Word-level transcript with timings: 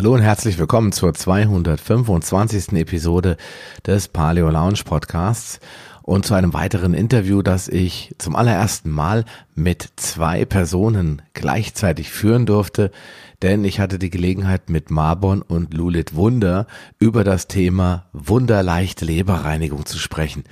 Hallo 0.00 0.14
und 0.14 0.22
herzlich 0.22 0.56
willkommen 0.56 0.92
zur 0.92 1.12
225. 1.12 2.72
Episode 2.72 3.36
des 3.86 4.08
Paleo 4.08 4.48
Lounge 4.48 4.80
Podcasts 4.82 5.60
und 6.00 6.24
zu 6.24 6.32
einem 6.32 6.54
weiteren 6.54 6.94
Interview, 6.94 7.42
das 7.42 7.68
ich 7.68 8.14
zum 8.16 8.34
allerersten 8.34 8.88
Mal 8.88 9.26
mit 9.54 9.90
zwei 9.96 10.46
Personen 10.46 11.20
gleichzeitig 11.34 12.08
führen 12.08 12.46
durfte, 12.46 12.92
denn 13.42 13.62
ich 13.62 13.78
hatte 13.78 13.98
die 13.98 14.08
Gelegenheit 14.08 14.70
mit 14.70 14.90
Marbon 14.90 15.42
und 15.42 15.74
Lulit 15.74 16.14
Wunder 16.14 16.66
über 16.98 17.22
das 17.22 17.46
Thema 17.46 18.06
wunderleichte 18.14 19.04
Leberreinigung 19.04 19.84
zu 19.84 19.98
sprechen. 19.98 20.44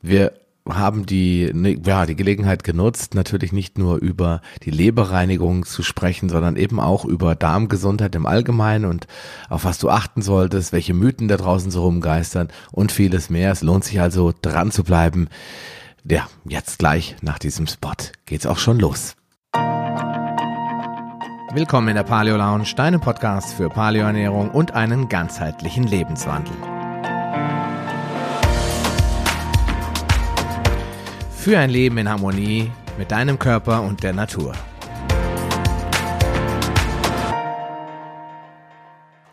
Wir 0.00 0.32
haben 0.72 1.06
die, 1.06 1.50
ne, 1.52 1.78
ja, 1.84 2.06
die 2.06 2.16
Gelegenheit 2.16 2.64
genutzt, 2.64 3.14
natürlich 3.14 3.52
nicht 3.52 3.78
nur 3.78 3.96
über 3.96 4.40
die 4.62 4.70
Leberreinigung 4.70 5.64
zu 5.64 5.82
sprechen, 5.82 6.28
sondern 6.28 6.56
eben 6.56 6.80
auch 6.80 7.04
über 7.04 7.34
Darmgesundheit 7.34 8.14
im 8.14 8.26
Allgemeinen 8.26 8.84
und 8.84 9.06
auf 9.48 9.64
was 9.64 9.78
du 9.78 9.90
achten 9.90 10.22
solltest, 10.22 10.72
welche 10.72 10.94
Mythen 10.94 11.28
da 11.28 11.36
draußen 11.36 11.70
so 11.70 11.82
rumgeistern 11.82 12.48
und 12.72 12.92
vieles 12.92 13.30
mehr. 13.30 13.52
Es 13.52 13.62
lohnt 13.62 13.84
sich 13.84 14.00
also 14.00 14.32
dran 14.40 14.70
zu 14.70 14.84
bleiben. 14.84 15.28
Ja, 16.04 16.26
jetzt 16.44 16.78
gleich 16.78 17.16
nach 17.22 17.38
diesem 17.38 17.66
Spot 17.66 17.92
geht's 18.26 18.46
auch 18.46 18.58
schon 18.58 18.78
los. 18.78 19.14
Willkommen 21.54 21.88
in 21.88 21.96
der 21.96 22.02
Paleo 22.02 22.36
Lounge, 22.36 22.74
deinem 22.76 23.00
Podcast 23.00 23.54
für 23.54 23.68
Paleoernährung 23.70 24.50
und 24.50 24.72
einen 24.72 25.08
ganzheitlichen 25.08 25.84
Lebenswandel. 25.84 26.77
Für 31.48 31.58
ein 31.58 31.70
Leben 31.70 31.96
in 31.96 32.10
Harmonie 32.10 32.70
mit 32.98 33.10
deinem 33.10 33.38
Körper 33.38 33.80
und 33.80 34.02
der 34.02 34.12
Natur. 34.12 34.52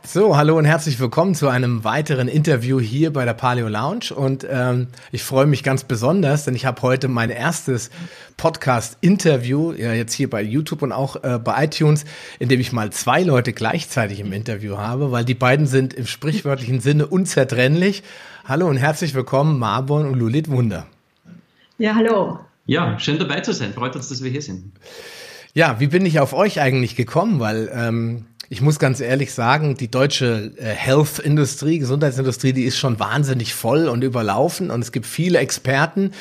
So, 0.08 0.38
hallo 0.38 0.58
und 0.58 0.64
herzlich 0.64 0.98
willkommen 0.98 1.36
zu 1.36 1.50
einem 1.50 1.84
weiteren 1.84 2.30
Interview 2.30 2.80
hier 2.80 3.12
bei 3.12 3.26
der 3.26 3.34
Paleo 3.34 3.68
Lounge. 3.68 4.14
Und 4.16 4.48
ähm, 4.50 4.88
ich 5.12 5.24
freue 5.24 5.46
mich 5.46 5.62
ganz 5.62 5.84
besonders, 5.84 6.46
denn 6.46 6.56
ich 6.56 6.66
habe 6.66 6.82
heute 6.84 7.10
mein 7.10 7.32
erstes 7.32 7.90
Podcast-Interview, 8.38 9.74
ja 9.74 9.92
jetzt 9.92 10.14
hier 10.14 10.30
bei 10.30 10.42
YouTube 10.42 10.84
und 10.84 10.94
auch 10.94 11.22
äh, 11.22 11.38
bei 11.38 11.66
iTunes, 11.66 12.06
in 12.40 12.48
dem 12.48 12.62
ich 12.62 12.72
mal 12.72 12.92
zwei 12.92 13.24
Leute 13.24 13.52
gleichzeitig 13.52 14.22
im 14.22 14.32
Interview 14.32 14.78
habe, 14.78 15.12
weil 15.12 15.26
die 15.26 15.34
beiden 15.34 15.68
sind 15.68 15.94
im 15.94 16.08
sprichwörtlichen 16.08 16.80
Sinne 16.80 17.08
unzertrennlich. 17.08 18.04
Hallo 18.46 18.68
und 18.68 18.78
herzlich 18.78 19.16
willkommen, 19.16 19.60
Marbon 19.60 20.06
und 20.08 20.18
Lulit 20.18 20.50
Wunder. 20.50 20.88
Ja, 21.78 21.96
hallo. 21.96 22.40
Ja, 22.66 22.98
schön 23.00 23.20
dabei 23.20 23.42
zu 23.42 23.54
sein. 23.54 23.74
Freut 23.74 23.96
uns, 23.96 24.08
dass 24.08 24.24
wir 24.24 24.32
hier 24.32 24.42
sind. 24.42 24.72
Ja, 25.54 25.80
wie 25.80 25.88
bin 25.88 26.06
ich 26.06 26.20
auf 26.20 26.34
euch 26.34 26.62
eigentlich 26.62 26.96
gekommen? 26.96 27.42
Weil 27.42 27.70
ähm, 27.74 28.26
ich 28.48 28.62
muss 28.62 28.80
ganz 28.80 29.02
ehrlich 29.02 29.34
sagen, 29.34 29.76
die 29.76 29.92
deutsche 29.92 30.54
äh, 30.58 30.64
Health-Industrie, 30.64 31.80
Gesundheitsindustrie, 31.80 32.54
die 32.54 32.64
ist 32.64 32.78
schon 32.78 32.98
wahnsinnig 33.00 33.54
voll 33.54 33.90
und 33.90 34.06
überlaufen 34.06 34.72
und 34.72 34.82
es 34.82 34.94
gibt 34.94 35.06
viele 35.06 35.40
Experten. 35.40 36.12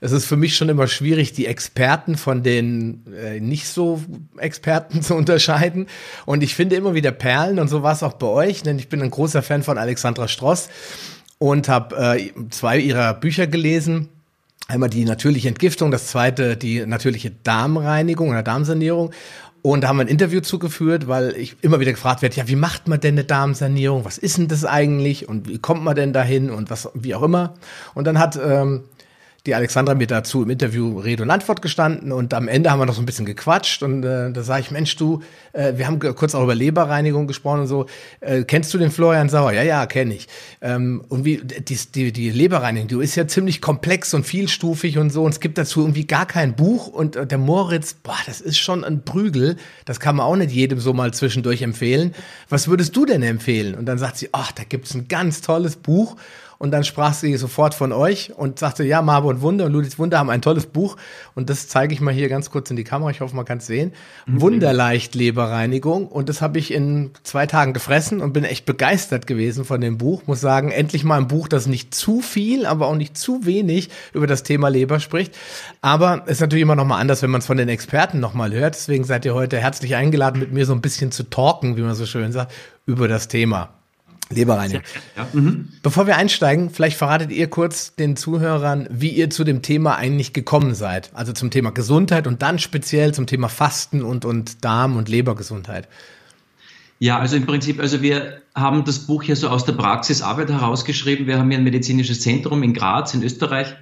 Es 0.00 0.12
ist 0.12 0.26
für 0.26 0.36
mich 0.36 0.56
schon 0.56 0.68
immer 0.68 0.86
schwierig, 0.88 1.32
die 1.32 1.46
Experten 1.46 2.18
von 2.18 2.42
den 2.42 3.04
äh, 3.14 3.40
nicht 3.40 3.66
so 3.66 4.02
Experten 4.36 5.00
zu 5.02 5.14
unterscheiden. 5.14 5.86
Und 6.26 6.42
ich 6.42 6.54
finde 6.54 6.76
immer 6.76 6.94
wieder 6.94 7.12
Perlen 7.12 7.58
und 7.58 7.68
so 7.68 7.82
war 7.82 7.94
es 7.94 8.02
auch 8.02 8.14
bei 8.14 8.26
euch, 8.26 8.62
denn 8.62 8.78
ich 8.78 8.90
bin 8.90 9.00
ein 9.00 9.10
großer 9.10 9.42
Fan 9.42 9.62
von 9.62 9.78
Alexandra 9.78 10.28
Stross 10.28 10.68
und 11.38 11.68
habe 11.70 12.18
äh, 12.18 12.30
zwei 12.50 12.78
ihrer 12.78 13.14
Bücher 13.14 13.46
gelesen 13.46 14.10
Einmal 14.70 14.90
die 14.90 15.06
natürliche 15.06 15.48
Entgiftung, 15.48 15.90
das 15.90 16.08
zweite 16.08 16.58
die 16.58 16.84
natürliche 16.84 17.30
Darmreinigung 17.30 18.28
oder 18.28 18.42
Darmsanierung. 18.42 19.12
Und 19.62 19.80
da 19.80 19.88
haben 19.88 19.96
wir 19.96 20.02
ein 20.04 20.08
Interview 20.08 20.42
zugeführt, 20.42 21.08
weil 21.08 21.34
ich 21.38 21.56
immer 21.62 21.80
wieder 21.80 21.92
gefragt 21.92 22.20
werde, 22.20 22.36
ja, 22.36 22.48
wie 22.48 22.54
macht 22.54 22.86
man 22.86 23.00
denn 23.00 23.14
eine 23.14 23.24
Darmsanierung? 23.24 24.04
Was 24.04 24.18
ist 24.18 24.36
denn 24.36 24.46
das 24.46 24.66
eigentlich? 24.66 25.26
Und 25.26 25.48
wie 25.48 25.56
kommt 25.56 25.82
man 25.84 25.96
denn 25.96 26.12
dahin? 26.12 26.50
Und 26.50 26.68
was, 26.68 26.90
wie 26.92 27.14
auch 27.14 27.22
immer. 27.22 27.54
Und 27.94 28.06
dann 28.06 28.18
hat 28.18 28.38
ähm, 28.44 28.84
die 29.46 29.54
Alexandra 29.54 29.94
mir 29.94 30.06
dazu 30.06 30.42
im 30.42 30.50
Interview 30.50 30.98
Rede 30.98 31.22
und 31.22 31.30
Antwort 31.30 31.62
gestanden 31.62 32.12
und 32.12 32.34
am 32.34 32.48
Ende 32.48 32.70
haben 32.70 32.80
wir 32.80 32.86
noch 32.86 32.94
so 32.94 33.00
ein 33.00 33.06
bisschen 33.06 33.24
gequatscht 33.24 33.82
und 33.82 34.02
äh, 34.04 34.30
da 34.32 34.42
sage 34.42 34.62
ich, 34.62 34.70
Mensch, 34.70 34.96
du, 34.96 35.22
äh, 35.52 35.74
wir 35.76 35.86
haben 35.86 35.98
kurz 36.14 36.34
auch 36.34 36.42
über 36.42 36.54
Leberreinigung 36.54 37.26
gesprochen 37.26 37.60
und 37.60 37.66
so. 37.66 37.86
Äh, 38.20 38.42
kennst 38.42 38.74
du 38.74 38.78
den 38.78 38.90
Florian 38.90 39.28
Sauer? 39.28 39.52
Ja, 39.52 39.62
ja, 39.62 39.86
kenne 39.86 40.14
ich. 40.14 40.28
Ähm, 40.60 41.04
und 41.08 41.24
wie 41.24 41.38
die, 41.38 41.78
die, 41.94 42.12
die 42.12 42.30
Leberreinigung, 42.30 42.88
die 42.88 43.04
ist 43.04 43.14
ja 43.14 43.28
ziemlich 43.28 43.60
komplex 43.60 44.12
und 44.12 44.26
vielstufig 44.26 44.98
und 44.98 45.10
so 45.10 45.24
und 45.24 45.32
es 45.32 45.40
gibt 45.40 45.56
dazu 45.56 45.80
irgendwie 45.80 46.06
gar 46.06 46.26
kein 46.26 46.56
Buch 46.56 46.88
und 46.88 47.16
äh, 47.16 47.26
der 47.26 47.38
Moritz, 47.38 47.94
boah, 47.94 48.18
das 48.26 48.40
ist 48.40 48.58
schon 48.58 48.84
ein 48.84 49.04
Prügel. 49.04 49.56
Das 49.84 50.00
kann 50.00 50.16
man 50.16 50.26
auch 50.26 50.36
nicht 50.36 50.50
jedem 50.50 50.80
so 50.80 50.92
mal 50.92 51.14
zwischendurch 51.14 51.62
empfehlen. 51.62 52.14
Was 52.48 52.68
würdest 52.68 52.96
du 52.96 53.06
denn 53.06 53.22
empfehlen? 53.22 53.76
Und 53.76 53.86
dann 53.86 53.98
sagt 53.98 54.18
sie, 54.18 54.30
ach, 54.32 54.52
da 54.52 54.64
gibt's 54.64 54.94
ein 54.94 55.08
ganz 55.08 55.40
tolles 55.40 55.76
Buch 55.76 56.16
und 56.58 56.72
dann 56.72 56.82
sprach 56.82 57.14
sie 57.14 57.36
sofort 57.36 57.72
von 57.72 57.92
euch 57.92 58.32
und 58.36 58.58
sagte, 58.58 58.82
ja, 58.82 59.00
Marbo 59.00 59.28
und 59.28 59.42
Wunder 59.42 59.66
und 59.66 59.72
Ludwig 59.72 59.96
Wunder 59.98 60.18
haben 60.18 60.28
ein 60.28 60.42
tolles 60.42 60.66
Buch. 60.66 60.96
Und 61.36 61.50
das 61.50 61.68
zeige 61.68 61.94
ich 61.94 62.00
mal 62.00 62.12
hier 62.12 62.28
ganz 62.28 62.50
kurz 62.50 62.68
in 62.70 62.76
die 62.76 62.82
Kamera. 62.82 63.10
Ich 63.10 63.20
hoffe, 63.20 63.36
man 63.36 63.44
kann 63.44 63.58
es 63.58 63.66
sehen. 63.66 63.92
Mhm. 64.26 64.40
Wunderleicht 64.40 65.14
Leberreinigung. 65.14 66.08
Und 66.08 66.28
das 66.28 66.42
habe 66.42 66.58
ich 66.58 66.72
in 66.72 67.12
zwei 67.22 67.46
Tagen 67.46 67.74
gefressen 67.74 68.20
und 68.20 68.32
bin 68.32 68.42
echt 68.42 68.66
begeistert 68.66 69.28
gewesen 69.28 69.64
von 69.64 69.80
dem 69.80 69.98
Buch. 69.98 70.22
Muss 70.26 70.40
sagen, 70.40 70.72
endlich 70.72 71.04
mal 71.04 71.18
ein 71.18 71.28
Buch, 71.28 71.46
das 71.46 71.68
nicht 71.68 71.94
zu 71.94 72.20
viel, 72.20 72.66
aber 72.66 72.88
auch 72.88 72.96
nicht 72.96 73.16
zu 73.16 73.46
wenig 73.46 73.90
über 74.12 74.26
das 74.26 74.42
Thema 74.42 74.68
Leber 74.68 74.98
spricht. 74.98 75.36
Aber 75.80 76.22
es 76.26 76.32
ist 76.32 76.40
natürlich 76.40 76.62
immer 76.62 76.76
noch 76.76 76.86
mal 76.86 76.98
anders, 76.98 77.22
wenn 77.22 77.30
man 77.30 77.40
es 77.40 77.46
von 77.46 77.56
den 77.56 77.68
Experten 77.68 78.18
noch 78.18 78.34
mal 78.34 78.52
hört. 78.52 78.74
Deswegen 78.74 79.04
seid 79.04 79.24
ihr 79.24 79.34
heute 79.34 79.58
herzlich 79.58 79.94
eingeladen, 79.94 80.40
mit 80.40 80.52
mir 80.52 80.66
so 80.66 80.72
ein 80.72 80.80
bisschen 80.80 81.12
zu 81.12 81.22
talken, 81.30 81.76
wie 81.76 81.82
man 81.82 81.94
so 81.94 82.04
schön 82.04 82.32
sagt, 82.32 82.52
über 82.84 83.06
das 83.06 83.28
Thema. 83.28 83.77
Leberreinigung. 84.30 84.82
Ja. 85.16 85.26
Mhm. 85.32 85.68
Bevor 85.82 86.06
wir 86.06 86.16
einsteigen, 86.16 86.70
vielleicht 86.70 86.96
verratet 86.96 87.30
ihr 87.30 87.48
kurz 87.48 87.94
den 87.94 88.16
Zuhörern, 88.16 88.86
wie 88.90 89.10
ihr 89.10 89.30
zu 89.30 89.44
dem 89.44 89.62
Thema 89.62 89.96
eigentlich 89.96 90.32
gekommen 90.32 90.74
seid. 90.74 91.10
Also 91.14 91.32
zum 91.32 91.50
Thema 91.50 91.70
Gesundheit 91.70 92.26
und 92.26 92.42
dann 92.42 92.58
speziell 92.58 93.14
zum 93.14 93.26
Thema 93.26 93.48
Fasten 93.48 94.02
und, 94.02 94.24
und 94.24 94.64
Darm- 94.64 94.96
und 94.96 95.08
Lebergesundheit. 95.08 95.88
Ja, 96.98 97.18
also 97.18 97.36
im 97.36 97.46
Prinzip, 97.46 97.80
also 97.80 98.02
wir 98.02 98.42
haben 98.54 98.84
das 98.84 98.98
Buch 99.00 99.22
hier 99.22 99.36
so 99.36 99.48
aus 99.48 99.64
der 99.64 99.74
Praxisarbeit 99.74 100.50
herausgeschrieben. 100.50 101.26
Wir 101.26 101.38
haben 101.38 101.48
hier 101.48 101.58
ein 101.58 101.64
medizinisches 101.64 102.20
Zentrum 102.20 102.62
in 102.62 102.74
Graz 102.74 103.14
in 103.14 103.22
Österreich 103.22 103.76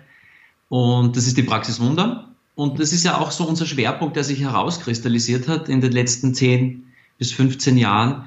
und 0.69 1.17
das 1.17 1.27
ist 1.27 1.37
die 1.37 1.43
Praxis 1.43 1.81
Wunder. 1.81 2.29
Und 2.55 2.79
das 2.79 2.93
ist 2.93 3.05
ja 3.05 3.19
auch 3.19 3.33
so 3.33 3.47
unser 3.47 3.67
Schwerpunkt, 3.67 4.17
der 4.17 4.25
sich 4.25 4.41
herauskristallisiert 4.41 5.49
hat 5.49 5.69
in 5.69 5.81
den 5.81 5.93
letzten 5.93 6.35
10 6.35 6.85
bis 7.19 7.33
15 7.33 7.77
Jahren 7.77 8.27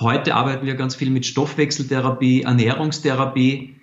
Heute 0.00 0.34
arbeiten 0.34 0.64
wir 0.64 0.76
ganz 0.76 0.94
viel 0.94 1.10
mit 1.10 1.26
Stoffwechseltherapie, 1.26 2.42
Ernährungstherapie. 2.42 3.76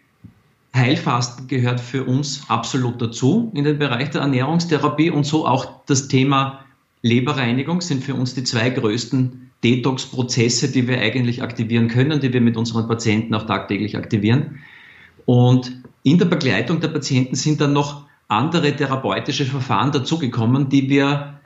Heilfasten 0.76 1.48
gehört 1.48 1.80
für 1.80 2.06
uns 2.06 2.42
absolut 2.48 3.00
dazu 3.00 3.52
in 3.54 3.64
den 3.64 3.78
Bereich 3.78 4.10
der 4.10 4.22
Ernährungstherapie 4.22 5.12
und 5.12 5.28
so 5.28 5.46
auch 5.46 5.86
das 5.86 6.08
Thema 6.08 6.66
Leberreinigung 7.04 7.82
sind 7.82 8.04
für 8.04 8.16
uns 8.16 8.34
die 8.34 8.44
zwei 8.44 8.72
größten 8.72 9.52
Detox-Prozesse, 9.64 10.72
die 10.72 10.88
wir 10.88 11.00
eigentlich 11.00 11.44
aktivieren 11.44 11.88
können, 11.88 12.20
die 12.20 12.34
wir 12.34 12.42
mit 12.42 12.58
unseren 12.58 12.88
Patienten 12.88 13.36
auch 13.36 13.46
tagtäglich 13.46 13.96
aktivieren. 13.96 14.60
Und 15.26 15.84
in 16.02 16.18
der 16.18 16.26
Begleitung 16.26 16.80
der 16.80 16.88
Patienten 16.88 17.36
sind 17.36 17.62
dann 17.62 17.74
noch 17.74 18.06
andere 18.28 18.76
therapeutische 18.76 19.46
Verfahren 19.46 19.92
dazugekommen, 19.92 20.70
die 20.70 20.90
wir 20.90 21.40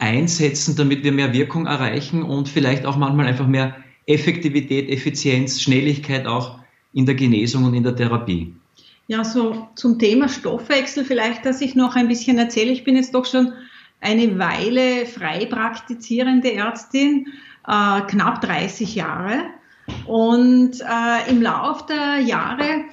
einsetzen, 0.00 0.74
damit 0.74 1.04
wir 1.04 1.12
mehr 1.12 1.32
Wirkung 1.32 1.66
erreichen 1.66 2.24
und 2.24 2.48
vielleicht 2.48 2.86
auch 2.86 2.96
manchmal 2.96 3.26
einfach 3.26 3.46
mehr 3.46 3.76
Effektivität, 4.06 4.90
Effizienz, 4.90 5.60
Schnelligkeit 5.60 6.26
auch 6.26 6.58
in 6.92 7.06
der 7.06 7.14
Genesung 7.14 7.64
und 7.64 7.74
in 7.74 7.82
der 7.82 7.96
Therapie. 7.96 8.54
Ja, 9.06 9.24
so 9.24 9.68
zum 9.74 9.98
Thema 9.98 10.28
Stoffwechsel 10.28 11.04
vielleicht, 11.04 11.44
dass 11.44 11.60
ich 11.60 11.74
noch 11.74 11.94
ein 11.94 12.08
bisschen 12.08 12.38
erzähle. 12.38 12.72
Ich 12.72 12.84
bin 12.84 12.96
jetzt 12.96 13.14
doch 13.14 13.26
schon 13.26 13.52
eine 14.00 14.38
Weile 14.38 15.06
frei 15.06 15.46
praktizierende 15.46 16.52
Ärztin, 16.52 17.26
äh, 17.66 18.00
knapp 18.02 18.40
30 18.40 18.94
Jahre. 18.94 19.44
Und 20.06 20.80
äh, 20.80 21.30
im 21.30 21.42
Lauf 21.42 21.84
der 21.86 22.20
Jahre 22.20 22.84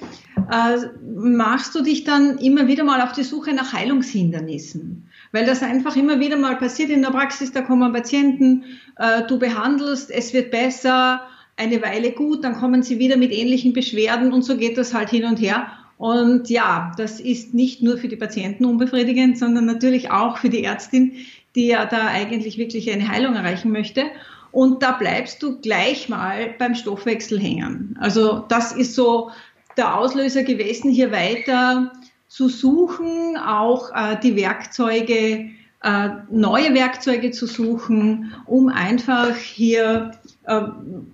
äh, 0.50 0.76
machst 1.16 1.74
du 1.74 1.82
dich 1.82 2.04
dann 2.04 2.36
immer 2.38 2.66
wieder 2.66 2.84
mal 2.84 3.00
auf 3.00 3.12
die 3.12 3.22
Suche 3.22 3.54
nach 3.54 3.72
Heilungshindernissen 3.72 5.08
weil 5.32 5.46
das 5.46 5.62
einfach 5.62 5.96
immer 5.96 6.20
wieder 6.20 6.36
mal 6.36 6.56
passiert 6.56 6.90
in 6.90 7.02
der 7.02 7.10
Praxis, 7.10 7.52
da 7.52 7.62
kommen 7.62 7.92
Patienten, 7.92 8.64
äh, 8.96 9.22
du 9.26 9.38
behandelst, 9.38 10.10
es 10.10 10.32
wird 10.32 10.50
besser, 10.50 11.22
eine 11.56 11.82
Weile 11.82 12.12
gut, 12.12 12.44
dann 12.44 12.54
kommen 12.54 12.82
sie 12.82 12.98
wieder 12.98 13.16
mit 13.16 13.32
ähnlichen 13.32 13.72
Beschwerden 13.72 14.32
und 14.32 14.42
so 14.42 14.56
geht 14.56 14.78
das 14.78 14.94
halt 14.94 15.10
hin 15.10 15.24
und 15.24 15.40
her. 15.40 15.66
Und 15.98 16.50
ja, 16.50 16.92
das 16.96 17.20
ist 17.20 17.54
nicht 17.54 17.82
nur 17.82 17.96
für 17.96 18.08
die 18.08 18.16
Patienten 18.16 18.64
unbefriedigend, 18.64 19.38
sondern 19.38 19.66
natürlich 19.66 20.10
auch 20.10 20.38
für 20.38 20.48
die 20.48 20.64
Ärztin, 20.64 21.12
die 21.54 21.68
ja 21.68 21.84
da 21.86 22.08
eigentlich 22.08 22.58
wirklich 22.58 22.90
eine 22.90 23.08
Heilung 23.08 23.34
erreichen 23.34 23.70
möchte. 23.70 24.04
Und 24.50 24.82
da 24.82 24.92
bleibst 24.92 25.42
du 25.42 25.60
gleich 25.60 26.08
mal 26.08 26.54
beim 26.58 26.74
Stoffwechsel 26.74 27.38
hängen. 27.38 27.96
Also 28.00 28.44
das 28.48 28.72
ist 28.72 28.94
so 28.94 29.30
der 29.76 29.96
Auslöser 29.96 30.42
gewesen, 30.42 30.90
hier 30.90 31.12
weiter 31.12 31.92
zu 32.32 32.48
suchen, 32.48 33.36
auch 33.36 33.90
äh, 33.94 34.18
die 34.22 34.36
Werkzeuge 34.36 35.50
äh, 35.82 36.08
neue 36.30 36.72
Werkzeuge 36.72 37.30
zu 37.30 37.46
suchen, 37.46 38.32
um 38.46 38.68
einfach 38.70 39.36
hier 39.36 40.12
äh, 40.44 40.62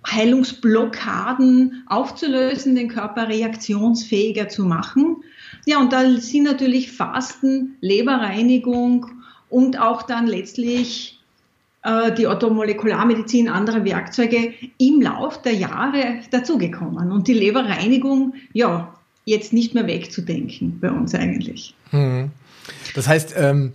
Heilungsblockaden 0.09 1.83
aufzulösen, 1.89 2.77
den 2.77 2.89
Körper 2.89 3.29
reaktionsfähiger 3.29 4.49
zu 4.49 4.65
machen. 4.65 5.25
Ja, 5.67 5.81
und 5.81 5.93
da 5.93 6.09
sind 6.19 6.45
natürlich 6.45 6.93
Fasten, 6.93 7.77
Leberreinigung 7.81 9.07
und 9.51 9.81
auch 9.81 10.03
dann 10.03 10.29
letztlich 10.29 11.19
äh, 11.83 12.13
die 12.13 12.29
Orthomolekularmedizin, 12.29 13.49
andere 13.49 13.85
Werkzeuge 13.85 14.55
im 14.79 15.01
Lauf 15.01 15.43
der 15.43 15.55
Jahre 15.55 16.21
dazugekommen. 16.31 17.11
Und 17.11 17.27
die 17.27 17.35
Leberreinigung, 17.35 18.35
ja, 18.53 18.95
jetzt 19.29 19.53
nicht 19.53 19.75
mehr 19.75 19.87
wegzudenken 19.87 20.79
bei 20.81 20.91
uns 20.91 21.15
eigentlich. 21.15 21.75
Hm. 21.91 22.31
Das 22.95 23.09
heißt, 23.09 23.35
ähm, 23.37 23.73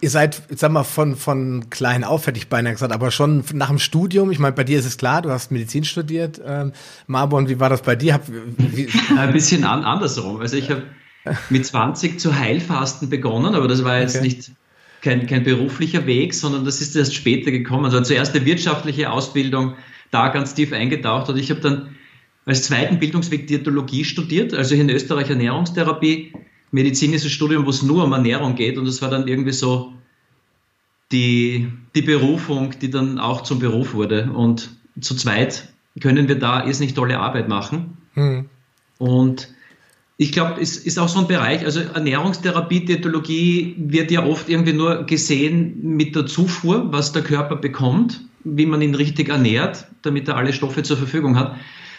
ihr 0.00 0.10
seid, 0.10 0.42
sag 0.50 0.70
mal, 0.70 0.84
von, 0.84 1.16
von 1.16 1.70
klein 1.70 2.04
auf, 2.04 2.26
hätte 2.26 2.38
ich 2.38 2.48
beinahe 2.48 2.72
gesagt, 2.72 2.92
aber 2.92 3.10
schon 3.10 3.44
nach 3.52 3.68
dem 3.68 3.78
Studium, 3.78 4.30
ich 4.30 4.38
meine, 4.38 4.54
bei 4.54 4.64
dir 4.64 4.78
ist 4.78 4.86
es 4.86 4.98
klar, 4.98 5.22
du 5.22 5.30
hast 5.30 5.50
Medizin 5.50 5.84
studiert. 5.84 6.40
Ähm, 6.44 6.72
Marbon, 7.06 7.48
wie 7.48 7.60
war 7.60 7.68
das 7.68 7.82
bei 7.82 7.96
dir? 7.96 8.14
Hab, 8.14 8.28
wie, 8.28 8.88
Ein 9.16 9.32
bisschen 9.32 9.64
an, 9.64 9.84
andersrum. 9.84 10.40
Also 10.40 10.56
ich 10.56 10.70
habe 10.70 10.82
mit 11.50 11.66
20 11.66 12.20
zu 12.20 12.38
Heilfasten 12.38 13.08
begonnen, 13.08 13.54
aber 13.54 13.68
das 13.68 13.84
war 13.84 13.98
jetzt 14.00 14.16
okay. 14.16 14.24
nicht 14.24 14.52
kein, 15.02 15.26
kein 15.26 15.44
beruflicher 15.44 16.06
Weg, 16.06 16.34
sondern 16.34 16.64
das 16.64 16.80
ist 16.80 16.96
erst 16.96 17.14
später 17.14 17.50
gekommen. 17.50 17.84
Also 17.84 18.00
zuerst 18.00 18.34
eine 18.34 18.44
wirtschaftliche 18.44 19.10
Ausbildung, 19.10 19.74
da 20.10 20.28
ganz 20.28 20.54
tief 20.54 20.72
eingetaucht 20.72 21.28
und 21.28 21.36
ich 21.36 21.50
habe 21.50 21.60
dann 21.60 21.96
als 22.48 22.62
zweiten 22.62 22.98
Bildungsweg 22.98 23.46
Diätologie 23.46 24.04
studiert, 24.04 24.54
also 24.54 24.74
hier 24.74 24.82
in 24.82 24.90
Österreich 24.90 25.28
Ernährungstherapie, 25.28 26.32
medizinisches 26.70 27.30
Studium, 27.30 27.66
wo 27.66 27.70
es 27.70 27.82
nur 27.82 28.04
um 28.04 28.12
Ernährung 28.12 28.54
geht 28.54 28.78
und 28.78 28.86
das 28.86 29.02
war 29.02 29.10
dann 29.10 29.28
irgendwie 29.28 29.52
so 29.52 29.92
die, 31.12 31.68
die 31.94 32.02
Berufung, 32.02 32.74
die 32.80 32.90
dann 32.90 33.18
auch 33.18 33.42
zum 33.42 33.58
Beruf 33.58 33.92
wurde 33.92 34.30
und 34.32 34.70
zu 35.00 35.14
zweit 35.14 35.68
können 36.00 36.28
wir 36.28 36.38
da 36.38 36.60
ist 36.60 36.80
nicht 36.80 36.94
tolle 36.94 37.18
Arbeit 37.18 37.48
machen. 37.48 37.98
Hm. 38.14 38.46
Und 38.98 39.48
ich 40.16 40.32
glaube, 40.32 40.60
es 40.60 40.76
ist 40.76 40.98
auch 40.98 41.08
so 41.08 41.20
ein 41.20 41.28
Bereich, 41.28 41.64
also 41.64 41.80
Ernährungstherapie, 41.80 42.84
Diätologie 42.84 43.74
wird 43.78 44.10
ja 44.10 44.24
oft 44.24 44.48
irgendwie 44.48 44.72
nur 44.72 45.04
gesehen 45.04 45.80
mit 45.82 46.16
der 46.16 46.26
Zufuhr, 46.26 46.92
was 46.92 47.12
der 47.12 47.22
Körper 47.22 47.56
bekommt, 47.56 48.22
wie 48.42 48.66
man 48.66 48.80
ihn 48.80 48.94
richtig 48.94 49.28
ernährt, 49.28 49.86
damit 50.02 50.28
er 50.28 50.36
alle 50.36 50.52
Stoffe 50.52 50.82
zur 50.82 50.96
Verfügung 50.96 51.36
hat. 51.36 51.56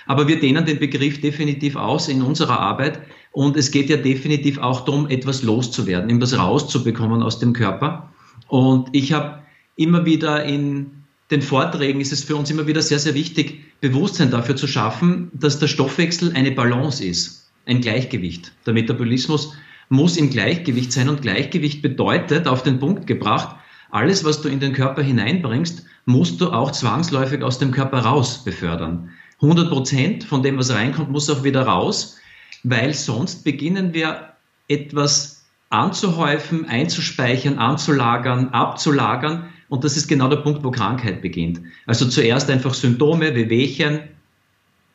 Aber 0.10 0.28
wir 0.28 0.40
dehnen 0.40 0.66
den 0.66 0.80
Begriff 0.80 1.22
definitiv 1.22 1.76
aus 1.76 2.08
in 2.08 2.24
unserer 2.24 2.60
Arbeit 2.60 3.00
und 3.32 3.56
es 3.56 3.70
geht 3.70 3.92
ja 3.92 3.98
definitiv 3.98 4.58
auch 4.58 4.84
darum, 4.84 5.08
etwas 5.08 5.44
loszuwerden, 5.44 6.10
etwas 6.10 6.36
rauszubekommen 6.36 7.22
aus 7.22 7.38
dem 7.38 7.54
Körper. 7.54 8.12
Und 8.48 8.90
ich 8.92 9.14
habe 9.14 9.44
immer 9.76 10.08
wieder 10.08 10.44
in 10.46 10.88
den 11.30 11.44
Vorträgen 11.44 12.02
ist 12.02 12.12
es 12.12 12.24
für 12.24 12.36
uns 12.36 12.50
immer 12.50 12.66
wieder 12.66 12.82
sehr, 12.82 12.98
sehr 12.98 13.14
wichtig, 13.14 13.62
Bewusstsein 13.82 14.32
dafür 14.32 14.56
zu 14.56 14.66
schaffen, 14.66 15.30
dass 15.32 15.60
der 15.60 15.68
Stoffwechsel 15.68 16.34
eine 16.34 16.50
Balance 16.54 17.06
ist 17.06 17.52
ein 17.68 17.82
Gleichgewicht. 17.82 18.52
Der 18.66 18.74
Metabolismus 18.74 19.54
muss 19.90 20.18
im 20.18 20.32
Gleichgewicht 20.32 20.92
sein 20.92 21.08
und 21.08 21.22
Gleichgewicht 21.22 21.84
bedeutet, 21.84 22.48
auf 22.48 22.64
den 22.64 22.80
Punkt 22.80 23.06
gebracht, 23.06 23.58
alles, 23.92 24.26
was 24.26 24.42
du 24.42 24.50
in 24.50 24.60
den 24.60 24.74
Körper 24.74 25.04
hineinbringst, 25.04 25.86
musst 26.06 26.42
du 26.42 26.50
auch 26.52 26.72
zwangsläufig 26.72 27.44
aus 27.44 27.60
dem 27.60 27.70
Körper 27.70 28.00
raus 28.00 28.44
befördern. 28.44 29.12
100 29.42 29.70
Prozent 29.70 30.24
von 30.24 30.44
dem, 30.44 30.58
was 30.58 30.74
reinkommt, 30.74 31.10
muss 31.10 31.30
auch 31.30 31.44
wieder 31.44 31.64
raus, 31.64 32.18
weil 32.64 32.94
sonst 32.94 33.44
beginnen 33.44 33.94
wir 33.94 34.34
etwas 34.68 35.46
anzuhäufen, 35.70 36.66
einzuspeichern, 36.66 37.58
anzulagern, 37.58 38.50
abzulagern. 38.50 39.50
Und 39.70 39.84
das 39.84 39.98
ist 39.98 40.08
genau 40.08 40.28
der 40.28 40.38
Punkt, 40.38 40.64
wo 40.64 40.72
Krankheit 40.72 41.22
beginnt. 41.22 41.62
Also 41.86 42.08
zuerst 42.08 42.50
einfach 42.50 42.74
Symptome, 42.74 43.36
Wehwehchen, 43.36 44.02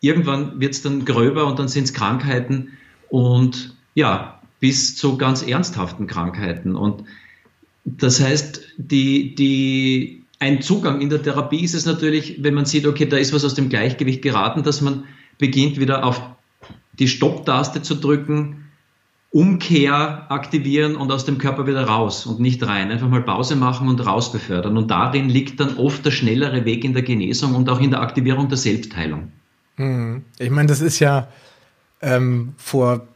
Irgendwann 0.04 0.60
wird 0.60 0.74
es 0.74 0.82
dann 0.82 1.06
gröber 1.06 1.46
und 1.46 1.58
dann 1.58 1.68
sind 1.68 1.84
es 1.84 1.94
Krankheiten 1.94 2.76
und 3.08 3.74
ja, 3.94 4.38
bis 4.60 4.98
zu 4.98 5.16
ganz 5.16 5.42
ernsthaften 5.42 6.06
Krankheiten. 6.06 6.76
Und 6.76 7.04
das 7.86 8.20
heißt, 8.20 8.74
die, 8.76 9.34
die, 9.34 10.23
ein 10.38 10.62
Zugang 10.62 11.00
in 11.00 11.10
der 11.10 11.22
Therapie 11.22 11.62
ist 11.62 11.74
es 11.74 11.86
natürlich, 11.86 12.42
wenn 12.42 12.54
man 12.54 12.64
sieht, 12.64 12.86
okay, 12.86 13.06
da 13.06 13.16
ist 13.16 13.32
was 13.32 13.44
aus 13.44 13.54
dem 13.54 13.68
Gleichgewicht 13.68 14.22
geraten, 14.22 14.62
dass 14.62 14.80
man 14.80 15.04
beginnt 15.38 15.78
wieder 15.78 16.04
auf 16.04 16.20
die 16.98 17.08
Stopptaste 17.08 17.82
zu 17.82 17.94
drücken, 17.94 18.64
Umkehr 19.30 20.30
aktivieren 20.30 20.94
und 20.94 21.10
aus 21.10 21.24
dem 21.24 21.38
Körper 21.38 21.66
wieder 21.66 21.84
raus 21.84 22.24
und 22.24 22.38
nicht 22.38 22.64
rein. 22.64 22.92
Einfach 22.92 23.08
mal 23.08 23.22
Pause 23.22 23.56
machen 23.56 23.88
und 23.88 24.06
raus 24.06 24.30
befördern. 24.30 24.76
Und 24.76 24.92
darin 24.92 25.28
liegt 25.28 25.58
dann 25.58 25.76
oft 25.76 26.04
der 26.06 26.12
schnellere 26.12 26.64
Weg 26.64 26.84
in 26.84 26.92
der 26.92 27.02
Genesung 27.02 27.56
und 27.56 27.68
auch 27.68 27.80
in 27.80 27.90
der 27.90 28.00
Aktivierung 28.00 28.48
der 28.48 28.58
Selbstheilung. 28.58 29.32
Hm. 29.76 30.22
Ich 30.38 30.50
meine, 30.50 30.68
das 30.68 30.80
ist 30.80 31.00
ja 31.00 31.26
ähm, 32.00 32.54
vor 32.56 33.08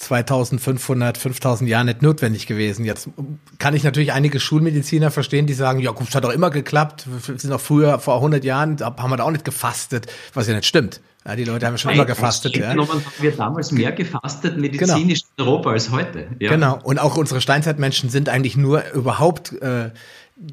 2500, 0.00 1.18
5000 1.18 1.68
Jahren 1.68 1.86
nicht 1.86 2.02
notwendig 2.02 2.46
gewesen. 2.46 2.84
Jetzt 2.84 3.10
kann 3.58 3.74
ich 3.74 3.84
natürlich 3.84 4.12
einige 4.12 4.40
Schulmediziner 4.40 5.10
verstehen, 5.10 5.46
die 5.46 5.54
sagen, 5.54 5.80
ja, 5.80 5.90
gut, 5.92 6.08
es 6.08 6.14
hat 6.14 6.24
doch 6.24 6.32
immer 6.32 6.50
geklappt. 6.50 7.06
Wir 7.26 7.38
sind 7.38 7.52
auch 7.52 7.60
früher, 7.60 7.98
vor 7.98 8.16
100 8.16 8.44
Jahren, 8.44 8.78
haben 8.80 9.10
wir 9.10 9.16
da 9.16 9.24
auch 9.24 9.30
nicht 9.30 9.44
gefastet, 9.44 10.06
was 10.34 10.48
ja 10.48 10.54
nicht 10.54 10.66
stimmt. 10.66 11.00
Ja, 11.26 11.36
die 11.36 11.44
Leute 11.44 11.66
haben 11.66 11.76
schon 11.76 11.92
immer 11.92 12.06
gefastet. 12.06 12.56
Ja. 12.56 12.70
haben 12.70 12.88
wir 13.20 13.32
damals 13.32 13.72
mehr 13.72 13.92
gefastet 13.92 14.56
medizinisch 14.56 15.20
genau. 15.36 15.44
in 15.44 15.48
Europa 15.48 15.70
als 15.70 15.90
heute. 15.90 16.28
Ja. 16.38 16.50
Genau. 16.50 16.78
Und 16.82 16.98
auch 16.98 17.16
unsere 17.16 17.42
Steinzeitmenschen 17.42 18.08
sind 18.08 18.30
eigentlich 18.30 18.56
nur 18.56 18.82
überhaupt 18.94 19.52
äh, 19.60 19.90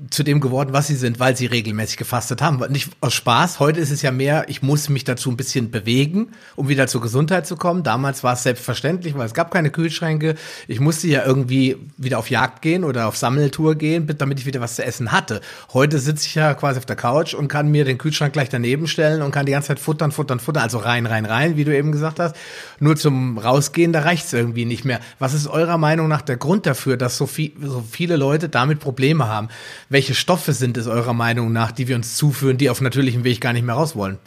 zu 0.10 0.24
dem 0.24 0.42
geworden, 0.42 0.74
was 0.74 0.88
sie 0.88 0.96
sind, 0.96 1.20
weil 1.20 1.38
sie 1.38 1.46
regelmäßig 1.46 1.96
gefastet 1.96 2.42
haben. 2.42 2.60
Nicht 2.72 2.92
aus 3.00 3.14
Spaß. 3.14 3.62
Heute 3.62 3.80
ist 3.80 3.90
es 3.90 4.02
ja 4.02 4.12
mehr, 4.12 4.46
ich 4.50 4.62
muss 4.62 4.90
mich 4.90 5.06
dazu 5.06 5.32
ein 5.32 5.38
bisschen 5.38 5.72
bewegen, 5.72 6.34
um 6.58 6.68
wieder 6.68 6.88
zur 6.88 7.00
Gesundheit 7.00 7.48
zu 7.48 7.56
kommen. 7.56 7.84
Damals 7.84 8.22
war 8.22 8.34
es 8.34 8.44
selbstverständlich, 8.44 9.18
weil 9.18 9.26
es 9.26 9.34
gab 9.34 9.50
keine 9.50 9.70
Kühlschränke. 9.70 10.36
Ich 10.68 10.82
musste 10.82 11.08
ja 11.08 11.26
irgendwie 11.26 11.78
wieder 11.96 12.20
auf 12.20 12.30
Jagd 12.30 12.62
gehen 12.62 12.84
oder 12.84 13.08
auf 13.08 13.16
Sammeltour 13.16 13.76
gehen, 13.76 14.14
damit 14.18 14.40
ich 14.40 14.46
wieder 14.46 14.60
was 14.60 14.76
zu 14.76 14.84
essen 14.84 15.14
hatte. 15.14 15.40
Heute 15.72 16.00
sitze 16.00 16.26
ich 16.28 16.36
ja 16.36 16.54
quasi 16.54 16.80
auf 16.80 16.86
der 16.86 16.98
Couch 16.98 17.34
und 17.34 17.48
kann 17.48 17.72
mir 17.72 17.86
den 17.86 17.98
Kühlschrank 17.98 18.34
gleich 18.34 18.50
daneben 18.50 18.88
stellen 18.88 19.22
und 19.22 19.32
kann 19.32 19.46
die 19.46 19.54
ganze 19.54 19.70
Zeit 19.70 19.80
futtern, 19.80 20.12
futtern, 20.12 20.42
futtern. 20.42 20.64
Also 20.64 20.80
rein, 20.80 21.06
rein, 21.06 21.26
rein, 21.26 21.56
wie 21.56 21.64
du 21.64 21.74
eben 21.76 21.94
gesagt 21.94 22.20
hast. 22.20 22.36
Nur 22.82 22.98
zum 22.98 23.38
Rausgehen, 23.38 23.94
da 23.94 24.02
reicht 24.02 24.26
es 24.26 24.34
irgendwie 24.34 24.66
nicht 24.66 24.84
mehr. 24.84 25.00
Was 25.18 25.34
ist 25.34 25.48
eurer 25.48 25.78
Meinung 25.78 26.10
nach 26.10 26.24
der 26.24 26.36
Grund 26.36 26.66
dafür, 26.66 26.98
dass 26.98 27.18
so, 27.18 27.26
viel, 27.26 27.54
so 27.62 27.86
viele 27.90 28.18
Leute 28.18 28.50
damit 28.50 28.82
Probleme 28.82 29.30
haben? 29.30 29.48
Welche 29.90 30.16
Stoffe 30.16 30.54
sind 30.54 30.78
es 30.78 30.88
eurer 30.88 31.14
Meinung 31.14 31.52
nach, 31.52 31.72
die 31.72 31.88
wir 31.88 31.96
uns 31.96 32.16
zuführen, 32.16 32.58
die 32.58 32.70
auf 32.70 32.82
natürlichem 32.82 33.24
Weg 33.24 33.42
gar 33.42 33.54
nicht 33.54 33.66
mehr 33.66 33.76
raus 33.76 33.96
wollen? 33.96 34.18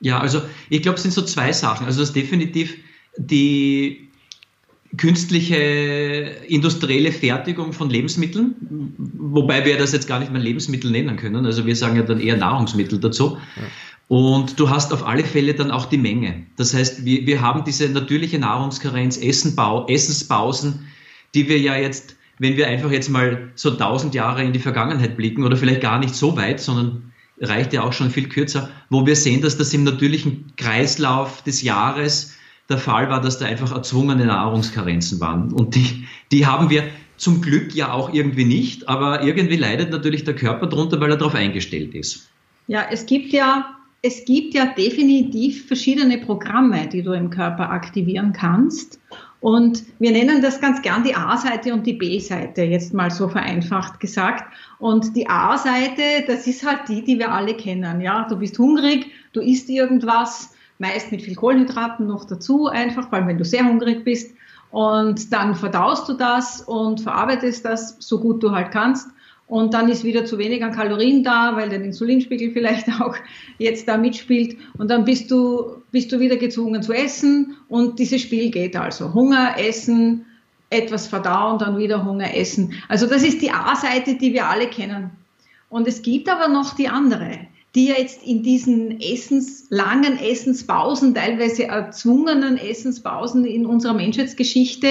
Ja, 0.00 0.20
also 0.20 0.42
ich 0.68 0.82
glaube, 0.82 0.96
es 0.96 1.02
sind 1.02 1.12
so 1.12 1.22
zwei 1.22 1.52
Sachen. 1.52 1.86
Also 1.86 2.00
das 2.00 2.10
ist 2.10 2.16
definitiv 2.16 2.74
die 3.16 4.08
künstliche 4.96 5.56
industrielle 6.46 7.10
Fertigung 7.10 7.72
von 7.72 7.90
Lebensmitteln, 7.90 8.54
wobei 8.98 9.64
wir 9.64 9.78
das 9.78 9.92
jetzt 9.92 10.06
gar 10.06 10.20
nicht 10.20 10.30
mehr 10.30 10.40
Lebensmittel 10.40 10.90
nennen 10.90 11.16
können. 11.16 11.46
Also 11.46 11.66
wir 11.66 11.74
sagen 11.74 11.96
ja 11.96 12.02
dann 12.02 12.20
eher 12.20 12.36
Nahrungsmittel 12.36 13.00
dazu. 13.00 13.38
Ja. 13.56 13.62
Und 14.08 14.60
du 14.60 14.68
hast 14.68 14.92
auf 14.92 15.06
alle 15.06 15.24
Fälle 15.24 15.54
dann 15.54 15.70
auch 15.70 15.86
die 15.86 15.96
Menge. 15.96 16.46
Das 16.56 16.74
heißt, 16.74 17.04
wir, 17.04 17.26
wir 17.26 17.40
haben 17.40 17.64
diese 17.64 17.88
natürliche 17.88 18.38
Nahrungskarenz, 18.38 19.16
Essenbau, 19.16 19.86
Essenspausen, 19.88 20.86
die 21.34 21.48
wir 21.48 21.58
ja 21.58 21.76
jetzt 21.76 22.16
wenn 22.44 22.58
wir 22.58 22.68
einfach 22.68 22.92
jetzt 22.92 23.08
mal 23.08 23.50
so 23.54 23.70
tausend 23.70 24.14
Jahre 24.14 24.44
in 24.44 24.52
die 24.52 24.58
Vergangenheit 24.58 25.16
blicken 25.16 25.44
oder 25.44 25.56
vielleicht 25.56 25.80
gar 25.80 25.98
nicht 25.98 26.14
so 26.14 26.36
weit, 26.36 26.60
sondern 26.60 27.10
reicht 27.40 27.72
ja 27.72 27.82
auch 27.82 27.94
schon 27.94 28.10
viel 28.10 28.28
kürzer, 28.28 28.68
wo 28.90 29.06
wir 29.06 29.16
sehen, 29.16 29.40
dass 29.40 29.56
das 29.56 29.72
im 29.72 29.82
natürlichen 29.82 30.52
Kreislauf 30.56 31.42
des 31.42 31.62
Jahres 31.62 32.34
der 32.68 32.76
Fall 32.76 33.08
war, 33.08 33.22
dass 33.22 33.38
da 33.38 33.46
einfach 33.46 33.74
erzwungene 33.74 34.26
Nahrungskarenzen 34.26 35.20
waren. 35.20 35.54
Und 35.54 35.74
die, 35.74 36.04
die 36.30 36.46
haben 36.46 36.68
wir 36.68 36.84
zum 37.16 37.40
Glück 37.40 37.74
ja 37.74 37.92
auch 37.92 38.12
irgendwie 38.12 38.44
nicht, 38.44 38.90
aber 38.90 39.22
irgendwie 39.22 39.56
leidet 39.56 39.90
natürlich 39.90 40.24
der 40.24 40.34
Körper 40.34 40.66
darunter, 40.66 41.00
weil 41.00 41.10
er 41.10 41.16
darauf 41.16 41.34
eingestellt 41.34 41.94
ist. 41.94 42.28
Ja, 42.66 42.86
es 42.90 43.06
gibt 43.06 43.32
ja, 43.32 43.74
es 44.02 44.26
gibt 44.26 44.52
ja 44.52 44.66
definitiv 44.66 45.66
verschiedene 45.66 46.18
Programme, 46.18 46.88
die 46.92 47.02
du 47.02 47.12
im 47.12 47.30
Körper 47.30 47.70
aktivieren 47.70 48.34
kannst. 48.34 49.00
Und 49.44 49.84
wir 49.98 50.10
nennen 50.10 50.40
das 50.40 50.58
ganz 50.58 50.80
gern 50.80 51.04
die 51.04 51.14
A-Seite 51.14 51.74
und 51.74 51.84
die 51.86 51.92
B-Seite, 51.92 52.62
jetzt 52.62 52.94
mal 52.94 53.10
so 53.10 53.28
vereinfacht 53.28 54.00
gesagt. 54.00 54.42
Und 54.78 55.14
die 55.14 55.28
A-Seite, 55.28 56.24
das 56.26 56.46
ist 56.46 56.66
halt 56.66 56.88
die, 56.88 57.04
die 57.04 57.18
wir 57.18 57.30
alle 57.30 57.52
kennen. 57.52 58.00
Ja, 58.00 58.26
du 58.26 58.38
bist 58.38 58.58
hungrig, 58.58 59.10
du 59.34 59.42
isst 59.42 59.68
irgendwas, 59.68 60.54
meist 60.78 61.12
mit 61.12 61.20
viel 61.20 61.34
Kohlenhydraten 61.34 62.06
noch 62.06 62.24
dazu, 62.24 62.68
einfach, 62.68 63.12
weil 63.12 63.26
wenn 63.26 63.36
du 63.36 63.44
sehr 63.44 63.66
hungrig 63.66 64.02
bist. 64.02 64.34
Und 64.70 65.30
dann 65.30 65.54
verdaust 65.54 66.08
du 66.08 66.14
das 66.14 66.62
und 66.62 67.02
verarbeitest 67.02 67.66
das 67.66 67.96
so 67.98 68.20
gut 68.20 68.42
du 68.42 68.50
halt 68.50 68.70
kannst 68.70 69.10
und 69.54 69.72
dann 69.72 69.88
ist 69.88 70.02
wieder 70.02 70.24
zu 70.24 70.36
wenig 70.36 70.64
an 70.64 70.72
Kalorien 70.72 71.22
da, 71.22 71.54
weil 71.54 71.68
der 71.68 71.80
Insulinspiegel 71.80 72.50
vielleicht 72.50 72.88
auch 73.00 73.14
jetzt 73.58 73.86
da 73.86 73.96
mitspielt 73.96 74.56
und 74.78 74.90
dann 74.90 75.04
bist 75.04 75.30
du, 75.30 75.76
bist 75.92 76.10
du 76.10 76.18
wieder 76.18 76.36
gezwungen 76.36 76.82
zu 76.82 76.92
essen 76.92 77.54
und 77.68 78.00
dieses 78.00 78.20
Spiel 78.20 78.50
geht 78.50 78.74
also. 78.74 79.14
Hunger, 79.14 79.54
Essen, 79.56 80.26
etwas 80.70 81.06
verdauen, 81.06 81.60
dann 81.60 81.78
wieder 81.78 82.04
Hunger 82.04 82.34
essen. 82.34 82.72
Also 82.88 83.06
das 83.06 83.22
ist 83.22 83.42
die 83.42 83.52
A-Seite, 83.52 84.16
die 84.16 84.32
wir 84.32 84.48
alle 84.48 84.66
kennen. 84.66 85.10
Und 85.68 85.86
es 85.86 86.02
gibt 86.02 86.28
aber 86.28 86.48
noch 86.48 86.74
die 86.74 86.88
andere, 86.88 87.38
die 87.76 87.86
ja 87.86 87.94
jetzt 87.96 88.24
in 88.26 88.42
diesen 88.42 89.00
Essens, 89.00 89.66
langen 89.70 90.18
Essenspausen, 90.18 91.14
teilweise 91.14 91.66
erzwungenen 91.66 92.56
Essenspausen 92.56 93.44
in 93.44 93.66
unserer 93.66 93.94
Menschheitsgeschichte 93.94 94.88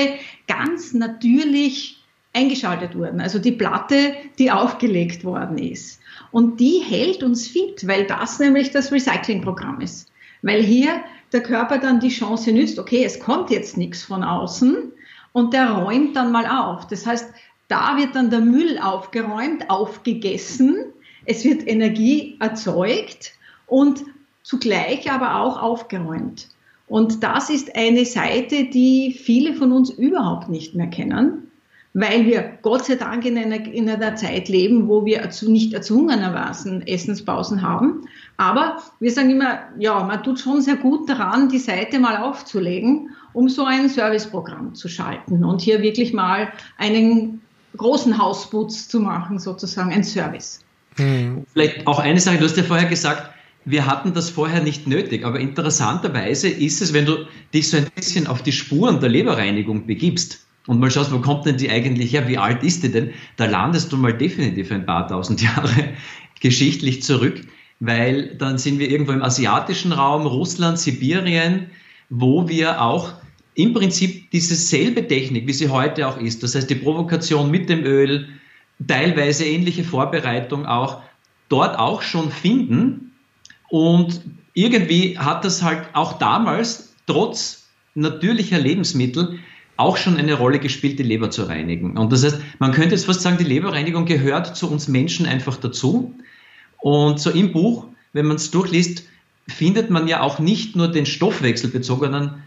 ganz 0.48 0.93
natürlich 0.93 2.02
eingeschaltet 2.34 2.96
wurden. 2.96 3.22
Also 3.22 3.40
die 3.40 3.52
Platte, 3.52 4.13
die 4.40 4.52
aufgelegt 4.52 5.24
worden 5.24 5.58
ist. 5.58 6.02
Und 6.32 6.60
die 6.60 6.80
hält 6.80 7.24
uns 7.24 7.48
fit, 7.48 7.88
weil 7.88 8.06
das 8.06 8.40
nämlich 8.40 8.72
das 8.72 8.92
Recyclingprogramm 8.92 9.82
ist. 9.82 10.12
Weil 10.42 10.62
hier 10.62 11.04
der 11.32 11.42
Körper 11.42 11.78
dann 11.78 12.00
die 12.00 12.10
Chance 12.10 12.52
nützt, 12.52 12.80
okay, 12.80 13.04
es 13.06 13.20
kommt 13.20 13.50
jetzt 13.50 13.78
nichts 13.78 14.04
von 14.04 14.24
außen 14.24 14.92
und 15.32 15.54
der 15.54 15.72
räumt 15.72 16.16
dann 16.16 16.32
mal 16.32 16.46
auf. 16.46 16.88
Das 16.88 17.06
heißt, 17.06 17.32
da 17.68 17.98
wird 17.98 18.16
dann 18.16 18.30
der 18.30 18.42
Müll 18.42 18.78
aufgeräumt, 18.80 19.70
aufgegessen, 19.70 20.86
es 21.25 21.46
wird 21.46 21.66
Energie 21.66 22.36
erzeugt 22.40 23.34
und 23.66 24.04
zugleich 24.44 25.10
aber 25.10 25.40
auch 25.40 25.62
aufgeräumt. 25.62 26.50
Und 26.88 27.24
das 27.24 27.50
ist 27.50 27.75
eine 27.75 28.06
Seite, 28.06 28.66
die 28.66 29.13
viele 29.13 29.54
von 29.54 29.72
uns 29.72 29.90
überhaupt 29.90 30.50
nicht 30.50 30.75
mehr 30.75 30.88
kennen 30.88 31.50
weil 31.93 32.25
wir 32.25 32.57
Gott 32.63 32.85
sei 32.85 32.95
Dank 32.95 33.23
in 33.25 33.38
einer, 33.38 33.65
in 33.65 33.88
einer 33.88 34.15
Zeit 34.15 34.50
leben, 34.50 34.88
wo 34.88 35.05
wir 35.05 35.29
nicht 35.43 35.73
erzwungenermaßen 35.73 36.88
Essenspausen 36.88 37.62
haben. 37.62 38.07
Aber 38.38 38.77
wir 39.00 39.12
sagen 39.12 39.29
immer, 39.29 39.59
ja, 39.77 40.03
man 40.03 40.23
tut 40.23 40.39
schon 40.39 40.62
sehr 40.62 40.75
gut 40.75 41.07
daran, 41.07 41.50
die 41.50 41.59
Seite 41.59 42.00
mal 42.00 42.17
aufzulegen, 42.17 43.12
um 43.33 43.47
so 43.47 43.63
ein 43.63 43.89
Serviceprogramm 43.89 44.73
zu 44.73 44.88
schalten 44.88 45.43
und 45.43 45.62
hier 45.62 45.81
wirklich 45.81 46.13
mal 46.13 46.51
einen 46.77 47.41
großen 47.77 48.17
Hausputz 48.17 48.88
zu 48.88 49.00
machen, 49.00 49.39
sozusagen, 49.39 49.91
ein 49.91 50.03
Service. 50.03 50.62
Hm. 50.97 51.45
Vielleicht 51.53 51.85
auch 51.88 52.00
eine 52.00 52.19
Sache, 52.19 52.38
du 52.38 52.45
hast 52.45 52.57
ja 52.57 52.63
vorher 52.63 52.88
gesagt, 52.88 53.29
wir 53.65 53.85
hatten 53.85 54.13
das 54.13 54.29
vorher 54.29 54.62
nicht 54.62 54.88
nötig, 54.88 55.25
aber 55.25 55.39
interessanterweise 55.39 56.50
ist 56.50 56.81
es, 56.81 56.93
wenn 56.93 57.05
du 57.05 57.25
dich 57.53 57.69
so 57.69 57.77
ein 57.77 57.85
bisschen 57.95 58.27
auf 58.27 58.41
die 58.41 58.51
Spuren 58.51 59.00
der 59.00 59.09
Leberreinigung 59.09 59.88
begibst, 59.88 60.45
und 60.67 60.79
mal 60.79 60.91
schaust, 60.91 61.12
wo 61.12 61.20
kommt 61.20 61.46
denn 61.46 61.58
die 61.58 61.70
eigentlich 61.70 62.13
her, 62.13 62.27
wie 62.27 62.38
alt 62.38 62.63
ist 62.63 62.84
die 62.84 62.91
denn, 62.91 63.12
da 63.36 63.46
landest 63.46 63.91
du 63.91 63.98
mal 63.98 64.13
definitiv 64.13 64.72
ein 64.72 64.86
paar 64.86 65.08
tausend 65.08 65.41
Jahre 65.41 65.93
geschichtlich 66.39 67.03
zurück, 67.03 67.41
weil 67.79 68.36
dann 68.38 68.58
sind 68.58 68.79
wir 68.79 68.89
irgendwo 68.89 69.12
im 69.12 69.22
asiatischen 69.22 69.91
Raum, 69.91 70.25
Russland, 70.25 70.79
Sibirien, 70.79 71.67
wo 72.10 72.48
wir 72.48 72.82
auch 72.82 73.13
im 73.55 73.74
Prinzip 73.74 74.32
diese 74.32 74.55
selbe 74.55 75.08
Technik, 75.08 75.48
wie 75.48 75.53
sie 75.53 75.70
heute 75.70 76.08
auch 76.08 76.17
ist, 76.17 76.43
das 76.43 76.55
heißt 76.55 76.70
die 76.70 76.75
Provokation 76.75 77.51
mit 77.51 77.70
dem 77.70 77.84
Öl, 77.84 78.27
teilweise 78.88 79.46
ähnliche 79.46 79.84
Vorbereitung 79.84 80.65
auch, 80.65 81.01
dort 81.50 81.77
auch 81.77 82.01
schon 82.01 82.32
finden. 82.32 83.12
Und 83.70 84.22
irgendwie 84.53 85.17
hat 85.17 85.46
das 85.46 85.62
halt 85.62 85.84
auch 85.93 86.13
damals, 86.17 86.96
trotz 87.05 87.67
natürlicher 87.96 88.60
Lebensmittel, 88.60 89.39
auch 89.84 89.98
schon 89.98 90.18
eine 90.18 90.34
Rolle 90.34 90.60
gespielt, 90.60 90.98
die 90.98 91.04
Leber 91.04 91.30
zu 91.30 91.44
reinigen. 91.44 91.98
Und 91.98 92.12
das 92.12 92.24
heißt, 92.24 92.40
man 92.60 92.72
könnte 92.72 92.96
jetzt 92.96 93.06
fast 93.06 93.22
sagen, 93.22 93.38
die 93.38 93.44
Leberreinigung 93.44 94.06
gehört 94.06 94.56
zu 94.56 94.72
uns 94.72 94.88
Menschen 94.88 95.25
einfach 95.25 95.58
dazu. 95.58 96.16
Und 96.78 97.20
so 97.20 97.30
im 97.30 97.52
Buch, 97.52 97.86
wenn 98.13 98.25
man 98.25 98.38
es 98.38 98.50
durchliest, 98.50 99.06
findet 99.48 99.90
man 99.90 100.08
ja 100.08 100.22
auch 100.22 100.40
nicht 100.40 100.75
nur 100.75 100.88
den 100.88 101.06
stoffwechselbezogenen 101.06 102.44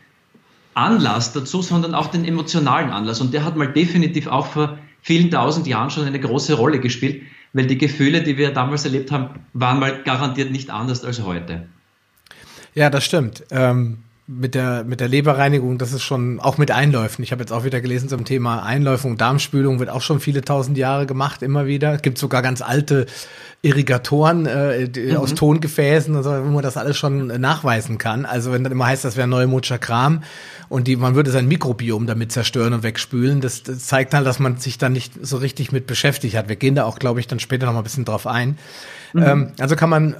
Anlass 0.74 1.32
dazu, 1.32 1.62
sondern 1.62 1.94
auch 1.94 2.08
den 2.08 2.24
emotionalen 2.24 2.90
Anlass. 2.90 3.20
Und 3.20 3.34
der 3.34 3.44
hat 3.44 3.56
mal 3.56 3.72
definitiv 3.72 4.26
auch 4.26 4.46
vor 4.46 4.78
vielen 5.02 5.30
tausend 5.30 5.66
Jahren 5.66 5.90
schon 5.90 6.04
eine 6.04 6.20
große 6.20 6.54
Rolle 6.54 6.80
gespielt, 6.80 7.22
weil 7.52 7.66
die 7.66 7.78
Gefühle, 7.78 8.22
die 8.22 8.36
wir 8.36 8.50
damals 8.52 8.84
erlebt 8.84 9.10
haben, 9.12 9.40
waren 9.52 9.78
mal 9.78 10.02
garantiert 10.02 10.50
nicht 10.50 10.70
anders 10.70 11.04
als 11.04 11.22
heute. 11.22 11.66
Ja, 12.74 12.90
das 12.90 13.04
stimmt. 13.04 13.44
Ähm 13.50 13.98
mit 14.28 14.56
der, 14.56 14.82
mit 14.82 14.98
der 14.98 15.06
Leberreinigung, 15.06 15.78
das 15.78 15.92
ist 15.92 16.02
schon 16.02 16.40
auch 16.40 16.58
mit 16.58 16.72
Einläufen. 16.72 17.22
Ich 17.22 17.30
habe 17.30 17.42
jetzt 17.42 17.52
auch 17.52 17.62
wieder 17.62 17.80
gelesen 17.80 18.08
zum 18.08 18.24
Thema 18.24 18.64
Einläufung, 18.64 19.16
Darmspülung 19.16 19.78
wird 19.78 19.88
auch 19.88 20.00
schon 20.02 20.18
viele 20.18 20.42
tausend 20.42 20.76
Jahre 20.76 21.06
gemacht, 21.06 21.42
immer 21.42 21.66
wieder. 21.66 21.94
Es 21.94 22.02
gibt 22.02 22.18
sogar 22.18 22.42
ganz 22.42 22.60
alte 22.60 23.06
Irrigatoren 23.62 24.46
äh, 24.46 24.88
mhm. 24.88 25.16
aus 25.16 25.34
Tongefäßen, 25.34 26.22
so, 26.24 26.30
wo 26.30 26.50
man 26.50 26.62
das 26.62 26.76
alles 26.76 26.96
schon 26.96 27.28
nachweisen 27.40 27.98
kann. 27.98 28.26
Also 28.26 28.50
wenn 28.50 28.64
dann 28.64 28.72
immer 28.72 28.86
heißt, 28.86 29.04
das 29.04 29.16
wäre 29.16 29.28
neumodscher 29.28 29.78
Kram 29.78 30.24
und 30.68 30.88
die, 30.88 30.96
man 30.96 31.14
würde 31.14 31.30
sein 31.30 31.46
Mikrobiom 31.46 32.08
damit 32.08 32.32
zerstören 32.32 32.72
und 32.72 32.82
wegspülen, 32.82 33.40
das, 33.40 33.62
das 33.62 33.86
zeigt 33.86 34.12
halt, 34.12 34.26
dass 34.26 34.40
man 34.40 34.56
sich 34.56 34.76
dann 34.76 34.92
nicht 34.92 35.12
so 35.22 35.36
richtig 35.36 35.70
mit 35.70 35.86
beschäftigt 35.86 36.36
hat. 36.36 36.48
Wir 36.48 36.56
gehen 36.56 36.74
da 36.74 36.84
auch, 36.84 36.98
glaube 36.98 37.20
ich, 37.20 37.28
dann 37.28 37.38
später 37.38 37.66
noch 37.66 37.74
mal 37.74 37.80
ein 37.80 37.84
bisschen 37.84 38.04
drauf 38.04 38.26
ein. 38.26 38.58
Mhm. 39.12 39.22
Ähm, 39.22 39.52
also 39.60 39.76
kann 39.76 39.90
man 39.90 40.16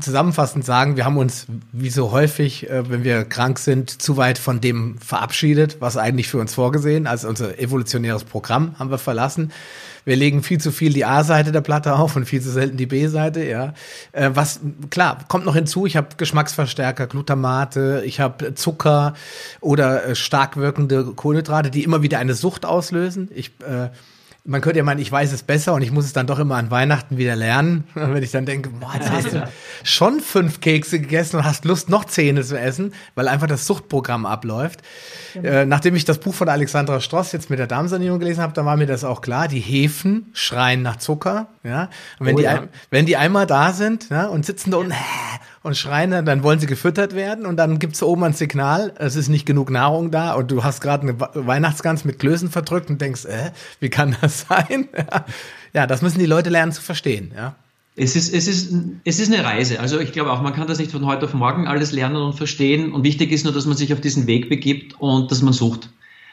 zusammenfassend 0.00 0.64
sagen, 0.64 0.96
wir 0.96 1.04
haben 1.04 1.16
uns, 1.16 1.46
wie 1.72 1.90
so 1.90 2.12
häufig, 2.12 2.68
äh, 2.68 2.88
wenn 2.90 3.04
wir 3.04 3.24
krank 3.24 3.58
sind, 3.58 3.90
zu 3.90 4.16
weit 4.16 4.38
von 4.38 4.60
dem 4.60 4.98
verabschiedet, 4.98 5.78
was 5.80 5.96
eigentlich 5.96 6.28
für 6.28 6.38
uns 6.38 6.54
vorgesehen, 6.54 7.06
also 7.06 7.28
unser 7.28 7.58
evolutionäres 7.58 8.24
Programm 8.24 8.78
haben 8.78 8.90
wir 8.90 8.98
verlassen. 8.98 9.52
Wir 10.04 10.14
legen 10.14 10.42
viel 10.42 10.60
zu 10.60 10.70
viel 10.70 10.92
die 10.92 11.04
A-Seite 11.04 11.50
der 11.50 11.60
Platte 11.62 11.96
auf 11.96 12.14
und 12.14 12.26
viel 12.26 12.40
zu 12.40 12.50
selten 12.50 12.76
die 12.76 12.86
B-Seite, 12.86 13.44
ja. 13.44 13.74
Äh, 14.12 14.30
was, 14.34 14.60
klar, 14.90 15.18
kommt 15.28 15.44
noch 15.44 15.54
hinzu, 15.54 15.84
ich 15.86 15.96
habe 15.96 16.08
Geschmacksverstärker, 16.16 17.06
Glutamate, 17.06 18.02
ich 18.06 18.20
habe 18.20 18.54
Zucker 18.54 19.14
oder 19.60 20.04
äh, 20.06 20.14
stark 20.14 20.56
wirkende 20.56 21.04
Kohlenhydrate, 21.04 21.70
die 21.70 21.82
immer 21.82 22.02
wieder 22.02 22.18
eine 22.18 22.34
Sucht 22.34 22.64
auslösen. 22.64 23.28
Ich 23.34 23.50
äh, 23.60 23.88
man 24.46 24.60
könnte 24.60 24.78
ja 24.78 24.84
meinen, 24.84 25.00
ich 25.00 25.10
weiß 25.10 25.32
es 25.32 25.42
besser 25.42 25.74
und 25.74 25.82
ich 25.82 25.90
muss 25.90 26.04
es 26.04 26.12
dann 26.12 26.26
doch 26.26 26.38
immer 26.38 26.56
an 26.56 26.70
Weihnachten 26.70 27.18
wieder 27.18 27.34
lernen. 27.34 27.84
Wenn 27.94 28.22
ich 28.22 28.30
dann 28.30 28.46
denke, 28.46 28.70
boah, 28.70 28.92
jetzt 28.94 29.10
hast 29.10 29.32
du 29.32 29.48
schon 29.82 30.20
fünf 30.20 30.60
Kekse 30.60 31.00
gegessen 31.00 31.36
und 31.36 31.44
hast 31.44 31.64
Lust, 31.64 31.90
noch 31.90 32.04
Zähne 32.04 32.42
zu 32.42 32.58
essen, 32.58 32.94
weil 33.14 33.28
einfach 33.28 33.48
das 33.48 33.66
Suchtprogramm 33.66 34.24
abläuft. 34.24 34.82
Genau. 35.34 35.48
Äh, 35.48 35.66
nachdem 35.66 35.96
ich 35.96 36.04
das 36.04 36.18
Buch 36.18 36.34
von 36.34 36.48
Alexandra 36.48 37.00
Stross 37.00 37.32
jetzt 37.32 37.50
mit 37.50 37.58
der 37.58 37.66
Darmsanierung 37.66 38.20
gelesen 38.20 38.42
habe, 38.42 38.52
da 38.52 38.64
war 38.64 38.76
mir 38.76 38.86
das 38.86 39.04
auch 39.04 39.20
klar. 39.20 39.48
Die 39.48 39.60
Hefen 39.60 40.30
schreien 40.32 40.82
nach 40.82 40.96
Zucker. 40.96 41.48
Ja? 41.64 41.90
Und 42.18 42.26
wenn, 42.26 42.34
oh, 42.36 42.38
die, 42.38 42.44
ja. 42.44 42.64
wenn 42.90 43.06
die 43.06 43.16
einmal 43.16 43.46
da 43.46 43.72
sind 43.72 44.08
ja, 44.10 44.26
und 44.26 44.46
sitzen 44.46 44.70
da 44.70 44.78
unten, 44.78 44.94
und 45.66 45.76
schreien 45.76 46.12
dann, 46.12 46.24
dann 46.24 46.44
wollen 46.44 46.60
sie 46.60 46.68
gefüttert 46.68 47.14
werden 47.14 47.44
und 47.44 47.56
dann 47.56 47.80
gibt's 47.80 48.00
oben 48.00 48.22
ein 48.22 48.32
Signal, 48.32 48.94
es 48.98 49.16
ist 49.16 49.28
nicht 49.28 49.46
genug 49.46 49.68
Nahrung 49.68 50.12
da 50.12 50.34
und 50.34 50.50
du 50.52 50.62
hast 50.62 50.80
gerade 50.80 51.02
eine 51.02 51.18
Weihnachtsgans 51.18 52.04
mit 52.04 52.20
Klößen 52.20 52.50
verdrückt 52.50 52.88
und 52.88 53.00
denkst, 53.00 53.24
äh, 53.24 53.50
wie 53.80 53.88
kann 53.88 54.16
das 54.20 54.46
sein? 54.48 54.88
ja, 55.74 55.88
das 55.88 56.02
müssen 56.02 56.20
die 56.20 56.26
Leute 56.26 56.50
lernen 56.50 56.70
zu 56.70 56.80
verstehen, 56.80 57.32
ja. 57.34 57.56
Es 57.98 58.14
ist, 58.14 58.32
es, 58.32 58.46
ist, 58.46 58.74
es 59.04 59.18
ist 59.18 59.32
eine 59.32 59.42
Reise. 59.42 59.80
Also 59.80 59.98
ich 59.98 60.12
glaube 60.12 60.30
auch, 60.30 60.42
man 60.42 60.52
kann 60.52 60.68
das 60.68 60.78
nicht 60.78 60.92
von 60.92 61.06
heute 61.06 61.24
auf 61.24 61.32
morgen 61.32 61.66
alles 61.66 61.92
lernen 61.92 62.16
und 62.16 62.34
verstehen. 62.34 62.92
Und 62.92 63.04
wichtig 63.04 63.32
ist 63.32 63.44
nur, 63.44 63.54
dass 63.54 63.64
man 63.64 63.74
sich 63.74 63.90
auf 63.94 64.02
diesen 64.02 64.26
Weg 64.26 64.50
begibt 64.50 65.00
und 65.00 65.30
dass 65.30 65.40
man 65.40 65.54
sucht. 65.54 65.88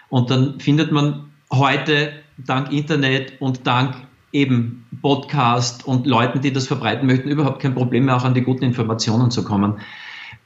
Und 0.09 0.29
dann 0.29 0.59
findet 0.59 0.91
man 0.91 1.31
heute 1.49 2.11
dank 2.37 2.69
Internet 2.73 3.39
und 3.39 3.65
dank 3.65 3.95
eben 4.33 4.85
Podcast 5.01 5.87
und 5.87 6.05
Leuten, 6.05 6.41
die 6.41 6.51
das 6.51 6.67
verbreiten 6.67 7.07
möchten, 7.07 7.29
überhaupt 7.29 7.61
kein 7.61 7.75
Problem 7.75 8.05
mehr, 8.05 8.17
auch 8.17 8.25
an 8.25 8.33
die 8.33 8.41
guten 8.41 8.65
Informationen 8.65 9.31
zu 9.31 9.43
kommen. 9.43 9.79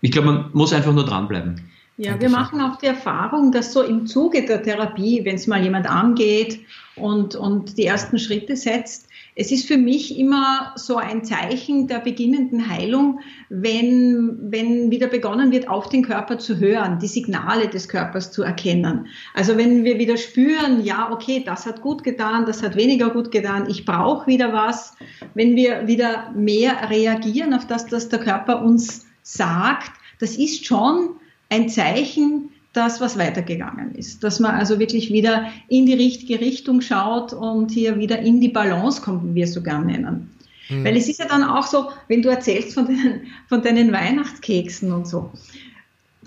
Ich 0.01 0.11
glaube, 0.11 0.27
man 0.27 0.49
muss 0.53 0.73
einfach 0.73 0.93
nur 0.93 1.05
dranbleiben. 1.05 1.61
Ja, 1.99 2.19
wir 2.21 2.29
machen 2.29 2.61
auch 2.61 2.75
die 2.75 2.85
Erfahrung, 2.85 3.51
dass 3.51 3.73
so 3.73 3.81
im 3.81 4.05
Zuge 4.05 4.45
der 4.45 4.61
Therapie, 4.61 5.25
wenn 5.25 5.35
es 5.35 5.47
mal 5.47 5.63
jemand 5.63 5.89
angeht 5.89 6.59
und, 6.95 7.35
und 7.35 7.77
die 7.79 7.85
ersten 7.85 8.19
Schritte 8.19 8.55
setzt, 8.55 9.06
es 9.39 9.51
ist 9.51 9.67
für 9.67 9.77
mich 9.77 10.17
immer 10.17 10.73
so 10.77 10.97
ein 10.97 11.23
Zeichen 11.23 11.87
der 11.87 11.99
beginnenden 11.99 12.69
Heilung, 12.69 13.19
wenn, 13.49 14.39
wenn 14.41 14.89
wieder 14.89 15.05
begonnen 15.05 15.51
wird, 15.51 15.69
auf 15.69 15.89
den 15.89 16.03
Körper 16.03 16.39
zu 16.39 16.57
hören, 16.57 16.97
die 16.97 17.07
Signale 17.07 17.67
des 17.67 17.87
Körpers 17.87 18.31
zu 18.31 18.41
erkennen. 18.41 19.05
Also 19.35 19.55
wenn 19.55 19.83
wir 19.83 19.99
wieder 19.99 20.17
spüren, 20.17 20.83
ja, 20.83 21.11
okay, 21.11 21.43
das 21.45 21.67
hat 21.67 21.83
gut 21.83 22.03
getan, 22.03 22.47
das 22.47 22.63
hat 22.63 22.75
weniger 22.75 23.11
gut 23.11 23.29
getan, 23.29 23.69
ich 23.69 23.85
brauche 23.85 24.25
wieder 24.25 24.53
was, 24.53 24.95
wenn 25.35 25.55
wir 25.55 25.87
wieder 25.87 26.31
mehr 26.35 26.89
reagieren 26.89 27.53
auf 27.53 27.67
das, 27.67 27.91
was 27.91 28.09
der 28.09 28.19
Körper 28.19 28.63
uns 28.63 29.05
sagt, 29.21 29.91
das 30.19 30.35
ist 30.35 30.65
schon 30.65 31.11
ein 31.49 31.69
Zeichen, 31.69 32.49
das, 32.77 33.01
was 33.01 33.17
weitergegangen 33.17 33.95
ist. 33.95 34.23
Dass 34.23 34.39
man 34.39 34.51
also 34.51 34.79
wirklich 34.79 35.11
wieder 35.11 35.47
in 35.67 35.85
die 35.85 35.93
richtige 35.93 36.39
Richtung 36.39 36.81
schaut 36.81 37.33
und 37.33 37.71
hier 37.71 37.97
wieder 37.97 38.19
in 38.19 38.39
die 38.39 38.49
Balance 38.49 39.01
kommt, 39.01 39.23
wie 39.23 39.35
wir 39.35 39.43
es 39.45 39.53
so 39.53 39.63
gern 39.63 39.87
nennen. 39.87 40.29
Mhm. 40.69 40.83
Weil 40.85 40.95
es 40.95 41.09
ist 41.09 41.19
ja 41.19 41.27
dann 41.27 41.43
auch 41.43 41.65
so, 41.65 41.89
wenn 42.07 42.21
du 42.21 42.29
erzählst 42.29 42.73
von, 42.73 42.85
den, 42.85 43.21
von 43.47 43.61
deinen 43.61 43.91
Weihnachtskeksen 43.91 44.91
und 44.91 45.07
so. 45.07 45.31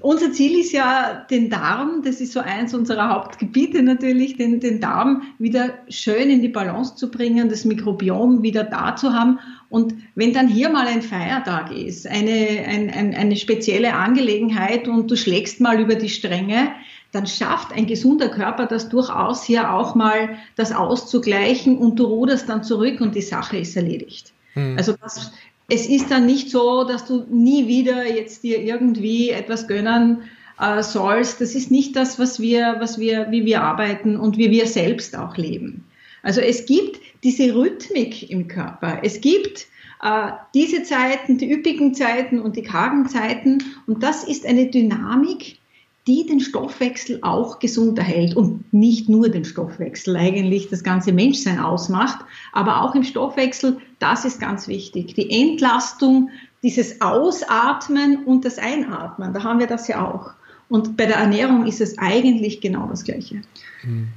Unser 0.03 0.33
Ziel 0.33 0.59
ist 0.59 0.73
ja, 0.73 1.27
den 1.31 1.51
Darm, 1.51 2.03
das 2.03 2.23
ist 2.23 2.33
so 2.33 2.41
eins 2.41 2.73
unserer 2.73 3.11
Hauptgebiete 3.11 3.83
natürlich, 3.83 4.37
den, 4.37 4.59
den 4.59 4.81
Darm 4.81 5.23
wieder 5.39 5.75
schön 5.89 6.31
in 6.31 6.41
die 6.41 6.49
Balance 6.49 6.97
zu 6.97 7.11
bringen, 7.11 7.51
das 7.51 7.67
Mikrobiom 7.67 8.43
wieder 8.43 8.65
da 8.65 8.97
zu 8.97 9.13
haben. 9.13 9.39
Und 9.71 9.95
wenn 10.17 10.33
dann 10.33 10.49
hier 10.49 10.69
mal 10.69 10.89
ein 10.89 11.01
Feiertag 11.01 11.71
ist, 11.71 12.07
eine, 12.07 12.65
ein, 12.67 12.91
ein, 12.91 13.15
eine 13.15 13.37
spezielle 13.37 13.95
Angelegenheit 13.95 14.89
und 14.89 15.09
du 15.11 15.17
schlägst 15.17 15.61
mal 15.61 15.81
über 15.81 15.95
die 15.95 16.09
Stränge, 16.09 16.73
dann 17.13 17.27
schafft 17.27 17.73
ein 17.73 17.87
gesunder 17.87 18.29
Körper 18.29 18.67
das 18.67 18.89
durchaus 18.89 19.45
hier 19.45 19.73
auch 19.73 19.95
mal 19.95 20.37
das 20.57 20.73
auszugleichen 20.73 21.79
und 21.79 21.99
du 21.99 22.05
ruderst 22.05 22.49
dann 22.49 22.65
zurück 22.65 23.01
und 23.01 23.15
die 23.15 23.23
Sache 23.23 23.59
ist 23.59 23.77
erledigt. 23.77 24.33
Hm. 24.55 24.77
Also 24.77 24.95
das, 25.01 25.33
es 25.69 25.87
ist 25.87 26.11
dann 26.11 26.27
nicht 26.27 26.51
so, 26.51 26.85
dass 26.85 27.07
du 27.07 27.25
nie 27.31 27.69
wieder 27.69 28.07
jetzt 28.07 28.43
dir 28.43 28.61
irgendwie 28.61 29.31
etwas 29.31 29.69
gönnen 29.69 30.23
äh, 30.61 30.83
sollst. 30.83 31.41
Das 31.41 31.55
ist 31.55 31.71
nicht 31.71 31.95
das, 31.95 32.19
was 32.19 32.41
wir, 32.41 32.77
was 32.81 32.99
wir, 32.99 33.29
wie 33.31 33.45
wir 33.45 33.63
arbeiten 33.63 34.17
und 34.17 34.37
wie 34.37 34.51
wir 34.51 34.67
selbst 34.67 35.17
auch 35.17 35.37
leben. 35.37 35.85
Also 36.23 36.41
es 36.41 36.67
gibt 36.67 37.01
diese 37.23 37.55
Rhythmik 37.55 38.31
im 38.31 38.49
Körper. 38.49 39.01
Es 39.03 39.21
gibt 39.21 39.67
äh, 40.03 40.33
diese 40.55 40.83
Zeiten, 40.83 41.39
die 41.39 41.53
üppigen 41.53 41.95
Zeiten 41.95 42.41
und 42.41 42.57
die 42.57 42.63
kargen 42.63 43.09
Zeiten. 43.09 43.63
Und 43.87 44.03
das 44.03 44.25
ist 44.25 44.47
eine 44.47 44.67
Dynamik, 44.67 45.59
die 46.07 46.27
den 46.27 46.41
Stoffwechsel 46.41 47.19
auch 47.23 47.59
gesund 47.59 47.99
erhält 47.99 48.35
und 48.35 48.73
nicht 48.73 49.09
nur 49.09 49.29
den 49.29 49.45
Stoffwechsel 49.45 50.17
eigentlich 50.17 50.69
das 50.69 50.83
ganze 50.83 51.13
Menschsein 51.13 51.59
ausmacht, 51.59 52.25
aber 52.53 52.83
auch 52.83 52.95
im 52.95 53.05
Stoffwechsel, 53.05 53.79
das 53.99 54.25
ist 54.25 54.41
ganz 54.41 54.67
wichtig. 54.67 55.15
Die 55.15 55.31
Entlastung, 55.31 56.31
dieses 56.63 57.01
Ausatmen 57.03 58.25
und 58.25 58.45
das 58.45 58.59
Einatmen, 58.59 59.35
da 59.35 59.45
haben 59.45 59.61
wir 59.61 59.67
das 59.67 59.89
ja 59.89 60.05
auch. 60.05 60.33
Und 60.69 60.97
bei 60.97 61.07
der 61.07 61.17
Ernährung 61.17 61.67
ist 61.67 61.81
es 61.81 61.99
eigentlich 61.99 62.61
genau 62.61 62.87
das 62.87 63.05
Gleiche. 63.05 63.43
Hm. 63.83 64.09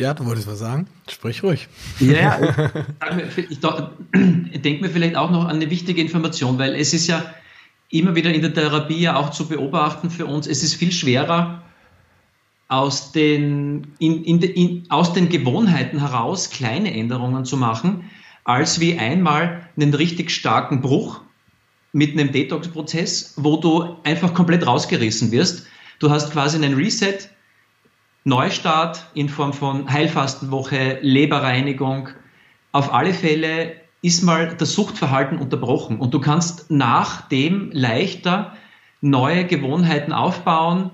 Ja, 0.00 0.14
du 0.14 0.24
wolltest 0.24 0.46
was 0.46 0.58
sagen? 0.58 0.86
Sprich 1.08 1.42
ruhig. 1.42 1.68
Ja, 1.98 2.38
ich, 3.36 3.50
ich 3.50 3.60
denke 4.62 4.80
mir 4.82 4.88
vielleicht 4.88 5.14
auch 5.14 5.30
noch 5.30 5.44
an 5.44 5.56
eine 5.56 5.68
wichtige 5.68 6.00
Information, 6.00 6.58
weil 6.58 6.74
es 6.74 6.94
ist 6.94 7.06
ja 7.06 7.22
immer 7.90 8.14
wieder 8.14 8.32
in 8.32 8.40
der 8.40 8.54
Therapie 8.54 8.98
ja 8.98 9.16
auch 9.16 9.30
zu 9.30 9.46
beobachten 9.46 10.08
für 10.08 10.24
uns, 10.24 10.46
es 10.46 10.62
ist 10.62 10.74
viel 10.74 10.90
schwerer, 10.90 11.62
aus 12.68 13.12
den, 13.12 13.88
in, 13.98 14.24
in, 14.24 14.40
in, 14.40 14.86
aus 14.90 15.12
den 15.12 15.28
Gewohnheiten 15.28 15.98
heraus 15.98 16.48
kleine 16.48 16.94
Änderungen 16.94 17.44
zu 17.44 17.58
machen, 17.58 18.08
als 18.44 18.80
wie 18.80 18.98
einmal 18.98 19.68
einen 19.76 19.92
richtig 19.92 20.30
starken 20.30 20.80
Bruch 20.80 21.20
mit 21.92 22.12
einem 22.12 22.32
Detox-Prozess, 22.32 23.34
wo 23.36 23.58
du 23.58 23.96
einfach 24.04 24.32
komplett 24.32 24.66
rausgerissen 24.66 25.30
wirst. 25.30 25.66
Du 25.98 26.10
hast 26.10 26.32
quasi 26.32 26.56
einen 26.56 26.74
Reset, 26.74 27.18
Neustart 28.24 29.06
in 29.14 29.28
Form 29.28 29.52
von 29.52 29.90
Heilfastenwoche, 29.90 30.98
Leberreinigung. 31.00 32.10
Auf 32.72 32.92
alle 32.92 33.14
Fälle 33.14 33.72
ist 34.02 34.22
mal 34.22 34.54
das 34.56 34.74
Suchtverhalten 34.74 35.38
unterbrochen 35.38 35.98
und 35.98 36.12
du 36.12 36.20
kannst 36.20 36.70
nach 36.70 37.28
dem 37.28 37.70
leichter 37.72 38.54
neue 39.00 39.46
Gewohnheiten 39.46 40.12
aufbauen 40.12 40.90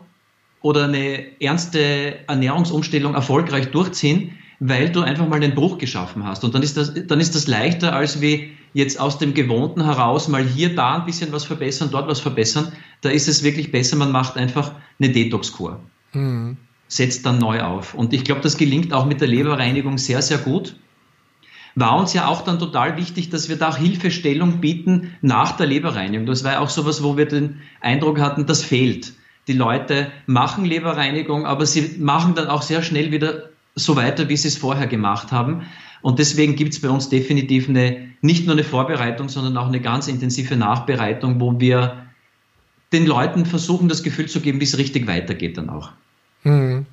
oder 0.61 0.85
eine 0.85 1.41
ernste 1.41 2.21
Ernährungsumstellung 2.29 3.15
erfolgreich 3.15 3.71
durchziehen, 3.71 4.39
weil 4.61 4.91
du 4.91 5.03
einfach 5.03 5.29
mal 5.29 5.41
den 5.41 5.55
Bruch 5.55 5.79
geschaffen 5.79 6.25
hast. 6.25 6.45
Und 6.45 6.55
dann 6.55 6.63
ist 6.63 6.77
das, 6.77 6.95
dann 6.95 7.21
ist 7.21 7.35
das 7.35 7.47
leichter, 7.47 7.93
als 7.93 8.21
wie 8.21 8.53
jetzt 8.73 9.01
aus 9.01 9.19
dem 9.19 9.35
Gewohnten 9.35 9.85
heraus 9.85 10.29
mal 10.29 10.45
hier, 10.45 10.75
da 10.75 10.97
ein 10.97 11.07
bisschen 11.07 11.33
was 11.33 11.45
verbessern, 11.45 11.89
dort 11.91 12.09
was 12.09 12.21
verbessern. 12.21 12.73
Da 13.01 13.11
ist 13.11 13.29
es 13.29 13.43
wirklich 13.43 13.73
besser, 13.73 13.97
man 13.97 14.13
macht 14.13 14.37
einfach 14.37 14.73
eine 14.99 15.11
Detox-Kur. 15.11 15.81
Mhm 16.13 16.57
setzt 16.89 17.27
dann 17.27 17.39
neu 17.39 17.63
auf. 17.63 17.95
Und 17.95 18.13
ich 18.13 18.25
glaube, 18.25 18.41
das 18.41 18.57
gelingt 18.57 18.93
auch 18.93 19.07
mit 19.07 19.21
der 19.21 19.29
Leberreinigung 19.29 19.99
sehr, 19.99 20.23
sehr 20.23 20.39
gut. 20.39 20.77
War 21.75 21.99
uns 21.99 22.15
ja 22.15 22.27
auch 22.27 22.43
dann 22.43 22.59
total 22.59 22.97
wichtig, 22.97 23.29
dass 23.29 23.49
wir 23.49 23.57
da 23.57 23.69
auch 23.69 23.77
Hilfestellung 23.77 24.61
bieten 24.61 25.15
nach 25.21 25.57
der 25.57 25.67
Leberreinigung. 25.67 26.27
Das 26.27 26.43
war 26.43 26.53
ja 26.53 26.61
auch 26.61 26.71
sowas, 26.71 27.03
wo 27.03 27.17
wir 27.17 27.27
den 27.27 27.61
Eindruck 27.81 28.19
hatten, 28.19 28.47
das 28.47 28.63
fehlt. 28.63 29.13
Die 29.47 29.53
Leute 29.53 30.11
machen 30.27 30.65
Leberreinigung, 30.65 31.45
aber 31.45 31.67
sie 31.67 31.97
machen 31.99 32.35
dann 32.35 32.49
auch 32.49 32.63
sehr 32.63 32.83
schnell 32.83 33.13
wieder 33.13 33.51
so 33.75 33.95
weiter, 33.95 34.29
wie 34.29 34.37
sie 34.37 34.49
es 34.49 34.57
vorher 34.57 34.87
gemacht 34.87 35.33
haben. 35.33 35.67
Und 36.01 36.19
deswegen 36.19 36.57
gibt 36.57 36.73
es 36.73 36.81
bei 36.81 36.89
uns 36.89 37.09
definitiv 37.09 37.69
eine, 37.69 38.09
nicht 38.23 38.47
nur 38.47 38.55
eine 38.55 38.65
Vorbereitung, 38.65 39.29
sondern 39.29 39.57
auch 39.57 39.67
eine 39.67 39.81
ganz 39.81 40.09
intensive 40.09 40.57
Nachbereitung, 40.57 41.41
wo 41.41 41.61
wir 41.61 42.07
den 42.93 43.07
Leuten 43.07 43.45
versuchen, 43.45 43.89
das 43.89 44.03
Gefühl 44.03 44.27
zu 44.27 44.41
geben, 44.41 44.61
wie 44.61 44.65
es 44.65 44.79
richtig 44.79 45.07
weitergeht 45.07 45.59
dann 45.59 45.69
auch. 45.69 45.93
Hm. 46.47 46.87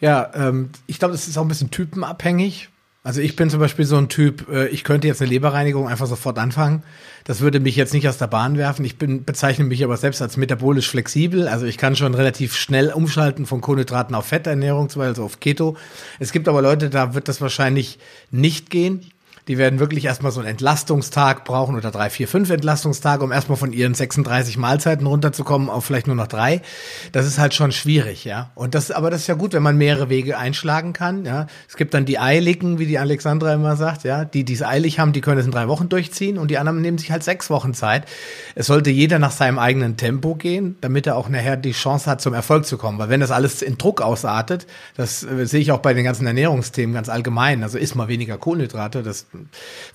Ja, 0.00 0.30
ähm, 0.34 0.70
ich 0.86 0.98
glaube, 0.98 1.12
das 1.12 1.28
ist 1.28 1.36
auch 1.36 1.42
ein 1.42 1.48
bisschen 1.48 1.70
typenabhängig. 1.70 2.68
Also 3.04 3.20
ich 3.20 3.34
bin 3.34 3.50
zum 3.50 3.58
Beispiel 3.58 3.84
so 3.84 3.96
ein 3.96 4.08
Typ, 4.08 4.48
äh, 4.48 4.68
ich 4.68 4.84
könnte 4.84 5.08
jetzt 5.08 5.20
eine 5.20 5.30
Leberreinigung 5.30 5.88
einfach 5.88 6.06
sofort 6.06 6.38
anfangen. 6.38 6.84
Das 7.24 7.40
würde 7.40 7.58
mich 7.58 7.74
jetzt 7.74 7.92
nicht 7.92 8.08
aus 8.08 8.18
der 8.18 8.28
Bahn 8.28 8.56
werfen. 8.56 8.84
Ich 8.84 8.96
bin, 8.96 9.24
bezeichne 9.24 9.64
mich 9.64 9.82
aber 9.82 9.96
selbst 9.96 10.22
als 10.22 10.36
metabolisch 10.36 10.88
flexibel. 10.88 11.48
Also 11.48 11.66
ich 11.66 11.78
kann 11.78 11.96
schon 11.96 12.14
relativ 12.14 12.54
schnell 12.54 12.92
umschalten 12.92 13.44
von 13.44 13.60
Kohlenhydraten 13.60 14.14
auf 14.14 14.26
Fetternährung, 14.26 14.88
zum 14.88 15.00
Beispiel 15.00 15.24
auf 15.24 15.40
Keto. 15.40 15.76
Es 16.20 16.30
gibt 16.30 16.46
aber 16.46 16.62
Leute, 16.62 16.90
da 16.90 17.14
wird 17.14 17.26
das 17.26 17.40
wahrscheinlich 17.40 17.98
nicht 18.30 18.70
gehen. 18.70 19.04
Die 19.48 19.58
werden 19.58 19.80
wirklich 19.80 20.04
erstmal 20.04 20.30
so 20.30 20.40
einen 20.40 20.50
Entlastungstag 20.50 21.44
brauchen 21.44 21.74
oder 21.74 21.90
drei, 21.90 22.10
vier, 22.10 22.28
fünf 22.28 22.50
Entlastungstage, 22.50 23.24
um 23.24 23.32
erstmal 23.32 23.58
von 23.58 23.72
ihren 23.72 23.94
36 23.94 24.56
Mahlzeiten 24.56 25.06
runterzukommen 25.06 25.68
auf 25.68 25.84
vielleicht 25.84 26.06
nur 26.06 26.16
noch 26.16 26.28
drei. 26.28 26.62
Das 27.10 27.26
ist 27.26 27.38
halt 27.38 27.52
schon 27.54 27.72
schwierig, 27.72 28.24
ja. 28.24 28.50
Und 28.54 28.74
das, 28.74 28.90
aber 28.90 29.10
das 29.10 29.22
ist 29.22 29.26
ja 29.26 29.34
gut, 29.34 29.52
wenn 29.52 29.62
man 29.62 29.76
mehrere 29.76 30.08
Wege 30.08 30.38
einschlagen 30.38 30.92
kann, 30.92 31.24
ja. 31.24 31.46
Es 31.68 31.76
gibt 31.76 31.94
dann 31.94 32.04
die 32.04 32.18
Eiligen, 32.18 32.78
wie 32.78 32.86
die 32.86 32.98
Alexandra 32.98 33.52
immer 33.52 33.76
sagt, 33.76 34.04
ja. 34.04 34.24
Die, 34.24 34.44
die 34.44 34.52
es 34.52 34.62
eilig 34.62 34.98
haben, 34.98 35.12
die 35.12 35.20
können 35.20 35.38
es 35.38 35.46
in 35.46 35.52
drei 35.52 35.66
Wochen 35.68 35.88
durchziehen 35.88 36.38
und 36.38 36.50
die 36.50 36.58
anderen 36.58 36.80
nehmen 36.80 36.98
sich 36.98 37.10
halt 37.10 37.24
sechs 37.24 37.50
Wochen 37.50 37.74
Zeit. 37.74 38.06
Es 38.54 38.66
sollte 38.66 38.90
jeder 38.90 39.18
nach 39.18 39.32
seinem 39.32 39.58
eigenen 39.58 39.96
Tempo 39.96 40.34
gehen, 40.36 40.76
damit 40.80 41.06
er 41.06 41.16
auch 41.16 41.28
nachher 41.28 41.56
die 41.56 41.72
Chance 41.72 42.08
hat, 42.08 42.20
zum 42.20 42.34
Erfolg 42.34 42.64
zu 42.66 42.78
kommen. 42.78 42.98
Weil 42.98 43.08
wenn 43.08 43.20
das 43.20 43.30
alles 43.30 43.62
in 43.62 43.78
Druck 43.78 44.02
ausartet, 44.02 44.66
das 44.96 45.24
äh, 45.24 45.46
sehe 45.46 45.60
ich 45.60 45.72
auch 45.72 45.80
bei 45.80 45.94
den 45.94 46.04
ganzen 46.04 46.26
Ernährungsthemen 46.26 46.94
ganz 46.94 47.08
allgemein. 47.08 47.62
Also 47.62 47.78
isst 47.78 47.96
mal 47.96 48.08
weniger 48.08 48.38
Kohlenhydrate, 48.38 49.02
das 49.02 49.26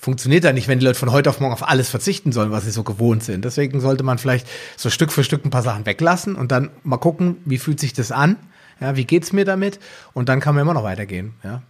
funktioniert 0.00 0.44
da 0.44 0.52
nicht, 0.52 0.68
wenn 0.68 0.78
die 0.78 0.86
Leute 0.86 0.98
von 0.98 1.12
heute 1.12 1.30
auf 1.30 1.40
morgen 1.40 1.52
auf 1.52 1.68
alles 1.68 1.88
verzichten 1.88 2.32
sollen, 2.32 2.50
was 2.50 2.64
sie 2.64 2.70
so 2.70 2.82
gewohnt 2.82 3.22
sind. 3.22 3.44
Deswegen 3.44 3.80
sollte 3.80 4.02
man 4.02 4.18
vielleicht 4.18 4.46
so 4.76 4.90
Stück 4.90 5.12
für 5.12 5.24
Stück 5.24 5.44
ein 5.44 5.50
paar 5.50 5.62
Sachen 5.62 5.86
weglassen 5.86 6.34
und 6.36 6.52
dann 6.52 6.70
mal 6.84 6.98
gucken, 6.98 7.36
wie 7.44 7.58
fühlt 7.58 7.80
sich 7.80 7.92
das 7.92 8.12
an? 8.12 8.36
Ja, 8.80 8.96
wie 8.96 9.04
geht's 9.04 9.32
mir 9.32 9.44
damit? 9.44 9.80
Und 10.12 10.28
dann 10.28 10.40
kann 10.40 10.54
man 10.54 10.62
immer 10.62 10.74
noch 10.74 10.84
weitergehen, 10.84 11.34
ja. 11.42 11.62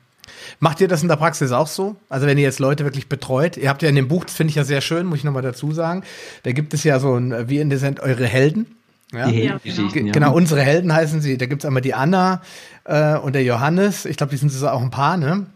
Macht 0.60 0.80
ihr 0.80 0.88
das 0.88 1.02
in 1.02 1.08
der 1.08 1.16
Praxis 1.16 1.52
auch 1.52 1.66
so? 1.66 1.96
Also 2.08 2.26
wenn 2.26 2.36
ihr 2.36 2.44
jetzt 2.44 2.58
Leute 2.58 2.84
wirklich 2.84 3.08
betreut, 3.08 3.56
ihr 3.56 3.68
habt 3.68 3.82
ja 3.82 3.88
in 3.88 3.94
dem 3.94 4.08
Buch, 4.08 4.24
das 4.24 4.34
finde 4.34 4.50
ich 4.50 4.56
ja 4.56 4.64
sehr 4.64 4.82
schön, 4.82 5.06
muss 5.06 5.18
ich 5.18 5.24
nochmal 5.24 5.42
dazu 5.42 5.72
sagen, 5.72 6.02
da 6.42 6.52
gibt 6.52 6.74
es 6.74 6.84
ja 6.84 7.00
so 7.00 7.14
ein, 7.14 7.48
wie 7.48 7.58
in 7.58 7.70
der 7.70 7.78
sind 7.78 8.00
eure 8.00 8.26
Helden. 8.26 8.66
Ja? 9.12 9.28
Die 9.28 9.36
Heldengeschichten, 9.36 10.06
ja. 10.06 10.12
Genau, 10.12 10.34
unsere 10.34 10.60
Helden 10.60 10.92
heißen 10.92 11.20
sie. 11.20 11.38
Da 11.38 11.46
gibt's 11.46 11.64
einmal 11.64 11.82
die 11.82 11.94
Anna 11.94 12.42
äh, 12.84 13.16
und 13.16 13.34
der 13.34 13.42
Johannes. 13.42 14.04
Ich 14.04 14.16
glaube, 14.16 14.30
die 14.30 14.36
sind 14.36 14.50
so 14.50 14.68
auch 14.68 14.82
ein 14.82 14.90
Paar, 14.90 15.16
ne? 15.16 15.46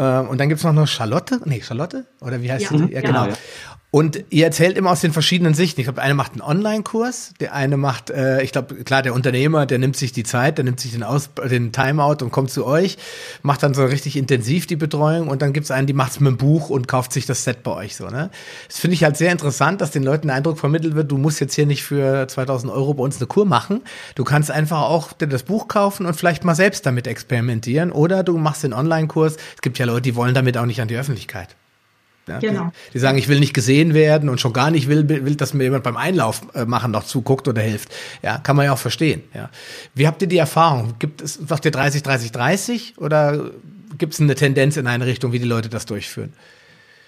Äh, 0.00 0.20
und 0.20 0.38
dann 0.38 0.48
gibt's 0.48 0.64
noch 0.64 0.70
eine 0.70 0.86
Charlotte. 0.86 1.40
Nee, 1.44 1.60
Charlotte? 1.60 2.06
Oder 2.22 2.40
wie 2.40 2.50
heißt 2.50 2.70
ja. 2.70 2.78
sie? 2.78 2.92
Ja, 2.92 3.02
genau. 3.02 3.26
Ja, 3.26 3.34
und 3.92 4.24
ihr 4.30 4.44
erzählt 4.44 4.78
immer 4.78 4.92
aus 4.92 5.00
den 5.00 5.12
verschiedenen 5.12 5.52
Sichten. 5.54 5.80
Ich 5.80 5.86
glaube, 5.86 5.96
der 5.96 6.04
eine 6.04 6.14
macht 6.14 6.32
einen 6.32 6.42
Online-Kurs, 6.42 7.34
der 7.40 7.54
eine 7.54 7.76
macht, 7.76 8.10
äh, 8.10 8.40
ich 8.42 8.52
glaube, 8.52 8.76
klar, 8.84 9.02
der 9.02 9.14
Unternehmer, 9.14 9.66
der 9.66 9.78
nimmt 9.78 9.96
sich 9.96 10.12
die 10.12 10.22
Zeit, 10.22 10.58
der 10.58 10.64
nimmt 10.64 10.78
sich 10.78 10.92
den, 10.92 11.02
Aus 11.02 11.30
den 11.50 11.72
Timeout 11.72 12.22
und 12.22 12.30
kommt 12.30 12.52
zu 12.52 12.64
euch, 12.66 12.98
macht 13.42 13.64
dann 13.64 13.74
so 13.74 13.84
richtig 13.84 14.16
intensiv 14.16 14.68
die 14.68 14.76
Betreuung 14.76 15.26
und 15.26 15.42
dann 15.42 15.52
gibt's 15.52 15.72
einen, 15.72 15.88
die 15.88 15.92
macht's 15.92 16.20
mit 16.20 16.28
dem 16.28 16.36
Buch 16.36 16.70
und 16.70 16.86
kauft 16.86 17.12
sich 17.12 17.26
das 17.26 17.42
Set 17.42 17.64
bei 17.64 17.72
euch 17.72 17.96
so. 17.96 18.06
Ne? 18.06 18.30
Das 18.68 18.78
finde 18.78 18.94
ich 18.94 19.02
halt 19.02 19.16
sehr 19.16 19.32
interessant, 19.32 19.80
dass 19.80 19.90
den 19.90 20.04
Leuten 20.04 20.28
der 20.28 20.36
Eindruck 20.36 20.60
vermittelt 20.60 20.94
wird, 20.94 21.10
du 21.10 21.18
musst 21.18 21.40
jetzt 21.40 21.54
hier 21.54 21.66
nicht 21.66 21.82
für 21.82 22.28
2000 22.28 22.72
Euro 22.72 22.94
bei 22.94 23.02
uns 23.02 23.16
eine 23.16 23.26
Kur 23.26 23.44
machen. 23.44 23.80
Du 24.14 24.22
kannst 24.22 24.52
einfach 24.52 24.82
auch 24.82 25.12
das 25.14 25.42
Buch 25.42 25.66
kaufen 25.66 26.06
und 26.06 26.14
vielleicht 26.14 26.44
mal 26.44 26.54
selbst 26.54 26.86
damit 26.86 27.08
experimentieren 27.08 27.90
oder 27.90 28.22
du 28.22 28.38
machst 28.38 28.62
den 28.62 28.72
Online-Kurs. 28.72 29.36
Es 29.56 29.62
gibt 29.62 29.80
ja 29.80 29.86
Leute, 29.86 30.02
die 30.02 30.14
wollen 30.14 30.34
damit 30.34 30.56
auch 30.56 30.66
nicht 30.66 30.80
an 30.80 30.86
die 30.86 30.96
Öffentlichkeit. 30.96 31.56
Ja, 32.30 32.38
genau. 32.38 32.72
Die, 32.88 32.92
die, 32.94 32.98
sagen, 32.98 33.18
ich 33.18 33.28
will 33.28 33.40
nicht 33.40 33.54
gesehen 33.54 33.94
werden 33.94 34.28
und 34.28 34.40
schon 34.40 34.52
gar 34.52 34.70
nicht 34.70 34.88
will, 34.88 35.08
will, 35.08 35.34
dass 35.34 35.52
mir 35.54 35.64
jemand 35.64 35.84
beim 35.84 35.96
Einlauf 35.96 36.42
äh, 36.54 36.64
machen 36.64 36.92
noch 36.92 37.04
zuguckt 37.04 37.48
oder 37.48 37.60
hilft. 37.60 37.92
Ja, 38.22 38.38
kann 38.38 38.56
man 38.56 38.66
ja 38.66 38.72
auch 38.72 38.78
verstehen. 38.78 39.22
Ja. 39.34 39.50
Wie 39.94 40.06
habt 40.06 40.22
ihr 40.22 40.28
die 40.28 40.38
Erfahrung? 40.38 40.94
Gibt 40.98 41.22
es, 41.22 41.34
sagt 41.34 41.64
ihr 41.64 41.70
30, 41.70 42.02
30, 42.02 42.32
30 42.32 42.94
oder 42.98 43.50
gibt 43.98 44.14
es 44.14 44.20
eine 44.20 44.34
Tendenz 44.34 44.76
in 44.76 44.86
eine 44.86 45.06
Richtung, 45.06 45.32
wie 45.32 45.38
die 45.38 45.46
Leute 45.46 45.68
das 45.68 45.86
durchführen? 45.86 46.32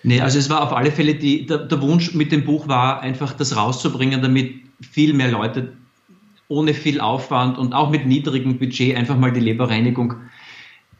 Nee, 0.02 0.20
also 0.20 0.38
es 0.38 0.50
war 0.50 0.62
auf 0.62 0.72
alle 0.72 0.90
Fälle 0.90 1.14
die, 1.14 1.46
der, 1.46 1.58
der 1.58 1.80
Wunsch 1.80 2.12
mit 2.14 2.32
dem 2.32 2.44
Buch 2.44 2.66
war 2.66 3.00
einfach 3.00 3.32
das 3.32 3.56
rauszubringen, 3.56 4.20
damit 4.20 4.54
viel 4.80 5.14
mehr 5.14 5.30
Leute 5.30 5.72
ohne 6.48 6.74
viel 6.74 7.00
Aufwand 7.00 7.56
und 7.56 7.72
auch 7.72 7.90
mit 7.90 8.06
niedrigem 8.06 8.58
Budget 8.58 8.96
einfach 8.96 9.16
mal 9.16 9.32
die 9.32 9.40
Leberreinigung 9.40 10.14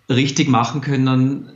richtig 0.09 0.49
machen 0.49 0.81
können 0.81 1.51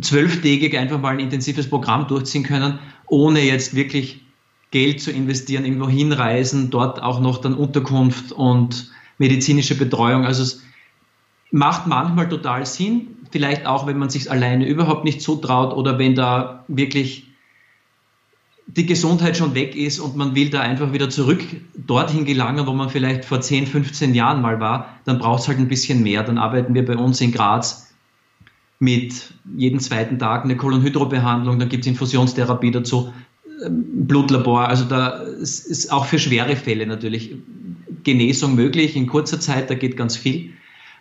zwölftägig 0.00 0.76
einfach 0.76 1.00
mal 1.00 1.14
ein 1.14 1.20
intensives 1.20 1.68
Programm 1.68 2.06
durchziehen 2.08 2.42
können, 2.42 2.78
ohne 3.06 3.40
jetzt 3.40 3.74
wirklich 3.74 4.22
Geld 4.70 5.00
zu 5.00 5.10
investieren, 5.10 5.64
irgendwo 5.64 5.88
hinreisen, 5.88 6.70
dort 6.70 7.02
auch 7.02 7.20
noch 7.20 7.38
dann 7.38 7.54
Unterkunft 7.54 8.32
und 8.32 8.90
medizinische 9.18 9.76
Betreuung. 9.76 10.24
Also 10.24 10.42
es 10.42 10.62
macht 11.50 11.86
manchmal 11.86 12.28
total 12.28 12.64
Sinn, 12.66 13.08
vielleicht 13.30 13.66
auch, 13.66 13.86
wenn 13.86 13.98
man 13.98 14.10
sich 14.10 14.30
alleine 14.30 14.66
überhaupt 14.66 15.04
nicht 15.04 15.20
zutraut 15.20 15.76
oder 15.76 15.98
wenn 15.98 16.14
da 16.14 16.64
wirklich 16.68 17.26
die 18.66 18.86
Gesundheit 18.86 19.36
schon 19.36 19.54
weg 19.54 19.76
ist 19.76 19.98
und 19.98 20.16
man 20.16 20.34
will 20.34 20.48
da 20.48 20.60
einfach 20.60 20.92
wieder 20.92 21.10
zurück 21.10 21.42
dorthin 21.74 22.24
gelangen, 22.24 22.66
wo 22.66 22.72
man 22.72 22.88
vielleicht 22.88 23.24
vor 23.24 23.40
10, 23.40 23.66
15 23.66 24.14
Jahren 24.14 24.40
mal 24.40 24.60
war, 24.60 24.96
dann 25.04 25.18
braucht 25.18 25.42
es 25.42 25.48
halt 25.48 25.58
ein 25.58 25.68
bisschen 25.68 26.02
mehr. 26.02 26.22
Dann 26.22 26.38
arbeiten 26.38 26.72
wir 26.72 26.84
bei 26.84 26.96
uns 26.96 27.20
in 27.20 27.32
Graz 27.32 27.91
mit 28.82 29.32
jeden 29.56 29.78
zweiten 29.78 30.18
Tag 30.18 30.42
eine 30.42 30.56
Kolonhydrobehandlung, 30.56 31.60
dann 31.60 31.68
gibt 31.68 31.84
es 31.84 31.86
Infusionstherapie 31.86 32.72
dazu, 32.72 33.12
ähm, 33.64 33.84
Blutlabor, 34.08 34.66
also 34.66 34.84
da 34.84 35.10
ist 35.20 35.92
auch 35.92 36.04
für 36.04 36.18
schwere 36.18 36.56
Fälle 36.56 36.84
natürlich 36.84 37.36
Genesung 38.02 38.56
möglich 38.56 38.96
in 38.96 39.06
kurzer 39.06 39.38
Zeit, 39.38 39.70
da 39.70 39.74
geht 39.74 39.96
ganz 39.96 40.16
viel. 40.16 40.50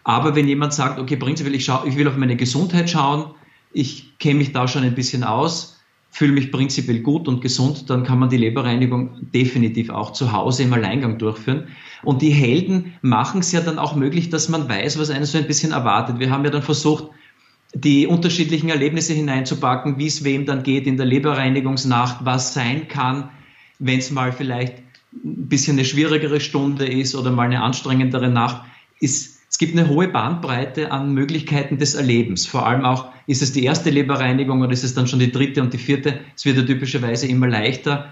Aber 0.03 0.35
wenn 0.35 0.47
jemand 0.47 0.75
sagt, 0.75 0.99
okay, 0.99 1.15
prinzipiell, 1.15 1.55
ich, 1.55 1.65
schau, 1.65 1.83
ich 1.83 1.97
will 1.97 2.07
auf 2.07 2.17
meine 2.17 2.35
Gesundheit 2.35 2.87
schauen, 2.87 3.31
ich 3.73 4.15
kenne 4.19 4.35
mich 4.35 4.51
da 4.51 4.67
schon 4.67 4.83
ein 4.83 4.93
bisschen 4.93 5.23
aus, 5.23 5.79
fühle 6.11 6.33
mich 6.33 6.51
prinzipiell 6.51 6.99
gut 6.99 7.27
und 7.27 7.41
gesund, 7.41 7.89
dann 7.89 8.03
kann 8.03 8.19
man 8.19 8.29
die 8.29 8.37
Leberreinigung 8.37 9.31
definitiv 9.33 9.89
auch 9.89 10.13
zu 10.13 10.31
Hause 10.31 10.61
im 10.61 10.73
Alleingang 10.73 11.17
durchführen. 11.17 11.69
Und 12.03 12.21
die 12.21 12.29
Helden 12.29 12.93
machen 13.01 13.39
es 13.39 13.51
ja 13.51 13.61
dann 13.61 13.79
auch 13.79 13.95
möglich, 13.95 14.29
dass 14.29 14.49
man 14.49 14.69
weiß, 14.69 14.99
was 14.99 15.09
einen 15.09 15.25
so 15.25 15.39
ein 15.39 15.47
bisschen 15.47 15.71
erwartet. 15.71 16.19
Wir 16.19 16.29
haben 16.29 16.45
ja 16.45 16.51
dann 16.51 16.61
versucht, 16.61 17.09
die 17.73 18.07
unterschiedlichen 18.07 18.69
Erlebnisse 18.69 19.13
hineinzupacken, 19.13 19.97
wie 19.97 20.07
es 20.07 20.23
wem 20.23 20.45
dann 20.45 20.63
geht 20.63 20.87
in 20.87 20.97
der 20.97 21.05
Leberreinigungsnacht, 21.05 22.25
was 22.25 22.53
sein 22.53 22.87
kann, 22.87 23.29
wenn 23.79 23.99
es 23.99 24.11
mal 24.11 24.31
vielleicht 24.31 24.77
ein 25.13 25.47
bisschen 25.47 25.77
eine 25.77 25.85
schwierigere 25.85 26.39
Stunde 26.39 26.85
ist 26.85 27.15
oder 27.15 27.31
mal 27.31 27.43
eine 27.43 27.61
anstrengendere 27.61 28.29
Nacht, 28.29 28.63
ist 28.99 29.41
es 29.51 29.57
gibt 29.57 29.77
eine 29.77 29.89
hohe 29.89 30.07
Bandbreite 30.07 30.93
an 30.93 31.13
Möglichkeiten 31.13 31.77
des 31.77 31.93
Erlebens. 31.93 32.45
Vor 32.45 32.65
allem 32.65 32.85
auch, 32.85 33.09
ist 33.27 33.41
es 33.41 33.51
die 33.51 33.65
erste 33.65 33.89
Leberreinigung 33.89 34.61
oder 34.61 34.71
ist 34.71 34.85
es 34.85 34.93
dann 34.93 35.07
schon 35.07 35.19
die 35.19 35.29
dritte 35.29 35.61
und 35.61 35.73
die 35.73 35.77
vierte? 35.77 36.21
Es 36.37 36.45
wird 36.45 36.55
ja 36.55 36.63
typischerweise 36.63 37.27
immer 37.27 37.47
leichter, 37.49 38.09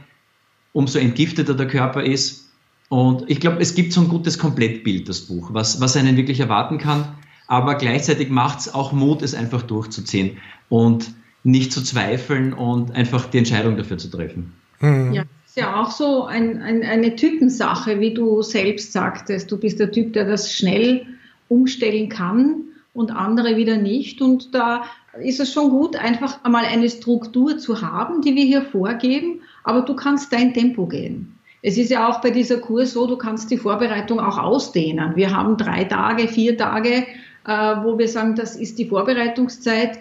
umso 0.73 0.99
entgifteter 0.99 1.53
der 1.53 1.67
Körper 1.67 2.03
ist. 2.03 2.49
Und 2.89 3.29
ich 3.29 3.39
glaube, 3.39 3.61
es 3.61 3.73
gibt 3.73 3.93
so 3.93 4.01
ein 4.01 4.09
gutes 4.09 4.37
Komplettbild, 4.37 5.07
das 5.07 5.21
Buch, 5.21 5.53
was, 5.53 5.79
was 5.79 5.95
einen 5.95 6.17
wirklich 6.17 6.41
erwarten 6.41 6.77
kann. 6.77 7.15
Aber 7.49 7.75
gleichzeitig 7.75 8.29
macht 8.29 8.59
es 8.59 8.73
auch 8.73 8.93
Mut, 8.93 9.21
es 9.21 9.35
einfach 9.35 9.63
durchzuziehen 9.63 10.37
und 10.69 11.11
nicht 11.43 11.73
zu 11.73 11.83
zweifeln 11.83 12.53
und 12.53 12.91
einfach 12.91 13.25
die 13.25 13.39
Entscheidung 13.39 13.75
dafür 13.75 13.97
zu 13.97 14.09
treffen. 14.09 14.53
Mhm. 14.79 15.13
Ja 15.13 15.23
ist 15.49 15.57
ja 15.57 15.81
auch 15.81 15.89
so 15.89 16.25
ein, 16.25 16.61
ein, 16.61 16.83
eine 16.83 17.15
Typensache, 17.15 17.99
wie 17.99 18.13
du 18.13 18.43
selbst 18.43 18.93
sagtest. 18.93 19.51
Du 19.51 19.57
bist 19.57 19.79
der 19.79 19.91
Typ, 19.91 20.13
der 20.13 20.25
das 20.25 20.53
schnell 20.53 21.07
umstellen 21.47 22.07
kann 22.07 22.65
und 22.93 23.09
andere 23.09 23.57
wieder 23.57 23.77
nicht. 23.77 24.21
Und 24.21 24.53
da 24.53 24.83
ist 25.19 25.39
es 25.39 25.51
schon 25.51 25.71
gut, 25.71 25.95
einfach 25.95 26.43
einmal 26.43 26.65
eine 26.65 26.87
Struktur 26.87 27.57
zu 27.57 27.81
haben, 27.81 28.21
die 28.21 28.35
wir 28.35 28.45
hier 28.45 28.61
vorgeben, 28.61 29.41
aber 29.63 29.81
du 29.81 29.95
kannst 29.95 30.31
dein 30.31 30.53
Tempo 30.53 30.85
gehen. 30.85 31.35
Es 31.63 31.77
ist 31.77 31.89
ja 31.89 32.07
auch 32.07 32.21
bei 32.21 32.29
dieser 32.29 32.57
Kurs 32.57 32.93
so, 32.93 33.07
du 33.07 33.17
kannst 33.17 33.49
die 33.49 33.57
Vorbereitung 33.57 34.19
auch 34.19 34.37
ausdehnen. 34.37 35.15
Wir 35.15 35.35
haben 35.35 35.57
drei 35.57 35.83
Tage, 35.83 36.27
vier 36.27 36.57
Tage, 36.57 37.07
wo 37.45 37.97
wir 37.97 38.07
sagen, 38.07 38.35
das 38.35 38.55
ist 38.55 38.79
die 38.79 38.85
Vorbereitungszeit 38.85 39.99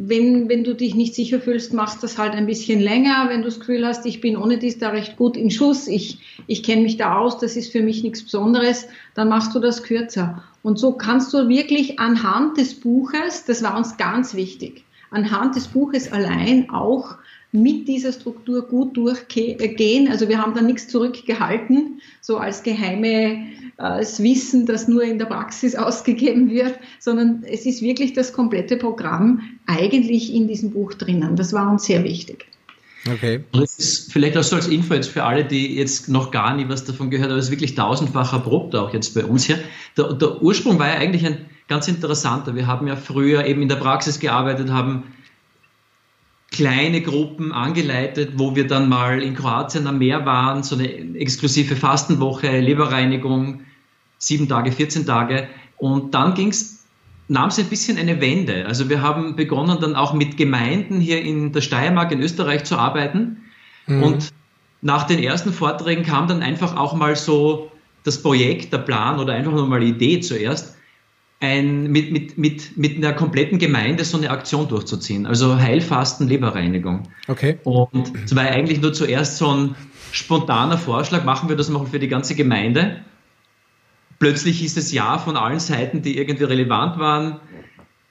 wenn, 0.00 0.48
wenn 0.48 0.62
du 0.62 0.74
dich 0.74 0.94
nicht 0.94 1.16
sicher 1.16 1.40
fühlst, 1.40 1.72
machst 1.72 2.04
das 2.04 2.18
halt 2.18 2.32
ein 2.34 2.46
bisschen 2.46 2.80
länger. 2.80 3.26
Wenn 3.28 3.42
du 3.42 3.46
das 3.46 3.58
Gefühl 3.58 3.84
hast, 3.84 4.06
ich 4.06 4.20
bin 4.20 4.36
ohne 4.36 4.58
dies 4.58 4.78
da 4.78 4.90
recht 4.90 5.16
gut 5.16 5.36
in 5.36 5.50
Schuss, 5.50 5.88
ich, 5.88 6.20
ich 6.46 6.62
kenne 6.62 6.82
mich 6.82 6.98
da 6.98 7.18
aus, 7.18 7.38
das 7.38 7.56
ist 7.56 7.72
für 7.72 7.82
mich 7.82 8.04
nichts 8.04 8.22
Besonderes, 8.22 8.86
dann 9.14 9.28
machst 9.28 9.56
du 9.56 9.58
das 9.58 9.82
kürzer. 9.82 10.44
Und 10.62 10.78
so 10.78 10.92
kannst 10.92 11.34
du 11.34 11.48
wirklich 11.48 11.98
anhand 11.98 12.58
des 12.58 12.78
Buches, 12.78 13.44
das 13.44 13.62
war 13.64 13.76
uns 13.76 13.96
ganz 13.96 14.34
wichtig, 14.34 14.84
anhand 15.10 15.56
des 15.56 15.66
Buches 15.66 16.12
allein 16.12 16.70
auch 16.70 17.16
mit 17.50 17.88
dieser 17.88 18.12
Struktur 18.12 18.68
gut 18.68 18.96
durchgehen. 18.96 20.08
Also 20.08 20.28
wir 20.28 20.40
haben 20.40 20.54
da 20.54 20.60
nichts 20.60 20.86
zurückgehalten, 20.86 22.00
so 22.20 22.36
als 22.36 22.62
geheime 22.62 23.46
äh, 23.78 24.00
Wissen, 24.00 24.66
das 24.66 24.88
nur 24.88 25.02
in 25.02 25.18
der 25.18 25.26
Praxis 25.26 25.74
ausgegeben 25.76 26.50
wird, 26.50 26.78
sondern 26.98 27.44
es 27.44 27.64
ist 27.64 27.82
wirklich 27.82 28.12
das 28.12 28.32
komplette 28.32 28.76
Programm 28.76 29.40
eigentlich 29.66 30.34
in 30.34 30.48
diesem 30.48 30.72
Buch 30.72 30.94
drinnen. 30.94 31.36
Das 31.36 31.52
war 31.52 31.70
uns 31.70 31.84
sehr 31.84 32.04
wichtig. 32.04 32.46
Okay. 33.10 33.44
Und 33.52 33.62
das 33.62 33.78
ist 33.78 34.12
vielleicht 34.12 34.36
auch 34.36 34.42
so 34.42 34.56
als 34.56 34.66
Info 34.66 34.92
jetzt 34.92 35.08
für 35.08 35.22
alle, 35.22 35.44
die 35.44 35.76
jetzt 35.76 36.08
noch 36.08 36.30
gar 36.30 36.54
nie 36.56 36.68
was 36.68 36.84
davon 36.84 37.10
gehört 37.10 37.30
haben, 37.30 37.36
das 37.36 37.46
ist 37.46 37.50
wirklich 37.52 37.74
tausendfach 37.76 38.32
erprobt 38.32 38.74
auch 38.74 38.92
jetzt 38.92 39.14
bei 39.14 39.24
uns 39.24 39.44
hier. 39.44 39.58
Der, 39.96 40.12
der 40.14 40.42
Ursprung 40.42 40.78
war 40.78 40.88
ja 40.88 40.94
eigentlich 40.94 41.24
ein 41.24 41.46
ganz 41.68 41.86
interessanter. 41.86 42.56
Wir 42.56 42.66
haben 42.66 42.88
ja 42.88 42.96
früher 42.96 43.46
eben 43.46 43.62
in 43.62 43.68
der 43.68 43.76
Praxis 43.76 44.18
gearbeitet, 44.18 44.70
haben 44.70 45.04
kleine 46.50 47.00
Gruppen 47.02 47.52
angeleitet, 47.52 48.32
wo 48.36 48.56
wir 48.56 48.66
dann 48.66 48.88
mal 48.88 49.22
in 49.22 49.34
Kroatien 49.34 49.86
am 49.86 49.98
Meer 49.98 50.26
waren, 50.26 50.62
so 50.62 50.74
eine 50.74 50.88
exklusive 51.16 51.76
Fastenwoche, 51.76 52.60
Leberreinigung, 52.60 53.60
sieben 54.18 54.48
Tage, 54.48 54.72
14 54.72 55.06
Tage. 55.06 55.48
Und 55.76 56.14
dann 56.14 56.34
ging's, 56.34 56.84
nahm 57.28 57.48
es 57.48 57.58
ein 57.58 57.66
bisschen 57.66 57.98
eine 57.98 58.20
Wende. 58.20 58.66
Also 58.66 58.88
wir 58.88 59.02
haben 59.02 59.36
begonnen 59.36 59.78
dann 59.80 59.94
auch 59.94 60.12
mit 60.12 60.36
Gemeinden 60.36 61.00
hier 61.00 61.22
in 61.22 61.52
der 61.52 61.60
Steiermark 61.60 62.12
in 62.12 62.20
Österreich 62.20 62.64
zu 62.64 62.76
arbeiten. 62.76 63.38
Mhm. 63.86 64.02
Und 64.02 64.32
nach 64.82 65.04
den 65.04 65.22
ersten 65.22 65.52
Vorträgen 65.52 66.04
kam 66.04 66.28
dann 66.28 66.42
einfach 66.42 66.76
auch 66.76 66.94
mal 66.94 67.16
so 67.16 67.72
das 68.04 68.22
Projekt, 68.22 68.72
der 68.72 68.78
Plan 68.78 69.18
oder 69.18 69.34
einfach 69.34 69.52
nur 69.52 69.66
mal 69.66 69.80
die 69.80 69.88
Idee 69.88 70.20
zuerst 70.20 70.76
ein, 71.40 71.90
mit, 71.92 72.10
mit, 72.10 72.36
mit, 72.36 72.76
mit 72.76 72.96
einer 72.96 73.12
kompletten 73.12 73.58
Gemeinde 73.58 74.04
so 74.04 74.16
eine 74.16 74.30
Aktion 74.30 74.66
durchzuziehen. 74.68 75.26
Also 75.26 75.56
Heilfasten, 75.56 76.28
Leberreinigung. 76.28 77.08
Okay. 77.28 77.58
Und 77.64 78.12
es 78.24 78.34
war 78.34 78.44
eigentlich 78.44 78.80
nur 78.80 78.92
zuerst 78.92 79.38
so 79.38 79.54
ein 79.54 79.76
spontaner 80.10 80.78
Vorschlag, 80.78 81.24
machen 81.24 81.48
wir 81.48 81.56
das 81.56 81.68
mal 81.68 81.84
für 81.86 81.98
die 81.98 82.08
ganze 82.08 82.34
Gemeinde. 82.34 83.04
Plötzlich 84.18 84.58
hieß 84.58 84.76
es 84.76 84.92
ja 84.92 85.18
von 85.18 85.36
allen 85.36 85.60
Seiten, 85.60 86.02
die 86.02 86.18
irgendwie 86.18 86.44
relevant 86.44 86.98
waren. 86.98 87.40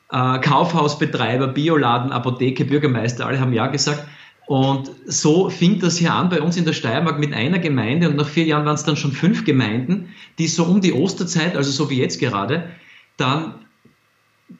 Äh, 0.09 0.39
Kaufhausbetreiber, 0.39 1.47
Bioladen, 1.47 2.11
Apotheke, 2.11 2.65
Bürgermeister, 2.65 3.25
alle 3.25 3.39
haben 3.39 3.53
ja 3.53 3.67
gesagt. 3.67 4.07
Und 4.47 4.89
so 5.05 5.49
fing 5.49 5.79
das 5.79 5.97
hier 5.97 6.13
an 6.13 6.29
bei 6.29 6.41
uns 6.41 6.55
in 6.55 6.63
der 6.63 6.71
Steiermark 6.71 7.19
mit 7.19 7.33
einer 7.33 7.59
Gemeinde 7.59 8.09
und 8.09 8.15
nach 8.15 8.29
vier 8.29 8.45
Jahren 8.45 8.65
waren 8.65 8.75
es 8.75 8.85
dann 8.85 8.95
schon 8.95 9.11
fünf 9.11 9.43
Gemeinden, 9.43 10.13
die 10.39 10.47
so 10.47 10.63
um 10.63 10.79
die 10.79 10.93
Osterzeit, 10.93 11.57
also 11.57 11.69
so 11.69 11.89
wie 11.89 11.97
jetzt 11.97 12.19
gerade, 12.19 12.69
dann 13.17 13.55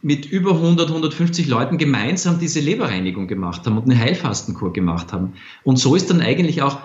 mit 0.01 0.25
über 0.25 0.51
100, 0.51 0.89
150 0.89 1.47
Leuten 1.47 1.77
gemeinsam 1.77 2.39
diese 2.39 2.59
Leberreinigung 2.59 3.27
gemacht 3.27 3.65
haben 3.65 3.77
und 3.77 3.85
eine 3.85 3.97
Heilfastenkur 3.97 4.73
gemacht 4.73 5.13
haben. 5.13 5.33
Und 5.63 5.77
so 5.77 5.95
ist 5.95 6.09
dann 6.09 6.19
eigentlich 6.19 6.61
auch 6.61 6.79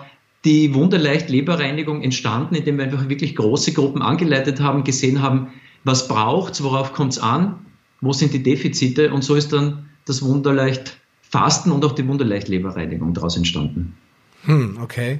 die 0.45 0.73
Wunderleicht 0.73 1.29
Leberreinigung 1.29 2.01
entstanden, 2.01 2.55
indem 2.55 2.77
wir 2.77 2.85
einfach 2.85 3.07
wirklich 3.07 3.35
große 3.35 3.73
Gruppen 3.73 4.01
angeleitet 4.01 4.59
haben, 4.59 4.83
gesehen 4.83 5.21
haben, 5.21 5.47
was 5.83 6.07
braucht's, 6.07 6.63
worauf 6.63 6.93
kommt's 6.93 7.17
an, 7.17 7.65
wo 8.01 8.11
sind 8.13 8.33
die 8.33 8.43
Defizite 8.43 9.13
und 9.13 9.23
so 9.23 9.35
ist 9.35 9.53
dann 9.53 9.89
das 10.05 10.21
Wunderleicht 10.21 10.97
Fasten 11.21 11.71
und 11.71 11.83
auch 11.85 11.93
die 11.93 12.07
Wunderleicht 12.07 12.47
Leberreinigung 12.47 13.13
daraus 13.13 13.37
entstanden. 13.37 13.95
Hm, 14.45 14.79
okay. 14.81 15.19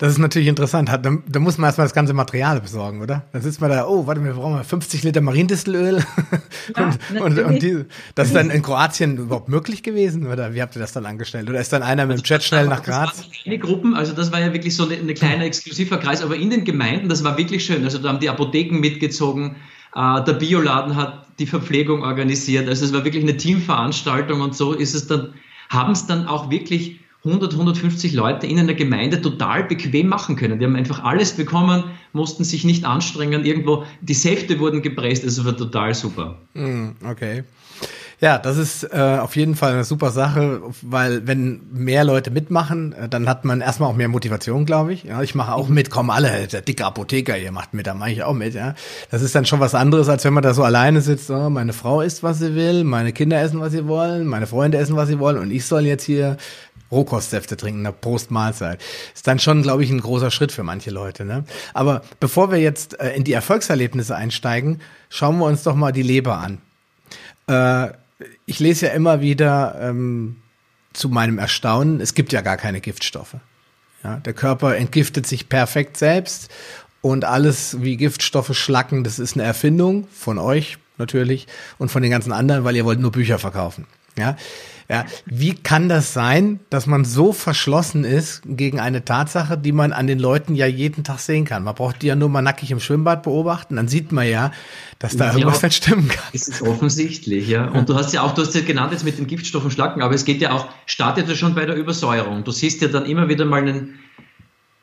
Das 0.00 0.12
ist 0.12 0.18
natürlich 0.18 0.48
interessant. 0.48 0.88
Da, 0.88 0.98
da 0.98 1.40
muss 1.40 1.58
man 1.58 1.68
erstmal 1.68 1.84
das 1.84 1.92
ganze 1.92 2.14
Material 2.14 2.62
besorgen, 2.62 3.02
oder? 3.02 3.26
Dann 3.32 3.42
sitzt 3.42 3.60
man 3.60 3.68
da, 3.68 3.86
oh, 3.86 4.06
warte, 4.06 4.24
wir 4.24 4.32
brauchen 4.32 4.64
50 4.64 5.02
Liter 5.02 5.20
Mariendistelöl. 5.20 6.02
Ja, 6.76 6.90
und, 7.10 7.20
und, 7.20 7.38
und 7.38 7.62
die, 7.62 7.84
das 8.14 8.28
ist 8.28 8.36
dann 8.36 8.50
in 8.50 8.62
Kroatien 8.62 9.16
überhaupt 9.16 9.48
möglich 9.48 9.82
gewesen? 9.82 10.26
Oder 10.26 10.54
wie 10.54 10.62
habt 10.62 10.76
ihr 10.76 10.80
das 10.80 10.92
dann 10.92 11.04
angestellt? 11.04 11.48
Oder 11.50 11.60
ist 11.60 11.72
dann 11.72 11.82
einer 11.82 12.06
mit 12.06 12.18
dem 12.18 12.22
Chat 12.22 12.44
schnell 12.44 12.66
nach 12.66 12.82
Graz? 12.82 13.16
Das 13.16 13.30
kleine 13.30 13.58
Gruppen, 13.58 13.94
also 13.94 14.12
das 14.12 14.30
war 14.30 14.40
ja 14.40 14.52
wirklich 14.52 14.76
so 14.76 14.84
eine, 14.84 14.96
eine 14.96 15.14
kleine 15.14 15.44
exklusiver 15.44 15.98
Kreis, 15.98 16.22
aber 16.22 16.36
in 16.36 16.50
den 16.50 16.64
Gemeinden, 16.64 17.08
das 17.08 17.24
war 17.24 17.36
wirklich 17.36 17.64
schön. 17.64 17.82
Also 17.82 17.98
da 17.98 18.08
haben 18.08 18.20
die 18.20 18.28
Apotheken 18.28 18.78
mitgezogen, 18.78 19.56
äh, 19.96 20.22
der 20.22 20.34
Bioladen 20.34 20.94
hat 20.94 21.26
die 21.40 21.46
Verpflegung 21.46 22.02
organisiert. 22.02 22.68
Also 22.68 22.84
es 22.84 22.92
war 22.92 23.04
wirklich 23.04 23.24
eine 23.24 23.36
Teamveranstaltung 23.36 24.40
und 24.42 24.54
so 24.54 24.72
ist 24.72 24.94
es 24.94 25.08
dann, 25.08 25.34
haben 25.70 25.92
es 25.92 26.06
dann 26.06 26.26
auch 26.26 26.50
wirklich 26.50 27.00
100, 27.24 27.52
150 27.52 28.14
Leute 28.14 28.46
in 28.46 28.58
einer 28.58 28.74
Gemeinde 28.74 29.20
total 29.20 29.64
bequem 29.64 30.08
machen 30.08 30.36
können. 30.36 30.58
Die 30.58 30.64
haben 30.64 30.76
einfach 30.76 31.04
alles 31.04 31.32
bekommen, 31.32 31.84
mussten 32.12 32.44
sich 32.44 32.64
nicht 32.64 32.84
anstrengen. 32.84 33.44
Irgendwo, 33.44 33.84
die 34.00 34.14
Säfte 34.14 34.58
wurden 34.58 34.80
gepresst, 34.80 35.24
es 35.24 35.44
war 35.44 35.56
total 35.56 35.94
super. 35.94 36.38
Hm, 36.54 36.96
okay. 37.04 37.44
Ja, 38.20 38.36
das 38.36 38.58
ist 38.58 38.84
äh, 38.84 39.18
auf 39.18 39.34
jeden 39.34 39.54
Fall 39.54 39.72
eine 39.72 39.84
super 39.84 40.10
Sache, 40.10 40.60
weil 40.82 41.26
wenn 41.26 41.62
mehr 41.72 42.04
Leute 42.04 42.30
mitmachen, 42.30 42.92
äh, 42.92 43.08
dann 43.08 43.26
hat 43.26 43.46
man 43.46 43.62
erstmal 43.62 43.88
auch 43.88 43.96
mehr 43.96 44.08
Motivation, 44.08 44.66
glaube 44.66 44.92
ich. 44.92 45.04
Ja, 45.04 45.22
ich 45.22 45.34
mache 45.34 45.54
auch 45.54 45.68
mit, 45.68 45.88
kommen 45.88 46.10
alle, 46.10 46.46
der 46.46 46.60
dicke 46.60 46.84
Apotheker, 46.84 47.38
ihr 47.38 47.50
macht 47.50 47.72
mit, 47.72 47.86
da 47.86 47.94
mache 47.94 48.10
ich 48.10 48.22
auch 48.22 48.34
mit. 48.34 48.52
Ja, 48.52 48.74
das 49.10 49.22
ist 49.22 49.34
dann 49.34 49.46
schon 49.46 49.58
was 49.58 49.74
anderes, 49.74 50.10
als 50.10 50.22
wenn 50.26 50.34
man 50.34 50.42
da 50.42 50.52
so 50.52 50.62
alleine 50.62 51.00
sitzt. 51.00 51.30
Oh, 51.30 51.48
meine 51.48 51.72
Frau 51.72 52.02
isst, 52.02 52.22
was 52.22 52.40
sie 52.40 52.54
will, 52.54 52.84
meine 52.84 53.14
Kinder 53.14 53.40
essen, 53.40 53.58
was 53.60 53.72
sie 53.72 53.86
wollen, 53.86 54.26
meine 54.26 54.46
Freunde 54.46 54.76
essen, 54.76 54.96
was 54.96 55.08
sie 55.08 55.18
wollen, 55.18 55.38
und 55.38 55.50
ich 55.50 55.64
soll 55.64 55.86
jetzt 55.86 56.04
hier 56.04 56.36
Rohkostsäfte 56.90 57.56
trinken, 57.56 57.86
eine 57.86 57.92
Postmahlzeit. 57.92 58.80
Ist 59.14 59.26
dann 59.26 59.38
schon, 59.38 59.62
glaube 59.62 59.84
ich, 59.84 59.90
ein 59.90 60.00
großer 60.00 60.30
Schritt 60.30 60.52
für 60.52 60.62
manche 60.62 60.90
Leute. 60.90 61.24
Ne? 61.24 61.44
Aber 61.74 62.02
bevor 62.18 62.50
wir 62.50 62.58
jetzt 62.58 62.98
äh, 63.00 63.12
in 63.14 63.24
die 63.24 63.32
Erfolgserlebnisse 63.32 64.16
einsteigen, 64.16 64.80
schauen 65.08 65.38
wir 65.38 65.46
uns 65.46 65.62
doch 65.62 65.74
mal 65.74 65.92
die 65.92 66.02
Leber 66.02 66.38
an. 66.38 66.58
Äh, 67.46 67.92
ich 68.46 68.58
lese 68.58 68.86
ja 68.86 68.92
immer 68.92 69.20
wieder 69.20 69.76
ähm, 69.80 70.36
zu 70.92 71.08
meinem 71.08 71.38
Erstaunen, 71.38 72.00
es 72.00 72.14
gibt 72.14 72.32
ja 72.32 72.40
gar 72.40 72.56
keine 72.56 72.80
Giftstoffe. 72.80 73.36
Ja, 74.02 74.16
der 74.16 74.32
Körper 74.32 74.76
entgiftet 74.76 75.26
sich 75.26 75.48
perfekt 75.48 75.96
selbst 75.96 76.50
und 77.02 77.24
alles 77.24 77.82
wie 77.82 77.96
Giftstoffe 77.96 78.56
schlacken, 78.56 79.04
das 79.04 79.18
ist 79.18 79.34
eine 79.34 79.44
Erfindung 79.44 80.08
von 80.12 80.38
euch 80.38 80.78
natürlich 80.96 81.46
und 81.78 81.90
von 81.90 82.02
den 82.02 82.10
ganzen 82.10 82.32
anderen, 82.32 82.64
weil 82.64 82.76
ihr 82.76 82.84
wollt 82.84 83.00
nur 83.00 83.12
Bücher 83.12 83.38
verkaufen. 83.38 83.86
Ja, 84.18 84.36
ja. 84.90 85.06
Wie 85.24 85.54
kann 85.54 85.88
das 85.88 86.12
sein, 86.12 86.58
dass 86.68 86.86
man 86.86 87.04
so 87.04 87.32
verschlossen 87.32 88.02
ist 88.02 88.42
gegen 88.44 88.80
eine 88.80 89.04
Tatsache, 89.04 89.56
die 89.56 89.70
man 89.70 89.92
an 89.92 90.08
den 90.08 90.18
Leuten 90.18 90.56
ja 90.56 90.66
jeden 90.66 91.04
Tag 91.04 91.20
sehen 91.20 91.44
kann? 91.44 91.62
Man 91.62 91.76
braucht 91.76 92.02
die 92.02 92.08
ja 92.08 92.16
nur 92.16 92.28
mal 92.28 92.42
nackig 92.42 92.72
im 92.72 92.80
Schwimmbad 92.80 93.22
beobachten, 93.22 93.76
dann 93.76 93.86
sieht 93.86 94.10
man 94.10 94.26
ja, 94.26 94.50
dass 94.98 95.16
da 95.16 95.26
ja, 95.26 95.38
irgendwas 95.38 95.62
nicht 95.62 95.76
stimmen 95.76 96.08
kann. 96.08 96.24
Es 96.32 96.48
ist 96.48 96.62
offensichtlich, 96.62 97.48
ja. 97.48 97.68
Und 97.68 97.88
du 97.88 97.94
hast 97.94 98.12
ja 98.12 98.22
auch, 98.22 98.34
du 98.34 98.42
hast 98.42 98.54
ja 98.54 98.62
genannt 98.62 98.90
jetzt 98.90 99.04
mit 99.04 99.16
den 99.16 99.28
Giftstoffen 99.28 99.70
Schlacken, 99.70 100.02
aber 100.02 100.14
es 100.14 100.24
geht 100.24 100.40
ja 100.40 100.50
auch, 100.52 100.66
startet 100.86 101.28
ja 101.28 101.36
schon 101.36 101.54
bei 101.54 101.66
der 101.66 101.76
Übersäuerung. 101.76 102.42
Du 102.42 102.50
siehst 102.50 102.82
ja 102.82 102.88
dann 102.88 103.06
immer 103.06 103.28
wieder 103.28 103.44
mal 103.44 103.62
einen 103.62 104.00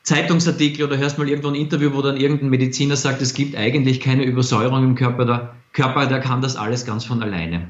Zeitungsartikel 0.04 0.86
oder 0.86 0.96
hörst 0.96 1.18
mal 1.18 1.28
irgendwo 1.28 1.48
ein 1.48 1.54
Interview, 1.54 1.92
wo 1.92 2.00
dann 2.00 2.16
irgendein 2.16 2.48
Mediziner 2.48 2.96
sagt, 2.96 3.20
es 3.20 3.34
gibt 3.34 3.56
eigentlich 3.56 4.00
keine 4.00 4.24
Übersäuerung 4.24 4.82
im 4.82 4.94
Körper. 4.94 5.26
Der 5.26 5.54
Körper, 5.74 6.06
der 6.06 6.20
kann 6.20 6.40
das 6.40 6.56
alles 6.56 6.86
ganz 6.86 7.04
von 7.04 7.22
alleine. 7.22 7.68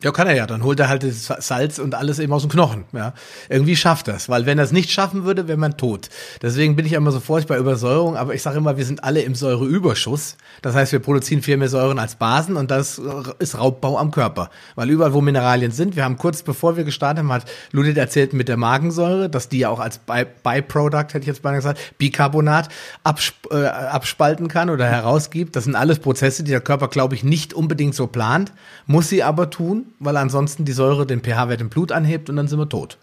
Ja, 0.00 0.12
kann 0.12 0.28
er 0.28 0.36
ja. 0.36 0.46
Dann 0.46 0.62
holt 0.62 0.78
er 0.78 0.88
halt 0.88 1.02
das 1.02 1.26
Salz 1.44 1.80
und 1.80 1.96
alles 1.96 2.20
eben 2.20 2.32
aus 2.32 2.42
dem 2.42 2.52
Knochen. 2.52 2.84
Ja. 2.92 3.14
Irgendwie 3.48 3.74
schafft 3.74 4.06
das, 4.06 4.28
weil 4.28 4.46
wenn 4.46 4.56
er 4.56 4.62
es 4.62 4.70
nicht 4.70 4.92
schaffen 4.92 5.24
würde, 5.24 5.48
wäre 5.48 5.58
man 5.58 5.76
tot. 5.76 6.08
Deswegen 6.40 6.76
bin 6.76 6.86
ich 6.86 6.92
immer 6.92 7.10
so 7.10 7.20
bei 7.48 7.58
Übersäuerung, 7.58 8.16
aber 8.16 8.32
ich 8.32 8.42
sage 8.42 8.58
immer, 8.58 8.76
wir 8.76 8.84
sind 8.84 9.02
alle 9.02 9.22
im 9.22 9.34
Säureüberschuss. 9.34 10.36
Das 10.62 10.76
heißt, 10.76 10.92
wir 10.92 11.00
produzieren 11.00 11.42
viel 11.42 11.56
mehr 11.56 11.68
Säuren 11.68 11.98
als 11.98 12.14
Basen 12.14 12.56
und 12.56 12.70
das 12.70 13.02
ist 13.40 13.58
Raubbau 13.58 13.98
am 13.98 14.12
Körper. 14.12 14.50
Weil 14.76 14.88
überall, 14.88 15.14
wo 15.14 15.20
Mineralien 15.20 15.72
sind, 15.72 15.96
wir 15.96 16.04
haben 16.04 16.16
kurz 16.16 16.44
bevor 16.44 16.76
wir 16.76 16.84
gestartet 16.84 17.18
haben, 17.24 17.32
hat 17.32 17.50
Ludit 17.72 17.96
erzählt 17.96 18.32
mit 18.34 18.46
der 18.46 18.56
Magensäure, 18.56 19.28
dass 19.28 19.48
die 19.48 19.58
ja 19.58 19.68
auch 19.68 19.80
als 19.80 19.98
Byproduct, 19.98 21.14
hätte 21.14 21.22
ich 21.22 21.26
jetzt 21.26 21.42
beinahe 21.42 21.58
gesagt, 21.58 21.98
Bicarbonat 21.98 22.68
absp 23.02 23.34
äh, 23.50 23.66
abspalten 23.66 24.46
kann 24.46 24.70
oder 24.70 24.86
herausgibt. 24.86 25.56
Das 25.56 25.64
sind 25.64 25.74
alles 25.74 25.98
Prozesse, 25.98 26.44
die 26.44 26.52
der 26.52 26.60
Körper, 26.60 26.86
glaube 26.86 27.16
ich, 27.16 27.24
nicht 27.24 27.52
unbedingt 27.52 27.96
so 27.96 28.06
plant, 28.06 28.52
muss 28.86 29.08
sie 29.08 29.24
aber 29.24 29.50
tun 29.50 29.87
weil 29.98 30.16
ansonsten 30.16 30.64
die 30.64 30.72
Säure 30.72 31.06
den 31.06 31.22
pH-Wert 31.22 31.60
im 31.60 31.68
Blut 31.68 31.92
anhebt 31.92 32.30
und 32.30 32.36
dann 32.36 32.48
sind 32.48 32.58
wir 32.58 32.68
tot. 32.68 32.98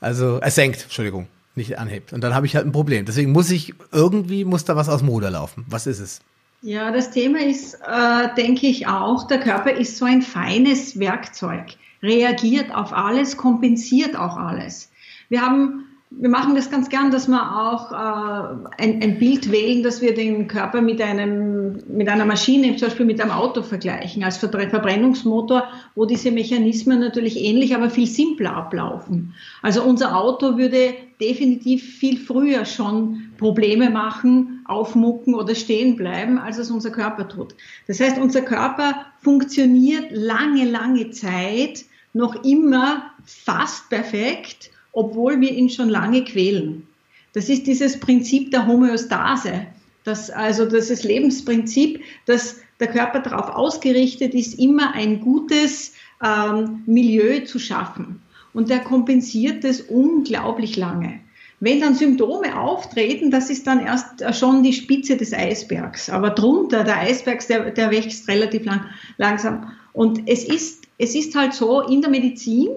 Also 0.00 0.40
es 0.42 0.54
senkt, 0.54 0.82
Entschuldigung, 0.82 1.28
nicht 1.54 1.78
anhebt. 1.78 2.12
Und 2.12 2.22
dann 2.22 2.34
habe 2.34 2.46
ich 2.46 2.56
halt 2.56 2.66
ein 2.66 2.72
Problem. 2.72 3.06
Deswegen 3.06 3.32
muss 3.32 3.50
ich 3.50 3.74
irgendwie 3.92 4.44
muss 4.44 4.64
da 4.64 4.76
was 4.76 4.88
aus 4.88 5.00
dem 5.00 5.08
Ruder 5.08 5.30
laufen. 5.30 5.64
Was 5.68 5.86
ist 5.86 6.00
es? 6.00 6.20
Ja, 6.62 6.90
das 6.90 7.10
Thema 7.10 7.40
ist, 7.40 7.74
äh, 7.74 8.34
denke 8.36 8.66
ich 8.66 8.86
auch, 8.86 9.26
der 9.26 9.38
Körper 9.38 9.72
ist 9.72 9.98
so 9.98 10.06
ein 10.06 10.22
feines 10.22 10.98
Werkzeug, 10.98 11.76
reagiert 12.02 12.74
auf 12.74 12.92
alles, 12.94 13.36
kompensiert 13.36 14.16
auch 14.16 14.36
alles. 14.36 14.90
Wir 15.28 15.42
haben 15.42 15.83
wir 16.16 16.28
machen 16.28 16.54
das 16.54 16.70
ganz 16.70 16.88
gern, 16.88 17.10
dass 17.10 17.28
wir 17.28 17.56
auch 17.56 17.92
äh, 17.92 18.82
ein, 18.82 19.02
ein, 19.02 19.18
Bild 19.18 19.50
wählen, 19.50 19.82
dass 19.82 20.00
wir 20.00 20.14
den 20.14 20.48
Körper 20.48 20.80
mit 20.80 21.00
einem 21.00 21.82
mit 21.88 22.08
einer 22.08 22.24
Maschine, 22.24 22.76
zum 22.76 22.88
Beispiel 22.88 23.06
mit 23.06 23.20
einem 23.20 23.30
Auto 23.30 23.62
vergleichen, 23.62 24.22
als 24.22 24.38
Verbrennungsmotor, 24.38 25.64
wo 25.94 26.04
diese 26.04 26.30
Mechanismen 26.30 27.00
natürlich 27.00 27.38
ähnlich, 27.40 27.74
aber 27.74 27.90
viel 27.90 28.06
simpler 28.06 28.54
ablaufen. 28.54 29.34
Also 29.62 29.82
unser 29.82 30.16
Auto 30.16 30.56
würde 30.56 30.94
definitiv 31.20 31.82
viel 31.82 32.18
früher 32.18 32.64
schon 32.64 33.30
Probleme 33.38 33.90
machen, 33.90 34.64
aufmucken 34.66 35.34
oder 35.34 35.54
stehen 35.54 35.96
bleiben, 35.96 36.38
als 36.38 36.58
es 36.58 36.70
unser 36.70 36.90
Körper 36.90 37.28
tut. 37.28 37.54
Das 37.86 38.00
heißt, 38.00 38.18
unser 38.18 38.42
Körper 38.42 39.06
funktioniert 39.20 40.10
lange, 40.10 40.64
lange 40.64 41.10
Zeit 41.10 41.84
noch 42.12 42.44
immer 42.44 43.10
fast 43.24 43.90
perfekt 43.90 44.70
obwohl 44.94 45.40
wir 45.40 45.52
ihn 45.52 45.68
schon 45.68 45.90
lange 45.90 46.24
quälen. 46.24 46.86
Das 47.34 47.48
ist 47.48 47.66
dieses 47.66 48.00
Prinzip 48.00 48.50
der 48.50 48.66
Homöostase, 48.66 49.66
das, 50.04 50.30
also 50.30 50.66
das 50.66 50.90
ist 50.90 51.02
Lebensprinzip, 51.02 52.00
dass 52.26 52.60
der 52.78 52.88
Körper 52.88 53.20
darauf 53.20 53.48
ausgerichtet 53.48 54.34
ist, 54.34 54.58
immer 54.58 54.94
ein 54.94 55.20
gutes 55.20 55.94
ähm, 56.22 56.82
Milieu 56.86 57.40
zu 57.40 57.58
schaffen. 57.58 58.20
Und 58.52 58.68
der 58.68 58.80
kompensiert 58.80 59.64
das 59.64 59.80
unglaublich 59.80 60.76
lange. 60.76 61.20
Wenn 61.58 61.80
dann 61.80 61.94
Symptome 61.94 62.60
auftreten, 62.60 63.30
das 63.30 63.48
ist 63.48 63.66
dann 63.66 63.80
erst 63.80 64.22
schon 64.38 64.62
die 64.62 64.74
Spitze 64.74 65.16
des 65.16 65.32
Eisbergs. 65.32 66.10
Aber 66.10 66.30
drunter, 66.30 66.84
der 66.84 66.98
Eisberg, 66.98 67.46
der, 67.48 67.70
der 67.70 67.90
wächst 67.90 68.28
relativ 68.28 68.66
lang, 68.66 68.84
langsam. 69.16 69.72
Und 69.92 70.22
es 70.26 70.44
ist, 70.44 70.84
es 70.98 71.14
ist 71.14 71.34
halt 71.34 71.54
so 71.54 71.80
in 71.80 72.02
der 72.02 72.10
Medizin, 72.10 72.68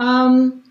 ähm, 0.00 0.61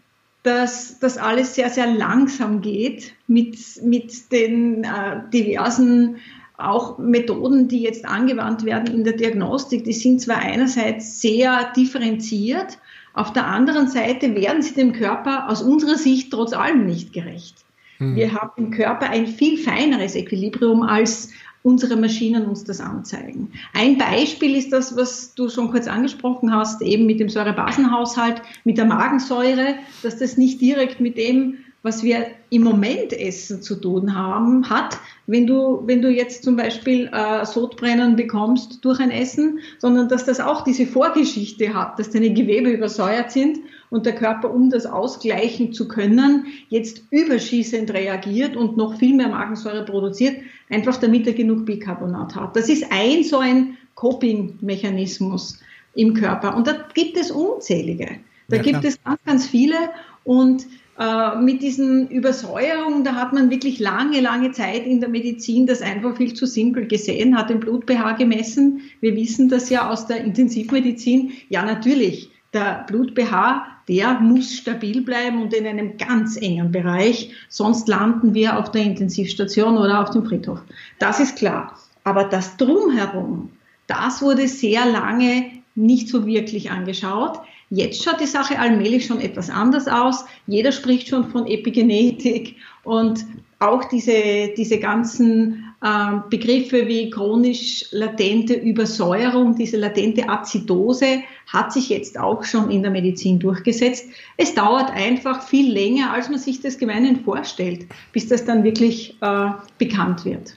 dass 0.44 1.00
das 1.00 1.18
alles 1.18 1.56
sehr, 1.56 1.70
sehr 1.70 1.88
langsam 1.88 2.62
geht 2.62 3.14
mit, 3.28 3.58
mit 3.84 4.32
den 4.32 4.84
äh, 4.84 5.22
diversen 5.34 6.18
auch 6.58 7.00
Methoden, 7.00 7.68
die 7.68 7.82
jetzt 7.82 8.06
angewandt 8.06 8.66
werden 8.66 8.94
in 8.94 9.04
der 9.04 9.14
Diagnostik. 9.14 9.84
Die 9.84 9.94
sind 9.94 10.22
zwar 10.22 10.38
einerseits 10.38 11.20
sehr 11.20 11.72
differenziert, 11.76 12.78
auf 13.14 13.34
der 13.34 13.46
anderen 13.48 13.88
Seite 13.88 14.36
werden 14.36 14.62
sie 14.62 14.74
dem 14.74 14.94
Körper 14.94 15.50
aus 15.50 15.62
unserer 15.62 15.98
Sicht 15.98 16.32
trotz 16.32 16.54
allem 16.54 16.86
nicht 16.86 17.12
gerecht. 17.12 17.56
Hm. 17.98 18.16
Wir 18.16 18.34
haben 18.34 18.52
im 18.56 18.72
Körper 18.72 19.10
ein 19.10 19.28
viel 19.28 19.58
feineres 19.58 20.16
Equilibrium 20.16 20.82
als 20.84 21.30
unsere 21.64 21.96
Maschinen 21.96 22.46
uns 22.46 22.64
das 22.64 22.80
anzeigen. 22.80 23.52
Ein 23.74 23.98
Beispiel 23.98 24.56
ist 24.56 24.72
das, 24.72 24.96
was 24.96 25.34
du 25.36 25.50
schon 25.50 25.72
kurz 25.72 25.88
angesprochen 25.88 26.54
hast, 26.54 26.82
eben 26.82 27.06
mit 27.06 27.20
dem 27.20 27.30
Säurebasenhaushalt, 27.30 28.42
mit 28.64 28.78
der 28.78 28.86
Magensäure, 28.86 29.76
dass 30.04 30.18
das 30.18 30.38
nicht 30.38 30.60
direkt 30.62 31.00
mit 31.00 31.18
dem 31.18 31.58
was 31.84 32.04
wir 32.04 32.28
im 32.52 32.64
Moment 32.64 33.12
essen 33.14 33.62
zu 33.62 33.76
tun 33.76 34.16
haben, 34.16 34.70
hat, 34.70 35.00
wenn 35.26 35.48
du, 35.48 35.82
wenn 35.86 36.02
du 36.02 36.10
jetzt 36.10 36.44
zum 36.44 36.56
Beispiel 36.56 37.10
äh, 37.12 37.46
Sodbrennen 37.46 38.16
bekommst 38.16 38.86
durch 38.86 39.00
ein 39.00 39.10
Essen, 39.10 39.60
sondern 39.80 40.08
dass 40.08 40.26
das 40.26 40.40
auch 40.40 40.64
diese 40.64 40.86
Vorgeschichte 40.86 41.74
hat, 41.74 41.98
dass 41.98 42.12
deine 42.12 42.34
Gewebe 42.34 42.70
übersäuert 42.70 43.32
sind 43.32 43.60
und 43.92 44.06
der 44.08 44.16
Körper, 44.16 44.52
um 44.52 44.72
das 44.72 44.88
ausgleichen 44.88 45.74
zu 45.74 45.88
können, 45.88 46.48
jetzt 46.70 47.04
überschießend 47.12 47.94
reagiert 47.94 48.56
und 48.56 48.78
noch 48.78 48.98
viel 48.98 49.14
mehr 49.14 49.28
Magensäure 49.28 49.86
produziert, 49.86 50.38
einfach 50.70 50.98
damit 50.98 51.28
er 51.28 51.34
genug 51.34 51.66
Bicarbonat 51.66 52.36
hat. 52.36 52.56
Das 52.56 52.70
ist 52.70 52.86
ein 52.90 53.24
so 53.24 53.38
ein 53.38 53.78
Coping-Mechanismus 53.96 55.60
im 55.94 56.14
Körper 56.14 56.56
und 56.56 56.66
da 56.66 56.86
gibt 56.94 57.18
es 57.18 57.30
unzählige. 57.30 58.18
Da 58.48 58.56
ja, 58.56 58.64
gibt 58.64 58.84
es 58.86 59.02
ganz, 59.04 59.20
ganz 59.26 59.46
viele 59.46 59.76
und 60.24 60.66
äh, 60.98 61.36
mit 61.36 61.62
diesen 61.62 62.10
Übersäuerungen, 62.10 63.04
da 63.04 63.16
hat 63.16 63.34
man 63.34 63.50
wirklich 63.50 63.80
lange, 63.80 64.22
lange 64.22 64.52
Zeit 64.52 64.86
in 64.86 65.02
der 65.02 65.10
Medizin 65.10 65.68
das 65.68 65.82
einfach 65.82 66.16
viel 66.16 66.34
zu 66.34 66.46
simpel 66.46 66.88
gesehen, 66.88 67.38
hat 67.38 67.50
den 67.50 67.60
Blut-pH 67.60 68.14
gemessen. 68.14 68.82
Wir 69.02 69.16
wissen 69.18 69.50
das 69.50 69.70
ja 69.70 69.90
aus 69.90 70.08
der 70.08 70.24
Intensivmedizin. 70.24 71.32
Ja, 71.50 71.66
natürlich, 71.66 72.30
der 72.54 72.86
Blut-pH, 72.88 73.66
der 73.88 74.20
muss 74.20 74.54
stabil 74.54 75.02
bleiben 75.02 75.42
und 75.42 75.54
in 75.54 75.66
einem 75.66 75.98
ganz 75.98 76.38
engen 76.38 76.72
Bereich, 76.72 77.32
sonst 77.50 77.88
landen 77.88 78.34
wir 78.34 78.58
auf 78.58 78.72
der 78.72 78.84
Intensivstation 78.84 79.78
oder 79.78 80.02
auf 80.02 80.12
dem 80.12 80.26
Friedhof. 80.26 80.62
Das 81.00 81.20
ist 81.20 81.38
klar. 81.38 81.78
Aber 82.04 82.24
das 82.24 82.58
drumherum, 82.58 83.52
das 83.88 84.22
wurde 84.22 84.48
sehr 84.48 84.86
lange 84.86 85.52
nicht 85.76 86.10
so 86.10 86.26
wirklich 86.26 86.72
angeschaut. 86.72 87.40
Jetzt 87.70 88.04
schaut 88.04 88.20
die 88.20 88.26
Sache 88.26 88.60
allmählich 88.60 89.06
schon 89.06 89.22
etwas 89.22 89.50
anders 89.50 89.88
aus. 89.88 90.26
Jeder 90.48 90.72
spricht 90.72 91.08
schon 91.08 91.30
von 91.30 91.48
Epigenetik 91.48 92.58
und 92.84 93.26
auch 93.60 93.86
diese, 93.86 94.52
diese 94.58 94.80
ganzen 94.80 95.71
Begriffe 95.82 96.88
wie 96.88 97.10
chronisch 97.10 97.86
latente 97.90 98.54
Übersäuerung, 98.54 99.56
diese 99.56 99.78
latente 99.78 100.30
Azidose 100.30 101.24
hat 101.48 101.74
sich 101.74 101.90
jetzt 101.90 102.20
auch 102.20 102.44
schon 102.44 102.70
in 102.70 102.84
der 102.84 102.92
Medizin 102.92 103.40
durchgesetzt. 103.40 104.06
Es 104.38 104.54
dauert 104.54 104.92
einfach 104.92 105.42
viel 105.42 105.74
länger, 105.74 106.14
als 106.14 106.30
man 106.30 106.38
sich 106.38 106.62
das 106.62 106.78
gemeinhin 106.78 107.22
vorstellt, 107.22 107.88
bis 108.12 108.28
das 108.28 108.46
dann 108.46 108.64
wirklich 108.64 109.18
äh, 109.22 109.50
bekannt 109.80 110.24
wird. 110.24 110.56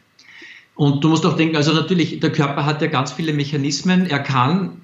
Und 0.74 1.02
du 1.02 1.08
musst 1.08 1.24
auch 1.24 1.36
denken, 1.36 1.56
also 1.56 1.72
natürlich, 1.72 2.20
der 2.20 2.32
Körper 2.32 2.66
hat 2.66 2.82
ja 2.82 2.88
ganz 2.88 3.12
viele 3.12 3.32
Mechanismen. 3.32 4.04
Er 4.04 4.18
kann 4.18 4.82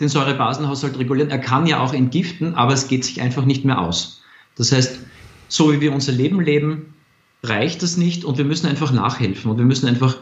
den 0.00 0.08
Säurebasenhaushalt 0.08 0.98
regulieren. 0.98 1.30
Er 1.30 1.40
kann 1.40 1.66
ja 1.66 1.80
auch 1.80 1.92
entgiften, 1.92 2.54
aber 2.54 2.72
es 2.72 2.88
geht 2.88 3.04
sich 3.04 3.20
einfach 3.20 3.44
nicht 3.44 3.66
mehr 3.66 3.82
aus. 3.82 4.22
Das 4.56 4.72
heißt, 4.72 5.00
so 5.48 5.72
wie 5.74 5.82
wir 5.82 5.92
unser 5.92 6.12
Leben 6.12 6.40
leben, 6.40 6.94
reicht 7.42 7.82
das 7.82 7.96
nicht 7.96 8.24
und 8.24 8.38
wir 8.38 8.44
müssen 8.44 8.66
einfach 8.66 8.92
nachhelfen 8.92 9.50
und 9.50 9.58
wir 9.58 9.64
müssen 9.64 9.88
einfach 9.88 10.16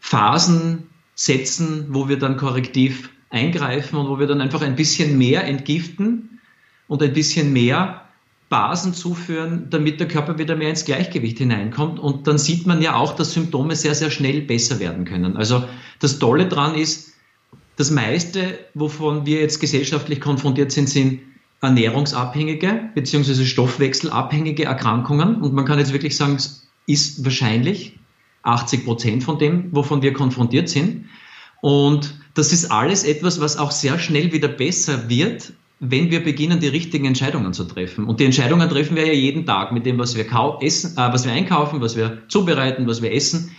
Phasen 0.00 0.84
setzen, 1.14 1.86
wo 1.90 2.08
wir 2.08 2.18
dann 2.18 2.36
korrektiv 2.36 3.10
eingreifen 3.30 3.98
und 3.98 4.08
wo 4.08 4.18
wir 4.18 4.26
dann 4.26 4.40
einfach 4.40 4.62
ein 4.62 4.76
bisschen 4.76 5.18
mehr 5.18 5.44
entgiften 5.44 6.40
und 6.86 7.02
ein 7.02 7.12
bisschen 7.12 7.52
mehr 7.52 8.02
Basen 8.48 8.94
zuführen, 8.94 9.66
damit 9.70 9.98
der 9.98 10.06
Körper 10.06 10.38
wieder 10.38 10.54
mehr 10.54 10.70
ins 10.70 10.84
Gleichgewicht 10.84 11.38
hineinkommt. 11.38 11.98
Und 11.98 12.28
dann 12.28 12.38
sieht 12.38 12.66
man 12.66 12.80
ja 12.80 12.94
auch, 12.94 13.16
dass 13.16 13.32
Symptome 13.32 13.74
sehr, 13.74 13.94
sehr 13.94 14.10
schnell 14.10 14.42
besser 14.42 14.78
werden 14.78 15.04
können. 15.04 15.36
Also 15.36 15.64
das 15.98 16.20
Tolle 16.20 16.46
daran 16.46 16.76
ist, 16.76 17.14
das 17.76 17.90
meiste, 17.90 18.58
wovon 18.74 19.26
wir 19.26 19.40
jetzt 19.40 19.60
gesellschaftlich 19.60 20.20
konfrontiert 20.20 20.70
sind, 20.70 20.88
sind 20.88 21.20
ernährungsabhängige 21.66 22.90
bzw. 22.94 23.44
stoffwechselabhängige 23.44 24.64
Erkrankungen. 24.64 25.42
Und 25.42 25.52
man 25.52 25.64
kann 25.64 25.78
jetzt 25.78 25.92
wirklich 25.92 26.16
sagen, 26.16 26.36
es 26.36 26.66
ist 26.86 27.24
wahrscheinlich 27.24 27.98
80 28.42 28.84
Prozent 28.84 29.24
von 29.24 29.38
dem, 29.38 29.68
wovon 29.72 30.02
wir 30.02 30.12
konfrontiert 30.12 30.68
sind. 30.68 31.06
Und 31.60 32.14
das 32.34 32.52
ist 32.52 32.70
alles 32.70 33.04
etwas, 33.04 33.40
was 33.40 33.56
auch 33.56 33.70
sehr 33.70 33.98
schnell 33.98 34.32
wieder 34.32 34.48
besser 34.48 35.08
wird, 35.08 35.52
wenn 35.80 36.10
wir 36.10 36.22
beginnen, 36.22 36.60
die 36.60 36.68
richtigen 36.68 37.04
Entscheidungen 37.04 37.52
zu 37.52 37.64
treffen. 37.64 38.06
Und 38.06 38.20
die 38.20 38.24
Entscheidungen 38.24 38.68
treffen 38.68 38.96
wir 38.96 39.06
ja 39.06 39.12
jeden 39.12 39.44
Tag 39.44 39.72
mit 39.72 39.84
dem, 39.84 39.98
was 39.98 40.16
wir, 40.16 40.26
essen, 40.60 40.96
äh, 40.96 41.12
was 41.12 41.24
wir 41.24 41.32
einkaufen, 41.32 41.80
was 41.80 41.96
wir 41.96 42.22
zubereiten, 42.28 42.86
was 42.86 43.02
wir 43.02 43.12
essen. 43.12 43.50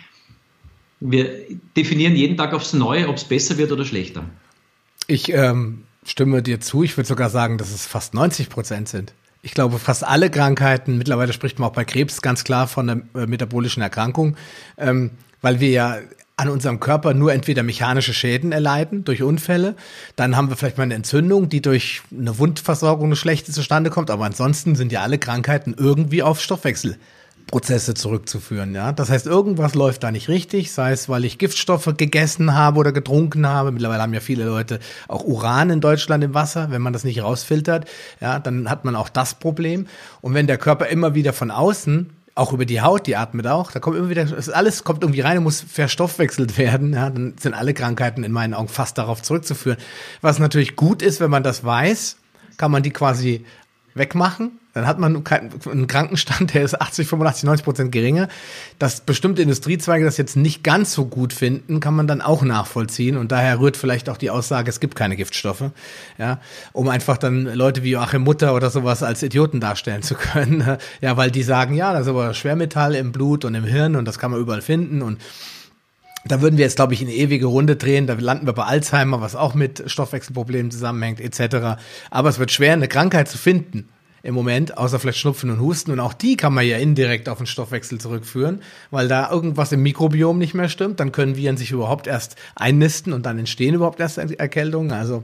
Wir 1.00 1.30
definieren 1.76 2.15
jeden 2.15 2.38
Tag 2.38 2.54
aufs 2.54 2.74
Neue, 2.74 3.08
ob 3.08 3.17
es 3.17 3.24
besser 3.24 3.58
wird 3.58 3.72
oder 3.72 3.86
schlechter. 3.86 4.24
Ich 5.08 5.30
ähm, 5.32 5.84
stimme 6.12 6.41
dir 6.41 6.60
zu. 6.60 6.84
Ich 6.84 6.98
würde 6.98 7.08
sogar 7.08 7.30
sagen, 7.30 7.58
dass 7.58 7.72
es 7.72 7.86
fast 7.86 8.13
90 8.13 8.50
Prozent 8.50 8.89
sind. 8.89 9.13
Ich 9.41 9.54
glaube, 9.54 9.80
fast 9.80 10.04
alle 10.04 10.30
Krankheiten, 10.30 10.98
mittlerweile 10.98 11.32
spricht 11.34 11.60
man 11.60 11.70
auch 11.70 11.74
bei 11.74 11.86
Krebs 11.86 12.22
ganz 12.22 12.43
klar 12.43 12.67
von 12.67 12.89
einer 12.89 13.02
äh, 13.15 13.28
metabolischen 13.28 13.84
Erkrankung, 13.84 14.36
ähm, 14.78 15.12
weil 15.41 15.60
wir 15.60 15.70
ja 15.70 15.98
an 16.38 16.50
unserem 16.50 16.80
Körper 16.80 17.15
nur 17.15 17.34
entweder 17.34 17.63
mechanische 17.63 18.13
Schäden 18.13 18.52
erleiden 18.52 19.04
durch 19.04 19.24
Unfälle, 19.24 19.76
dann 20.15 20.36
haben 20.36 20.50
wir 20.50 20.56
vielleicht 20.56 20.78
mal 20.78 20.84
eine 20.84 20.93
Entzündung, 20.93 21.50
die 21.50 21.63
durch 21.63 22.04
eine 22.12 22.38
Wundversorgung 22.38 23.08
eine 23.08 23.15
schlechte 23.15 23.52
zustande 23.52 23.89
kommt, 23.89 24.12
aber 24.12 24.26
ansonsten 24.26 24.76
sind 24.76 24.91
ja 24.91 25.02
alle 25.02 25.17
Krankheiten 25.17 25.74
irgendwie 25.76 26.22
auf 26.22 26.39
Stoffwechselprozesse 27.47 27.93
zurückzuführen, 27.93 28.75
ja. 28.75 28.91
Das 28.91 29.10
heißt, 29.10 29.25
irgendwas 29.25 29.73
läuft 29.73 30.03
da 30.03 30.12
nicht 30.12 30.27
richtig, 30.27 30.71
sei 30.71 30.91
es, 30.91 31.07
weil 31.10 31.25
ich 31.25 31.38
Giftstoffe 31.38 31.93
gegessen 31.97 32.53
habe 32.53 32.79
oder 32.79 32.91
getrunken 32.91 33.47
habe. 33.47 33.71
Mittlerweile 33.71 34.01
haben 34.01 34.13
ja 34.13 34.19
viele 34.19 34.45
Leute 34.45 34.79
auch 35.07 35.23
Uran 35.23 35.69
in 35.69 35.81
Deutschland 35.81 36.23
im 36.23 36.33
Wasser. 36.33 36.71
Wenn 36.71 36.81
man 36.81 36.93
das 36.93 37.03
nicht 37.03 37.21
rausfiltert, 37.21 37.86
ja, 38.19 38.39
dann 38.39 38.69
hat 38.69 38.86
man 38.86 38.95
auch 38.95 39.10
das 39.10 39.36
Problem. 39.36 39.88
Und 40.21 40.33
wenn 40.33 40.47
der 40.47 40.57
Körper 40.57 40.88
immer 40.88 41.15
wieder 41.15 41.33
von 41.33 41.51
außen 41.51 42.10
auch 42.36 42.53
über 42.53 42.65
die 42.65 42.81
Haut, 42.81 43.07
die 43.07 43.15
atmet 43.15 43.47
auch. 43.47 43.71
Da 43.71 43.79
kommt 43.79 43.97
immer 43.97 44.10
wieder, 44.10 44.27
alles 44.53 44.83
kommt 44.83 45.01
irgendwie 45.01 45.21
rein 45.21 45.39
und 45.39 45.43
muss 45.43 45.62
verstoffwechselt 45.62 46.57
werden. 46.60 46.93
Ja, 46.93 47.10
dann 47.10 47.33
sind 47.39 47.55
alle 47.55 47.73
Krankheiten 47.73 48.23
in 48.23 48.31
meinen 48.31 48.53
Augen 48.53 48.67
fast 48.67 48.97
darauf 48.99 49.23
zurückzuführen. 49.23 49.77
Was 50.21 50.38
natürlich 50.38 50.75
gut 50.75 51.01
ist, 51.01 51.19
wenn 51.19 51.31
man 51.31 51.41
das 51.41 51.63
weiß, 51.63 52.17
kann 52.57 52.69
man 52.69 52.83
die 52.83 52.91
quasi 52.91 53.43
wegmachen 53.95 54.51
dann 54.78 54.86
hat 54.86 55.00
man 55.00 55.24
einen 55.66 55.88
Krankenstand, 55.88 56.54
der 56.54 56.62
ist 56.62 56.80
80, 56.80 57.08
85, 57.08 57.46
90 57.46 57.66
Prozent 57.66 57.92
geringer. 57.92 58.28
Dass 58.78 59.02
bestimmte 59.02 59.42
Industriezweige 59.42 60.06
das 60.06 60.18
jetzt 60.18 60.36
nicht 60.36 60.63
ganz 60.63 60.94
so 60.94 61.06
gut 61.06 61.34
finden, 61.34 61.80
kann 61.80 61.96
man 61.96 62.06
dann 62.06 62.22
auch 62.22 62.44
nachvollziehen. 62.44 63.18
Und 63.18 63.32
daher 63.32 63.60
rührt 63.60 63.76
vielleicht 63.76 64.08
auch 64.08 64.18
die 64.18 64.30
Aussage, 64.30 64.70
es 64.70 64.80
gibt 64.80 64.96
keine 64.96 65.16
Giftstoffe. 65.16 65.72
Ja, 66.20 66.40
um 66.74 66.90
einfach 66.90 67.18
dann 67.18 67.46
Leute 67.46 67.82
wie 67.82 67.90
Joachim 67.90 68.22
Mutter 68.22 68.54
oder 68.54 68.70
sowas 68.70 69.02
als 69.02 69.24
Idioten 69.24 69.60
darstellen 69.60 70.04
zu 70.04 70.13
können. 70.13 70.78
Ja, 71.02 71.18
weil 71.18 71.32
die 71.32 71.44
sagen, 71.44 71.74
ja, 71.74 71.94
da 71.94 72.00
ist 72.00 72.08
aber 72.08 72.34
Schwermetall 72.34 72.96
im 72.96 73.12
Blut 73.12 73.46
und 73.46 73.56
im 73.56 73.63
Hirn 73.63 73.96
und 73.96 74.06
das 74.06 74.20
kann 74.20 74.32
man 74.32 74.40
überall 74.40 74.62
finden 74.62 75.02
und 75.02 75.20
da 76.26 76.42
würden 76.42 76.58
wir 76.58 76.66
jetzt, 76.66 76.76
glaube 76.76 76.94
ich, 76.94 77.02
in 77.02 77.08
eine 77.08 77.16
ewige 77.16 77.46
Runde 77.46 77.76
drehen. 77.76 78.08
Da 78.08 78.13
landen 78.13 78.46
wir 78.46 78.54
bei 78.54 78.63
Alzheimer, 78.63 79.22
was 79.22 79.36
auch 79.36 79.54
mit 79.54 79.84
Stoffwechselproblemen 79.88 80.72
zusammenhängt, 80.72 81.22
etc. 81.22 81.80
Aber 82.10 82.30
es 82.30 82.40
wird 82.40 82.52
schwer, 82.52 82.74
eine 82.74 82.88
Krankheit 82.88 83.28
zu 83.30 83.38
finden, 83.38 83.88
im 84.28 84.36
Moment, 84.36 84.78
außer 84.78 85.00
vielleicht 85.00 85.20
Schnupfen 85.20 85.50
und 85.50 85.62
Husten. 85.62 85.90
Und 85.90 86.02
auch 86.02 86.12
die 86.12 86.36
kann 86.36 86.54
man 86.54 86.68
ja 86.68 86.78
indirekt 86.78 87.30
auf 87.30 87.38
den 87.38 87.48
Stoffwechsel 87.48 87.98
zurückführen, 87.98 88.60
weil 88.92 89.08
da 89.08 89.32
irgendwas 89.32 89.72
im 89.72 89.82
Mikrobiom 89.84 90.38
nicht 90.38 90.54
mehr 90.54 90.68
stimmt. 90.68 91.00
Dann 91.00 91.13
können 91.13 91.38
Viren 91.38 91.56
sich 91.56 91.72
überhaupt 91.72 92.08
erst 92.08 92.36
einnisten 92.54 93.13
und 93.13 93.26
dann 93.26 93.40
entstehen 93.40 93.74
überhaupt 93.74 94.02
erst 94.02 94.18
Erkältungen. 94.18 94.92
Also 94.92 95.24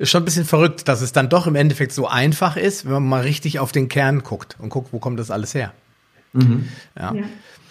ist 0.00 0.10
schon 0.10 0.22
ein 0.22 0.24
bisschen 0.24 0.44
verrückt, 0.44 0.88
dass 0.88 1.02
es 1.02 1.12
dann 1.12 1.28
doch 1.28 1.46
im 1.46 1.54
Endeffekt 1.54 1.92
so 1.92 2.08
einfach 2.08 2.56
ist, 2.56 2.84
wenn 2.84 2.94
man 2.94 3.08
mal 3.08 3.22
richtig 3.22 3.60
auf 3.60 3.70
den 3.70 3.88
Kern 3.88 4.24
guckt 4.24 4.56
und 4.58 4.70
guckt, 4.70 4.88
wo 4.92 4.98
kommt 4.98 5.20
das 5.20 5.30
alles 5.30 5.54
her. 5.54 5.72
Mhm. 6.32 6.68
Ja. 6.98 7.14
ja. 7.14 7.22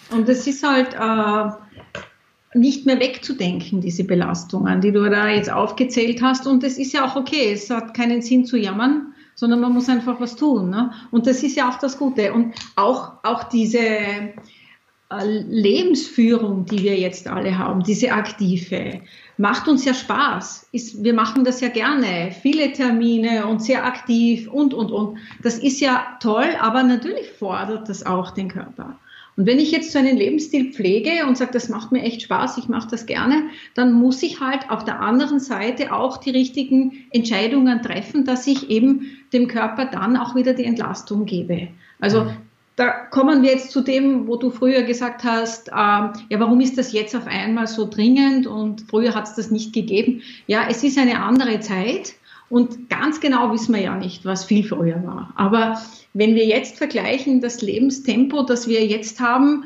Und 0.08 0.26
es 0.30 0.46
ist 0.46 0.66
halt 0.66 0.94
äh, 0.94 2.58
nicht 2.58 2.86
mehr 2.86 2.98
wegzudenken, 2.98 3.82
diese 3.82 4.04
Belastungen, 4.04 4.80
die 4.80 4.92
du 4.92 5.06
da 5.10 5.28
jetzt 5.28 5.52
aufgezählt 5.52 6.22
hast. 6.22 6.46
Und 6.46 6.64
es 6.64 6.78
ist 6.78 6.94
ja 6.94 7.04
auch 7.04 7.16
okay, 7.16 7.52
es 7.52 7.68
hat 7.68 7.92
keinen 7.92 8.22
Sinn 8.22 8.46
zu 8.46 8.56
jammern 8.56 9.11
sondern 9.34 9.60
man 9.60 9.72
muss 9.72 9.88
einfach 9.88 10.20
was 10.20 10.36
tun. 10.36 10.70
Ne? 10.70 10.92
Und 11.10 11.26
das 11.26 11.42
ist 11.42 11.56
ja 11.56 11.68
auch 11.68 11.78
das 11.78 11.98
Gute. 11.98 12.32
Und 12.32 12.54
auch, 12.76 13.12
auch 13.22 13.44
diese 13.44 13.78
äh, 13.78 14.32
Lebensführung, 15.20 16.64
die 16.64 16.82
wir 16.82 16.98
jetzt 16.98 17.28
alle 17.28 17.56
haben, 17.58 17.82
diese 17.82 18.12
aktive, 18.12 19.00
macht 19.36 19.68
uns 19.68 19.84
ja 19.84 19.94
Spaß. 19.94 20.68
Ist, 20.72 21.02
wir 21.02 21.14
machen 21.14 21.44
das 21.44 21.60
ja 21.60 21.68
gerne. 21.68 22.32
Viele 22.42 22.72
Termine 22.72 23.46
und 23.46 23.62
sehr 23.62 23.84
aktiv 23.84 24.48
und, 24.48 24.74
und, 24.74 24.90
und. 24.90 25.18
Das 25.42 25.58
ist 25.58 25.80
ja 25.80 26.16
toll, 26.20 26.56
aber 26.60 26.82
natürlich 26.82 27.30
fordert 27.32 27.88
das 27.88 28.04
auch 28.04 28.30
den 28.30 28.48
Körper. 28.48 28.98
Und 29.36 29.46
wenn 29.46 29.58
ich 29.58 29.70
jetzt 29.70 29.92
so 29.92 29.98
einen 29.98 30.16
Lebensstil 30.16 30.72
pflege 30.72 31.26
und 31.26 31.38
sage, 31.38 31.52
das 31.52 31.68
macht 31.68 31.90
mir 31.90 32.02
echt 32.02 32.22
Spaß, 32.22 32.58
ich 32.58 32.68
mache 32.68 32.88
das 32.90 33.06
gerne, 33.06 33.44
dann 33.74 33.92
muss 33.92 34.22
ich 34.22 34.40
halt 34.40 34.70
auf 34.70 34.84
der 34.84 35.00
anderen 35.00 35.40
Seite 35.40 35.92
auch 35.92 36.18
die 36.18 36.30
richtigen 36.30 37.06
Entscheidungen 37.10 37.80
treffen, 37.80 38.24
dass 38.24 38.46
ich 38.46 38.68
eben 38.68 39.18
dem 39.32 39.48
Körper 39.48 39.86
dann 39.86 40.16
auch 40.16 40.34
wieder 40.34 40.52
die 40.52 40.64
Entlastung 40.64 41.24
gebe. 41.24 41.68
Also 41.98 42.24
mhm. 42.24 42.30
da 42.76 42.90
kommen 42.90 43.42
wir 43.42 43.52
jetzt 43.52 43.70
zu 43.70 43.80
dem, 43.80 44.26
wo 44.26 44.36
du 44.36 44.50
früher 44.50 44.82
gesagt 44.82 45.24
hast, 45.24 45.68
äh, 45.68 45.72
ja, 45.72 46.12
warum 46.32 46.60
ist 46.60 46.76
das 46.76 46.92
jetzt 46.92 47.16
auf 47.16 47.26
einmal 47.26 47.66
so 47.66 47.88
dringend 47.88 48.46
und 48.46 48.82
früher 48.82 49.14
hat 49.14 49.28
es 49.28 49.34
das 49.34 49.50
nicht 49.50 49.72
gegeben. 49.72 50.20
Ja, 50.46 50.66
es 50.68 50.84
ist 50.84 50.98
eine 50.98 51.22
andere 51.22 51.60
Zeit 51.60 52.14
und 52.52 52.90
ganz 52.90 53.20
genau 53.20 53.50
wissen 53.50 53.74
wir 53.74 53.80
ja 53.80 53.96
nicht, 53.96 54.26
was 54.26 54.44
viel 54.44 54.62
früher 54.62 55.02
war. 55.06 55.32
Aber 55.36 55.80
wenn 56.12 56.34
wir 56.34 56.44
jetzt 56.44 56.76
vergleichen, 56.76 57.40
das 57.40 57.62
Lebenstempo, 57.62 58.42
das 58.42 58.68
wir 58.68 58.84
jetzt 58.84 59.20
haben, 59.20 59.64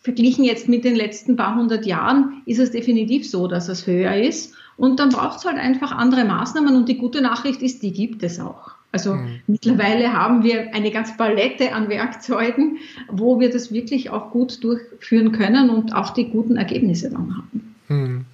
verglichen 0.00 0.42
jetzt 0.42 0.70
mit 0.70 0.84
den 0.84 0.96
letzten 0.96 1.36
paar 1.36 1.54
hundert 1.54 1.84
Jahren, 1.84 2.40
ist 2.46 2.60
es 2.60 2.70
definitiv 2.70 3.28
so, 3.28 3.46
dass 3.46 3.68
es 3.68 3.86
höher 3.86 4.16
ist. 4.16 4.54
Und 4.78 5.00
dann 5.00 5.10
braucht 5.10 5.40
es 5.40 5.44
halt 5.44 5.58
einfach 5.58 5.92
andere 5.92 6.24
Maßnahmen. 6.24 6.74
Und 6.74 6.88
die 6.88 6.96
gute 6.96 7.20
Nachricht 7.20 7.60
ist, 7.60 7.82
die 7.82 7.92
gibt 7.92 8.22
es 8.22 8.40
auch. 8.40 8.70
Also 8.90 9.12
mhm. 9.12 9.40
mittlerweile 9.46 10.14
haben 10.14 10.44
wir 10.44 10.74
eine 10.74 10.90
ganz 10.90 11.14
Palette 11.18 11.74
an 11.74 11.90
Werkzeugen, 11.90 12.78
wo 13.10 13.38
wir 13.38 13.50
das 13.50 13.70
wirklich 13.70 14.08
auch 14.08 14.30
gut 14.30 14.64
durchführen 14.64 15.30
können 15.30 15.68
und 15.68 15.94
auch 15.94 16.14
die 16.14 16.30
guten 16.30 16.56
Ergebnisse 16.56 17.10
dann 17.10 17.36
haben. 17.36 17.74
Mhm. 17.88 18.24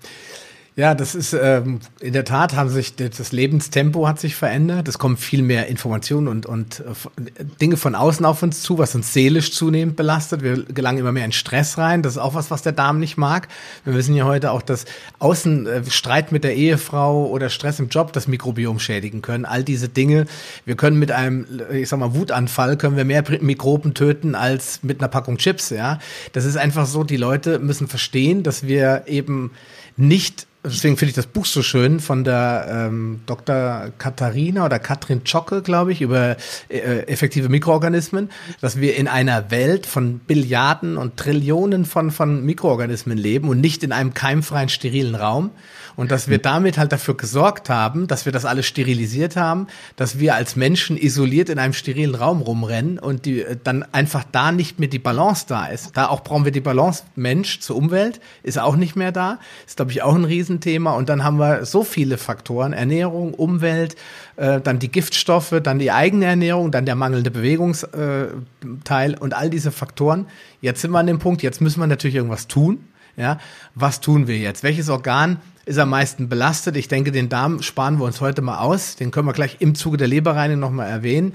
Ja, 0.75 0.95
das 0.95 1.15
ist 1.15 1.35
ähm, 1.35 1.81
in 2.01 2.15
der 2.15 2.25
Tat 2.25 2.57
haben 2.57 2.71
sich 2.71 2.97
das 2.97 3.31
Lebenstempo 3.31 4.09
hat 4.09 4.19
sich 4.19 4.35
verändert. 4.35 4.89
Es 4.89 4.99
kommen 4.99 5.19
viel 5.19 5.43
mehr 5.43 5.67
Informationen 5.67 6.29
und 6.29 6.47
und 6.47 6.81
äh, 6.81 7.45
Dinge 7.61 7.77
von 7.77 7.95
außen 7.95 8.25
auf 8.25 8.43
uns 8.43 8.63
zu, 8.63 8.79
was 8.79 8.95
uns 8.95 9.13
seelisch 9.13 9.53
zunehmend 9.53 9.97
belastet. 9.97 10.43
Wir 10.43 10.65
gelangen 10.65 10.97
immer 10.97 11.13
mehr 11.13 11.27
in 11.27 11.33
Stress 11.33 11.77
rein. 11.77 12.03
Das 12.03 12.15
ist 12.15 12.19
auch 12.19 12.33
was, 12.33 12.51
was 12.51 12.63
der 12.63 12.73
Darm 12.73 13.01
nicht 13.01 13.19
mag. 13.19 13.49
Wir 13.85 13.93
wissen 13.93 14.15
ja 14.15 14.25
heute 14.25 14.51
auch, 14.51 14.63
dass 14.63 14.87
Außen 15.19 15.67
äh, 15.67 15.85
Streit 15.91 16.33
mit 16.33 16.43
der 16.43 16.55
Ehefrau 16.57 17.27
oder 17.27 17.51
Stress 17.51 17.79
im 17.79 17.89
Job 17.91 18.15
das 18.15 18.27
Mikrobiom 18.27 18.79
schädigen 18.79 19.21
können. 19.21 19.45
All 19.45 19.65
diese 19.65 19.91
Dinge. 19.91 20.25
Wir 20.65 20.77
können 20.77 20.99
mit 20.99 21.13
einem, 21.13 21.47
ich 21.71 21.91
sag 21.91 21.99
mal, 21.99 22.15
Wutanfall 22.15 22.79
können 22.79 22.97
wir 22.97 23.05
mehr 23.05 23.23
Mikroben 23.43 23.93
töten 23.93 24.35
als 24.35 24.83
mit 24.83 25.01
einer 25.01 25.09
Packung 25.09 25.37
Chips. 25.37 25.69
Ja, 25.69 25.99
das 26.33 26.47
ist 26.47 26.57
einfach 26.57 26.87
so. 26.87 27.05
Die 27.05 27.19
Leute 27.19 27.59
müssen 27.59 27.89
verstehen, 27.89 28.43
dass 28.43 28.67
wir 28.67 29.03
eben 29.07 29.51
nicht 29.99 30.47
deswegen 30.65 30.97
finde 30.97 31.11
ich 31.11 31.17
das 31.17 31.27
Buch 31.27 31.47
so 31.47 31.63
schön 31.63 32.01
von 32.01 32.25
der 32.25 32.67
ähm, 32.69 33.21
Dr. 33.27 33.91
Katharina 33.99 34.65
oder 34.65 34.79
Katrin 34.79 35.25
Zschocke, 35.25 35.63
glaube 35.63 35.93
ich, 35.93 36.01
über 36.01 36.37
äh, 36.69 37.07
effektive 37.07 37.49
Mikroorganismen, 37.49 38.31
dass 38.61 38.81
wir 38.81 38.97
in 38.97 39.09
einer 39.09 39.51
Welt 39.51 39.87
von 39.87 40.21
Billiarden 40.21 40.97
und 40.97 41.17
Trillionen 41.17 41.85
von, 41.85 42.11
von 42.11 42.45
Mikroorganismen 42.45 43.19
leben 43.19 43.49
und 43.49 43.61
nicht 43.61 43.83
in 43.83 43.93
einem 43.93 44.15
keimfreien, 44.15 44.69
sterilen 44.69 45.15
Raum. 45.15 45.51
Und 45.97 46.11
dass 46.11 46.29
wir 46.29 46.39
damit 46.39 46.79
halt 46.79 46.93
dafür 46.93 47.17
gesorgt 47.17 47.69
haben, 47.69 48.07
dass 48.07 48.25
wir 48.25 48.33
das 48.33 48.45
alles 48.45 48.67
sterilisiert 48.67 49.37
haben, 49.37 49.67
dass 49.97 50.19
wir 50.19 50.35
als 50.35 50.57
Menschen 50.57 50.97
isoliert 50.97 51.49
in 51.49 51.59
einem 51.59 51.73
sterilen 51.73 52.15
Raum 52.15 52.41
rumrennen 52.41 52.99
und 52.99 53.27
die, 53.27 53.43
äh, 53.43 53.57
dann 53.63 53.85
einfach 53.93 54.25
da 54.31 54.53
nicht 54.53 54.79
mehr 54.79 54.89
die 54.89 54.99
Balance 54.99 55.47
da 55.49 55.67
ist. 55.67 55.97
Da 55.97 56.09
auch 56.09 56.23
brauchen 56.23 56.45
wir 56.45 56.53
die 56.53 56.61
Balance 56.61 57.05
Mensch 57.17 57.61
zur 57.61 57.77
Umwelt, 57.77 58.21
ist 58.43 58.59
auch 58.59 58.77
nicht 58.77 58.97
mehr 58.97 59.13
da. 59.13 59.39
Ist, 59.67 59.77
glaube 59.77 59.91
ich, 59.93 60.03
auch 60.03 60.15
ein 60.15 60.25
Riesenthema. 60.25 60.93
Und 60.93 61.09
dann 61.09 61.25
haben 61.25 61.39
wir 61.39 61.65
so 61.65 61.85
viele 61.85 62.19
Faktoren, 62.19 62.73
Ernährung, 62.73 63.35
Umwelt, 63.35 63.97
äh, 64.37 64.61
dann 64.61 64.79
die 64.79 64.91
Giftstoffe, 64.91 65.55
dann 65.63 65.79
die 65.79 65.91
eigene 65.91 66.27
Ernährung, 66.27 66.71
dann 66.71 66.87
der 66.87 66.95
mangelnde 66.95 67.31
Bewegungsteil 67.31 69.17
und 69.19 69.35
all 69.35 69.51
diese 69.51 69.73
Faktoren. 69.73 70.27
Jetzt 70.61 70.81
sind 70.81 70.91
wir 70.93 70.99
an 70.99 71.07
dem 71.07 71.19
Punkt, 71.19 71.43
jetzt 71.43 71.61
müssen 71.61 71.81
wir 71.81 71.87
natürlich 71.87 72.17
irgendwas 72.17 72.49
tun. 72.49 72.85
Ja, 73.17 73.39
was 73.75 74.01
tun 74.01 74.27
wir 74.27 74.39
jetzt? 74.39 74.63
Welches 74.63 74.89
Organ 74.89 75.39
ist 75.65 75.79
am 75.79 75.91
meisten 75.91 76.29
belastet. 76.29 76.77
Ich 76.77 76.89
denke, 76.89 77.13
den 77.13 77.29
Darm 77.29 77.63
sparen 77.63 77.99
wir 77.99 78.05
uns 78.05 78.21
heute 78.21 78.43
mal 78.43 78.59
aus. 78.59 78.97
Den 78.97 79.11
können 79.11 79.27
wir 79.27 79.33
gleich 79.33 79.59
im 79.61 79.75
Zuge 79.75 79.97
der 79.97 80.09
Leberreinigung 80.09 80.61
nochmal 80.61 80.89
erwähnen. 80.89 81.35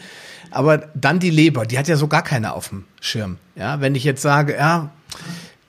Aber 0.51 0.89
dann 0.95 1.19
die 1.19 1.29
Leber, 1.29 1.65
die 1.65 1.77
hat 1.77 1.87
ja 1.87 1.95
so 1.95 2.07
gar 2.07 2.23
keiner 2.23 2.53
auf 2.53 2.69
dem 2.69 2.85
Schirm. 2.99 3.37
Ja, 3.55 3.79
wenn 3.79 3.95
ich 3.95 4.03
jetzt 4.03 4.21
sage, 4.21 4.55
ja, 4.55 4.91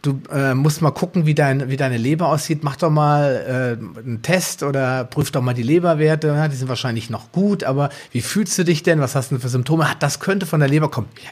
du 0.02 0.20
äh, 0.32 0.54
musst 0.54 0.82
mal 0.82 0.90
gucken, 0.90 1.26
wie, 1.26 1.34
dein, 1.34 1.70
wie 1.70 1.76
deine 1.76 1.98
Leber 1.98 2.28
aussieht. 2.28 2.64
Mach 2.64 2.76
doch 2.76 2.90
mal 2.90 3.78
äh, 3.78 4.00
einen 4.00 4.22
Test 4.22 4.62
oder 4.62 5.04
prüf 5.04 5.30
doch 5.30 5.42
mal 5.42 5.54
die 5.54 5.62
Leberwerte. 5.62 6.28
Ja, 6.28 6.48
die 6.48 6.56
sind 6.56 6.68
wahrscheinlich 6.68 7.10
noch 7.10 7.30
gut, 7.30 7.62
aber 7.62 7.90
wie 8.10 8.20
fühlst 8.20 8.58
du 8.58 8.64
dich 8.64 8.82
denn? 8.82 9.00
Was 9.00 9.14
hast 9.14 9.30
du 9.30 9.36
denn 9.36 9.42
für 9.42 9.48
Symptome? 9.48 9.86
Das 10.00 10.18
könnte 10.18 10.46
von 10.46 10.60
der 10.60 10.68
Leber 10.68 10.90
kommen. 10.90 11.08
Ja, 11.22 11.30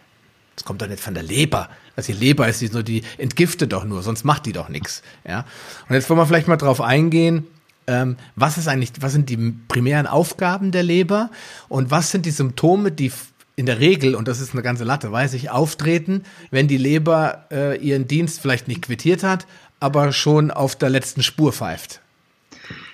das 0.56 0.64
kommt 0.64 0.82
doch 0.82 0.88
nicht 0.88 1.00
von 1.00 1.14
der 1.14 1.22
Leber. 1.22 1.68
Also 1.94 2.12
die 2.12 2.18
Leber 2.18 2.48
ist 2.48 2.72
nur, 2.72 2.82
die 2.82 3.02
entgiftet 3.18 3.72
doch 3.72 3.84
nur, 3.84 4.02
sonst 4.02 4.24
macht 4.24 4.46
die 4.46 4.52
doch 4.52 4.68
nichts. 4.68 5.02
Ja. 5.26 5.44
Und 5.88 5.94
jetzt 5.94 6.10
wollen 6.10 6.18
wir 6.18 6.26
vielleicht 6.26 6.48
mal 6.48 6.56
drauf 6.56 6.80
eingehen, 6.80 7.46
ähm, 7.86 8.16
was 8.34 8.58
ist 8.58 8.66
eigentlich, 8.66 8.92
was 9.00 9.12
sind 9.12 9.30
die 9.30 9.54
primären 9.68 10.06
Aufgaben 10.06 10.72
der 10.72 10.82
Leber 10.82 11.30
und 11.68 11.90
was 11.90 12.10
sind 12.10 12.26
die 12.26 12.30
Symptome, 12.30 12.90
die 12.90 13.12
in 13.54 13.66
der 13.66 13.80
Regel, 13.80 14.14
und 14.14 14.28
das 14.28 14.40
ist 14.40 14.52
eine 14.52 14.62
ganze 14.62 14.84
Latte, 14.84 15.12
weiß 15.12 15.34
ich, 15.34 15.50
auftreten, 15.50 16.24
wenn 16.50 16.68
die 16.68 16.76
Leber 16.76 17.46
äh, 17.50 17.78
ihren 17.78 18.06
Dienst 18.06 18.40
vielleicht 18.40 18.68
nicht 18.68 18.82
quittiert 18.82 19.22
hat, 19.22 19.46
aber 19.80 20.12
schon 20.12 20.50
auf 20.50 20.76
der 20.76 20.90
letzten 20.90 21.22
Spur 21.22 21.52
pfeift. 21.52 22.00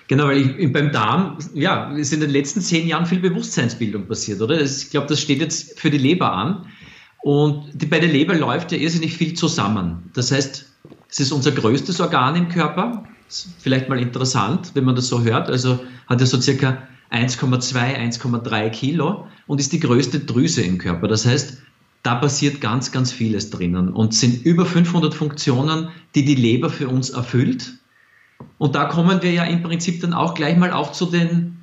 Genau, 0.09 0.27
weil 0.27 0.61
ich, 0.61 0.73
beim 0.73 0.93
Darm, 0.93 1.39
ja, 1.55 1.91
ist 1.97 2.13
in 2.13 2.21
den 2.21 2.31
letzten 2.31 2.61
zehn 2.61 2.87
Jahren 2.87 3.07
viel 3.07 3.21
Bewusstseinsbildung 3.21 4.07
passiert, 4.07 4.41
oder? 4.41 4.61
Ich 4.61 4.91
glaube, 4.91 5.07
das 5.07 5.21
steht 5.21 5.41
jetzt 5.41 5.81
für 5.81 5.91
die 5.91 5.99
Leber 5.99 6.33
an. 6.33 6.67
Und 7.23 7.71
die, 7.73 7.87
bei 7.87 8.01
der 8.01 8.09
Leber 8.09 8.35
läuft 8.35 8.73
ja 8.73 8.79
irrsinnig 8.79 9.17
viel 9.17 9.35
zusammen. 9.35 10.11
Das 10.13 10.33
heißt, 10.33 10.67
es 11.09 11.21
ist 11.21 11.33
unser 11.33 11.53
größtes 11.53 12.01
Organ 12.01 12.37
im 12.37 12.49
Körper. 12.49 13.05
Vielleicht 13.59 13.89
mal 13.89 14.01
interessant, 14.01 14.73
wenn 14.75 14.85
man 14.85 14.97
das 14.97 15.07
so 15.07 15.23
hört. 15.23 15.49
Also 15.49 15.79
hat 16.09 16.21
er 16.21 16.27
so 16.27 16.41
circa 16.41 16.79
1,2, 17.13 17.75
1,3 17.75 18.71
Kilo 18.71 19.27
und 19.47 19.61
ist 19.61 19.73
die 19.73 19.81
größte 19.81 20.21
Drüse 20.21 20.63
im 20.63 20.79
Körper. 20.79 21.07
Das 21.07 21.25
heißt, 21.25 21.59
da 22.03 22.17
passiert 22.17 22.61
ganz, 22.61 22.91
ganz 22.91 23.13
vieles 23.13 23.51
drinnen 23.51 23.91
und 23.91 24.15
sind 24.15 24.45
über 24.45 24.67
500 24.67 25.15
Funktionen, 25.15 25.91
die 26.17 26.25
die 26.25 26.35
Leber 26.35 26.71
für 26.71 26.89
uns 26.89 27.11
erfüllt. 27.11 27.75
Und 28.59 28.75
da 28.75 28.87
kommen 28.87 29.23
wir 29.23 29.31
ja 29.31 29.45
im 29.45 29.63
Prinzip 29.63 30.01
dann 30.01 30.13
auch 30.13 30.35
gleich 30.35 30.57
mal 30.57 30.73
auch 30.73 30.91
zu 30.91 31.07
den 31.07 31.59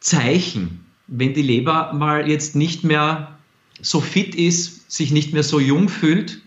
Zeichen. 0.00 0.86
Wenn 1.06 1.34
die 1.34 1.42
Leber 1.42 1.92
mal 1.92 2.28
jetzt 2.28 2.56
nicht 2.56 2.84
mehr 2.84 3.38
so 3.82 4.00
fit 4.00 4.34
ist, 4.34 4.77
sich 4.88 5.12
nicht 5.12 5.32
mehr 5.32 5.44
so 5.44 5.60
jung 5.60 5.88
fühlt. 5.88 6.40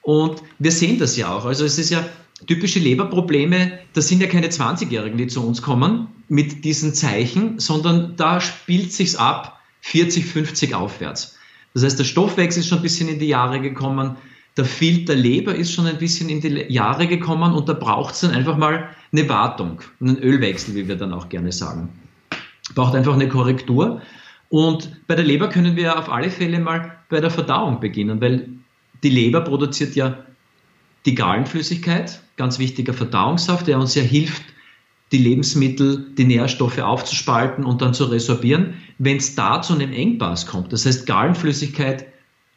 Und 0.00 0.42
wir 0.58 0.72
sehen 0.72 0.98
das 0.98 1.16
ja 1.16 1.34
auch. 1.34 1.44
Also 1.44 1.64
es 1.64 1.78
ist 1.78 1.90
ja 1.90 2.04
typische 2.46 2.78
Leberprobleme, 2.78 3.78
das 3.92 4.08
sind 4.08 4.20
ja 4.20 4.26
keine 4.26 4.48
20-Jährigen, 4.48 5.18
die 5.18 5.26
zu 5.26 5.46
uns 5.46 5.62
kommen 5.62 6.08
mit 6.28 6.64
diesen 6.64 6.94
Zeichen, 6.94 7.58
sondern 7.58 8.16
da 8.16 8.40
spielt 8.40 8.92
sich's 8.92 9.16
ab 9.16 9.60
40, 9.82 10.24
50 10.24 10.74
aufwärts. 10.74 11.36
Das 11.74 11.84
heißt, 11.84 11.98
der 11.98 12.04
Stoffwechsel 12.04 12.60
ist 12.60 12.68
schon 12.68 12.78
ein 12.78 12.82
bisschen 12.82 13.08
in 13.08 13.18
die 13.18 13.28
Jahre 13.28 13.60
gekommen, 13.60 14.16
der 14.56 14.64
Filter 14.64 15.16
Leber 15.16 15.54
ist 15.54 15.72
schon 15.72 15.86
ein 15.86 15.98
bisschen 15.98 16.28
in 16.28 16.40
die 16.40 16.72
Jahre 16.72 17.08
gekommen 17.08 17.54
und 17.54 17.68
da 17.68 17.72
braucht 17.72 18.14
es 18.14 18.20
dann 18.20 18.30
einfach 18.30 18.56
mal 18.56 18.88
eine 19.12 19.28
Wartung, 19.28 19.80
einen 20.00 20.16
Ölwechsel, 20.16 20.76
wie 20.76 20.86
wir 20.86 20.96
dann 20.96 21.12
auch 21.12 21.28
gerne 21.28 21.50
sagen. 21.50 21.88
Braucht 22.74 22.94
einfach 22.94 23.14
eine 23.14 23.28
Korrektur. 23.28 24.00
Und 24.48 25.06
bei 25.06 25.14
der 25.14 25.24
Leber 25.24 25.48
können 25.48 25.76
wir 25.76 25.98
auf 25.98 26.10
alle 26.10 26.30
Fälle 26.30 26.60
mal 26.60 26.98
bei 27.08 27.20
der 27.20 27.30
Verdauung 27.30 27.80
beginnen, 27.80 28.20
weil 28.20 28.48
die 29.02 29.10
Leber 29.10 29.40
produziert 29.40 29.94
ja 29.96 30.24
die 31.06 31.14
Gallenflüssigkeit, 31.14 32.22
ganz 32.36 32.58
wichtiger 32.58 32.94
Verdauungssaft, 32.94 33.66
der 33.66 33.78
uns 33.78 33.94
ja 33.94 34.02
hilft, 34.02 34.42
die 35.12 35.18
Lebensmittel, 35.18 36.12
die 36.16 36.24
Nährstoffe 36.24 36.78
aufzuspalten 36.78 37.64
und 37.64 37.82
dann 37.82 37.94
zu 37.94 38.04
resorbieren. 38.04 38.74
Wenn 38.98 39.18
es 39.18 39.34
da 39.34 39.60
zu 39.60 39.74
einem 39.74 39.92
Engpass 39.92 40.46
kommt, 40.46 40.72
das 40.72 40.86
heißt 40.86 41.06
Gallenflüssigkeit 41.06 42.06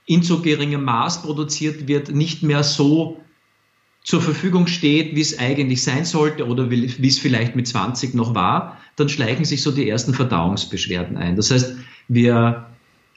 in 0.06 0.24
so 0.24 0.42
geringem 0.42 0.86
Maß 0.86 1.24
produziert 1.24 1.88
wird, 1.88 2.10
nicht 2.10 2.42
mehr 2.42 2.64
so 2.64 3.22
zur 4.04 4.22
Verfügung 4.22 4.68
steht, 4.68 5.16
wie 5.16 5.22
es 5.22 5.38
eigentlich 5.38 5.84
sein 5.84 6.06
sollte 6.06 6.48
oder 6.48 6.72
wie 6.72 7.08
es 7.08 7.20
vielleicht 7.20 7.58
mit 7.58 7.68
20 7.68 8.14
noch 8.14 8.34
war, 8.34 8.78
dann 8.98 9.10
schleichen 9.10 9.46
sich 9.46 9.64
so 9.64 9.72
die 9.72 9.88
ersten 9.88 10.14
Verdauungsbeschwerden 10.14 11.18
ein. 11.18 11.36
Das 11.36 11.52
heißt, 11.52 11.78
wir 12.10 12.66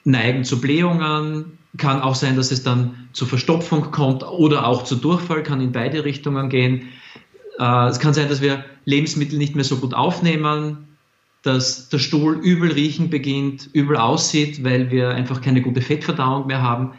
neigen 0.05 0.45
zu 0.45 0.61
Blähungen, 0.61 1.57
kann 1.77 2.01
auch 2.01 2.15
sein, 2.15 2.35
dass 2.35 2.51
es 2.51 2.63
dann 2.63 3.09
zu 3.13 3.25
Verstopfung 3.25 3.91
kommt 3.91 4.23
oder 4.23 4.67
auch 4.67 4.83
zu 4.83 4.95
Durchfall, 4.95 5.43
kann 5.43 5.59
in 5.59 5.71
beide 5.71 6.05
Richtungen 6.05 6.49
gehen. 6.49 6.89
Äh, 7.59 7.87
es 7.87 7.99
kann 7.99 8.13
sein, 8.13 8.29
dass 8.29 8.41
wir 8.41 8.63
Lebensmittel 8.85 9.37
nicht 9.37 9.55
mehr 9.55 9.63
so 9.63 9.77
gut 9.77 9.93
aufnehmen, 9.93 10.87
dass 11.43 11.89
der 11.89 11.99
Stuhl 11.99 12.35
übel 12.35 12.71
riechen 12.71 13.09
beginnt, 13.09 13.69
übel 13.73 13.97
aussieht, 13.97 14.63
weil 14.63 14.91
wir 14.91 15.09
einfach 15.09 15.41
keine 15.41 15.61
gute 15.61 15.81
Fettverdauung 15.81 16.45
mehr 16.45 16.61
haben. 16.61 16.93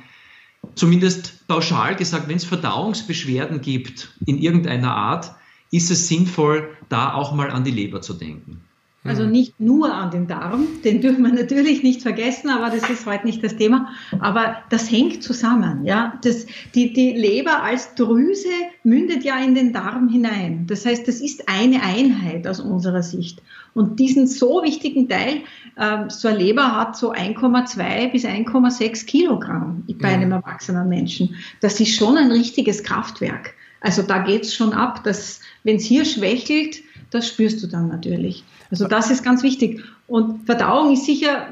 Zumindest 0.74 1.46
pauschal 1.46 1.94
gesagt, 1.94 2.28
wenn 2.28 2.36
es 2.36 2.44
Verdauungsbeschwerden 2.44 3.60
gibt 3.60 4.12
in 4.26 4.38
irgendeiner 4.38 4.96
Art, 4.96 5.32
ist 5.70 5.90
es 5.90 6.08
sinnvoll, 6.08 6.70
da 6.88 7.14
auch 7.14 7.32
mal 7.34 7.50
an 7.50 7.64
die 7.64 7.70
Leber 7.70 8.00
zu 8.00 8.14
denken. 8.14 8.60
Also 9.04 9.24
hm. 9.24 9.32
nicht 9.32 9.58
nur 9.58 9.92
an 9.92 10.12
den 10.12 10.28
Darm, 10.28 10.66
den 10.84 11.00
dürfen 11.00 11.24
wir 11.24 11.32
natürlich 11.32 11.82
nicht 11.82 12.02
vergessen, 12.02 12.50
aber 12.50 12.70
das 12.70 12.88
ist 12.88 13.04
heute 13.04 13.26
nicht 13.26 13.42
das 13.42 13.56
Thema. 13.56 13.88
Aber 14.20 14.58
das 14.70 14.90
hängt 14.90 15.24
zusammen, 15.24 15.84
ja. 15.84 16.18
Das, 16.22 16.46
die, 16.74 16.92
die 16.92 17.12
Leber 17.12 17.62
als 17.64 17.96
Drüse 17.96 18.48
mündet 18.84 19.24
ja 19.24 19.36
in 19.38 19.56
den 19.56 19.72
Darm 19.72 20.08
hinein. 20.08 20.66
Das 20.68 20.86
heißt, 20.86 21.08
das 21.08 21.20
ist 21.20 21.48
eine 21.48 21.82
Einheit 21.82 22.46
aus 22.46 22.60
unserer 22.60 23.02
Sicht. 23.02 23.42
Und 23.74 23.98
diesen 23.98 24.28
so 24.28 24.62
wichtigen 24.62 25.08
Teil, 25.08 25.40
äh, 25.76 26.08
so 26.08 26.28
eine 26.28 26.38
Leber 26.38 26.76
hat 26.76 26.96
so 26.96 27.12
1,2 27.12 28.12
bis 28.12 28.24
1,6 28.24 29.06
Kilogramm 29.06 29.84
bei 30.00 30.08
einem 30.08 30.30
erwachsenen 30.30 30.88
Menschen. 30.88 31.34
Das 31.60 31.80
ist 31.80 31.96
schon 31.96 32.16
ein 32.16 32.30
richtiges 32.30 32.84
Kraftwerk. 32.84 33.54
Also 33.80 34.02
da 34.02 34.18
geht's 34.18 34.54
schon 34.54 34.72
ab, 34.72 35.02
dass 35.02 35.40
wenn 35.64 35.76
es 35.76 35.84
hier 35.84 36.04
schwächelt, 36.04 36.82
das 37.10 37.26
spürst 37.26 37.62
du 37.62 37.66
dann 37.66 37.88
natürlich. 37.88 38.44
Also 38.72 38.88
das 38.88 39.10
ist 39.10 39.22
ganz 39.22 39.42
wichtig. 39.42 39.84
Und 40.08 40.46
Verdauung 40.46 40.94
ist 40.94 41.04
sicher 41.04 41.46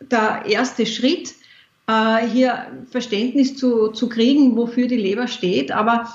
der 0.00 0.44
erste 0.46 0.86
Schritt, 0.86 1.34
äh, 1.88 2.26
hier 2.28 2.68
Verständnis 2.90 3.56
zu, 3.56 3.88
zu 3.88 4.08
kriegen, 4.08 4.56
wofür 4.56 4.86
die 4.86 4.96
Leber 4.96 5.26
steht. 5.26 5.72
Aber 5.72 6.08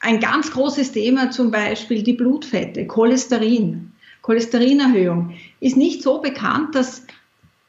ein 0.00 0.18
ganz 0.18 0.50
großes 0.50 0.92
Thema 0.92 1.30
zum 1.30 1.50
Beispiel 1.50 2.02
die 2.02 2.14
Blutfette, 2.14 2.86
Cholesterin, 2.86 3.92
Cholesterinerhöhung, 4.22 5.34
ist 5.60 5.76
nicht 5.76 6.02
so 6.02 6.22
bekannt, 6.22 6.74
dass 6.74 7.06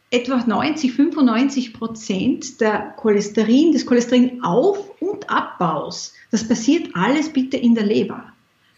etwa 0.09 0.41
90, 0.45 0.93
95 0.93 1.73
Prozent 1.73 2.61
der 2.61 2.93
Cholesterin, 2.95 3.73
des 3.73 3.85
Cholesterinauf- 3.85 4.91
und 5.01 5.29
Abbaus, 5.29 6.13
das 6.31 6.47
passiert 6.47 6.89
alles 6.93 7.33
bitte 7.33 7.57
in 7.57 7.75
der 7.75 7.85
Leber. 7.85 8.31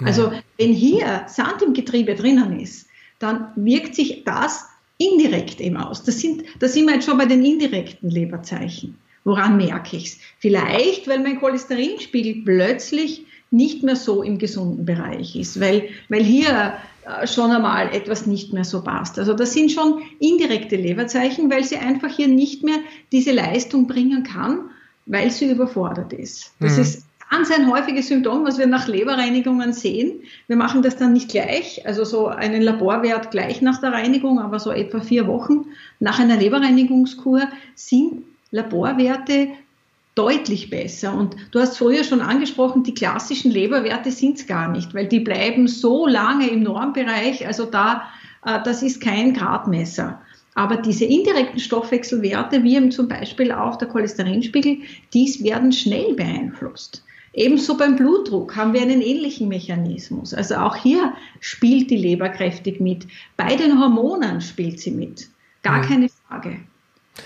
Also 0.04 0.32
wenn 0.58 0.74
hier 0.74 1.26
Sand 1.28 1.62
im 1.62 1.74
Getriebe 1.74 2.16
drinnen 2.16 2.60
ist, 2.60 2.88
dann 3.20 3.48
wirkt 3.56 3.96
sich 3.96 4.24
das 4.24 4.66
indirekt 4.98 5.60
eben 5.62 5.78
aus. 5.78 6.04
Das 6.04 6.20
sind, 6.20 6.44
da 6.60 6.68
sind 6.68 6.86
wir 6.86 6.96
jetzt 6.96 7.06
schon 7.06 7.18
bei 7.18 7.26
den 7.26 7.44
indirekten 7.44 8.10
Leberzeichen. 8.10 8.98
Woran 9.24 9.58
merke 9.58 9.98
ich 9.98 10.06
es? 10.06 10.20
Vielleicht, 10.40 11.08
weil 11.08 11.20
mein 11.20 11.40
Cholesterinspiegel 11.40 12.44
plötzlich 12.46 13.26
nicht 13.52 13.84
mehr 13.84 13.96
so 13.96 14.22
im 14.22 14.38
gesunden 14.38 14.86
Bereich 14.86 15.36
ist, 15.36 15.60
weil, 15.60 15.90
weil 16.10 16.24
hier 16.24 16.74
äh, 17.06 17.28
schon 17.28 17.52
einmal 17.52 17.94
etwas 17.94 18.26
nicht 18.26 18.54
mehr 18.54 18.64
so 18.64 18.84
passt. 18.84 19.18
Also 19.18 19.34
das 19.34 19.54
sind 19.54 19.72
schon 19.72 20.02
indirekte 20.20 20.76
Leberzeichen, 20.76 21.50
weil 21.50 21.64
sie 21.64 21.78
einfach 21.78 22.10
hier 22.16 22.28
nicht 22.28 22.64
mehr 22.64 22.78
diese 23.12 23.32
Leistung 23.32 23.88
bringen 23.88 24.24
kann, 24.24 24.70
weil 25.06 25.32
sie 25.32 25.50
überfordert 25.50 26.14
ist. 26.14 26.54
Das 26.60 26.76
mhm. 26.76 26.82
ist 26.82 27.05
ganz 27.30 27.52
ein 27.52 27.72
häufiges 27.72 28.08
Symptom, 28.08 28.46
was 28.46 28.58
wir 28.58 28.68
nach 28.68 28.88
Leberreinigungen 28.88 29.74
sehen. 29.74 30.22
Wir 30.48 30.56
machen 30.56 30.82
das 30.82 30.96
dann 30.96 31.14
nicht 31.14 31.30
gleich, 31.30 31.86
also 31.86 32.04
so 32.04 32.28
einen 32.28 32.62
Laborwert 32.62 33.32
gleich 33.32 33.62
nach 33.62 33.80
der 33.82 33.92
Reinigung, 33.92 34.40
aber 34.40 34.60
so 34.60 34.72
etwa 34.72 35.02
vier 35.02 35.28
Wochen 35.28 35.66
nach 36.00 36.20
einer 36.20 36.38
Leberreinigungskur 36.38 37.42
sind 37.76 38.24
Laborwerte 38.52 39.50
deutlich 40.16 40.70
besser. 40.70 41.14
Und 41.14 41.36
du 41.52 41.60
hast 41.60 41.78
früher 41.78 42.04
schon 42.04 42.22
angesprochen, 42.22 42.84
die 42.84 42.94
klassischen 42.94 43.52
Leberwerte 43.52 44.12
sind 44.12 44.38
es 44.38 44.48
gar 44.48 44.72
nicht, 44.72 44.94
weil 44.94 45.08
die 45.08 45.20
bleiben 45.20 45.68
so 45.68 46.08
lange 46.08 46.50
im 46.50 46.64
Normbereich, 46.64 47.46
also 47.46 47.66
da, 47.66 48.04
äh, 48.46 48.60
das 48.64 48.82
ist 48.82 49.02
kein 49.02 49.34
Gradmesser. 49.34 50.22
Aber 50.54 50.78
diese 50.78 51.04
indirekten 51.04 51.60
Stoffwechselwerte, 51.60 52.64
wie 52.64 52.78
eben 52.78 52.92
zum 52.92 53.10
Beispiel 53.10 53.52
auch 53.52 53.76
der 53.76 53.90
Cholesterinspiegel, 53.90 54.78
dies 55.14 55.44
werden 55.44 55.74
schnell 55.74 56.14
beeinflusst. 56.14 57.04
Ebenso 57.36 57.76
beim 57.78 57.98
Blutdruck 57.98 58.56
haben 58.56 58.74
wir 58.74 58.82
einen 58.82 59.02
ähnlichen 59.02 59.50
Mechanismus. 59.50 60.34
Also 60.34 60.56
auch 60.56 60.78
hier 60.78 61.14
spielt 61.42 61.90
die 61.90 61.98
Leber 61.98 62.30
kräftig 62.30 62.80
mit. 62.80 63.08
Bei 63.36 63.58
den 63.58 63.80
Hormonen 63.80 64.40
spielt 64.40 64.80
sie 64.80 64.92
mit. 64.92 65.28
Gar 65.62 65.80
mhm. 65.80 65.88
keine 65.88 66.10
Frage. 66.10 66.58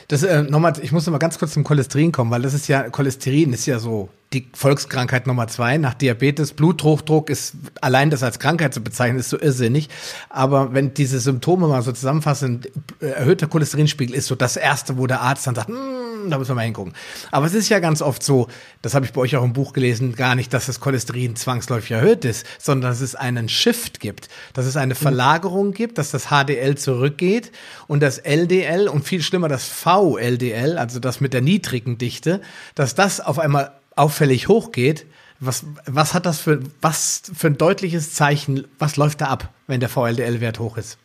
Das 0.07 0.23
äh, 0.23 0.43
nochmal, 0.43 0.73
ich 0.81 0.91
muss 0.91 1.05
noch 1.05 1.11
mal 1.11 1.19
ganz 1.19 1.37
kurz 1.37 1.53
zum 1.53 1.63
Cholesterin 1.63 2.11
kommen, 2.11 2.31
weil 2.31 2.41
das 2.41 2.53
ist 2.53 2.67
ja 2.67 2.89
Cholesterin 2.89 3.53
ist 3.53 3.65
ja 3.65 3.79
so 3.79 4.09
die 4.33 4.47
Volkskrankheit 4.53 5.27
Nummer 5.27 5.47
zwei 5.47 5.77
nach 5.77 5.93
Diabetes. 5.93 6.53
Bluthochdruck 6.53 7.29
ist 7.29 7.55
allein 7.81 8.09
das 8.09 8.21
als 8.21 8.39
Krankheit 8.39 8.73
zu 8.73 8.81
bezeichnen 8.81 9.19
ist 9.19 9.29
so 9.29 9.39
irrsinnig. 9.39 9.89
Aber 10.29 10.73
wenn 10.73 10.93
diese 10.93 11.19
Symptome 11.19 11.67
mal 11.67 11.81
so 11.81 11.91
zusammenfassen, 11.91 12.61
erhöhter 12.99 13.47
Cholesterinspiegel 13.47 14.15
ist 14.15 14.27
so 14.27 14.35
das 14.35 14.57
erste, 14.57 14.97
wo 14.97 15.07
der 15.07 15.21
Arzt 15.21 15.47
dann 15.47 15.55
sagt, 15.55 15.69
hm, 15.69 15.75
hm, 15.75 16.08
da 16.29 16.37
müssen 16.37 16.49
wir 16.49 16.55
mal 16.55 16.63
hingucken. 16.63 16.93
Aber 17.31 17.45
es 17.45 17.53
ist 17.53 17.69
ja 17.69 17.79
ganz 17.79 18.01
oft 18.01 18.23
so, 18.23 18.47
das 18.81 18.95
habe 18.95 19.05
ich 19.05 19.13
bei 19.13 19.21
euch 19.21 19.35
auch 19.35 19.43
im 19.43 19.53
Buch 19.53 19.73
gelesen, 19.73 20.15
gar 20.15 20.35
nicht, 20.35 20.53
dass 20.53 20.65
das 20.65 20.79
Cholesterin 20.79 21.35
zwangsläufig 21.35 21.91
erhöht 21.91 22.25
ist, 22.25 22.45
sondern 22.57 22.91
dass 22.91 23.01
es 23.01 23.15
einen 23.15 23.49
Shift 23.49 23.99
gibt, 23.99 24.29
dass 24.53 24.65
es 24.65 24.75
eine 24.75 24.95
Verlagerung 24.95 25.73
gibt, 25.73 25.97
dass 25.97 26.11
das 26.11 26.27
HDL 26.27 26.75
zurückgeht 26.75 27.51
und 27.87 28.01
das 28.01 28.17
LDL 28.17 28.87
und 28.87 29.05
viel 29.05 29.21
schlimmer 29.21 29.47
das 29.47 29.67
VLDL, 29.67 30.77
also 30.77 30.99
das 30.99 31.21
mit 31.21 31.33
der 31.33 31.41
niedrigen 31.41 31.97
Dichte, 31.97 32.41
dass 32.75 32.95
das 32.95 33.21
auf 33.21 33.39
einmal 33.39 33.71
auffällig 33.95 34.47
hochgeht. 34.47 35.05
Was, 35.41 35.63
was 35.85 36.13
hat 36.13 36.25
das 36.25 36.39
für, 36.39 36.61
was 36.81 37.21
für 37.33 37.47
ein 37.47 37.57
deutliches 37.57 38.13
Zeichen, 38.13 38.67
was 38.77 38.97
läuft 38.97 39.21
da 39.21 39.27
ab, 39.27 39.53
wenn 39.67 39.79
der 39.79 39.87
VLDL-Wert 39.87 40.59
hoch 40.59 40.75
ist? 40.77 40.97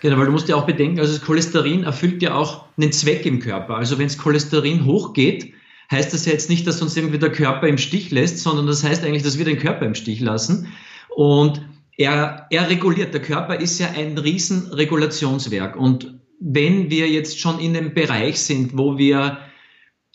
Genau, 0.00 0.16
weil 0.16 0.26
du 0.26 0.32
musst 0.32 0.48
ja 0.48 0.56
auch 0.56 0.66
bedenken, 0.66 1.00
also 1.00 1.12
das 1.12 1.22
Cholesterin 1.22 1.82
erfüllt 1.84 2.22
ja 2.22 2.34
auch 2.34 2.66
einen 2.76 2.92
Zweck 2.92 3.26
im 3.26 3.40
Körper. 3.40 3.76
Also 3.76 3.98
wenn 3.98 4.06
das 4.06 4.18
Cholesterin 4.18 4.84
hochgeht, 4.84 5.52
heißt 5.90 6.12
das 6.12 6.26
ja 6.26 6.32
jetzt 6.32 6.50
nicht, 6.50 6.66
dass 6.66 6.80
uns 6.82 6.96
irgendwie 6.96 7.18
der 7.18 7.32
Körper 7.32 7.66
im 7.66 7.78
Stich 7.78 8.10
lässt, 8.10 8.38
sondern 8.38 8.66
das 8.66 8.84
heißt 8.84 9.04
eigentlich, 9.04 9.22
dass 9.22 9.38
wir 9.38 9.44
den 9.44 9.58
Körper 9.58 9.86
im 9.86 9.94
Stich 9.94 10.20
lassen. 10.20 10.68
Und 11.14 11.62
er, 11.96 12.46
er 12.50 12.70
reguliert, 12.70 13.12
der 13.12 13.22
Körper 13.22 13.56
ist 13.60 13.78
ja 13.80 13.88
ein 13.90 14.16
Riesenregulationswerk. 14.16 15.76
Und 15.76 16.14
wenn 16.40 16.90
wir 16.90 17.08
jetzt 17.08 17.40
schon 17.40 17.58
in 17.58 17.76
einem 17.76 17.94
Bereich 17.94 18.40
sind, 18.40 18.78
wo 18.78 18.98
wir 18.98 19.38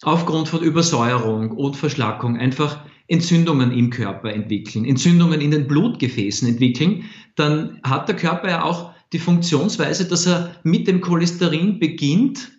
aufgrund 0.03 0.47
von 0.47 0.61
Übersäuerung 0.61 1.51
und 1.51 1.75
Verschlackung 1.75 2.37
einfach 2.37 2.79
Entzündungen 3.07 3.71
im 3.71 3.89
Körper 3.89 4.31
entwickeln, 4.31 4.85
Entzündungen 4.85 5.41
in 5.41 5.51
den 5.51 5.67
Blutgefäßen 5.67 6.47
entwickeln, 6.47 7.03
dann 7.35 7.81
hat 7.83 8.07
der 8.07 8.15
Körper 8.15 8.49
ja 8.49 8.63
auch 8.63 8.92
die 9.13 9.19
Funktionsweise, 9.19 10.05
dass 10.05 10.25
er 10.25 10.55
mit 10.63 10.87
dem 10.87 11.01
Cholesterin 11.01 11.79
beginnt, 11.79 12.51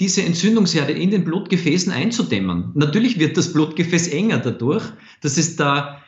diese 0.00 0.22
Entzündungsherde 0.22 0.92
in 0.92 1.10
den 1.10 1.24
Blutgefäßen 1.24 1.92
einzudämmen. 1.92 2.72
Natürlich 2.74 3.18
wird 3.18 3.36
das 3.36 3.52
Blutgefäß 3.52 4.08
enger 4.08 4.38
dadurch. 4.38 4.84
Das 5.20 5.38
ist 5.38 5.60
der 5.60 6.02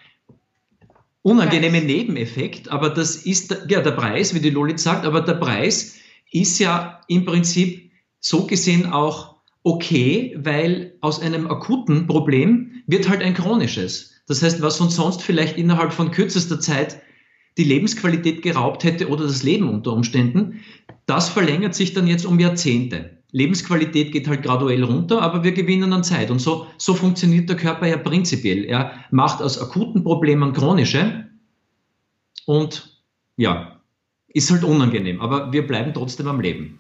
unangenehme 1.22 1.80
Nebeneffekt, 1.80 2.68
aber 2.70 2.90
das 2.90 3.16
ist 3.16 3.57
ja 3.68 3.80
der 3.80 3.92
Preis, 3.92 4.34
wie 4.34 4.40
die 4.40 4.51
Lolit 4.51 4.80
sagt, 4.80 5.07
aber 5.07 5.20
der 5.20 5.34
Preis 5.34 5.97
ist 6.30 6.59
ja 6.59 7.01
im 7.09 7.24
Prinzip 7.24 7.92
so 8.20 8.47
gesehen 8.47 8.86
auch 8.86 9.36
okay, 9.62 10.36
weil 10.38 10.95
aus 11.01 11.20
einem 11.20 11.47
akuten 11.47 12.07
Problem 12.07 12.82
wird 12.86 13.09
halt 13.09 13.22
ein 13.22 13.34
chronisches. 13.34 14.14
Das 14.26 14.42
heißt, 14.42 14.61
was 14.61 14.80
uns 14.80 14.97
sonst 14.97 15.22
vielleicht 15.22 15.57
innerhalb 15.57 15.92
von 15.92 16.11
kürzester 16.11 16.59
Zeit 16.59 17.01
die 17.57 17.64
Lebensqualität 17.64 18.42
geraubt 18.42 18.84
hätte 18.84 19.09
oder 19.09 19.24
das 19.24 19.42
Leben 19.42 19.68
unter 19.68 19.92
Umständen. 19.92 20.61
Das 21.07 21.28
verlängert 21.28 21.74
sich 21.74 21.92
dann 21.94 22.07
jetzt 22.07 22.26
um 22.26 22.40
Jahrzehnte. 22.40 23.18
Lebensqualität 23.30 24.12
geht 24.12 24.28
halt 24.28 24.44
graduell 24.44 24.84
runter, 24.84 25.20
aber 25.20 25.42
wir 25.42 25.52
gewinnen 25.52 25.92
an 25.92 26.05
Zeit. 26.05 26.30
Und 26.30 26.38
so, 26.38 26.66
so 26.78 26.94
funktioniert 26.94 27.48
der 27.48 27.57
Körper 27.57 27.86
ja 27.86 27.96
prinzipiell. 27.96 28.64
Er 28.64 28.92
macht 29.11 29.42
aus 29.42 29.61
akuten 29.61 30.05
Problemen 30.05 30.52
chronische 30.52 31.28
und 32.46 33.02
ja, 33.36 33.80
ist 34.28 34.50
halt 34.50 34.64
unangenehm, 34.64 35.20
aber 35.20 35.52
wir 35.52 35.66
bleiben 35.66 35.92
trotzdem 35.94 36.28
am 36.28 36.40
Leben. 36.40 36.78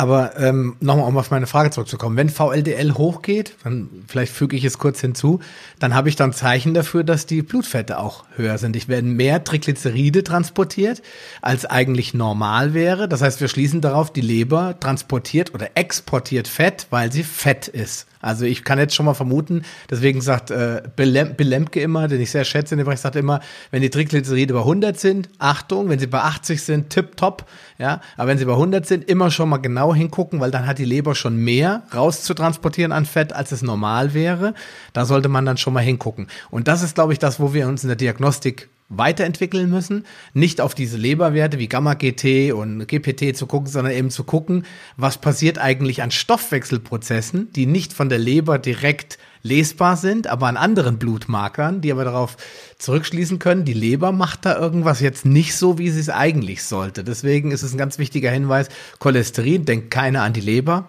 Aber 0.00 0.34
ähm, 0.38 0.76
nochmal, 0.80 1.06
um 1.06 1.18
auf 1.18 1.30
meine 1.30 1.46
Frage 1.46 1.68
zurückzukommen. 1.68 2.16
Wenn 2.16 2.30
VLDL 2.30 2.94
hochgeht, 2.94 3.56
dann 3.64 3.90
vielleicht 4.08 4.32
füge 4.32 4.56
ich 4.56 4.64
es 4.64 4.78
kurz 4.78 4.98
hinzu, 5.02 5.40
dann 5.78 5.94
habe 5.94 6.08
ich 6.08 6.16
dann 6.16 6.32
Zeichen 6.32 6.72
dafür, 6.72 7.04
dass 7.04 7.26
die 7.26 7.42
Blutfette 7.42 7.98
auch 7.98 8.24
höher 8.34 8.56
sind. 8.56 8.76
Ich 8.76 8.88
werden 8.88 9.12
mehr 9.12 9.44
Triglyceride 9.44 10.24
transportiert, 10.24 11.02
als 11.42 11.66
eigentlich 11.66 12.14
normal 12.14 12.72
wäre. 12.72 13.10
Das 13.10 13.20
heißt, 13.20 13.42
wir 13.42 13.48
schließen 13.48 13.82
darauf, 13.82 14.10
die 14.10 14.22
Leber 14.22 14.80
transportiert 14.80 15.52
oder 15.52 15.68
exportiert 15.74 16.48
Fett, 16.48 16.86
weil 16.88 17.12
sie 17.12 17.22
fett 17.22 17.68
ist. 17.68 18.06
Also 18.20 18.44
ich 18.44 18.64
kann 18.64 18.78
jetzt 18.78 18.94
schon 18.94 19.06
mal 19.06 19.14
vermuten, 19.14 19.62
deswegen 19.90 20.20
sagt 20.20 20.50
äh, 20.50 20.82
Belemke 20.94 21.80
immer, 21.80 22.06
den 22.06 22.20
ich 22.20 22.30
sehr 22.30 22.44
schätze, 22.44 22.76
der 22.76 22.96
sagt 22.96 23.16
immer, 23.16 23.40
wenn 23.70 23.80
die 23.80 23.90
Triglyceride 23.90 24.52
bei 24.52 24.60
100 24.60 24.98
sind, 24.98 25.28
Achtung, 25.38 25.88
wenn 25.88 25.98
sie 25.98 26.06
bei 26.06 26.20
80 26.20 26.62
sind, 26.62 26.90
tipptopp, 26.90 27.46
ja, 27.78 28.00
aber 28.16 28.28
wenn 28.28 28.38
sie 28.38 28.44
bei 28.44 28.52
100 28.52 28.86
sind, 28.86 29.08
immer 29.08 29.30
schon 29.30 29.48
mal 29.48 29.56
genau 29.56 29.94
hingucken, 29.94 30.40
weil 30.40 30.50
dann 30.50 30.66
hat 30.66 30.78
die 30.78 30.84
Leber 30.84 31.14
schon 31.14 31.36
mehr 31.36 31.82
rauszutransportieren 31.94 32.92
an 32.92 33.06
Fett, 33.06 33.32
als 33.32 33.52
es 33.52 33.62
normal 33.62 34.12
wäre. 34.12 34.54
Da 34.92 35.06
sollte 35.06 35.28
man 35.28 35.46
dann 35.46 35.56
schon 35.56 35.72
mal 35.72 35.80
hingucken. 35.80 36.26
Und 36.50 36.68
das 36.68 36.82
ist, 36.82 36.94
glaube 36.94 37.14
ich, 37.14 37.18
das, 37.18 37.40
wo 37.40 37.54
wir 37.54 37.68
uns 37.68 37.82
in 37.82 37.88
der 37.88 37.96
Diagnostik 37.96 38.68
weiterentwickeln 38.90 39.70
müssen, 39.70 40.04
nicht 40.34 40.60
auf 40.60 40.74
diese 40.74 40.98
Leberwerte 40.98 41.58
wie 41.58 41.68
Gamma-GT 41.68 42.52
und 42.52 42.86
GPT 42.86 43.36
zu 43.36 43.46
gucken, 43.46 43.68
sondern 43.68 43.94
eben 43.94 44.10
zu 44.10 44.24
gucken, 44.24 44.66
was 44.96 45.18
passiert 45.18 45.58
eigentlich 45.58 46.02
an 46.02 46.10
Stoffwechselprozessen, 46.10 47.52
die 47.52 47.66
nicht 47.66 47.92
von 47.92 48.08
der 48.08 48.18
Leber 48.18 48.58
direkt 48.58 49.18
lesbar 49.42 49.96
sind, 49.96 50.26
aber 50.26 50.48
an 50.48 50.56
anderen 50.56 50.98
Blutmarkern, 50.98 51.80
die 51.80 51.92
aber 51.92 52.04
darauf 52.04 52.36
zurückschließen 52.78 53.38
können, 53.38 53.64
die 53.64 53.72
Leber 53.72 54.12
macht 54.12 54.44
da 54.44 54.58
irgendwas 54.58 55.00
jetzt 55.00 55.24
nicht 55.24 55.54
so, 55.54 55.78
wie 55.78 55.90
sie 55.90 56.00
es 56.00 56.10
eigentlich 56.10 56.64
sollte. 56.64 57.04
Deswegen 57.04 57.52
ist 57.52 57.62
es 57.62 57.72
ein 57.72 57.78
ganz 57.78 57.98
wichtiger 57.98 58.30
Hinweis, 58.30 58.68
Cholesterin 58.98 59.64
denkt 59.64 59.90
keiner 59.90 60.22
an 60.22 60.32
die 60.32 60.40
Leber, 60.40 60.88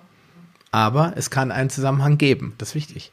aber 0.72 1.14
es 1.16 1.30
kann 1.30 1.52
einen 1.52 1.70
Zusammenhang 1.70 2.18
geben. 2.18 2.54
Das 2.58 2.70
ist 2.70 2.76
wichtig. 2.76 3.12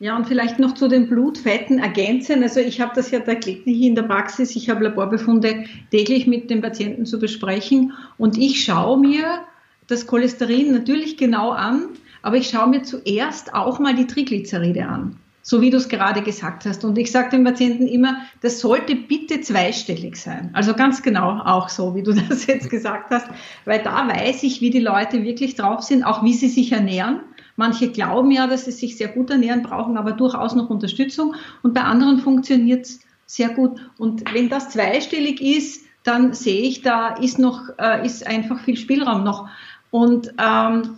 Ja, 0.00 0.16
und 0.16 0.26
vielleicht 0.26 0.58
noch 0.58 0.74
zu 0.74 0.88
den 0.88 1.08
Blutfetten 1.08 1.78
ergänzen. 1.78 2.42
Also 2.42 2.60
ich 2.60 2.80
habe 2.80 2.92
das 2.96 3.10
ja 3.12 3.20
täglich 3.20 3.64
in 3.66 3.94
der 3.94 4.02
Praxis, 4.02 4.56
ich 4.56 4.68
habe 4.68 4.84
Laborbefunde 4.84 5.64
täglich 5.90 6.26
mit 6.26 6.50
den 6.50 6.60
Patienten 6.60 7.06
zu 7.06 7.20
besprechen 7.20 7.92
und 8.18 8.36
ich 8.36 8.64
schaue 8.64 8.98
mir 8.98 9.44
das 9.86 10.06
Cholesterin 10.06 10.72
natürlich 10.72 11.16
genau 11.16 11.50
an, 11.50 11.90
aber 12.22 12.36
ich 12.36 12.48
schaue 12.48 12.68
mir 12.68 12.82
zuerst 12.82 13.54
auch 13.54 13.78
mal 13.78 13.94
die 13.94 14.06
Triglyceride 14.06 14.86
an, 14.86 15.16
so 15.42 15.60
wie 15.60 15.70
du 15.70 15.76
es 15.76 15.88
gerade 15.88 16.22
gesagt 16.22 16.64
hast. 16.64 16.84
Und 16.84 16.98
ich 16.98 17.12
sage 17.12 17.30
den 17.30 17.44
Patienten 17.44 17.86
immer, 17.86 18.16
das 18.40 18.60
sollte 18.60 18.96
bitte 18.96 19.42
zweistellig 19.42 20.16
sein. 20.16 20.50
Also 20.54 20.74
ganz 20.74 21.02
genau 21.02 21.38
auch 21.44 21.68
so, 21.68 21.94
wie 21.94 22.02
du 22.02 22.12
das 22.28 22.46
jetzt 22.46 22.68
gesagt 22.68 23.10
hast, 23.10 23.28
weil 23.64 23.82
da 23.82 24.08
weiß 24.08 24.42
ich, 24.42 24.60
wie 24.60 24.70
die 24.70 24.80
Leute 24.80 25.22
wirklich 25.22 25.54
drauf 25.54 25.82
sind, 25.82 26.02
auch 26.02 26.24
wie 26.24 26.34
sie 26.34 26.48
sich 26.48 26.72
ernähren. 26.72 27.20
Manche 27.56 27.90
glauben 27.90 28.30
ja, 28.30 28.46
dass 28.46 28.64
sie 28.64 28.72
sich 28.72 28.96
sehr 28.96 29.08
gut 29.08 29.30
ernähren, 29.30 29.62
brauchen 29.62 29.96
aber 29.96 30.12
durchaus 30.12 30.54
noch 30.54 30.70
Unterstützung. 30.70 31.34
Und 31.62 31.74
bei 31.74 31.82
anderen 31.82 32.18
funktioniert 32.18 32.86
es 32.86 33.00
sehr 33.26 33.50
gut. 33.50 33.80
Und 33.98 34.32
wenn 34.34 34.48
das 34.48 34.70
zweistellig 34.70 35.40
ist, 35.40 35.84
dann 36.02 36.34
sehe 36.34 36.62
ich, 36.62 36.82
da 36.82 37.16
ist 37.16 37.38
noch, 37.38 37.70
äh, 37.78 38.04
ist 38.04 38.26
einfach 38.26 38.60
viel 38.60 38.76
Spielraum 38.76 39.24
noch. 39.24 39.48
Und 39.90 40.34
ähm, 40.38 40.96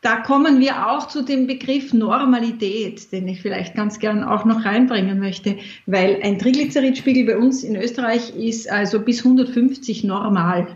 da 0.00 0.16
kommen 0.20 0.60
wir 0.60 0.88
auch 0.88 1.08
zu 1.08 1.22
dem 1.22 1.48
Begriff 1.48 1.92
Normalität, 1.92 3.10
den 3.10 3.26
ich 3.26 3.42
vielleicht 3.42 3.74
ganz 3.74 3.98
gern 3.98 4.22
auch 4.22 4.44
noch 4.44 4.64
reinbringen 4.64 5.18
möchte, 5.18 5.56
weil 5.86 6.20
ein 6.22 6.38
Triglyceridspiegel 6.38 7.26
bei 7.26 7.36
uns 7.36 7.64
in 7.64 7.74
Österreich 7.74 8.34
ist 8.36 8.70
also 8.70 9.00
bis 9.00 9.24
150 9.24 10.04
normal. 10.04 10.68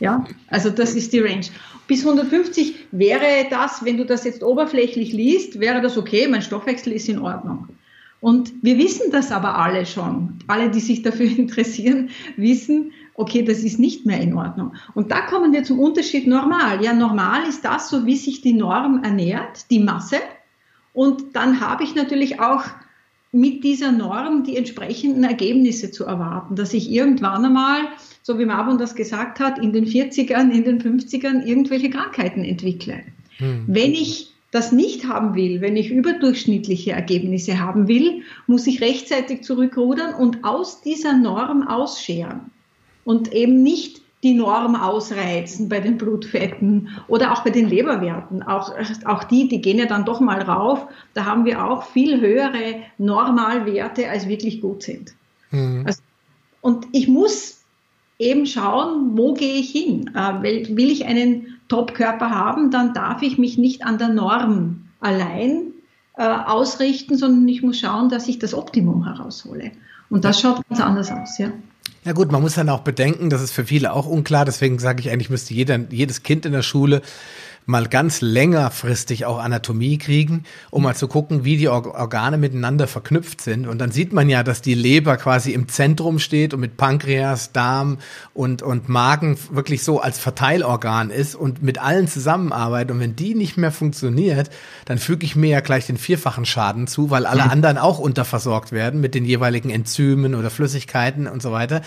Ja, 0.00 0.24
also 0.48 0.70
das 0.70 0.94
ist 0.94 1.12
die 1.12 1.20
Range. 1.20 1.46
Bis 1.86 2.06
150 2.06 2.74
wäre 2.92 3.46
das, 3.50 3.84
wenn 3.84 3.98
du 3.98 4.06
das 4.06 4.24
jetzt 4.24 4.42
oberflächlich 4.42 5.12
liest, 5.12 5.60
wäre 5.60 5.82
das 5.82 5.98
okay, 5.98 6.26
mein 6.26 6.40
Stoffwechsel 6.40 6.94
ist 6.94 7.08
in 7.08 7.18
Ordnung. 7.18 7.68
Und 8.20 8.52
wir 8.62 8.78
wissen 8.78 9.10
das 9.10 9.32
aber 9.32 9.58
alle 9.58 9.84
schon. 9.84 10.38
Alle, 10.46 10.70
die 10.70 10.80
sich 10.80 11.02
dafür 11.02 11.26
interessieren, 11.38 12.08
wissen, 12.36 12.92
okay, 13.14 13.42
das 13.42 13.58
ist 13.58 13.78
nicht 13.78 14.06
mehr 14.06 14.20
in 14.20 14.34
Ordnung. 14.34 14.74
Und 14.94 15.10
da 15.10 15.22
kommen 15.22 15.52
wir 15.52 15.64
zum 15.64 15.78
Unterschied 15.78 16.26
normal. 16.26 16.82
Ja, 16.82 16.92
normal 16.92 17.48
ist 17.48 17.64
das, 17.64 17.90
so 17.90 18.06
wie 18.06 18.16
sich 18.16 18.40
die 18.40 18.54
Norm 18.54 19.02
ernährt, 19.02 19.70
die 19.70 19.78
Masse. 19.78 20.16
Und 20.92 21.34
dann 21.34 21.60
habe 21.60 21.84
ich 21.84 21.94
natürlich 21.94 22.40
auch 22.40 22.64
mit 23.32 23.64
dieser 23.64 23.92
Norm 23.92 24.44
die 24.44 24.56
entsprechenden 24.56 25.24
Ergebnisse 25.24 25.90
zu 25.90 26.04
erwarten, 26.04 26.54
dass 26.54 26.74
ich 26.74 26.90
irgendwann 26.90 27.44
einmal, 27.46 27.80
so 28.22 28.38
wie 28.38 28.44
Marvin 28.44 28.76
das 28.76 28.94
gesagt 28.94 29.40
hat, 29.40 29.58
in 29.58 29.72
den 29.72 29.86
40ern, 29.86 30.50
in 30.50 30.64
den 30.64 30.82
50ern 30.82 31.44
irgendwelche 31.44 31.88
Krankheiten 31.88 32.44
entwickle. 32.44 33.00
Hm. 33.38 33.64
Wenn 33.66 33.92
ich 33.92 34.34
das 34.50 34.70
nicht 34.70 35.08
haben 35.08 35.34
will, 35.34 35.62
wenn 35.62 35.76
ich 35.76 35.90
überdurchschnittliche 35.90 36.92
Ergebnisse 36.92 37.58
haben 37.58 37.88
will, 37.88 38.20
muss 38.46 38.66
ich 38.66 38.82
rechtzeitig 38.82 39.42
zurückrudern 39.44 40.12
und 40.12 40.44
aus 40.44 40.82
dieser 40.82 41.16
Norm 41.16 41.66
ausscheren 41.66 42.50
und 43.04 43.32
eben 43.32 43.62
nicht 43.62 44.02
die 44.22 44.34
Norm 44.34 44.76
ausreizen 44.76 45.68
bei 45.68 45.80
den 45.80 45.98
Blutfetten 45.98 46.90
oder 47.08 47.32
auch 47.32 47.42
bei 47.42 47.50
den 47.50 47.68
Leberwerten. 47.68 48.42
Auch, 48.42 48.72
auch 49.04 49.24
die, 49.24 49.48
die 49.48 49.60
gehen 49.60 49.78
ja 49.78 49.86
dann 49.86 50.04
doch 50.04 50.20
mal 50.20 50.40
rauf. 50.40 50.86
Da 51.14 51.24
haben 51.24 51.44
wir 51.44 51.64
auch 51.64 51.84
viel 51.84 52.20
höhere 52.20 52.82
Normalwerte, 52.98 54.08
als 54.08 54.28
wirklich 54.28 54.60
gut 54.60 54.84
sind. 54.84 55.14
Mhm. 55.50 55.82
Also, 55.86 56.02
und 56.60 56.86
ich 56.92 57.08
muss 57.08 57.62
eben 58.18 58.46
schauen, 58.46 59.16
wo 59.18 59.34
gehe 59.34 59.54
ich 59.54 59.70
hin? 59.70 60.12
Äh, 60.14 60.42
will, 60.42 60.76
will 60.76 60.90
ich 60.90 61.04
einen 61.04 61.58
Top-Körper 61.66 62.30
haben, 62.30 62.70
dann 62.70 62.94
darf 62.94 63.22
ich 63.22 63.38
mich 63.38 63.58
nicht 63.58 63.84
an 63.84 63.98
der 63.98 64.08
Norm 64.08 64.88
allein 65.00 65.72
äh, 66.16 66.22
ausrichten, 66.22 67.16
sondern 67.16 67.48
ich 67.48 67.62
muss 67.62 67.80
schauen, 67.80 68.08
dass 68.08 68.28
ich 68.28 68.38
das 68.38 68.54
Optimum 68.54 69.04
heraushole. 69.04 69.72
Und 70.10 70.24
das 70.24 70.40
schaut 70.40 70.60
ganz 70.68 70.80
anders 70.80 71.10
aus, 71.10 71.38
ja. 71.38 71.50
Ja 72.04 72.12
gut, 72.12 72.32
man 72.32 72.42
muss 72.42 72.54
dann 72.54 72.68
auch 72.68 72.80
bedenken, 72.80 73.30
das 73.30 73.42
ist 73.42 73.52
für 73.52 73.64
viele 73.64 73.92
auch 73.92 74.06
unklar, 74.06 74.44
deswegen 74.44 74.78
sage 74.80 75.00
ich 75.00 75.10
eigentlich, 75.10 75.30
müsste 75.30 75.54
jeder, 75.54 75.78
jedes 75.90 76.24
Kind 76.24 76.44
in 76.44 76.52
der 76.52 76.62
Schule 76.62 77.00
mal 77.66 77.86
ganz 77.86 78.20
längerfristig 78.20 79.24
auch 79.24 79.38
Anatomie 79.38 79.98
kriegen, 79.98 80.44
um 80.70 80.82
mal 80.82 80.96
zu 80.96 81.08
gucken, 81.08 81.44
wie 81.44 81.56
die 81.56 81.68
Organe 81.68 82.38
miteinander 82.38 82.86
verknüpft 82.86 83.40
sind. 83.40 83.66
Und 83.66 83.78
dann 83.78 83.92
sieht 83.92 84.12
man 84.12 84.28
ja, 84.28 84.42
dass 84.42 84.62
die 84.62 84.74
Leber 84.74 85.16
quasi 85.16 85.52
im 85.52 85.68
Zentrum 85.68 86.18
steht 86.18 86.54
und 86.54 86.60
mit 86.60 86.76
Pankreas, 86.76 87.52
Darm 87.52 87.98
und, 88.34 88.62
und 88.62 88.88
Magen 88.88 89.38
wirklich 89.50 89.84
so 89.84 90.00
als 90.00 90.18
Verteilorgan 90.18 91.10
ist 91.10 91.34
und 91.34 91.62
mit 91.62 91.78
allen 91.78 92.08
zusammenarbeitet. 92.08 92.90
Und 92.90 93.00
wenn 93.00 93.16
die 93.16 93.34
nicht 93.34 93.56
mehr 93.56 93.72
funktioniert, 93.72 94.50
dann 94.84 94.98
füge 94.98 95.24
ich 95.24 95.36
mir 95.36 95.50
ja 95.50 95.60
gleich 95.60 95.86
den 95.86 95.98
vierfachen 95.98 96.44
Schaden 96.44 96.86
zu, 96.86 97.10
weil 97.10 97.26
alle 97.26 97.44
mhm. 97.44 97.50
anderen 97.50 97.78
auch 97.78 97.98
unterversorgt 97.98 98.72
werden 98.72 99.00
mit 99.00 99.14
den 99.14 99.24
jeweiligen 99.24 99.70
Enzymen 99.70 100.34
oder 100.34 100.50
Flüssigkeiten 100.50 101.26
und 101.26 101.42
so 101.42 101.52
weiter. 101.52 101.82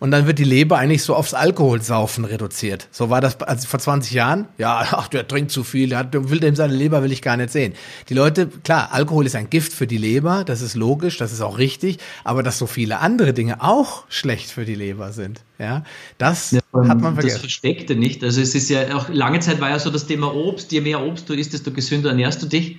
Und 0.00 0.10
dann 0.10 0.26
wird 0.26 0.38
die 0.38 0.44
Leber 0.44 0.78
eigentlich 0.78 1.02
so 1.02 1.14
aufs 1.14 1.34
Alkoholsaufen 1.34 2.24
reduziert. 2.24 2.88
So 2.90 3.10
war 3.10 3.20
das 3.20 3.40
also 3.42 3.68
vor 3.68 3.78
20 3.78 4.12
Jahren. 4.12 4.48
Ja, 4.58 4.82
ach, 4.90 5.08
der 5.20 5.28
trinkt 5.28 5.50
zu 5.50 5.64
viel, 5.64 5.90
der 5.90 6.30
will 6.30 6.40
dem 6.40 6.56
seine 6.56 6.74
Leber 6.74 7.02
will 7.02 7.12
ich 7.12 7.20
gar 7.20 7.36
nicht 7.36 7.50
sehen. 7.50 7.74
Die 8.08 8.14
Leute, 8.14 8.48
klar, 8.64 8.88
Alkohol 8.92 9.26
ist 9.26 9.36
ein 9.36 9.50
Gift 9.50 9.72
für 9.72 9.86
die 9.86 9.98
Leber, 9.98 10.44
das 10.44 10.62
ist 10.62 10.74
logisch, 10.74 11.18
das 11.18 11.32
ist 11.32 11.42
auch 11.42 11.58
richtig, 11.58 11.98
aber 12.24 12.42
dass 12.42 12.58
so 12.58 12.66
viele 12.66 13.00
andere 13.00 13.34
Dinge 13.34 13.62
auch 13.62 14.04
schlecht 14.08 14.50
für 14.50 14.64
die 14.64 14.74
Leber 14.74 15.12
sind, 15.12 15.42
ja, 15.58 15.84
das 16.16 16.52
ja, 16.52 16.60
hat 16.74 17.00
man 17.00 17.14
vergessen. 17.14 17.34
Das 17.34 17.40
Versteckte 17.40 17.96
nicht. 17.96 18.24
Also 18.24 18.40
es 18.40 18.54
ist 18.54 18.70
ja 18.70 18.96
auch 18.96 19.10
lange 19.10 19.40
Zeit 19.40 19.60
war 19.60 19.68
ja 19.68 19.78
so 19.78 19.90
das 19.90 20.06
Thema 20.06 20.34
Obst, 20.34 20.72
je 20.72 20.80
mehr 20.80 21.04
Obst 21.04 21.28
du 21.28 21.34
isst, 21.34 21.52
desto 21.52 21.70
gesünder 21.70 22.10
ernährst 22.10 22.42
du 22.42 22.46
dich. 22.46 22.78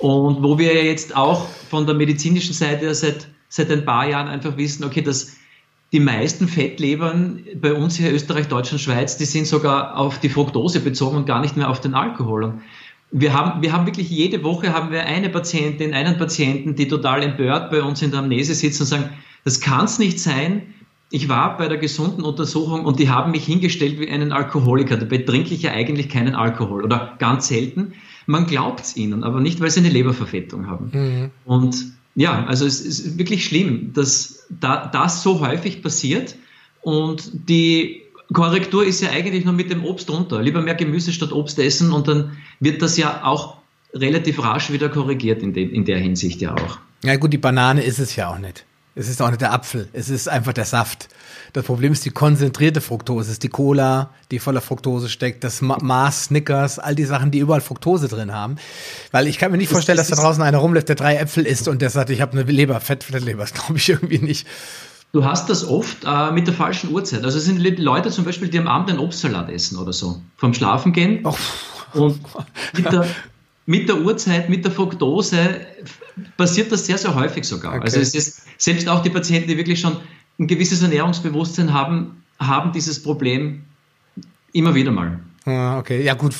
Und 0.00 0.42
wo 0.42 0.58
wir 0.58 0.84
jetzt 0.84 1.16
auch 1.16 1.48
von 1.70 1.86
der 1.86 1.94
medizinischen 1.94 2.52
Seite 2.54 2.94
seit, 2.94 3.26
seit 3.48 3.70
ein 3.70 3.84
paar 3.84 4.06
Jahren 4.08 4.28
einfach 4.28 4.56
wissen, 4.56 4.84
okay, 4.84 5.00
dass 5.00 5.32
die 5.92 6.00
meisten 6.00 6.48
Fettlebern 6.48 7.40
bei 7.60 7.74
uns 7.74 7.96
hier 7.96 8.12
Österreich, 8.12 8.48
Deutschland, 8.48 8.80
Schweiz, 8.80 9.18
die 9.18 9.26
sind 9.26 9.46
sogar 9.46 9.96
auf 9.96 10.18
die 10.18 10.30
Fructose 10.30 10.80
bezogen 10.80 11.18
und 11.18 11.26
gar 11.26 11.40
nicht 11.40 11.56
mehr 11.56 11.68
auf 11.68 11.80
den 11.80 11.94
Alkohol. 11.94 12.44
Und 12.44 12.62
wir 13.10 13.34
haben, 13.34 13.60
wir 13.60 13.72
haben 13.72 13.84
wirklich 13.84 14.08
jede 14.08 14.42
Woche 14.42 14.72
haben 14.72 14.90
wir 14.90 15.04
eine 15.04 15.28
Patientin, 15.28 15.92
einen 15.92 16.16
Patienten, 16.16 16.74
die 16.76 16.88
total 16.88 17.22
empört 17.22 17.70
bei 17.70 17.82
uns 17.82 18.00
in 18.00 18.10
der 18.10 18.20
Amnese 18.20 18.54
sitzen 18.54 18.82
und 18.82 18.88
sagen, 18.88 19.10
das 19.44 19.60
kann 19.60 19.84
es 19.84 19.98
nicht 19.98 20.18
sein. 20.18 20.62
Ich 21.10 21.28
war 21.28 21.58
bei 21.58 21.68
der 21.68 21.76
gesunden 21.76 22.24
Untersuchung 22.24 22.86
und 22.86 22.98
die 22.98 23.10
haben 23.10 23.32
mich 23.32 23.44
hingestellt 23.44 24.00
wie 24.00 24.08
einen 24.08 24.32
Alkoholiker. 24.32 24.96
Dabei 24.96 25.18
trinke 25.18 25.52
ich 25.52 25.60
ja 25.60 25.72
eigentlich 25.72 26.08
keinen 26.08 26.34
Alkohol 26.34 26.82
oder 26.84 27.16
ganz 27.18 27.48
selten. 27.48 27.92
Man 28.24 28.46
glaubt 28.46 28.80
es 28.80 28.96
ihnen, 28.96 29.24
aber 29.24 29.40
nicht, 29.40 29.60
weil 29.60 29.70
sie 29.70 29.80
eine 29.80 29.90
Leberverfettung 29.90 30.68
haben. 30.68 30.90
Mhm. 30.92 31.30
Und 31.44 31.92
ja, 32.14 32.44
also 32.46 32.66
es 32.66 32.80
ist 32.80 33.18
wirklich 33.18 33.44
schlimm, 33.44 33.92
dass 33.94 34.46
da, 34.50 34.86
das 34.86 35.22
so 35.22 35.40
häufig 35.40 35.82
passiert 35.82 36.36
und 36.82 37.30
die 37.48 38.02
Korrektur 38.32 38.84
ist 38.84 39.00
ja 39.02 39.10
eigentlich 39.10 39.44
nur 39.44 39.54
mit 39.54 39.70
dem 39.70 39.84
Obst 39.84 40.10
runter. 40.10 40.42
Lieber 40.42 40.62
mehr 40.62 40.74
Gemüse 40.74 41.12
statt 41.12 41.32
Obst 41.32 41.58
essen 41.58 41.92
und 41.92 42.08
dann 42.08 42.36
wird 42.60 42.82
das 42.82 42.96
ja 42.96 43.24
auch 43.24 43.58
relativ 43.94 44.42
rasch 44.42 44.70
wieder 44.70 44.88
korrigiert 44.88 45.42
in, 45.42 45.52
dem, 45.52 45.70
in 45.72 45.84
der 45.84 45.98
Hinsicht 45.98 46.40
ja 46.40 46.54
auch. 46.54 46.78
Ja 47.04 47.16
gut, 47.16 47.32
die 47.32 47.38
Banane 47.38 47.82
ist 47.82 47.98
es 47.98 48.16
ja 48.16 48.32
auch 48.32 48.38
nicht. 48.38 48.64
Es 48.94 49.08
ist 49.08 49.22
auch 49.22 49.28
nicht 49.28 49.40
der 49.40 49.54
Apfel, 49.54 49.88
es 49.94 50.10
ist 50.10 50.28
einfach 50.28 50.52
der 50.52 50.66
Saft. 50.66 51.08
Das 51.54 51.64
Problem 51.64 51.92
ist 51.92 52.04
die 52.04 52.10
konzentrierte 52.10 52.82
Fructose, 52.82 53.26
es 53.26 53.32
ist 53.32 53.42
die 53.42 53.48
Cola, 53.48 54.10
die 54.30 54.38
voller 54.38 54.60
Fructose 54.60 55.08
steckt, 55.08 55.44
das 55.44 55.62
Mars, 55.62 56.24
Snickers, 56.24 56.78
all 56.78 56.94
die 56.94 57.04
Sachen, 57.04 57.30
die 57.30 57.38
überall 57.38 57.62
Fructose 57.62 58.08
drin 58.08 58.32
haben. 58.32 58.56
Weil 59.10 59.28
ich 59.28 59.38
kann 59.38 59.50
mir 59.50 59.56
nicht 59.56 59.70
vorstellen, 59.70 59.96
dass 59.96 60.08
da 60.08 60.16
draußen 60.16 60.42
einer 60.42 60.58
rumläuft, 60.58 60.90
der 60.90 60.96
drei 60.96 61.16
Äpfel 61.16 61.46
isst 61.46 61.68
und 61.68 61.80
der 61.80 61.88
sagt, 61.88 62.10
ich 62.10 62.20
habe 62.20 62.32
eine 62.32 62.42
Leber, 62.42 62.80
Fett, 62.80 63.04
Fettleber. 63.04 63.40
Das 63.40 63.54
glaube 63.54 63.78
ich 63.78 63.88
irgendwie 63.88 64.18
nicht. 64.18 64.46
Du 65.12 65.24
hast 65.24 65.48
das 65.48 65.66
oft 65.66 66.04
äh, 66.06 66.30
mit 66.32 66.46
der 66.46 66.54
falschen 66.54 66.90
Uhrzeit. 66.90 67.24
Also 67.24 67.38
es 67.38 67.44
sind 67.44 67.58
Leute 67.78 68.10
zum 68.10 68.24
Beispiel, 68.24 68.48
die 68.48 68.58
am 68.58 68.66
Abend 68.66 68.90
einen 68.90 68.98
Obstsalat 68.98 69.50
essen 69.50 69.78
oder 69.78 69.92
so. 69.92 70.20
Vom 70.36 70.54
Schlafen 70.54 70.92
gehen. 70.92 71.20
Oh. 71.24 71.34
Und 71.92 72.20
mit 72.74 72.90
der, 72.90 73.06
mit 73.66 73.88
der 73.88 74.00
Uhrzeit, 74.00 74.48
mit 74.48 74.64
der 74.64 74.72
Fructose 74.72 75.60
passiert 76.36 76.72
das 76.72 76.86
sehr, 76.86 76.98
sehr 76.98 77.14
häufig 77.14 77.44
sogar. 77.44 77.74
Okay. 77.74 77.84
Also 77.84 78.00
es 78.00 78.14
ist 78.14 78.42
selbst 78.58 78.88
auch 78.88 79.02
die 79.02 79.10
Patienten, 79.10 79.48
die 79.48 79.56
wirklich 79.56 79.80
schon 79.80 79.96
ein 80.38 80.46
gewisses 80.46 80.82
Ernährungsbewusstsein 80.82 81.72
haben, 81.72 82.22
haben 82.38 82.72
dieses 82.72 83.02
Problem 83.02 83.62
immer 84.52 84.74
wieder 84.74 84.90
mal. 84.90 85.20
Ah, 85.44 85.78
okay, 85.78 86.02
ja 86.02 86.14
gut, 86.14 86.34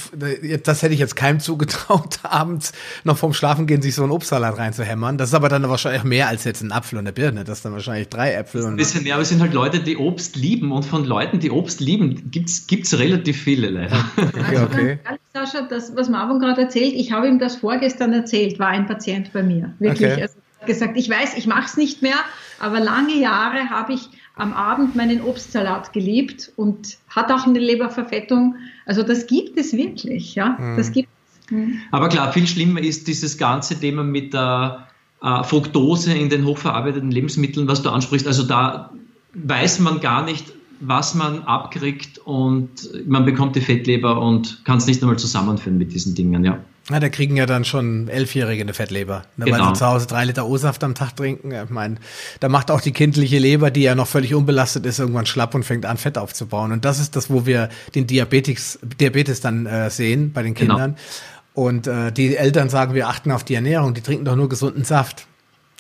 das 0.63 0.83
hätte 0.83 0.95
ich 0.95 1.01
jetzt 1.01 1.17
keinem 1.17 1.41
zugetraut, 1.41 2.21
abends 2.23 2.73
noch 3.03 3.19
vorm 3.19 3.33
Schlafengehen 3.33 3.83
sich 3.83 3.95
so 3.95 4.03
einen 4.03 4.13
Obstsalat 4.13 4.59
reinzuhämmern. 4.59 5.19
Das 5.19 5.31
ist 5.31 5.35
aber 5.35 5.49
dann 5.49 5.69
wahrscheinlich 5.69 6.05
mehr 6.05 6.29
als 6.29 6.45
jetzt 6.45 6.63
ein 6.63 6.71
Apfel 6.71 6.99
und 6.99 7.07
eine 7.07 7.13
Birne. 7.13 7.43
Das 7.45 7.59
ist 7.59 7.65
dann 7.65 7.73
wahrscheinlich 7.73 8.09
drei 8.09 8.33
Äpfel. 8.35 8.65
ein 8.65 8.77
bisschen 8.77 9.03
mehr, 9.03 9.15
aber 9.15 9.23
es 9.23 9.31
sind 9.31 9.41
halt 9.41 9.55
Leute, 9.55 9.81
die 9.81 9.97
Obst 9.97 10.37
lieben 10.37 10.71
und 10.71 10.85
von 10.85 11.05
Leuten, 11.05 11.41
die 11.41 11.51
Obst 11.51 11.81
lieben, 11.81 12.31
gibt's 12.31 12.67
gibt's 12.67 12.97
relativ 12.99 13.43
viele 13.43 13.71
leider. 13.71 14.05
Okay, 14.33 14.59
okay. 14.63 14.99
Also, 15.05 15.53
Sascha, 15.53 15.67
das, 15.69 15.97
was 15.97 16.09
Marvin 16.09 16.39
gerade 16.39 16.63
erzählt, 16.63 16.95
ich 16.95 17.13
habe 17.13 17.29
ihm 17.29 17.39
das 17.39 17.57
vorgestern 17.57 18.13
erzählt, 18.13 18.59
war 18.59 18.69
ein 18.69 18.87
Patient 18.87 19.33
bei 19.33 19.43
mir. 19.43 19.73
Wirklich. 19.79 20.13
Okay. 20.13 20.23
Also, 20.23 20.35
gesagt, 20.67 20.97
ich 20.97 21.09
weiß, 21.09 21.37
ich 21.37 21.47
mache 21.47 21.67
es 21.67 21.77
nicht 21.77 22.03
mehr, 22.03 22.17
aber 22.61 22.81
lange 22.81 23.15
Jahre 23.15 23.71
habe 23.71 23.95
ich 23.95 24.09
am 24.37 24.53
Abend 24.53 24.97
meinen 24.97 25.23
Obstsalat 25.23 25.93
geliebt 25.93 26.53
und 26.57 26.99
hat 27.15 27.31
auch 27.31 27.47
eine 27.47 27.59
Leberverfettung. 27.59 28.57
Also 28.87 29.03
das 29.03 29.27
gibt 29.27 29.57
es 29.59 29.73
wirklich, 29.73 30.35
ja. 30.35 30.57
Mhm. 30.59 30.77
Das 30.77 30.93
gibt 30.93 31.09
mhm. 31.51 31.79
Aber 31.91 32.09
klar, 32.09 32.33
viel 32.33 32.47
schlimmer 32.47 32.81
ist 32.81 33.07
dieses 33.09 33.39
ganze 33.39 33.79
Thema 33.79 34.03
mit 34.03 34.35
der 34.35 34.89
äh, 35.23 35.45
Fructose 35.45 36.13
in 36.15 36.29
den 36.29 36.45
hochverarbeiteten 36.45 37.11
Lebensmitteln, 37.11 37.69
was 37.69 37.83
du 37.83 37.91
ansprichst. 37.91 38.27
Also 38.27 38.43
da 38.43 38.91
weiß 39.35 39.81
man 39.81 40.01
gar 40.01 40.25
nicht, 40.25 40.53
was 40.81 41.15
man 41.15 41.43
abkriegt 41.45 42.19
und 42.19 42.69
man 43.07 43.25
bekommt 43.25 43.55
die 43.55 43.61
Fettleber 43.61 44.21
und 44.21 44.65
kann 44.65 44.79
es 44.79 44.87
nicht 44.87 45.01
einmal 45.01 45.19
zusammenführen 45.19 45.79
mit 45.79 45.93
diesen 45.93 46.15
Dingen, 46.15 46.45
ja. 46.45 46.59
Na, 46.89 46.99
da 46.99 47.09
kriegen 47.09 47.37
ja 47.37 47.47
dann 47.47 47.65
schon 47.65 48.09
Elfjährige 48.09 48.63
eine 48.63 48.75
Fettleber, 48.75 49.23
ne, 49.37 49.45
genau. 49.45 49.59
weil 49.59 49.67
sie 49.69 49.79
zu 49.79 49.87
Hause 49.87 50.07
drei 50.09 50.25
Liter 50.25 50.47
O-Saft 50.47 50.83
am 50.83 50.97
Tag 50.97 51.15
trinken. 51.15 51.53
Ich 51.53 51.71
meine, 51.71 51.97
da 52.41 52.49
macht 52.49 52.73
auch 52.73 52.81
die 52.81 52.91
kindliche 52.91 53.39
Leber, 53.39 53.71
die 53.71 53.83
ja 53.83 53.95
noch 53.95 54.09
völlig 54.09 54.35
unbelastet 54.35 54.85
ist, 54.85 54.99
irgendwann 54.99 55.27
schlapp 55.27 55.55
und 55.55 55.63
fängt 55.63 55.87
an, 55.87 55.97
Fett 55.97 56.19
aufzubauen. 56.19 56.73
Und 56.73 56.85
das 56.85 56.99
ist 56.99 57.15
das, 57.15 57.31
wo 57.31 57.47
wir 57.47 57.69
den 57.95 58.09
Diabetes, 58.09 58.81
Diabetes 59.01 59.41
dann 59.41 59.67
äh, 59.67 59.91
sehen 59.91 60.33
bei 60.33 60.43
den 60.43 60.55
genau. 60.55 60.75
Kindern. 60.75 60.97
Genau. 60.97 61.67
Und 61.67 61.87
äh, 61.87 62.11
die 62.11 62.37
Eltern 62.37 62.69
sagen, 62.69 62.95
wir 62.95 63.09
achten 63.09 63.31
auf 63.31 63.45
die 63.45 63.55
Ernährung, 63.55 63.95
die 63.95 64.01
trinken 64.01 64.25
doch 64.25 64.37
nur 64.37 64.49
gesunden 64.49 64.85
Saft. 64.85 65.27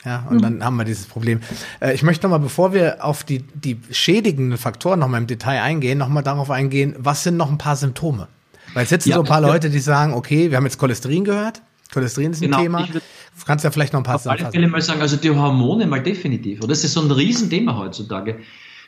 Ja, 0.04 0.26
und 0.28 0.36
mhm. 0.36 0.42
dann 0.42 0.64
haben 0.64 0.76
wir 0.76 0.84
dieses 0.84 1.06
Problem. 1.06 1.40
Äh, 1.80 1.94
ich 1.94 2.02
möchte 2.02 2.26
noch 2.26 2.30
mal, 2.30 2.38
bevor 2.38 2.72
wir 2.72 3.04
auf 3.04 3.24
die, 3.24 3.38
die 3.54 3.80
schädigenden 3.90 4.58
Faktoren 4.58 5.00
noch 5.00 5.08
mal 5.08 5.18
im 5.18 5.26
Detail 5.26 5.62
eingehen, 5.62 5.98
noch 5.98 6.08
mal 6.08 6.22
darauf 6.22 6.50
eingehen, 6.50 6.94
was 6.98 7.24
sind 7.24 7.36
noch 7.36 7.50
ein 7.50 7.58
paar 7.58 7.76
Symptome? 7.76 8.28
Weil 8.74 8.84
es 8.84 8.90
sitzen 8.90 9.10
ja, 9.10 9.16
so 9.16 9.22
ein 9.22 9.28
paar 9.28 9.40
Leute, 9.40 9.70
die 9.70 9.78
sagen, 9.78 10.14
okay, 10.14 10.50
wir 10.50 10.56
haben 10.56 10.64
jetzt 10.64 10.78
Cholesterin 10.78 11.24
gehört. 11.24 11.62
Cholesterin 11.92 12.32
ist 12.32 12.40
ein 12.40 12.46
genau, 12.46 12.62
Thema. 12.62 12.86
Du 12.86 13.00
kannst 13.44 13.64
ja 13.64 13.70
vielleicht 13.70 13.92
noch 13.92 14.00
ein 14.00 14.04
paar 14.04 14.18
Sachen. 14.18 14.46
Ich 14.50 14.54
will 14.54 14.66
mal 14.68 14.80
sagen, 14.80 15.00
also 15.00 15.16
die 15.16 15.30
Hormone 15.30 15.86
mal 15.86 16.02
definitiv. 16.02 16.60
Oder 16.60 16.68
das 16.68 16.84
ist 16.84 16.94
so 16.94 17.02
ein 17.02 17.10
Riesenthema 17.10 17.76
heutzutage. 17.76 18.38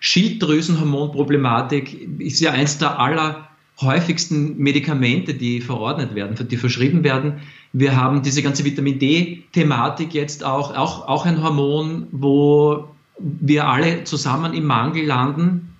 Schilddrüsenhormonproblematik 0.01 2.21
ist 2.21 2.41
ja 2.41 2.53
eins 2.53 2.79
der 2.79 2.99
aller 2.99 3.49
häufigsten 3.81 4.57
Medikamente, 4.59 5.35
die 5.35 5.61
verordnet 5.61 6.15
werden, 6.15 6.49
die 6.49 6.57
verschrieben 6.57 7.05
werden. 7.05 7.41
Wir 7.73 7.97
haben 7.97 8.23
diese 8.23 8.43
ganze 8.43 8.65
Vitamin 8.65 8.99
D-Thematik 8.99 10.15
jetzt 10.15 10.45
auch, 10.45 10.77
auch, 10.77 11.09
auch 11.09 11.27
ein 11.27 11.43
Hormon, 11.43 12.07
wo 12.13 12.89
wir 13.19 13.67
alle 13.67 14.05
zusammen 14.05 14.55
im 14.55 14.65
Mangel 14.65 15.07
landen. 15.07 15.77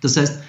Das 0.00 0.16
heißt, 0.16 0.42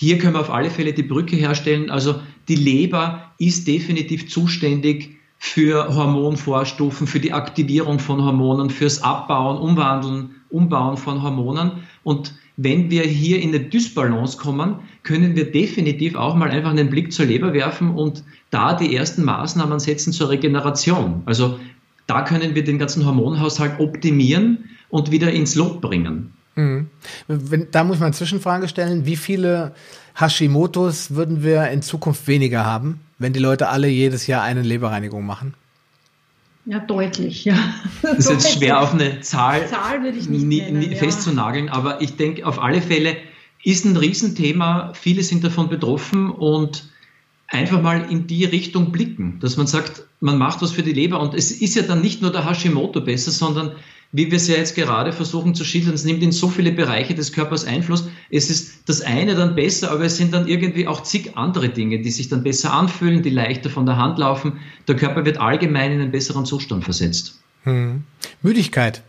hier 0.00 0.16
können 0.16 0.32
wir 0.32 0.40
auf 0.40 0.48
alle 0.50 0.70
Fälle 0.70 0.94
die 0.94 1.02
Brücke 1.02 1.36
herstellen. 1.36 1.90
Also 1.90 2.22
die 2.48 2.54
Leber 2.54 3.32
ist 3.36 3.68
definitiv 3.68 4.30
zuständig 4.30 5.18
für 5.36 5.94
Hormonvorstufen, 5.94 7.06
für 7.06 7.20
die 7.20 7.34
Aktivierung 7.34 7.98
von 7.98 8.24
Hormonen, 8.24 8.70
fürs 8.70 9.02
Abbauen, 9.02 9.58
Umwandeln, 9.58 10.30
Umbauen 10.48 10.96
von 10.96 11.22
Hormonen. 11.22 11.72
Und 12.02 12.34
wenn 12.56 12.90
wir 12.90 13.02
hier 13.02 13.42
in 13.42 13.50
eine 13.50 13.60
Dysbalance 13.60 14.38
kommen, 14.38 14.76
können 15.02 15.36
wir 15.36 15.52
definitiv 15.52 16.14
auch 16.14 16.34
mal 16.34 16.48
einfach 16.48 16.70
einen 16.70 16.88
Blick 16.88 17.12
zur 17.12 17.26
Leber 17.26 17.52
werfen 17.52 17.90
und 17.90 18.24
da 18.48 18.72
die 18.72 18.96
ersten 18.96 19.22
Maßnahmen 19.22 19.80
setzen 19.80 20.14
zur 20.14 20.30
Regeneration. 20.30 21.20
Also 21.26 21.60
da 22.06 22.22
können 22.22 22.54
wir 22.54 22.64
den 22.64 22.78
ganzen 22.78 23.04
Hormonhaushalt 23.04 23.78
optimieren 23.78 24.64
und 24.88 25.10
wieder 25.10 25.30
ins 25.30 25.56
Lot 25.56 25.82
bringen. 25.82 26.32
Mhm. 26.56 26.88
Wenn, 27.28 27.70
da 27.70 27.84
muss 27.84 27.98
man 27.98 28.06
eine 28.06 28.14
Zwischenfrage 28.14 28.68
stellen, 28.68 29.06
wie 29.06 29.16
viele 29.16 29.72
Hashimotos 30.14 31.14
würden 31.14 31.42
wir 31.42 31.68
in 31.70 31.82
Zukunft 31.82 32.26
weniger 32.26 32.64
haben, 32.64 33.00
wenn 33.18 33.32
die 33.32 33.40
Leute 33.40 33.68
alle 33.68 33.88
jedes 33.88 34.26
Jahr 34.26 34.42
eine 34.42 34.62
Leberreinigung 34.62 35.24
machen? 35.24 35.54
Ja, 36.66 36.78
deutlich, 36.78 37.44
ja. 37.44 37.56
Das 38.02 38.18
ist 38.18 38.30
jetzt 38.30 38.52
schwer 38.58 38.80
auf 38.80 38.92
eine 38.92 39.20
Zahl, 39.22 39.66
Zahl 39.66 40.02
würde 40.02 40.18
ich 40.18 40.28
nicht 40.28 40.44
nennen, 40.44 40.94
festzunageln, 40.94 41.66
ja. 41.66 41.72
aber 41.72 42.02
ich 42.02 42.16
denke, 42.16 42.46
auf 42.46 42.60
alle 42.60 42.82
Fälle 42.82 43.16
ist 43.62 43.84
ein 43.84 43.96
Riesenthema. 43.96 44.92
Viele 44.94 45.22
sind 45.22 45.42
davon 45.42 45.68
betroffen 45.68 46.30
und 46.30 46.84
einfach 47.48 47.82
mal 47.82 48.10
in 48.10 48.26
die 48.26 48.44
Richtung 48.44 48.92
blicken, 48.92 49.38
dass 49.40 49.56
man 49.56 49.66
sagt, 49.66 50.04
man 50.20 50.38
macht 50.38 50.62
was 50.62 50.72
für 50.72 50.82
die 50.82 50.92
Leber 50.92 51.20
und 51.20 51.34
es 51.34 51.50
ist 51.50 51.74
ja 51.74 51.82
dann 51.82 52.00
nicht 52.00 52.22
nur 52.22 52.30
der 52.30 52.48
Hashimoto 52.48 53.00
besser, 53.00 53.30
sondern 53.30 53.72
wie 54.12 54.30
wir 54.30 54.36
es 54.36 54.48
ja 54.48 54.56
jetzt 54.56 54.74
gerade 54.74 55.12
versuchen 55.12 55.54
zu 55.54 55.64
schildern, 55.64 55.94
es 55.94 56.04
nimmt 56.04 56.22
in 56.22 56.32
so 56.32 56.48
viele 56.48 56.72
Bereiche 56.72 57.14
des 57.14 57.32
Körpers 57.32 57.64
Einfluss. 57.64 58.08
Es 58.30 58.50
ist 58.50 58.88
das 58.88 59.02
eine 59.02 59.36
dann 59.36 59.54
besser, 59.54 59.92
aber 59.92 60.04
es 60.04 60.16
sind 60.16 60.34
dann 60.34 60.48
irgendwie 60.48 60.88
auch 60.88 61.02
zig 61.02 61.36
andere 61.36 61.68
Dinge, 61.68 62.00
die 62.00 62.10
sich 62.10 62.28
dann 62.28 62.42
besser 62.42 62.72
anfühlen, 62.72 63.22
die 63.22 63.30
leichter 63.30 63.70
von 63.70 63.86
der 63.86 63.96
Hand 63.96 64.18
laufen. 64.18 64.58
Der 64.88 64.96
Körper 64.96 65.24
wird 65.24 65.38
allgemein 65.38 65.92
in 65.92 66.00
einen 66.00 66.10
besseren 66.10 66.44
Zustand 66.44 66.84
versetzt. 66.84 67.40
Hm. 67.62 68.02
Müdigkeit 68.42 69.02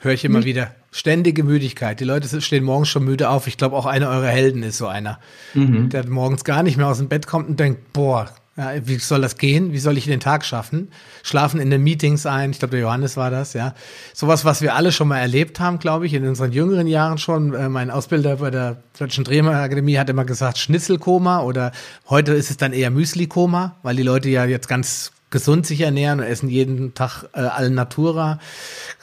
höre 0.00 0.12
ich 0.12 0.24
immer 0.24 0.44
wieder. 0.44 0.74
Ständige 0.90 1.42
Müdigkeit. 1.42 1.98
Die 1.98 2.04
Leute 2.04 2.40
stehen 2.40 2.62
morgens 2.62 2.88
schon 2.88 3.04
müde 3.04 3.30
auf. 3.30 3.46
Ich 3.46 3.56
glaube, 3.56 3.74
auch 3.74 3.86
einer 3.86 4.10
eurer 4.10 4.28
Helden 4.28 4.62
ist 4.62 4.78
so 4.78 4.86
einer, 4.86 5.18
mhm. 5.54 5.88
der 5.88 6.08
morgens 6.08 6.44
gar 6.44 6.62
nicht 6.62 6.76
mehr 6.76 6.86
aus 6.86 6.98
dem 6.98 7.08
Bett 7.08 7.26
kommt 7.26 7.48
und 7.48 7.58
denkt, 7.58 7.92
boah, 7.92 8.30
ja, 8.56 8.86
wie 8.86 8.98
soll 8.98 9.20
das 9.20 9.36
gehen? 9.36 9.72
Wie 9.72 9.78
soll 9.78 9.98
ich 9.98 10.04
den 10.04 10.20
Tag 10.20 10.44
schaffen? 10.44 10.88
Schlafen 11.24 11.58
in 11.58 11.70
den 11.70 11.82
Meetings 11.82 12.24
ein. 12.24 12.52
Ich 12.52 12.60
glaube, 12.60 12.72
der 12.72 12.80
Johannes 12.80 13.16
war 13.16 13.30
das, 13.30 13.52
ja. 13.52 13.74
Sowas, 14.12 14.44
was 14.44 14.62
wir 14.62 14.74
alle 14.76 14.92
schon 14.92 15.08
mal 15.08 15.18
erlebt 15.18 15.58
haben, 15.58 15.80
glaube 15.80 16.06
ich, 16.06 16.14
in 16.14 16.26
unseren 16.26 16.52
jüngeren 16.52 16.86
Jahren 16.86 17.18
schon. 17.18 17.52
Äh, 17.52 17.68
mein 17.68 17.90
Ausbilder 17.90 18.36
bei 18.36 18.50
der 18.50 18.76
Deutschen 18.96 19.26
Akademie 19.26 19.98
hat 19.98 20.08
immer 20.08 20.24
gesagt 20.24 20.58
Schnitzelkoma 20.58 21.42
oder 21.42 21.72
heute 22.08 22.32
ist 22.34 22.50
es 22.50 22.56
dann 22.56 22.72
eher 22.72 22.90
Müslikoma, 22.90 23.76
weil 23.82 23.96
die 23.96 24.04
Leute 24.04 24.28
ja 24.28 24.44
jetzt 24.44 24.68
ganz 24.68 25.13
gesund 25.34 25.66
sich 25.66 25.80
ernähren 25.80 26.20
und 26.20 26.26
essen 26.26 26.48
jeden 26.48 26.94
Tag 26.94 27.24
äh, 27.32 27.40
Alnatura, 27.40 28.38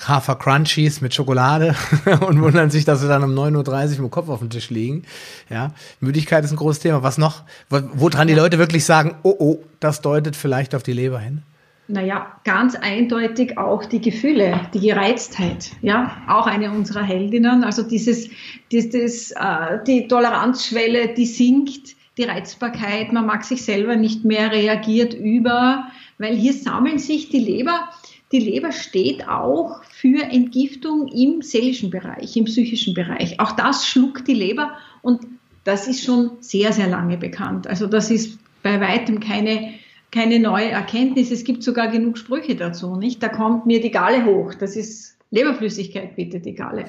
Hafer 0.07 0.35
Crunchies 0.37 1.01
mit 1.01 1.13
Schokolade 1.13 1.75
und 2.25 2.41
wundern 2.41 2.69
sich, 2.69 2.85
dass 2.85 3.01
sie 3.01 3.09
dann 3.09 3.21
um 3.21 3.31
9.30 3.31 3.57
Uhr 3.57 3.89
mit 3.89 3.97
dem 3.97 4.11
Kopf 4.11 4.29
auf 4.29 4.39
dem 4.39 4.49
Tisch 4.49 4.69
liegen. 4.69 5.03
Ja, 5.49 5.73
Müdigkeit 5.99 6.45
ist 6.45 6.51
ein 6.51 6.55
großes 6.55 6.79
Thema. 6.79 7.03
Was 7.03 7.17
noch? 7.17 7.43
Woran 7.69 8.29
die 8.29 8.33
Leute 8.33 8.59
wirklich 8.59 8.85
sagen, 8.85 9.15
oh, 9.23 9.35
oh, 9.37 9.63
das 9.81 9.99
deutet 9.99 10.37
vielleicht 10.37 10.73
auf 10.73 10.83
die 10.83 10.93
Leber 10.93 11.19
hin? 11.19 11.43
Naja, 11.89 12.27
ganz 12.45 12.75
eindeutig 12.75 13.57
auch 13.57 13.83
die 13.83 13.99
Gefühle, 13.99 14.61
die 14.73 14.79
Gereiztheit, 14.79 15.71
ja, 15.81 16.15
auch 16.29 16.47
eine 16.47 16.71
unserer 16.71 17.03
Heldinnen. 17.03 17.65
Also 17.65 17.83
dieses, 17.83 18.29
dieses, 18.71 19.31
äh, 19.31 19.79
die 19.85 20.07
Toleranzschwelle, 20.07 21.13
die 21.13 21.25
sinkt, 21.25 21.97
die 22.17 22.23
Reizbarkeit, 22.23 23.11
man 23.11 23.25
mag 23.25 23.43
sich 23.43 23.63
selber 23.63 23.95
nicht 23.95 24.23
mehr, 24.23 24.51
reagiert 24.51 25.13
über, 25.13 25.87
weil 26.21 26.35
hier 26.35 26.53
sammeln 26.53 26.99
sich 26.99 27.29
die 27.29 27.39
Leber. 27.39 27.89
Die 28.31 28.39
Leber 28.39 28.71
steht 28.71 29.27
auch 29.27 29.83
für 29.83 30.23
Entgiftung 30.23 31.07
im 31.07 31.41
seelischen 31.41 31.89
Bereich, 31.89 32.37
im 32.37 32.45
psychischen 32.45 32.93
Bereich. 32.93 33.39
Auch 33.39 33.51
das 33.51 33.85
schluckt 33.85 34.27
die 34.27 34.33
Leber 34.33 34.71
und 35.01 35.21
das 35.63 35.87
ist 35.87 36.03
schon 36.03 36.31
sehr, 36.39 36.71
sehr 36.71 36.87
lange 36.87 37.17
bekannt. 37.17 37.67
Also 37.67 37.87
das 37.87 38.09
ist 38.09 38.39
bei 38.63 38.79
weitem 38.79 39.19
keine, 39.19 39.73
keine 40.11 40.39
neue 40.39 40.69
Erkenntnis. 40.69 41.29
Es 41.31 41.43
gibt 41.43 41.63
sogar 41.63 41.89
genug 41.89 42.17
Sprüche 42.17 42.55
dazu, 42.55 42.95
nicht? 42.95 43.21
Da 43.21 43.27
kommt 43.27 43.65
mir 43.65 43.81
die 43.81 43.91
Galle 43.91 44.25
hoch. 44.25 44.53
Das 44.53 44.75
ist 44.75 45.17
Leberflüssigkeit, 45.31 46.15
bitte, 46.15 46.39
die 46.39 46.55
Galle. 46.55 46.85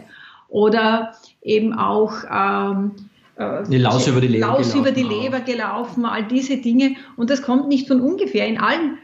Oder 0.48 1.14
eben 1.42 1.72
auch 1.72 2.12
ähm, 2.30 2.92
die 3.68 3.78
Laus 3.78 4.06
über 4.06 4.20
die 4.20 4.28
Leber 4.28 4.46
Laus 4.46 4.72
gelaufen. 4.72 4.80
über 4.80 4.92
die 4.92 5.02
Leber 5.02 5.40
gelaufen, 5.40 6.04
all 6.04 6.24
diese 6.24 6.58
Dinge. 6.58 6.96
Und 7.16 7.30
das 7.30 7.42
kommt 7.42 7.68
nicht 7.68 7.88
von 7.88 8.00
ungefähr. 8.00 8.46
In 8.46 8.58
allen 8.58 8.98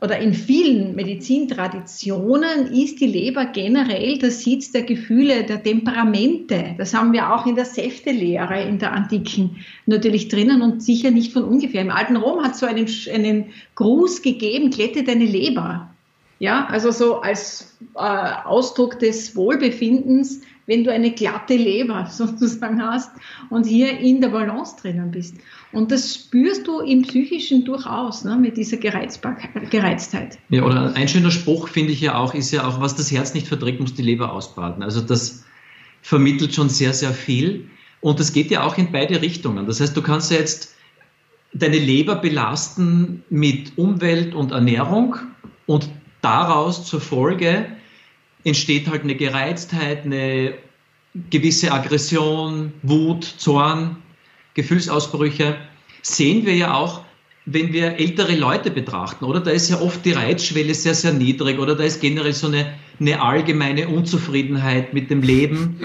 oder 0.00 0.18
in 0.18 0.32
vielen 0.32 0.94
Medizintraditionen 0.94 2.72
ist 2.72 3.00
die 3.00 3.06
Leber 3.06 3.46
generell 3.46 4.18
der 4.18 4.30
Sitz 4.30 4.70
der 4.70 4.82
Gefühle, 4.82 5.44
der 5.44 5.62
Temperamente. 5.62 6.74
Das 6.78 6.94
haben 6.94 7.12
wir 7.12 7.34
auch 7.34 7.46
in 7.46 7.56
der 7.56 7.64
Säftelehre 7.64 8.62
in 8.62 8.78
der 8.78 8.92
Antiken 8.92 9.64
natürlich 9.86 10.28
drinnen 10.28 10.62
und 10.62 10.82
sicher 10.82 11.10
nicht 11.10 11.32
von 11.32 11.44
ungefähr. 11.44 11.82
Im 11.82 11.90
alten 11.90 12.16
Rom 12.16 12.44
hat 12.44 12.52
es 12.52 12.60
so 12.60 12.66
einen, 12.66 12.86
einen 13.12 13.46
Gruß 13.74 14.22
gegeben, 14.22 14.70
klette 14.70 15.02
deine 15.02 15.24
Leber. 15.24 15.90
Ja, 16.38 16.66
also 16.66 16.92
so 16.92 17.20
als 17.20 17.76
äh, 17.96 17.98
Ausdruck 17.98 19.00
des 19.00 19.34
Wohlbefindens, 19.34 20.42
wenn 20.68 20.84
du 20.84 20.92
eine 20.92 21.10
glatte 21.10 21.56
Leber 21.56 22.06
sozusagen 22.10 22.80
hast 22.80 23.10
und 23.50 23.66
hier 23.66 23.98
in 23.98 24.20
der 24.20 24.28
Balance 24.28 24.76
drinnen 24.80 25.10
bist. 25.10 25.34
Und 25.72 25.90
das 25.90 26.14
spürst 26.14 26.66
du 26.68 26.80
im 26.80 27.02
Psychischen 27.02 27.64
durchaus, 27.64 28.24
ne, 28.24 28.36
mit 28.36 28.56
dieser 28.56 28.76
Gereiztheit. 28.76 30.38
Ja, 30.50 30.62
oder 30.62 30.94
ein 30.94 31.08
schöner 31.08 31.30
Spruch 31.30 31.68
finde 31.68 31.92
ich 31.92 32.00
ja 32.00 32.16
auch, 32.16 32.34
ist 32.34 32.52
ja 32.52 32.66
auch, 32.68 32.80
was 32.80 32.94
das 32.94 33.10
Herz 33.10 33.34
nicht 33.34 33.48
verträgt, 33.48 33.80
muss 33.80 33.94
die 33.94 34.02
Leber 34.02 34.32
ausbaden. 34.32 34.82
Also 34.82 35.00
das 35.00 35.44
vermittelt 36.02 36.54
schon 36.54 36.68
sehr, 36.68 36.92
sehr 36.92 37.12
viel. 37.12 37.68
Und 38.00 38.20
das 38.20 38.32
geht 38.32 38.50
ja 38.50 38.62
auch 38.62 38.78
in 38.78 38.92
beide 38.92 39.20
Richtungen. 39.20 39.66
Das 39.66 39.80
heißt, 39.80 39.96
du 39.96 40.02
kannst 40.02 40.30
ja 40.30 40.38
jetzt 40.38 40.74
deine 41.52 41.78
Leber 41.78 42.16
belasten 42.16 43.24
mit 43.30 43.76
Umwelt 43.76 44.34
und 44.34 44.52
Ernährung 44.52 45.16
und 45.66 45.88
daraus 46.20 46.86
zur 46.86 47.00
Folge 47.00 47.66
entsteht 48.44 48.88
halt 48.88 49.02
eine 49.02 49.14
Gereiztheit, 49.14 50.04
eine 50.04 50.54
gewisse 51.30 51.72
Aggression, 51.72 52.72
Wut, 52.82 53.24
Zorn, 53.24 53.96
Gefühlsausbrüche, 54.54 55.56
sehen 56.02 56.46
wir 56.46 56.54
ja 56.54 56.74
auch, 56.74 57.02
wenn 57.46 57.72
wir 57.72 57.98
ältere 57.98 58.36
Leute 58.36 58.70
betrachten, 58.70 59.24
oder? 59.24 59.40
Da 59.40 59.50
ist 59.50 59.70
ja 59.70 59.80
oft 59.80 60.04
die 60.04 60.12
Reizschwelle 60.12 60.74
sehr, 60.74 60.94
sehr 60.94 61.12
niedrig, 61.12 61.58
oder 61.58 61.74
da 61.74 61.84
ist 61.84 62.00
generell 62.00 62.34
so 62.34 62.48
eine, 62.48 62.74
eine 63.00 63.22
allgemeine 63.22 63.88
Unzufriedenheit 63.88 64.92
mit 64.92 65.10
dem 65.10 65.22
Leben. 65.22 65.80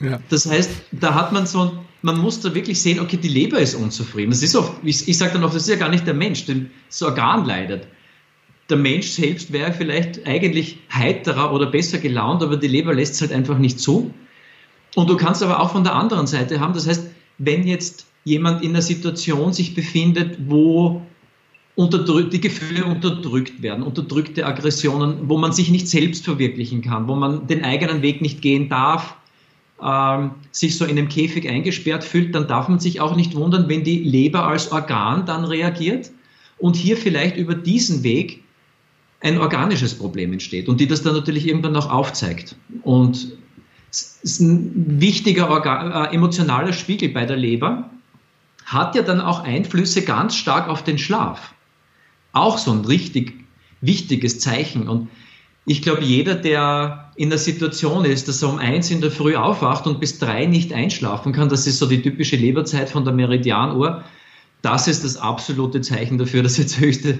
Ja. 0.00 0.20
Das 0.30 0.46
heißt, 0.46 0.70
da 0.92 1.14
hat 1.14 1.32
man 1.32 1.46
so, 1.46 1.72
man 2.02 2.18
muss 2.18 2.40
da 2.40 2.54
wirklich 2.54 2.80
sehen, 2.80 3.00
okay, 3.00 3.18
die 3.18 3.28
Leber 3.28 3.58
ist 3.58 3.74
unzufrieden. 3.74 4.30
Das 4.30 4.42
ist 4.42 4.56
oft, 4.56 4.72
ich, 4.82 5.06
ich 5.06 5.18
sage 5.18 5.34
dann 5.34 5.44
oft, 5.44 5.54
das 5.54 5.64
ist 5.64 5.68
ja 5.68 5.76
gar 5.76 5.90
nicht 5.90 6.06
der 6.06 6.14
Mensch, 6.14 6.46
denn 6.46 6.70
das 6.88 7.02
Organ 7.02 7.44
leidet. 7.44 7.86
Der 8.68 8.76
Mensch 8.76 9.08
selbst 9.08 9.52
wäre 9.52 9.72
vielleicht 9.72 10.26
eigentlich 10.26 10.78
heiterer 10.92 11.52
oder 11.52 11.66
besser 11.66 11.98
gelaunt, 11.98 12.42
aber 12.42 12.56
die 12.56 12.66
Leber 12.66 12.94
lässt 12.94 13.14
es 13.14 13.20
halt 13.20 13.32
einfach 13.32 13.58
nicht 13.58 13.78
zu. 13.78 14.12
Und 14.94 15.10
du 15.10 15.16
kannst 15.16 15.42
aber 15.42 15.60
auch 15.60 15.72
von 15.72 15.84
der 15.84 15.94
anderen 15.94 16.26
Seite 16.26 16.58
haben, 16.58 16.74
das 16.74 16.88
heißt, 16.88 17.06
wenn 17.38 17.66
jetzt 17.66 18.06
jemand 18.24 18.62
in 18.62 18.70
einer 18.70 18.82
Situation 18.82 19.52
sich 19.52 19.74
befindet, 19.74 20.38
wo 20.48 21.02
die 21.78 22.40
Gefühle 22.40 22.86
unterdrückt 22.86 23.62
werden, 23.62 23.84
unterdrückte 23.84 24.46
Aggressionen, 24.46 25.28
wo 25.28 25.36
man 25.36 25.52
sich 25.52 25.70
nicht 25.70 25.88
selbst 25.88 26.24
verwirklichen 26.24 26.80
kann, 26.80 27.06
wo 27.06 27.14
man 27.14 27.46
den 27.46 27.64
eigenen 27.64 28.00
Weg 28.00 28.22
nicht 28.22 28.40
gehen 28.40 28.70
darf, 28.70 29.14
ähm, 29.82 30.30
sich 30.52 30.78
so 30.78 30.86
in 30.86 30.92
einem 30.92 31.08
Käfig 31.08 31.48
eingesperrt 31.48 32.02
fühlt, 32.02 32.34
dann 32.34 32.48
darf 32.48 32.68
man 32.68 32.80
sich 32.80 33.00
auch 33.00 33.14
nicht 33.14 33.34
wundern, 33.34 33.68
wenn 33.68 33.84
die 33.84 33.98
Leber 33.98 34.46
als 34.46 34.72
Organ 34.72 35.26
dann 35.26 35.44
reagiert 35.44 36.10
und 36.58 36.76
hier 36.76 36.96
vielleicht 36.96 37.36
über 37.36 37.54
diesen 37.54 38.02
Weg 38.02 38.42
ein 39.26 39.38
organisches 39.38 39.94
Problem 39.94 40.32
entsteht 40.32 40.68
und 40.68 40.80
die 40.80 40.86
das 40.86 41.02
dann 41.02 41.14
natürlich 41.14 41.48
irgendwann 41.48 41.74
auch 41.76 41.90
aufzeigt. 41.90 42.54
Und 42.82 43.32
ist 43.90 44.40
ein 44.40 45.00
wichtiger 45.00 45.50
Organ, 45.50 45.90
äh, 45.90 46.14
emotionaler 46.14 46.72
Spiegel 46.72 47.08
bei 47.08 47.24
der 47.24 47.36
Leber, 47.36 47.90
hat 48.64 48.94
ja 48.94 49.02
dann 49.02 49.20
auch 49.20 49.42
Einflüsse 49.42 50.02
ganz 50.02 50.36
stark 50.36 50.68
auf 50.68 50.84
den 50.84 50.98
Schlaf. 50.98 51.54
Auch 52.32 52.58
so 52.58 52.72
ein 52.72 52.84
richtig 52.84 53.44
wichtiges 53.80 54.38
Zeichen. 54.38 54.88
Und 54.88 55.08
ich 55.64 55.82
glaube, 55.82 56.02
jeder, 56.02 56.34
der 56.34 57.12
in 57.16 57.30
der 57.30 57.38
Situation 57.38 58.04
ist, 58.04 58.28
dass 58.28 58.42
er 58.42 58.50
um 58.50 58.58
eins 58.58 58.90
in 58.90 59.00
der 59.00 59.10
Früh 59.10 59.34
aufwacht 59.34 59.86
und 59.86 59.98
bis 59.98 60.18
drei 60.18 60.46
nicht 60.46 60.72
einschlafen 60.72 61.32
kann, 61.32 61.48
das 61.48 61.66
ist 61.66 61.78
so 61.78 61.86
die 61.86 62.02
typische 62.02 62.36
Leberzeit 62.36 62.90
von 62.90 63.04
der 63.04 63.14
Meridianuhr, 63.14 64.04
das 64.62 64.86
ist 64.88 65.04
das 65.04 65.16
absolute 65.16 65.80
Zeichen 65.80 66.18
dafür, 66.18 66.42
dass 66.42 66.58
jetzt 66.58 66.78
höchste, 66.78 67.18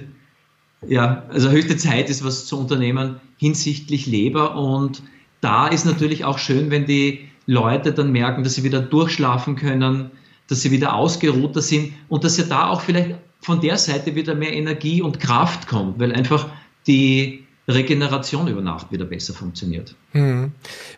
ja, 0.85 1.23
also 1.29 1.49
höchste 1.49 1.77
Zeit 1.77 2.09
ist, 2.09 2.23
was 2.23 2.45
zu 2.45 2.59
unternehmen 2.59 3.19
hinsichtlich 3.37 4.05
Leber 4.05 4.55
und 4.55 5.01
da 5.41 5.67
ist 5.67 5.85
natürlich 5.85 6.25
auch 6.25 6.39
schön, 6.39 6.71
wenn 6.71 6.85
die 6.85 7.29
Leute 7.45 7.93
dann 7.93 8.11
merken, 8.11 8.43
dass 8.43 8.55
sie 8.55 8.63
wieder 8.63 8.81
durchschlafen 8.81 9.55
können, 9.55 10.11
dass 10.47 10.61
sie 10.61 10.71
wieder 10.71 10.95
ausgeruhter 10.95 11.61
sind 11.61 11.93
und 12.09 12.23
dass 12.23 12.37
ja 12.37 12.45
da 12.45 12.69
auch 12.69 12.81
vielleicht 12.81 13.15
von 13.41 13.61
der 13.61 13.77
Seite 13.77 14.15
wieder 14.15 14.35
mehr 14.35 14.53
Energie 14.53 15.01
und 15.01 15.19
Kraft 15.19 15.67
kommt, 15.67 15.99
weil 15.99 16.11
einfach 16.11 16.47
die 16.87 17.45
Regeneration 17.67 18.47
über 18.47 18.61
Nacht 18.61 18.91
wieder 18.91 19.05
besser 19.05 19.33
funktioniert. 19.33 19.93
Hm. 20.13 20.51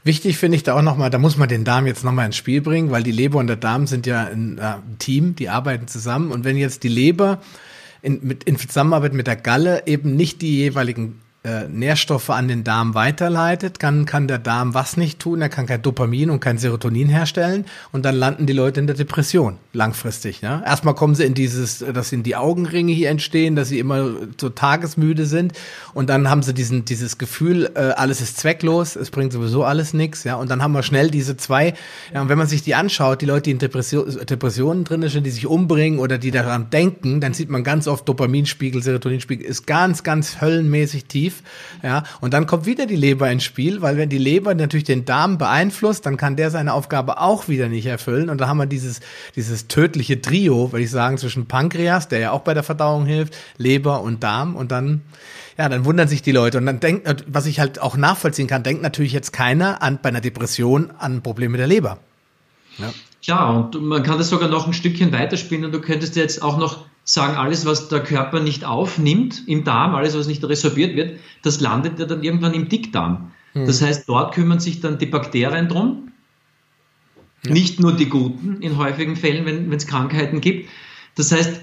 Wichtig 0.03 0.37
finde 0.37 0.55
ich 0.55 0.63
da 0.63 0.77
auch 0.77 0.83
nochmal, 0.83 1.09
da 1.09 1.17
muss 1.17 1.35
man 1.35 1.49
den 1.49 1.63
Darm 1.63 1.87
jetzt 1.87 2.03
nochmal 2.03 2.27
ins 2.27 2.37
Spiel 2.37 2.61
bringen, 2.61 2.91
weil 2.91 3.01
die 3.01 3.11
Leber 3.11 3.39
und 3.39 3.47
der 3.47 3.55
Darm 3.55 3.87
sind 3.87 4.05
ja 4.05 4.25
ein 4.25 4.59
äh, 4.59 4.75
Team, 4.99 5.35
die 5.35 5.49
arbeiten 5.49 5.87
zusammen. 5.87 6.31
Und 6.31 6.43
wenn 6.43 6.57
jetzt 6.57 6.83
die 6.83 6.89
Leber 6.89 7.39
in, 8.01 8.19
mit, 8.21 8.43
in 8.45 8.57
Zusammenarbeit 8.57 9.13
mit 9.13 9.27
der 9.27 9.35
Galle 9.35 9.83
eben 9.85 10.15
nicht 10.15 10.41
die 10.41 10.57
jeweiligen 10.57 11.21
äh, 11.41 11.69
Nährstoffe 11.69 12.29
an 12.31 12.49
den 12.49 12.65
Darm 12.65 12.95
weiterleitet, 12.95 13.79
kann, 13.79 14.05
kann 14.05 14.27
der 14.27 14.39
Darm 14.39 14.73
was 14.73 14.97
nicht 14.97 15.19
tun, 15.19 15.41
er 15.41 15.47
kann 15.47 15.67
kein 15.67 15.81
Dopamin 15.81 16.29
und 16.29 16.41
kein 16.41 16.57
Serotonin 16.57 17.07
herstellen 17.07 17.63
und 17.93 18.03
dann 18.03 18.15
landen 18.15 18.45
die 18.45 18.51
Leute 18.51 18.81
in 18.81 18.87
der 18.87 18.95
Depression 18.97 19.57
langfristig. 19.71 20.41
Ja? 20.41 20.61
Erstmal 20.65 20.95
kommen 20.95 21.15
sie 21.15 21.23
in 21.23 21.35
dieses, 21.35 21.79
dass 21.79 22.11
ihnen 22.11 22.23
die 22.23 22.35
Augenringe 22.35 22.91
hier 22.91 23.09
entstehen, 23.09 23.55
dass 23.55 23.69
sie 23.69 23.79
immer 23.79 24.11
so 24.37 24.49
tagesmüde 24.49 25.25
sind 25.25 25.53
und 25.93 26.09
dann 26.09 26.29
haben 26.29 26.43
sie 26.43 26.53
diesen, 26.53 26.83
dieses 26.83 27.17
Gefühl, 27.17 27.71
äh, 27.73 27.91
alles 27.91 28.19
ist 28.19 28.37
zwecklos, 28.37 28.97
es 28.97 29.09
bringt 29.09 29.31
sowieso 29.31 29.63
alles 29.63 29.93
nichts. 29.93 30.25
Ja? 30.25 30.35
Und 30.35 30.49
dann 30.49 30.61
haben 30.61 30.73
wir 30.73 30.83
schnell 30.83 31.09
diese 31.09 31.37
zwei, 31.37 31.73
ja, 32.13 32.21
und 32.21 32.27
wenn 32.27 32.37
man 32.37 32.47
sich 32.47 32.63
die 32.63 32.75
anschaut, 32.75 33.21
die 33.21 33.25
Leute, 33.25 33.43
die 33.43 33.51
in 33.51 33.59
Depression, 33.59 34.05
Depressionen 34.25 34.83
drin 34.83 35.07
sind, 35.07 35.25
die 35.25 35.31
sich 35.31 35.47
umbringen 35.47 35.99
oder 35.99 36.17
die 36.17 36.31
daran 36.31 36.69
denken, 36.69 37.21
dann 37.21 37.33
sieht 37.33 37.49
man 37.49 37.63
ganz 37.63 37.87
oft 37.87 38.09
Dopaminspiegel, 38.09 38.83
Serotoninspiegel 38.83 39.45
ist 39.45 39.65
ganz, 39.65 40.03
ganz 40.03 40.41
höllenmäßig 40.41 41.05
tief 41.05 41.28
schief. 41.29 41.43
Ja, 41.83 42.03
und 42.21 42.33
dann 42.33 42.45
kommt 42.45 42.65
wieder 42.65 42.85
die 42.85 42.95
Leber 42.95 43.29
ins 43.31 43.43
Spiel, 43.43 43.81
weil 43.81 43.97
wenn 43.97 44.09
die 44.09 44.17
Leber 44.17 44.53
natürlich 44.53 44.83
den 44.83 45.05
Darm 45.05 45.37
beeinflusst, 45.37 46.05
dann 46.05 46.17
kann 46.17 46.35
der 46.35 46.51
seine 46.51 46.73
Aufgabe 46.73 47.19
auch 47.19 47.47
wieder 47.47 47.69
nicht 47.69 47.85
erfüllen. 47.85 48.29
Und 48.29 48.39
da 48.41 48.47
haben 48.47 48.57
wir 48.57 48.65
dieses, 48.65 48.99
dieses 49.35 49.67
tödliche 49.67 50.21
Trio, 50.21 50.71
würde 50.71 50.83
ich 50.83 50.91
sagen, 50.91 51.17
zwischen 51.17 51.45
Pankreas, 51.45 52.07
der 52.07 52.19
ja 52.19 52.31
auch 52.31 52.41
bei 52.41 52.53
der 52.53 52.63
Verdauung 52.63 53.05
hilft, 53.05 53.35
Leber 53.57 54.01
und 54.01 54.23
Darm. 54.23 54.55
Und 54.55 54.71
dann, 54.71 55.01
ja, 55.57 55.69
dann 55.69 55.85
wundern 55.85 56.07
sich 56.07 56.21
die 56.21 56.31
Leute. 56.31 56.57
Und 56.57 56.65
dann 56.65 56.79
denkt, 56.79 57.25
was 57.27 57.45
ich 57.45 57.59
halt 57.59 57.81
auch 57.81 57.95
nachvollziehen 57.95 58.47
kann, 58.47 58.63
denkt 58.63 58.81
natürlich 58.81 59.13
jetzt 59.13 59.31
keiner 59.31 59.81
an, 59.81 59.99
bei 60.01 60.09
einer 60.09 60.21
Depression 60.21 60.91
an 60.97 61.21
Probleme 61.21 61.57
der 61.57 61.67
Leber. 61.67 61.99
Ja. 62.77 62.91
Ja, 63.21 63.49
und 63.49 63.81
man 63.81 64.01
kann 64.01 64.17
das 64.17 64.29
sogar 64.29 64.47
noch 64.47 64.65
ein 64.65 64.71
Stückchen 64.71 65.11
weiterspielen 65.11 65.65
und 65.65 65.73
du 65.73 65.81
könntest 65.81 66.15
jetzt 66.15 66.41
auch 66.41 66.57
noch 66.57 66.85
sagen, 67.13 67.37
alles, 67.37 67.65
was 67.65 67.89
der 67.89 68.03
Körper 68.03 68.39
nicht 68.39 68.65
aufnimmt 68.65 69.43
im 69.47 69.63
Darm, 69.63 69.95
alles, 69.95 70.15
was 70.15 70.27
nicht 70.27 70.43
resorbiert 70.43 70.95
wird, 70.95 71.19
das 71.41 71.59
landet 71.59 71.97
ja 71.97 72.05
dann 72.05 72.23
irgendwann 72.23 72.53
im 72.53 72.69
Dickdarm. 72.69 73.31
Hm. 73.53 73.65
Das 73.65 73.81
heißt, 73.81 74.07
dort 74.07 74.35
kümmern 74.35 74.59
sich 74.59 74.79
dann 74.79 74.99
die 74.99 75.07
Bakterien 75.07 75.67
drum, 75.67 76.11
ja. 77.43 77.51
nicht 77.51 77.79
nur 77.79 77.93
die 77.93 78.07
guten 78.09 78.61
in 78.61 78.77
häufigen 78.77 79.15
Fällen, 79.15 79.45
wenn 79.45 79.73
es 79.73 79.87
Krankheiten 79.87 80.39
gibt. 80.39 80.69
Das 81.15 81.31
heißt, 81.31 81.59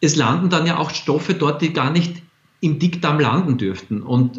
es 0.00 0.14
landen 0.14 0.48
dann 0.48 0.64
ja 0.64 0.76
auch 0.76 0.90
Stoffe 0.90 1.34
dort, 1.34 1.60
die 1.60 1.72
gar 1.72 1.90
nicht 1.90 2.22
im 2.60 2.78
Dickdarm 2.78 3.18
landen 3.18 3.58
dürften. 3.58 4.00
Und 4.02 4.38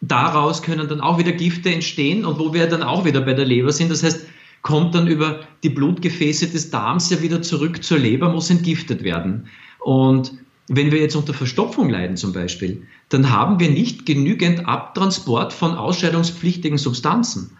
daraus 0.00 0.62
können 0.62 0.86
dann 0.86 1.00
auch 1.00 1.18
wieder 1.18 1.32
Gifte 1.32 1.74
entstehen 1.74 2.24
und 2.24 2.38
wo 2.38 2.54
wir 2.54 2.68
dann 2.68 2.84
auch 2.84 3.04
wieder 3.04 3.22
bei 3.22 3.34
der 3.34 3.44
Leber 3.44 3.72
sind. 3.72 3.90
Das 3.90 4.04
heißt, 4.04 4.24
kommt 4.62 4.94
dann 4.94 5.08
über 5.08 5.40
die 5.64 5.70
Blutgefäße 5.70 6.48
des 6.48 6.70
Darms 6.70 7.10
ja 7.10 7.20
wieder 7.22 7.42
zurück 7.42 7.82
zur 7.82 7.98
Leber, 7.98 8.30
muss 8.30 8.50
entgiftet 8.50 9.02
werden. 9.02 9.48
Und 9.80 10.32
wenn 10.68 10.92
wir 10.92 11.00
jetzt 11.00 11.16
unter 11.16 11.34
Verstopfung 11.34 11.90
leiden 11.90 12.16
zum 12.16 12.32
Beispiel, 12.32 12.86
dann 13.08 13.30
haben 13.30 13.58
wir 13.58 13.70
nicht 13.70 14.06
genügend 14.06 14.66
Abtransport 14.66 15.52
von 15.52 15.74
ausscheidungspflichtigen 15.74 16.78
Substanzen. 16.78 17.56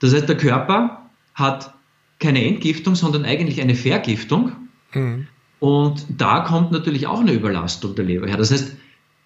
Das 0.00 0.12
heißt, 0.12 0.28
der 0.28 0.36
Körper 0.36 1.10
hat 1.34 1.72
keine 2.18 2.44
Entgiftung, 2.44 2.94
sondern 2.94 3.24
eigentlich 3.24 3.62
eine 3.62 3.74
Vergiftung. 3.74 4.52
Mhm. 4.92 5.26
Und 5.58 6.06
da 6.16 6.40
kommt 6.40 6.72
natürlich 6.72 7.06
auch 7.06 7.20
eine 7.20 7.32
Überlastung 7.32 7.94
der 7.94 8.04
Leber 8.04 8.26
her. 8.26 8.36
Das 8.36 8.50
heißt, 8.50 8.76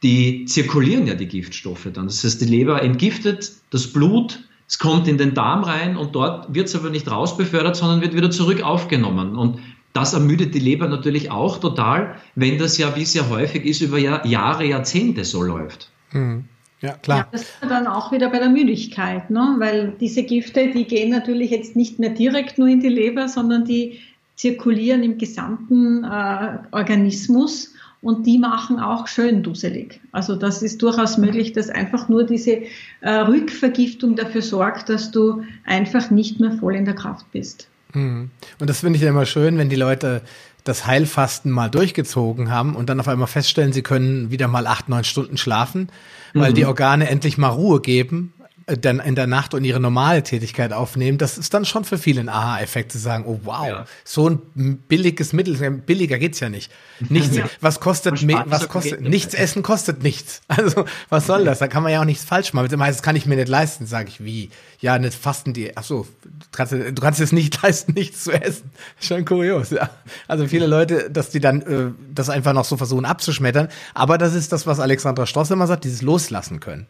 die 0.03 0.45
zirkulieren 0.45 1.07
ja 1.07 1.15
die 1.15 1.27
Giftstoffe 1.27 1.89
dann. 1.93 2.07
Das 2.07 2.23
heißt, 2.23 2.41
die 2.41 2.47
Leber 2.47 2.83
entgiftet 2.83 3.53
das 3.71 3.93
Blut, 3.93 4.45
es 4.69 4.79
kommt 4.79 5.09
in 5.09 5.19
den 5.19 5.35
Darm 5.35 5.63
rein 5.65 5.97
und 5.97 6.15
dort 6.15 6.55
wird 6.55 6.69
es 6.69 6.75
aber 6.75 6.91
nicht 6.91 7.11
rausbefördert, 7.11 7.77
sondern 7.77 8.01
wird 8.01 8.15
wieder 8.15 8.31
zurück 8.31 8.63
aufgenommen. 8.63 9.37
Und 9.37 9.59
das 9.95 10.13
ermüdet 10.13 10.55
die 10.55 10.59
Leber 10.59 10.89
natürlich 10.89 11.31
auch 11.31 11.59
total, 11.59 12.17
wenn 12.35 12.59
das 12.59 12.77
ja, 12.77 12.95
wie 12.97 13.03
es 13.03 13.15
ja 13.15 13.29
häufig 13.31 13.65
ist, 13.65 13.81
über 13.81 13.97
Jahre, 13.99 14.65
Jahrzehnte 14.65 15.25
so 15.25 15.43
läuft. 15.43 15.91
Mhm. 16.13 16.45
Ja, 16.81 16.93
klar. 16.95 17.19
Ja, 17.19 17.29
das 17.33 17.43
ist 17.43 17.55
dann 17.63 17.87
auch 17.87 18.13
wieder 18.13 18.29
bei 18.29 18.41
der 18.41 18.51
Müdigkeit, 18.51 19.31
ne? 19.31 19.55
weil 19.59 19.95
diese 20.01 20.25
Gifte, 20.25 20.71
die 20.71 20.85
gehen 20.85 21.11
natürlich 21.11 21.51
jetzt 21.51 21.77
nicht 21.77 21.99
mehr 21.99 22.11
direkt 22.11 22.59
nur 22.59 22.69
in 22.69 22.81
die 22.81 22.89
Leber, 22.89 23.29
sondern 23.29 23.65
die 23.65 24.01
zirkulieren 24.35 25.03
im 25.03 25.17
gesamten 25.17 26.05
äh, 26.05 26.59
Organismus 26.73 27.73
und 28.03 28.27
die 28.27 28.37
machen 28.37 28.81
auch 28.81 29.07
schön 29.07 29.43
dusselig. 29.43 30.01
Also 30.13 30.35
das 30.35 30.63
ist 30.63 30.83
durchaus 30.83 31.17
möglich, 31.17 31.53
dass 31.53 31.71
einfach 31.71 32.09
nur 32.09 32.25
diese 32.25 32.65
äh, 33.01 33.11
Rückvergiftung 33.11 34.17
dafür 34.17 34.43
sorgt, 34.43 34.89
dass 34.89 35.11
du 35.11 35.43
einfach 35.65 36.11
nicht 36.11 36.41
mehr 36.41 36.53
voll 36.53 36.75
in 36.75 36.85
der 36.85 36.95
Kraft 36.95 37.31
bist. 37.33 37.69
Mhm. 37.95 38.31
Und 38.59 38.71
das 38.71 38.81
finde 38.81 38.97
ich 38.97 39.03
ja 39.03 39.09
immer 39.09 39.27
schön, 39.27 39.59
wenn 39.59 39.69
die 39.69 39.77
Leute 39.77 40.23
das 40.65 40.87
Heilfasten 40.87 41.51
mal 41.51 41.69
durchgezogen 41.69 42.51
haben 42.51 42.75
und 42.75 42.89
dann 42.89 42.99
auf 43.01 43.09
einmal 43.09 43.27
feststellen, 43.27 43.73
sie 43.73 43.83
können 43.83 44.31
wieder 44.31 44.49
mal 44.49 44.67
acht, 44.67 44.89
neun 44.89 45.05
Stunden 45.05 45.37
schlafen, 45.37 45.91
weil 46.33 46.51
mhm. 46.51 46.55
die 46.55 46.65
Organe 46.65 47.09
endlich 47.09 47.39
mal 47.39 47.49
Ruhe 47.49 47.81
geben 47.81 48.33
dann 48.67 48.99
in 49.01 49.15
der 49.15 49.27
Nacht 49.27 49.53
und 49.53 49.65
ihre 49.65 49.81
normale 49.81 50.23
Tätigkeit 50.23 50.73
aufnehmen, 50.73 51.19
das 51.19 51.37
ist 51.37 51.53
dann 51.53 51.65
schon 51.65 51.85
für 51.85 51.99
viele 51.99 52.21
ein 52.21 52.29
Aha-Effekt 52.31 52.93
zu 52.93 52.99
sagen, 52.99 53.25
oh 53.27 53.41
wow, 53.45 53.67
ja. 53.67 53.85
so 54.05 54.29
ein 54.29 54.79
billiges 54.89 55.33
Mittel, 55.35 55.71
billiger 55.71 56.19
geht's 56.19 56.41
ja 56.41 56.49
nicht. 56.49 56.73
Nichts, 57.11 57.37
ja. 57.37 57.45
was 57.61 57.81
kostet, 57.81 58.27
was 58.27 58.69
kostet, 58.69 59.03
nichts 59.03 59.35
essen 59.35 59.63
kostet 59.63 60.03
nichts. 60.03 60.41
Also, 60.55 60.85
was 61.09 61.27
soll 61.27 61.45
das? 61.45 61.59
Da 61.59 61.67
kann 61.67 61.83
man 61.83 61.91
ja 61.91 62.01
auch 62.01 62.05
nichts 62.05 62.25
falsch 62.25 62.53
machen. 62.53 62.69
Das 62.69 62.79
heißt, 62.79 62.99
das 63.01 63.03
kann 63.03 63.17
ich 63.17 63.27
mir 63.27 63.35
nicht 63.35 63.49
leisten, 63.49 63.87
sage 63.87 64.09
ich, 64.09 64.25
wie? 64.25 64.51
Ja, 64.79 64.99
nicht 64.99 65.15
fasten 65.15 65.53
die, 65.53 65.77
ach 65.77 65.83
so, 65.83 66.07
du 66.23 66.31
kannst, 66.53 66.73
du 66.73 66.95
kannst 66.95 67.21
es 67.21 67.33
nicht 67.33 67.61
leisten, 67.63 67.93
nichts 67.93 68.25
zu 68.25 68.33
essen. 68.33 68.71
Schon 69.01 69.25
kurios, 69.25 69.71
ja. 69.71 69.91
Also 70.29 70.47
viele 70.47 70.67
Leute, 70.67 71.11
dass 71.11 71.31
die 71.31 71.41
dann 71.41 71.63
äh, 71.63 71.91
das 72.15 72.31
einfach 72.31 72.53
noch 72.53 72.65
so 72.65 72.77
versuchen 72.77 73.05
abzuschmettern. 73.05 73.69
Aber 73.95 74.17
das 74.17 74.35
ist 74.35 74.53
das, 74.53 74.67
was 74.67 74.79
Alexandra 74.79 75.27
Stoss 75.27 75.51
immer 75.51 75.67
sagt, 75.67 75.85
dieses 75.85 76.03
Loslassen 76.03 76.61
können 76.61 76.87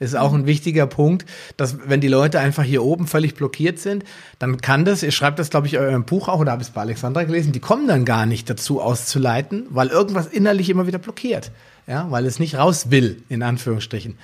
ist 0.00 0.16
auch 0.16 0.32
ein 0.32 0.46
wichtiger 0.46 0.86
Punkt, 0.86 1.26
dass 1.56 1.78
wenn 1.88 2.00
die 2.00 2.08
Leute 2.08 2.40
einfach 2.40 2.62
hier 2.62 2.82
oben 2.82 3.06
völlig 3.06 3.34
blockiert 3.34 3.78
sind, 3.78 4.04
dann 4.38 4.60
kann 4.60 4.84
das, 4.84 5.02
ihr 5.02 5.12
schreibt 5.12 5.38
das, 5.38 5.50
glaube 5.50 5.66
ich, 5.66 5.74
in 5.74 5.80
eurem 5.80 6.04
Buch 6.04 6.28
auch, 6.28 6.40
oder 6.40 6.52
habe 6.52 6.62
ich 6.62 6.68
es 6.68 6.74
bei 6.74 6.82
Alexandra 6.82 7.24
gelesen, 7.24 7.52
die 7.52 7.60
kommen 7.60 7.88
dann 7.88 8.04
gar 8.04 8.26
nicht 8.26 8.48
dazu 8.50 8.80
auszuleiten, 8.80 9.66
weil 9.70 9.88
irgendwas 9.88 10.26
innerlich 10.26 10.70
immer 10.70 10.86
wieder 10.86 10.98
blockiert. 10.98 11.50
Ja, 11.86 12.10
weil 12.10 12.26
es 12.26 12.40
nicht 12.40 12.56
raus 12.56 12.90
will, 12.90 13.22
in 13.28 13.42
Anführungsstrichen. 13.42 14.18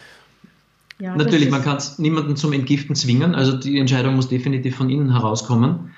Ja, 0.99 1.17
Natürlich, 1.17 1.51
man 1.51 1.63
kann 1.63 1.79
niemanden 1.99 2.37
zum 2.37 2.53
Entgiften 2.53 2.95
zwingen, 2.95 3.35
also 3.35 3.57
die 3.57 3.79
Entscheidung 3.79 4.17
muss 4.17 4.29
definitiv 4.29 4.77
von 4.77 4.91
innen 4.91 5.13
herauskommen. 5.13 5.93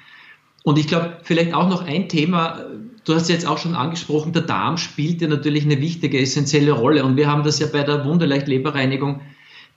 Und 0.63 0.79
ich 0.79 0.89
glaube, 0.89 1.19
vielleicht 1.23 1.53
auch 1.53 1.69
noch 1.69 1.87
ein 1.87 2.09
Thema, 2.09 2.61
du 3.05 3.15
hast 3.15 3.29
jetzt 3.29 3.47
auch 3.47 3.59
schon 3.59 3.75
angesprochen, 3.75 4.33
der 4.33 4.43
Darm 4.43 4.79
spielt 4.79 5.21
ja 5.21 5.29
natürlich 5.29 5.65
eine 5.65 5.81
wichtige, 5.81 6.19
essentielle 6.19 6.73
Rolle. 6.73 7.05
Und 7.05 7.17
wir 7.17 7.31
haben 7.31 7.45
das 7.45 7.59
ja 7.59 7.67
bei 7.67 7.83
der 7.83 8.05
Wunderleicht 8.07 8.49
Leberreinigung 8.49 9.21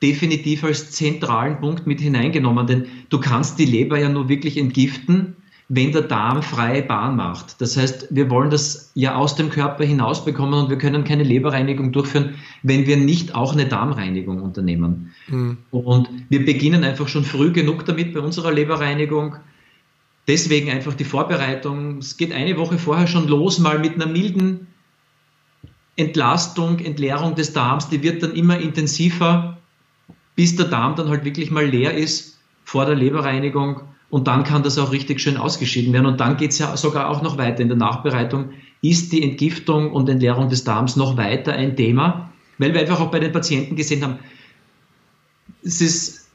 definitiv 0.02 0.64
als 0.64 0.92
zentralen 0.92 1.60
Punkt 1.60 1.88
mit 1.88 2.00
hineingenommen, 2.02 2.68
denn 2.68 2.86
du 3.10 3.20
kannst 3.20 3.58
die 3.60 3.66
Leber 3.66 4.00
ja 4.00 4.10
nur 4.10 4.30
wirklich 4.30 4.58
entgiften, 4.58 5.36
wenn 5.70 5.92
der 5.92 6.04
Darm 6.04 6.44
freie 6.44 6.82
Bahn 6.82 7.18
macht. 7.18 7.60
Das 7.60 7.76
heißt, 7.76 8.08
wir 8.12 8.30
wollen 8.30 8.50
das 8.50 8.92
ja 8.96 9.16
aus 9.16 9.36
dem 9.36 9.50
Körper 9.50 9.84
hinausbekommen 9.84 10.54
und 10.54 10.70
wir 10.70 10.78
können 10.78 11.04
keine 11.04 11.24
Leberreinigung 11.24 11.92
durchführen, 11.92 12.36
wenn 12.64 12.86
wir 12.88 12.96
nicht 12.96 13.36
auch 13.36 13.52
eine 13.52 13.66
Darmreinigung 13.66 14.42
unternehmen. 14.42 15.14
Mhm. 15.28 15.58
Und 15.72 16.10
wir 16.30 16.46
beginnen 16.46 16.84
einfach 16.86 17.10
schon 17.10 17.26
früh 17.26 17.52
genug 17.52 17.86
damit 17.86 18.14
bei 18.14 18.22
unserer 18.22 18.54
Leberreinigung. 18.54 19.36
Deswegen 20.28 20.70
einfach 20.70 20.94
die 20.94 21.04
Vorbereitung. 21.04 21.98
Es 21.98 22.16
geht 22.16 22.32
eine 22.32 22.58
Woche 22.58 22.78
vorher 22.78 23.08
schon 23.08 23.28
los, 23.28 23.60
mal 23.60 23.80
mit 23.80 23.96
einer 23.96 24.08
milden 24.08 24.68
Entlastung, 25.98 26.80
Entleerung 26.80 27.36
des 27.36 27.52
Darms. 27.52 27.90
Die 27.90 28.04
wird 28.04 28.24
dann 28.24 28.34
immer 28.34 28.58
intensiver 28.58 29.57
bis 30.38 30.56
der 30.56 30.68
Darm 30.68 30.96
dann 30.96 31.10
halt 31.10 31.26
wirklich 31.26 31.50
mal 31.50 31.66
leer 31.66 31.96
ist 31.96 32.38
vor 32.64 32.86
der 32.86 32.96
Leberreinigung 32.96 33.82
und 34.10 34.28
dann 34.28 34.44
kann 34.44 34.62
das 34.62 34.78
auch 34.78 34.92
richtig 34.92 35.20
schön 35.20 35.36
ausgeschieden 35.36 35.92
werden. 35.94 36.06
Und 36.06 36.20
dann 36.20 36.38
geht 36.38 36.52
es 36.52 36.60
ja 36.60 36.78
sogar 36.78 37.10
auch 37.10 37.24
noch 37.24 37.40
weiter 37.40 37.62
in 37.62 37.70
der 37.70 37.78
Nachbereitung. 37.78 38.52
Ist 38.82 39.12
die 39.12 39.24
Entgiftung 39.24 39.92
und 39.92 40.08
Entleerung 40.08 40.48
des 40.48 40.64
Darms 40.64 40.96
noch 40.96 41.18
weiter 41.18 41.54
ein 41.54 41.76
Thema? 41.76 42.32
Weil 42.60 42.74
wir 42.74 42.82
einfach 42.82 43.00
auch 43.00 43.10
bei 43.10 43.20
den 43.20 43.32
Patienten 43.32 43.76
gesehen 43.76 44.04
haben, 44.04 44.20
es 45.64 45.82
ist 45.82 46.30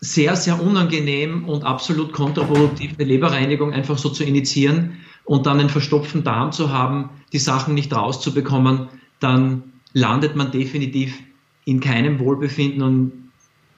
sehr, 0.00 0.36
sehr 0.36 0.62
unangenehm 0.62 1.44
und 1.44 1.64
absolut 1.64 2.12
kontraproduktiv, 2.12 2.92
eine 2.96 3.08
Leberreinigung 3.08 3.72
einfach 3.72 3.98
so 3.98 4.08
zu 4.08 4.22
initiieren 4.22 4.98
und 5.24 5.46
dann 5.46 5.58
einen 5.58 5.68
verstopften 5.68 6.22
Darm 6.22 6.52
zu 6.52 6.70
haben, 6.70 7.10
die 7.32 7.38
Sachen 7.38 7.74
nicht 7.74 7.92
rauszubekommen, 7.92 8.88
dann 9.18 9.64
landet 9.94 10.36
man 10.36 10.52
definitiv 10.52 11.18
in 11.64 11.80
keinem 11.80 12.20
Wohlbefinden 12.20 12.82
und 12.82 13.21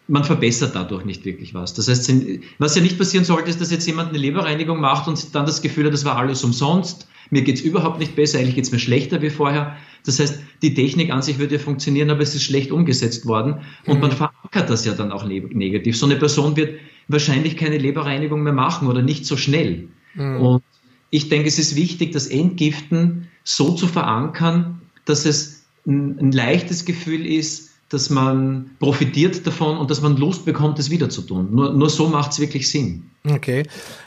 man 0.07 0.25
verbessert 0.25 0.75
dadurch 0.75 1.05
nicht 1.05 1.25
wirklich 1.25 1.55
was. 1.55 1.75
Das 1.75 1.89
heißt, 1.89 2.13
was 2.59 2.75
ja 2.75 2.83
nicht 2.83 2.99
passieren 2.99 3.25
sollte, 3.25 3.49
ist, 3.49 3.61
dass 3.61 3.71
jetzt 3.71 3.87
jemand 3.87 4.11
eine 4.11 4.19
Leberreinigung 4.19 4.81
macht 4.81 5.09
und 5.09 5.35
dann 5.35 5.47
das 5.47 5.63
Gefühl 5.63 5.87
hat, 5.87 5.95
das 5.95 6.05
war 6.05 6.17
alles 6.17 6.45
umsonst, 6.45 7.09
mir 7.31 7.43
geht's 7.43 7.63
überhaupt 7.63 7.99
nicht 7.99 8.15
besser, 8.15 8.39
eigentlich 8.39 8.55
geht's 8.55 8.71
mir 8.71 8.79
schlechter 8.79 9.23
wie 9.23 9.31
vorher. 9.31 9.77
Das 10.05 10.21
heißt, 10.21 10.41
die 10.61 10.75
Technik 10.75 11.11
an 11.11 11.23
sich 11.23 11.39
würde 11.39 11.55
ja 11.55 11.61
funktionieren, 11.61 12.11
aber 12.11 12.21
es 12.21 12.35
ist 12.35 12.43
schlecht 12.43 12.71
umgesetzt 12.71 13.25
worden 13.27 13.63
und 13.87 13.97
mhm. 13.97 14.01
man 14.03 14.13
verankert 14.13 14.69
das 14.69 14.85
ja 14.85 14.93
dann 14.93 15.11
auch 15.11 15.25
negativ. 15.25 15.97
So 15.97 16.05
eine 16.05 16.17
Person 16.17 16.57
wird 16.57 16.79
wahrscheinlich 17.09 17.57
keine 17.57 17.79
Leberreinigung 17.79 18.43
mehr 18.43 18.53
machen 18.53 18.89
oder 18.89 19.01
nicht 19.01 19.25
so 19.25 19.37
schnell. 19.39 19.89
Mhm. 20.15 20.41
Und 20.41 20.63
ich 21.11 21.31
denke, 21.31 21.49
es 21.49 21.59
ist 21.59 21.77
wichtig, 21.77 22.13
das 22.13 22.27
Entgiften 22.27 23.29
so 23.43 23.73
zu 23.73 23.87
verankern, 23.87 24.83
dass 25.07 25.25
es 25.25 25.65
ein, 25.87 26.19
ein 26.19 26.33
leichtes 26.33 26.85
Gefühl 26.85 27.27
ist, 27.27 27.71
dass 27.89 28.11
man 28.11 28.71
profitiert 28.79 29.47
davon 29.47 29.79
und 29.79 29.91
dass 29.91 30.01
man 30.01 30.17
Lust 30.17 30.45
bekommt, 30.45 30.79
es 30.79 30.91
wieder 30.91 31.09
zu 31.11 31.23
tun. 31.23 31.49
Nur, 31.53 31.73
nur 31.73 31.91
so 31.91 32.09
macht 32.09 32.33
es 32.33 32.41
wirklich 32.41 32.71
Sinn. 32.71 33.11
Okay. 33.27 33.63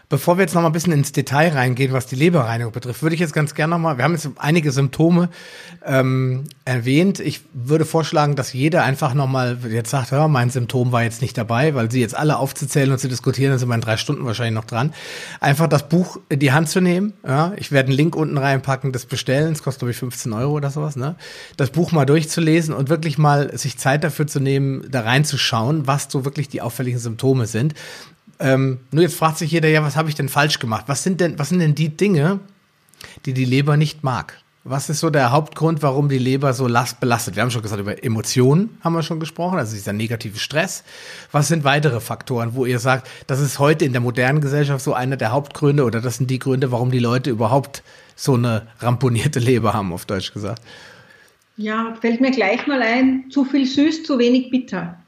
Bevor 0.09 0.37
wir 0.37 0.43
jetzt 0.43 0.53
noch 0.53 0.61
mal 0.61 0.69
ein 0.69 0.73
bisschen 0.73 0.93
ins 0.93 1.11
Detail 1.11 1.49
reingehen, 1.49 1.91
was 1.91 2.05
die 2.05 2.15
Leberreinigung 2.15 2.71
betrifft, 2.71 3.01
würde 3.01 3.15
ich 3.15 3.19
jetzt 3.19 3.33
ganz 3.33 3.55
gerne 3.55 3.71
noch 3.71 3.79
mal, 3.79 3.97
wir 3.97 4.03
haben 4.03 4.13
jetzt 4.13 4.29
einige 4.37 4.71
Symptome 4.71 5.29
ähm, 5.83 6.43
erwähnt. 6.65 7.19
Ich 7.19 7.41
würde 7.51 7.83
vorschlagen, 7.83 8.35
dass 8.35 8.53
jeder 8.53 8.83
einfach 8.83 9.15
noch 9.15 9.27
mal 9.27 9.57
jetzt 9.69 9.89
sagt, 9.89 10.11
ja, 10.11 10.27
mein 10.27 10.51
Symptom 10.51 10.91
war 10.91 11.01
jetzt 11.01 11.23
nicht 11.23 11.35
dabei, 11.35 11.73
weil 11.73 11.89
sie 11.89 11.99
jetzt 11.99 12.15
alle 12.15 12.37
aufzuzählen 12.37 12.91
und 12.91 12.99
zu 12.99 13.09
diskutieren, 13.09 13.49
dann 13.49 13.59
sind 13.59 13.69
wir 13.69 13.75
in 13.75 13.81
drei 13.81 13.97
Stunden 13.97 14.23
wahrscheinlich 14.23 14.53
noch 14.53 14.65
dran. 14.65 14.93
Einfach 15.39 15.67
das 15.67 15.89
Buch 15.89 16.19
in 16.29 16.39
die 16.39 16.51
Hand 16.51 16.69
zu 16.69 16.79
nehmen. 16.79 17.13
Ja, 17.27 17.53
ich 17.57 17.71
werde 17.71 17.89
einen 17.89 17.97
Link 17.97 18.15
unten 18.15 18.37
reinpacken, 18.37 18.91
das 18.91 19.07
bestellen. 19.07 19.49
Das 19.49 19.63
kostet 19.63 19.79
glaube 19.79 19.91
ich 19.91 19.97
15 19.97 20.31
Euro 20.31 20.53
oder 20.53 20.69
sowas. 20.69 20.95
Ne? 20.95 21.15
Das 21.57 21.71
Buch 21.71 21.91
mal 21.91 22.05
durchzulesen 22.05 22.73
und 22.73 22.89
wirklich 22.89 23.17
mal 23.17 23.57
sich 23.57 23.79
Zeit 23.79 24.03
dafür 24.03 24.27
zu 24.27 24.39
nehmen, 24.39 24.85
da 24.89 25.01
reinzuschauen, 25.01 25.87
was 25.87 26.07
so 26.09 26.23
wirklich 26.23 26.49
die 26.49 26.61
auffälligen 26.61 26.99
Symptome 26.99 27.47
sind. 27.47 27.73
Ähm, 28.39 28.79
nur 28.91 29.03
jetzt 29.03 29.15
fragt 29.15 29.37
sich 29.37 29.51
jeder, 29.51 29.69
ja, 29.69 29.83
was 29.83 29.95
habe 29.95 30.09
ich 30.09 30.15
denn 30.15 30.29
falsch 30.29 30.59
gemacht? 30.59 30.85
Was 30.87 31.03
sind 31.03 31.21
denn, 31.21 31.39
was 31.39 31.49
sind 31.49 31.59
denn 31.59 31.75
die 31.75 31.89
Dinge, 31.89 32.39
die 33.25 33.33
die 33.33 33.45
Leber 33.45 33.77
nicht 33.77 34.03
mag? 34.03 34.37
Was 34.69 34.89
ist 34.89 34.99
so 34.99 35.09
der 35.09 35.31
Hauptgrund, 35.31 35.81
warum 35.81 36.09
die 36.09 36.17
Leber 36.17 36.53
so 36.53 36.67
last 36.67 36.99
belastet? 36.99 37.37
Wir 37.37 37.43
haben 37.43 37.51
schon 37.51 37.61
gesagt, 37.61 37.79
über 37.79 38.03
Emotionen 38.03 38.77
haben 38.83 38.93
wir 38.93 39.01
schon 39.01 39.21
gesprochen, 39.21 39.57
also 39.57 39.73
dieser 39.73 39.93
negative 39.93 40.37
Stress. 40.39 40.83
Was 41.31 41.47
sind 41.47 41.63
weitere 41.63 42.01
Faktoren, 42.01 42.53
wo 42.53 42.65
ihr 42.65 42.79
sagt, 42.79 43.07
das 43.27 43.39
ist 43.39 43.59
heute 43.59 43.85
in 43.85 43.93
der 43.93 44.01
modernen 44.01 44.41
Gesellschaft 44.41 44.83
so 44.83 44.93
einer 44.93 45.15
der 45.15 45.31
Hauptgründe 45.31 45.85
oder 45.85 46.01
das 46.01 46.17
sind 46.17 46.29
die 46.29 46.39
Gründe, 46.39 46.69
warum 46.73 46.91
die 46.91 46.99
Leute 46.99 47.29
überhaupt 47.29 47.81
so 48.17 48.33
eine 48.33 48.67
ramponierte 48.79 49.39
Leber 49.39 49.73
haben, 49.73 49.93
auf 49.93 50.05
Deutsch 50.05 50.33
gesagt? 50.33 50.61
Ja, 51.55 51.95
fällt 52.01 52.19
mir 52.19 52.31
gleich 52.31 52.67
mal 52.67 52.81
ein, 52.81 53.31
zu 53.31 53.45
viel 53.45 53.65
süß, 53.65 54.03
zu 54.03 54.19
wenig 54.19 54.51
bitter. 54.51 54.99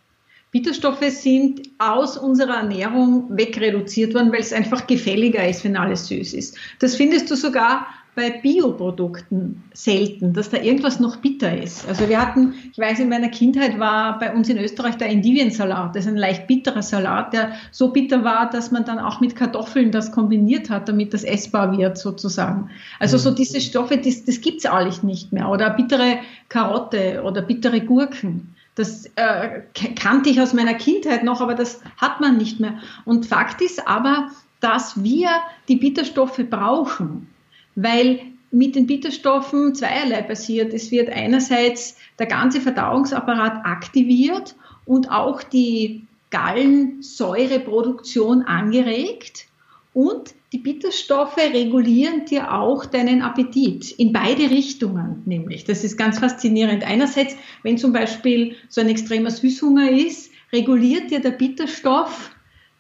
Bitterstoffe 0.52 1.04
sind 1.10 1.70
aus 1.78 2.18
unserer 2.18 2.58
Ernährung 2.58 3.26
wegreduziert 3.30 4.16
worden, 4.16 4.32
weil 4.32 4.40
es 4.40 4.52
einfach 4.52 4.88
gefälliger 4.88 5.48
ist, 5.48 5.64
wenn 5.64 5.78
alles 5.78 6.08
süß 6.08 6.34
ist. 6.34 6.58
Das 6.80 6.96
findest 6.96 7.30
du 7.30 7.36
sogar 7.36 7.86
bei 8.16 8.32
Bioprodukten 8.32 9.64
selten, 9.74 10.34
dass 10.34 10.50
da 10.50 10.58
irgendwas 10.58 11.00
noch 11.00 11.18
bitter 11.18 11.56
ist. 11.62 11.88
Also 11.88 12.10
wir 12.10 12.20
hatten, 12.20 12.54
ich 12.72 12.78
weiß, 12.78 13.00
in 13.00 13.08
meiner 13.08 13.30
Kindheit 13.30 13.80
war 13.80 14.20
bei 14.20 14.34
uns 14.34 14.50
in 14.50 14.58
Österreich 14.58 14.98
der 14.98 15.10
Endiviensalat. 15.10 15.96
Das 15.96 16.06
ist 16.06 16.12
ein 16.12 16.18
leicht 16.18 16.48
bitterer 16.48 16.82
Salat, 16.82 17.32
der 17.32 17.54
so 17.72 17.90
bitter 17.94 18.24
war, 18.24 18.50
dass 18.50 18.72
man 18.72 18.84
dann 18.84 19.00
auch 19.00 19.22
mit 19.22 19.36
Kartoffeln 19.36 19.92
das 19.92 20.12
kombiniert 20.12 20.70
hat, 20.70 20.90
damit 20.90 21.14
das 21.14 21.24
essbar 21.24 21.78
wird 21.78 21.98
sozusagen. 21.98 22.70
Also 23.00 23.18
so 23.18 23.32
mhm. 23.32 23.36
diese 23.36 23.62
Stoffe, 23.62 23.98
das, 23.98 24.26
das 24.26 24.42
gibt's 24.42 24.66
alles 24.66 25.02
nicht 25.04 25.32
mehr. 25.32 25.48
Oder 25.48 25.70
bittere 25.70 26.18
Karotte 26.50 27.22
oder 27.24 27.42
bittere 27.42 27.80
Gurken. 27.80 28.56
Das 28.80 29.06
äh, 29.18 29.62
kannte 29.98 30.30
ich 30.30 30.40
aus 30.40 30.54
meiner 30.54 30.74
Kindheit 30.74 31.26
noch, 31.26 31.42
aber 31.42 31.54
das 31.54 31.82
hat 31.98 32.22
man 32.22 32.38
nicht 32.38 32.62
mehr. 32.62 32.80
Und 33.04 33.26
Fakt 33.26 33.62
ist 33.62 33.86
aber, 33.86 34.30
dass 34.62 35.04
wir 35.04 35.28
die 35.68 35.76
Bitterstoffe 35.76 36.40
brauchen, 36.50 37.28
weil 37.76 38.22
mit 38.52 38.78
den 38.78 38.88
Bitterstoffen 38.88 39.76
zweierlei 39.76 40.22
passiert. 40.22 40.74
Es 40.74 40.92
wird 40.92 41.10
einerseits 41.10 41.98
der 42.20 42.28
ganze 42.28 42.62
Verdauungsapparat 42.62 43.66
aktiviert 43.66 44.56
und 44.86 45.12
auch 45.12 45.44
die 45.44 46.08
Gallensäureproduktion 46.30 48.44
angeregt 48.44 49.48
und 49.94 50.36
die 50.52 50.58
Bitterstoffe 50.58 51.38
regulieren 51.38 52.26
dir 52.26 52.54
auch 52.54 52.86
deinen 52.86 53.22
Appetit 53.22 53.92
in 53.92 54.12
beide 54.12 54.50
Richtungen, 54.50 55.22
nämlich. 55.26 55.64
Das 55.64 55.84
ist 55.84 55.96
ganz 55.96 56.18
faszinierend. 56.20 56.84
Einerseits, 56.84 57.36
wenn 57.62 57.78
zum 57.78 57.94
Beispiel 57.94 58.56
so 58.68 58.82
ein 58.82 58.90
extremer 58.90 59.30
Süßhunger 59.30 59.92
ist, 59.92 60.32
reguliert 60.52 61.12
dir 61.12 61.20
der 61.20 61.32
Bitterstoff 61.32 62.32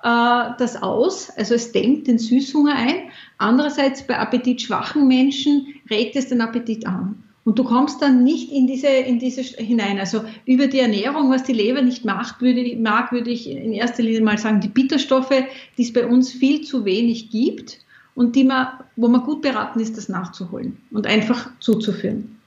äh, 0.01 0.49
das 0.57 0.81
aus, 0.81 1.29
also 1.29 1.53
es 1.53 1.71
dämmt 1.71 2.07
den 2.07 2.17
Süßhunger 2.17 2.75
ein. 2.75 3.11
Andererseits 3.37 4.01
bei 4.01 4.17
appetitschwachen 4.17 5.07
Menschen 5.07 5.75
regt 5.91 6.15
es 6.15 6.27
den 6.27 6.41
Appetit 6.41 6.87
an. 6.87 7.23
Und 7.49 7.57
du 7.57 7.63
kommst 7.63 7.99
dann 7.99 8.23
nicht 8.23 8.51
in 8.51 8.67
diese, 8.67 8.89
in 8.89 9.17
diese 9.17 9.41
hinein. 9.41 9.97
Also 9.97 10.23
über 10.45 10.67
die 10.67 10.77
Ernährung, 10.77 11.31
was 11.31 11.41
die 11.41 11.53
Leber 11.53 11.81
nicht 11.81 12.05
macht, 12.05 12.41
würde, 12.41 12.75
mag, 12.75 13.11
würde 13.11 13.31
ich 13.31 13.49
in 13.49 13.73
erster 13.73 14.03
Linie 14.03 14.21
mal 14.21 14.37
sagen, 14.37 14.61
die 14.61 14.67
Bitterstoffe, 14.67 15.33
die 15.75 15.81
es 15.81 15.91
bei 15.91 16.05
uns 16.05 16.31
viel 16.31 16.61
zu 16.61 16.85
wenig 16.85 17.31
gibt 17.31 17.79
und 18.13 18.35
die 18.35 18.43
man, 18.43 18.67
wo 18.97 19.07
man 19.07 19.23
gut 19.23 19.41
beraten 19.41 19.79
ist, 19.79 19.97
das 19.97 20.09
nachzuholen 20.09 20.77
und 20.91 21.07
einfach 21.07 21.49
zuzuführen. 21.59 22.37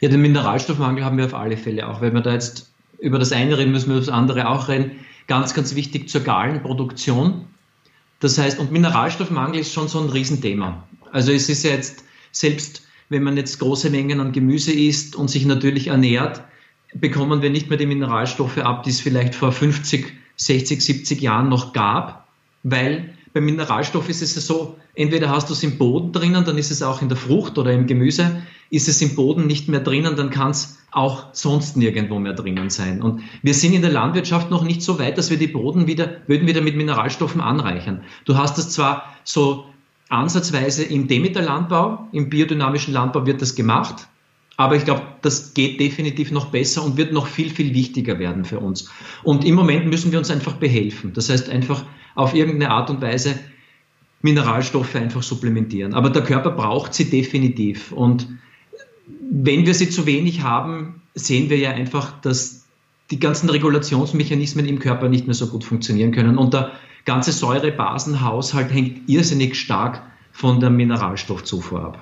Ja, 0.00 0.10
den 0.10 0.20
Mineralstoffmangel 0.20 1.02
haben 1.02 1.16
wir 1.16 1.24
auf 1.24 1.34
alle 1.34 1.56
Fälle 1.56 1.88
auch. 1.88 2.02
Wenn 2.02 2.12
wir 2.12 2.20
da 2.20 2.34
jetzt 2.34 2.70
über 2.98 3.18
das 3.18 3.32
eine 3.32 3.56
reden, 3.56 3.72
müssen 3.72 3.88
wir 3.88 3.96
über 3.96 4.04
das 4.04 4.14
andere 4.14 4.50
auch 4.50 4.68
reden. 4.68 4.90
Ganz, 5.28 5.54
ganz 5.54 5.74
wichtig 5.74 6.10
zur 6.10 6.20
Galenproduktion. 6.20 7.46
Das 8.20 8.36
heißt, 8.36 8.58
und 8.58 8.70
Mineralstoffmangel 8.70 9.60
ist 9.60 9.72
schon 9.72 9.88
so 9.88 9.98
ein 9.98 10.10
Riesenthema. 10.10 10.86
Also 11.10 11.32
es 11.32 11.48
ist 11.48 11.62
ja 11.62 11.70
jetzt 11.70 12.04
selbst 12.32 12.82
wenn 13.08 13.22
man 13.22 13.36
jetzt 13.36 13.58
große 13.58 13.90
Mengen 13.90 14.20
an 14.20 14.32
Gemüse 14.32 14.72
isst 14.72 15.16
und 15.16 15.28
sich 15.28 15.46
natürlich 15.46 15.88
ernährt, 15.88 16.42
bekommen 16.94 17.42
wir 17.42 17.50
nicht 17.50 17.68
mehr 17.68 17.78
die 17.78 17.86
Mineralstoffe 17.86 18.58
ab, 18.58 18.82
die 18.82 18.90
es 18.90 19.00
vielleicht 19.00 19.34
vor 19.34 19.52
50, 19.52 20.12
60, 20.36 20.84
70 20.84 21.20
Jahren 21.20 21.48
noch 21.48 21.72
gab, 21.72 22.28
weil 22.62 23.14
beim 23.32 23.44
Mineralstoff 23.44 24.08
ist 24.08 24.22
es 24.22 24.34
so, 24.46 24.78
entweder 24.94 25.28
hast 25.28 25.50
du 25.50 25.52
es 25.52 25.62
im 25.62 25.76
Boden 25.76 26.12
drinnen, 26.12 26.44
dann 26.44 26.56
ist 26.56 26.70
es 26.70 26.82
auch 26.82 27.02
in 27.02 27.08
der 27.08 27.18
Frucht 27.18 27.58
oder 27.58 27.70
im 27.72 27.86
Gemüse, 27.86 28.42
ist 28.70 28.88
es 28.88 29.02
im 29.02 29.14
Boden 29.14 29.46
nicht 29.46 29.68
mehr 29.68 29.80
drinnen, 29.80 30.16
dann 30.16 30.30
kann 30.30 30.52
es 30.52 30.78
auch 30.90 31.26
sonst 31.34 31.76
nirgendwo 31.76 32.18
mehr 32.18 32.32
drinnen 32.32 32.70
sein. 32.70 33.02
Und 33.02 33.22
wir 33.42 33.52
sind 33.52 33.74
in 33.74 33.82
der 33.82 33.92
Landwirtschaft 33.92 34.50
noch 34.50 34.64
nicht 34.64 34.80
so 34.82 34.98
weit, 34.98 35.18
dass 35.18 35.30
wir 35.30 35.36
die 35.36 35.48
Boden 35.48 35.86
wieder, 35.86 36.16
würden 36.26 36.48
wieder 36.48 36.62
mit 36.62 36.76
Mineralstoffen 36.76 37.42
anreichern. 37.42 38.04
Du 38.24 38.36
hast 38.38 38.56
es 38.56 38.70
zwar 38.70 39.14
so 39.22 39.66
ansatzweise 40.08 40.84
im 40.84 41.08
Demeter-Landbau, 41.08 42.08
im 42.12 42.28
biodynamischen 42.28 42.94
Landbau 42.94 43.26
wird 43.26 43.42
das 43.42 43.54
gemacht. 43.54 44.06
Aber 44.56 44.76
ich 44.76 44.84
glaube, 44.84 45.02
das 45.22 45.52
geht 45.52 45.80
definitiv 45.80 46.30
noch 46.30 46.46
besser 46.46 46.82
und 46.82 46.96
wird 46.96 47.12
noch 47.12 47.26
viel, 47.26 47.50
viel 47.50 47.74
wichtiger 47.74 48.18
werden 48.18 48.44
für 48.44 48.58
uns. 48.58 48.90
Und 49.22 49.44
im 49.44 49.54
Moment 49.54 49.86
müssen 49.86 50.12
wir 50.12 50.18
uns 50.18 50.30
einfach 50.30 50.54
behelfen. 50.54 51.12
Das 51.12 51.28
heißt, 51.28 51.50
einfach 51.50 51.84
auf 52.14 52.34
irgendeine 52.34 52.70
Art 52.70 52.88
und 52.88 53.02
Weise 53.02 53.38
Mineralstoffe 54.22 54.94
einfach 54.96 55.22
supplementieren. 55.22 55.92
Aber 55.92 56.08
der 56.08 56.22
Körper 56.22 56.50
braucht 56.50 56.94
sie 56.94 57.10
definitiv. 57.10 57.92
Und 57.92 58.28
wenn 59.30 59.66
wir 59.66 59.74
sie 59.74 59.90
zu 59.90 60.06
wenig 60.06 60.42
haben, 60.42 61.02
sehen 61.14 61.50
wir 61.50 61.58
ja 61.58 61.72
einfach, 61.72 62.18
dass 62.22 62.64
die 63.10 63.20
ganzen 63.20 63.50
Regulationsmechanismen 63.50 64.66
im 64.66 64.78
Körper 64.78 65.08
nicht 65.08 65.26
mehr 65.26 65.34
so 65.34 65.48
gut 65.48 65.64
funktionieren 65.64 66.12
können. 66.12 66.38
Und 66.38 66.54
der 66.54 66.72
ganze 67.06 67.32
Säurebasenhaushalt 67.32 68.70
hängt 68.72 69.08
irrsinnig 69.08 69.58
stark 69.58 70.02
von 70.32 70.60
der 70.60 70.68
Mineralstoffzufuhr 70.68 71.82
ab. 71.82 71.98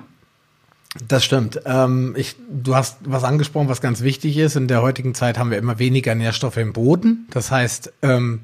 Das 1.07 1.25
stimmt. 1.25 1.59
Ähm, 1.65 2.13
ich, 2.17 2.35
du 2.49 2.75
hast 2.75 2.97
was 3.03 3.23
angesprochen, 3.23 3.67
was 3.67 3.81
ganz 3.81 4.01
wichtig 4.01 4.37
ist. 4.37 4.55
In 4.55 4.67
der 4.67 4.81
heutigen 4.81 5.13
Zeit 5.13 5.37
haben 5.37 5.51
wir 5.51 5.57
immer 5.57 5.77
weniger 5.77 6.15
Nährstoffe 6.15 6.57
im 6.57 6.73
Boden. 6.73 7.27
Das 7.31 7.51
heißt, 7.51 7.91
ähm, 8.01 8.41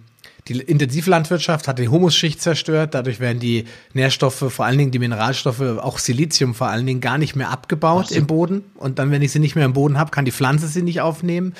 die 0.47 0.59
Intensivlandwirtschaft 0.59 1.67
hat 1.67 1.79
die 1.79 1.87
Humusschicht 1.87 2.41
zerstört. 2.41 2.93
Dadurch 2.93 3.19
werden 3.19 3.39
die 3.39 3.65
Nährstoffe, 3.93 4.51
vor 4.51 4.65
allen 4.65 4.77
Dingen 4.77 4.91
die 4.91 4.99
Mineralstoffe, 4.99 5.61
auch 5.61 5.97
Silizium 5.97 6.55
vor 6.55 6.67
allen 6.67 6.85
Dingen, 6.85 6.99
gar 6.99 7.17
nicht 7.17 7.35
mehr 7.35 7.51
abgebaut 7.51 8.09
so. 8.09 8.15
im 8.15 8.27
Boden. 8.27 8.63
Und 8.75 8.99
dann, 8.99 9.11
wenn 9.11 9.21
ich 9.21 9.31
sie 9.31 9.39
nicht 9.39 9.55
mehr 9.55 9.65
im 9.65 9.73
Boden 9.73 9.97
habe, 9.97 10.11
kann 10.11 10.25
die 10.25 10.31
Pflanze 10.31 10.67
sie 10.67 10.81
nicht 10.81 10.99
aufnehmen. 10.99 11.53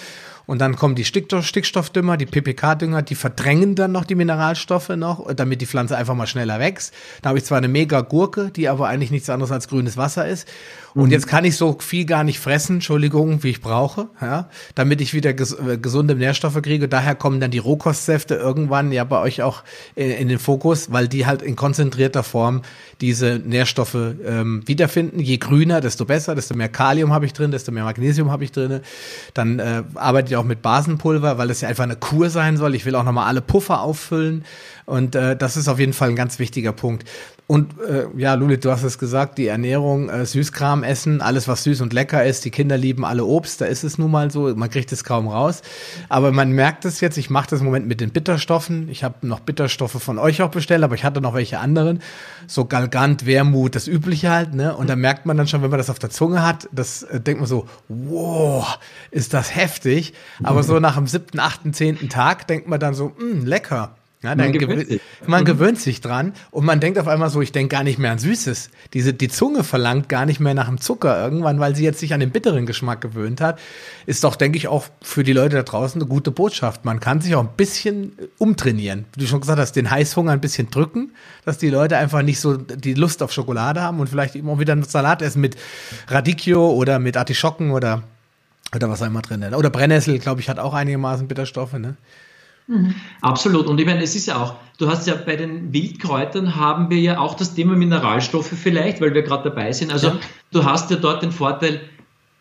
Und 0.52 0.60
dann 0.60 0.76
kommen 0.76 0.96
die 0.96 1.06
Stickstoff 1.06 1.46
Stickstoffdünger, 1.46 2.18
die 2.18 2.26
PPK-Dünger, 2.26 3.04
die 3.04 3.16
verdrängen 3.16 3.76
dann 3.76 3.94
noch 3.94 4.04
die 4.04 4.16
Mineralstoffe 4.16 4.90
noch, 4.90 5.34
damit 5.34 5.62
die 5.62 5.66
Pflanze 5.66 5.96
einfach 5.96 6.14
mal 6.14 6.28
schneller 6.28 6.60
wächst. 6.60 6.94
Da 7.22 7.30
habe 7.30 7.40
ich 7.40 7.46
zwar 7.46 7.60
eine 7.60 7.70
mega 7.70 8.02
Gurke, 8.02 8.52
die 8.54 8.68
aber 8.68 8.90
eigentlich 8.90 9.12
nichts 9.12 9.30
anderes 9.30 9.54
als 9.54 9.70
grünes 9.70 9.96
Wasser 9.96 10.28
ist. 10.28 10.46
Und 10.94 11.06
mhm. 11.06 11.12
jetzt 11.12 11.28
kann 11.28 11.46
ich 11.46 11.56
so 11.56 11.78
viel 11.80 12.06
gar 12.06 12.26
nicht 12.26 12.40
fressen, 12.40 12.76
Entschuldigung, 12.76 13.44
wie 13.44 13.50
ich 13.50 13.62
brauche, 13.62 14.10
ja, 14.20 14.50
damit 14.76 15.00
ich 15.00 15.14
wieder 15.14 15.34
ges 15.34 15.54
äh, 15.54 15.78
gesunde 15.78 16.16
Nährstoffe 16.16 16.62
kriege. 16.62 16.90
Daher 16.90 17.16
kommen 17.16 17.40
dann 17.40 17.52
die 17.52 17.60
Rohkostsäfte 17.60 18.36
irgendwann 18.36 18.92
ja 18.92 19.06
bei 19.06 19.20
euch 19.22 19.42
auch 19.42 19.64
in, 19.96 20.12
in 20.12 20.28
den 20.28 20.40
Fokus, 20.40 20.92
weil 20.92 21.08
die 21.08 21.26
halt 21.26 21.42
in 21.42 21.56
konzentrierter 21.56 22.24
Form 22.24 22.62
diese 23.00 23.42
Nährstoffe 23.44 23.96
ähm, 23.96 24.64
wiederfinden. 24.66 25.20
Je 25.20 25.38
grüner, 25.38 25.80
desto 25.80 26.06
besser, 26.06 26.36
desto 26.36 26.56
mehr 26.56 26.70
Kalium 26.70 27.14
habe 27.14 27.26
ich 27.26 27.34
drin, 27.34 27.52
desto 27.52 27.72
mehr 27.72 27.86
Magnesium 27.86 28.30
habe 28.30 28.44
ich 28.44 28.52
drin. 28.52 28.82
Dann 29.34 29.60
äh, 29.60 29.84
arbeite 29.96 30.34
ich 30.34 30.38
auch 30.42 30.46
mit 30.46 30.62
Basenpulver, 30.62 31.38
weil 31.38 31.50
es 31.50 31.62
ja 31.62 31.70
einfach 31.70 31.84
eine 31.84 31.96
Kur 31.96 32.30
sein 32.30 32.58
soll. 32.58 32.76
Ich 32.76 32.86
will 32.86 32.96
auch 32.96 33.04
nochmal 33.04 33.28
alle 33.28 33.42
Puffer 33.42 33.82
auffüllen. 33.82 34.44
Und 34.92 35.16
äh, 35.16 35.38
das 35.38 35.56
ist 35.56 35.70
auf 35.70 35.80
jeden 35.80 35.94
Fall 35.94 36.10
ein 36.10 36.18
ganz 36.18 36.38
wichtiger 36.38 36.74
Punkt. 36.74 37.06
Und 37.48 37.80
äh, 37.80 38.08
ja, 38.18 38.34
Lulit, 38.34 38.66
du 38.66 38.72
hast 38.72 38.84
es 38.84 38.98
gesagt, 38.98 39.38
die 39.38 39.48
Ernährung, 39.48 40.10
äh, 40.10 40.26
Süßkram 40.26 40.84
essen, 40.84 41.22
alles 41.22 41.48
was 41.48 41.64
süß 41.64 41.80
und 41.80 41.94
lecker 41.94 42.26
ist, 42.26 42.44
die 42.44 42.52
Kinder 42.52 42.78
lieben 42.78 43.06
alle 43.06 43.24
Obst, 43.24 43.62
da 43.62 43.68
ist 43.68 43.86
es 43.86 43.98
nun 43.98 44.12
mal 44.12 44.32
so, 44.32 44.54
man 44.54 44.70
kriegt 44.70 44.92
es 44.92 45.06
kaum 45.06 45.30
raus. 45.30 45.62
Aber 46.10 46.34
man 46.34 46.52
merkt 46.52 46.84
es 46.84 47.00
jetzt, 47.00 47.18
ich 47.18 47.30
mache 47.30 47.50
das 47.52 47.62
im 47.62 47.68
Moment 47.68 47.88
mit 47.88 48.02
den 48.02 48.10
Bitterstoffen. 48.10 48.90
Ich 48.90 49.06
habe 49.06 49.26
noch 49.26 49.40
Bitterstoffe 49.40 50.04
von 50.04 50.20
euch 50.20 50.42
auch 50.42 50.52
bestellt, 50.52 50.84
aber 50.84 50.96
ich 50.96 51.06
hatte 51.06 51.22
noch 51.22 51.36
welche 51.36 51.60
anderen. 51.60 52.02
So 52.46 52.66
Galgant, 52.66 53.26
Wermut, 53.26 53.76
das 53.76 53.88
Übliche 53.88 54.30
halt, 54.30 54.54
ne? 54.54 54.76
Und 54.76 54.90
da 54.90 54.98
merkt 54.98 55.26
man 55.26 55.38
dann 55.38 55.48
schon, 55.48 55.62
wenn 55.62 55.70
man 55.70 55.80
das 55.80 55.90
auf 55.90 56.00
der 56.00 56.10
Zunge 56.10 56.46
hat, 56.46 56.68
das 56.74 57.04
äh, 57.04 57.22
denkt 57.22 57.40
man 57.40 57.48
so, 57.48 57.66
wow, 57.88 58.78
ist 59.10 59.34
das 59.34 59.56
heftig. 59.56 60.14
Aber 60.44 60.64
so 60.64 60.82
nach 60.82 60.96
dem 60.96 61.08
siebten, 61.08 61.40
achten, 61.40 61.72
zehnten 61.72 62.10
Tag 62.10 62.46
denkt 62.48 62.68
man 62.68 62.82
dann 62.82 62.94
so, 62.94 63.14
mh, 63.18 63.20
hm, 63.20 63.46
lecker 63.46 63.96
Ja, 64.24 64.36
man, 64.36 64.52
gewöhnt 64.52 64.88
sich. 64.88 65.02
man 65.26 65.42
mhm. 65.42 65.46
gewöhnt 65.46 65.80
sich 65.80 66.00
dran 66.00 66.34
und 66.52 66.64
man 66.64 66.80
denkt 66.80 67.00
auf 67.00 67.08
einmal 67.08 67.32
so, 67.32 67.42
ich 67.42 67.52
denke 67.52 67.76
gar 67.76 67.84
nicht 67.84 67.98
mehr 67.98 68.12
an 68.12 68.20
Süßes. 68.20 68.70
Diese, 68.94 69.16
die 69.16 69.30
Zunge 69.30 69.64
verlangt 69.64 70.10
gar 70.10 70.28
nicht 70.28 70.40
mehr 70.40 70.54
nach 70.54 70.68
dem 70.68 70.80
Zucker 70.80 71.20
irgendwann, 71.24 71.60
weil 71.60 71.76
sie 71.76 71.84
jetzt 71.84 72.00
sich 72.00 72.14
an 72.14 72.20
den 72.20 72.30
bitteren 72.30 72.68
Geschmack 72.68 73.02
gewöhnt 73.02 73.42
hat. 73.42 73.60
Ist 74.06 74.24
doch, 74.24 74.36
denke 74.36 74.60
ich, 74.60 74.68
auch 74.68 74.86
für 75.02 75.24
die 75.24 75.34
Leute 75.34 75.56
da 75.56 75.64
draußen 75.64 76.00
eine 76.00 76.08
gute 76.08 76.30
Botschaft. 76.30 76.86
Man 76.86 77.00
kann 77.00 77.20
sich 77.20 77.34
auch 77.34 77.42
ein 77.42 77.50
bisschen 77.58 78.12
umtrainieren. 78.38 79.06
Wie 79.16 79.22
du 79.22 79.28
schon 79.28 79.42
gesagt 79.42 79.60
hast, 79.60 79.76
den 79.76 79.90
Heißhunger 79.90 80.34
ein 80.34 80.42
bisschen 80.42 80.70
drücken, 80.70 81.14
dass 81.44 81.58
die 81.58 81.70
Leute 81.70 81.98
einfach 81.98 82.22
nicht 82.22 82.40
so 82.40 82.58
die 82.58 82.94
Lust 82.94 83.24
auf 83.24 83.32
Schokolade 83.32 83.82
haben 83.82 84.00
und 84.00 84.08
vielleicht 84.08 84.36
eben 84.36 84.50
auch 84.50 84.60
wieder 84.60 84.74
einen 84.74 84.84
Salat 84.84 85.24
essen 85.24 85.42
mit 85.42 85.56
Radicchio 86.08 86.70
oder 86.74 87.00
mit 87.00 87.18
Artischocken 87.18 87.72
oder, 87.72 88.04
oder 88.76 88.88
was 88.88 89.02
auch 89.02 89.08
immer 89.08 89.24
drin. 89.24 89.44
Oder 89.56 89.72
Brennnessel, 89.72 90.20
glaube 90.20 90.42
ich, 90.42 90.50
hat 90.50 90.60
auch 90.60 90.76
einigermaßen 90.76 91.28
Bitterstoffe, 91.28 91.74
ne? 91.74 91.98
Mhm. 92.68 92.96
Absolut. 93.22 93.68
Und 93.68 93.80
ich 93.80 93.86
meine, 93.86 94.04
es 94.04 94.16
ist 94.16 94.28
ja 94.28 94.42
auch, 94.42 94.56
du 94.78 94.88
hast 94.88 95.08
ja 95.08 95.16
bei 95.16 95.36
den 95.36 95.74
Wildkräutern 95.74 96.56
haben 96.56 96.90
wir 96.90 97.00
ja 97.00 97.20
auch 97.20 97.36
das 97.36 97.54
Thema 97.54 97.76
Mineralstoffe 97.76 98.54
vielleicht, 98.56 99.02
weil 99.02 99.14
wir 99.14 99.24
gerade 99.24 99.50
dabei 99.50 99.72
sind. 99.72 99.92
Also 99.92 100.08
ja. 100.08 100.20
du 100.52 100.66
hast 100.66 100.92
ja 100.92 100.98
dort 100.98 101.24
den 101.24 101.32
Vorteil, 101.32 101.82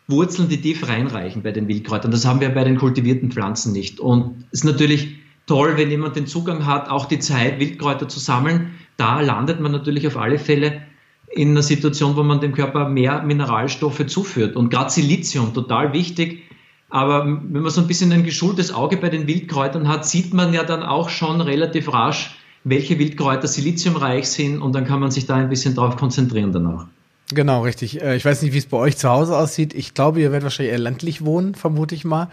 Wurzeln, 0.07 0.49
die 0.49 0.59
tief 0.59 0.87
reinreichen 0.87 1.41
bei 1.41 1.51
den 1.51 1.67
Wildkräutern. 1.67 2.11
Das 2.11 2.25
haben 2.25 2.41
wir 2.41 2.49
bei 2.49 2.63
den 2.63 2.77
kultivierten 2.77 3.31
Pflanzen 3.31 3.71
nicht. 3.71 3.99
Und 3.99 4.43
es 4.51 4.59
ist 4.59 4.65
natürlich 4.65 5.15
toll, 5.47 5.77
wenn 5.77 5.89
jemand 5.89 6.15
den 6.15 6.27
Zugang 6.27 6.65
hat, 6.65 6.89
auch 6.89 7.05
die 7.05 7.19
Zeit, 7.19 7.59
Wildkräuter 7.59 8.07
zu 8.07 8.19
sammeln. 8.19 8.71
Da 8.97 9.21
landet 9.21 9.59
man 9.59 9.71
natürlich 9.71 10.05
auf 10.07 10.17
alle 10.17 10.37
Fälle 10.37 10.81
in 11.29 11.51
einer 11.51 11.61
Situation, 11.61 12.15
wo 12.17 12.23
man 12.23 12.41
dem 12.41 12.53
Körper 12.53 12.89
mehr 12.89 13.23
Mineralstoffe 13.23 14.05
zuführt. 14.07 14.55
Und 14.55 14.69
gerade 14.69 14.91
Silizium, 14.91 15.53
total 15.53 15.93
wichtig 15.93 16.43
aber 16.91 17.25
wenn 17.25 17.61
man 17.61 17.71
so 17.71 17.81
ein 17.81 17.87
bisschen 17.87 18.11
ein 18.11 18.23
geschultes 18.23 18.73
Auge 18.73 18.97
bei 18.97 19.09
den 19.09 19.25
Wildkräutern 19.25 19.87
hat, 19.87 20.05
sieht 20.05 20.33
man 20.33 20.53
ja 20.53 20.63
dann 20.63 20.83
auch 20.83 21.09
schon 21.09 21.39
relativ 21.39 21.91
rasch, 21.91 22.35
welche 22.65 22.99
Wildkräuter 22.99 23.47
siliziumreich 23.47 24.29
sind 24.29 24.61
und 24.61 24.73
dann 24.73 24.85
kann 24.85 24.99
man 24.99 25.09
sich 25.09 25.25
da 25.25 25.35
ein 25.35 25.49
bisschen 25.49 25.73
drauf 25.73 25.95
konzentrieren 25.95 26.51
danach. 26.51 26.85
Genau, 27.33 27.63
richtig. 27.63 28.01
Äh, 28.01 28.17
ich 28.17 28.25
weiß 28.25 28.41
nicht, 28.41 28.53
wie 28.53 28.57
es 28.57 28.65
bei 28.65 28.77
euch 28.77 28.97
zu 28.97 29.09
Hause 29.09 29.37
aussieht. 29.37 29.73
Ich 29.73 29.93
glaube, 29.93 30.19
ihr 30.19 30.31
werdet 30.31 30.43
wahrscheinlich 30.43 30.73
eher 30.73 30.79
ländlich 30.79 31.23
wohnen, 31.23 31.55
vermute 31.55 31.95
ich 31.95 32.03
mal. 32.03 32.29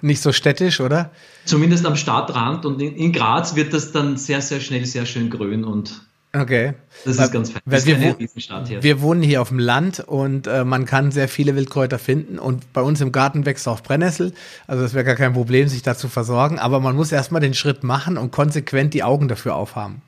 Nicht 0.00 0.22
so 0.22 0.32
städtisch, 0.32 0.80
oder? 0.80 1.10
Zumindest 1.44 1.84
am 1.84 1.96
Stadtrand 1.96 2.64
und 2.64 2.80
in 2.80 3.12
Graz 3.12 3.56
wird 3.56 3.74
das 3.74 3.92
dann 3.92 4.16
sehr, 4.16 4.40
sehr 4.40 4.60
schnell 4.60 4.86
sehr 4.86 5.04
schön 5.04 5.28
grün 5.28 5.64
und 5.64 6.02
Okay. 6.34 6.74
Das 7.04 7.16
ist 7.16 7.32
ganz. 7.32 7.54
Das 7.64 7.86
wir, 7.86 7.96
hier. 7.96 8.82
wir 8.82 9.00
wohnen 9.00 9.22
hier 9.22 9.40
auf 9.40 9.48
dem 9.48 9.58
Land 9.58 10.00
und 10.00 10.46
äh, 10.46 10.64
man 10.64 10.84
kann 10.84 11.10
sehr 11.10 11.26
viele 11.26 11.56
Wildkräuter 11.56 11.98
finden 11.98 12.38
und 12.38 12.72
bei 12.74 12.82
uns 12.82 13.00
im 13.00 13.12
Garten 13.12 13.46
wächst 13.46 13.66
auch 13.66 13.80
Brennnessel. 13.80 14.34
Also 14.66 14.82
das 14.82 14.92
wäre 14.92 15.04
gar 15.04 15.14
kein 15.14 15.32
Problem, 15.32 15.68
sich 15.68 15.82
da 15.82 15.96
zu 15.96 16.08
versorgen. 16.08 16.58
Aber 16.58 16.80
man 16.80 16.96
muss 16.96 17.12
erstmal 17.12 17.40
den 17.40 17.54
Schritt 17.54 17.82
machen 17.82 18.18
und 18.18 18.30
konsequent 18.30 18.92
die 18.92 19.02
Augen 19.02 19.28
dafür 19.28 19.54
aufhaben. 19.54 20.02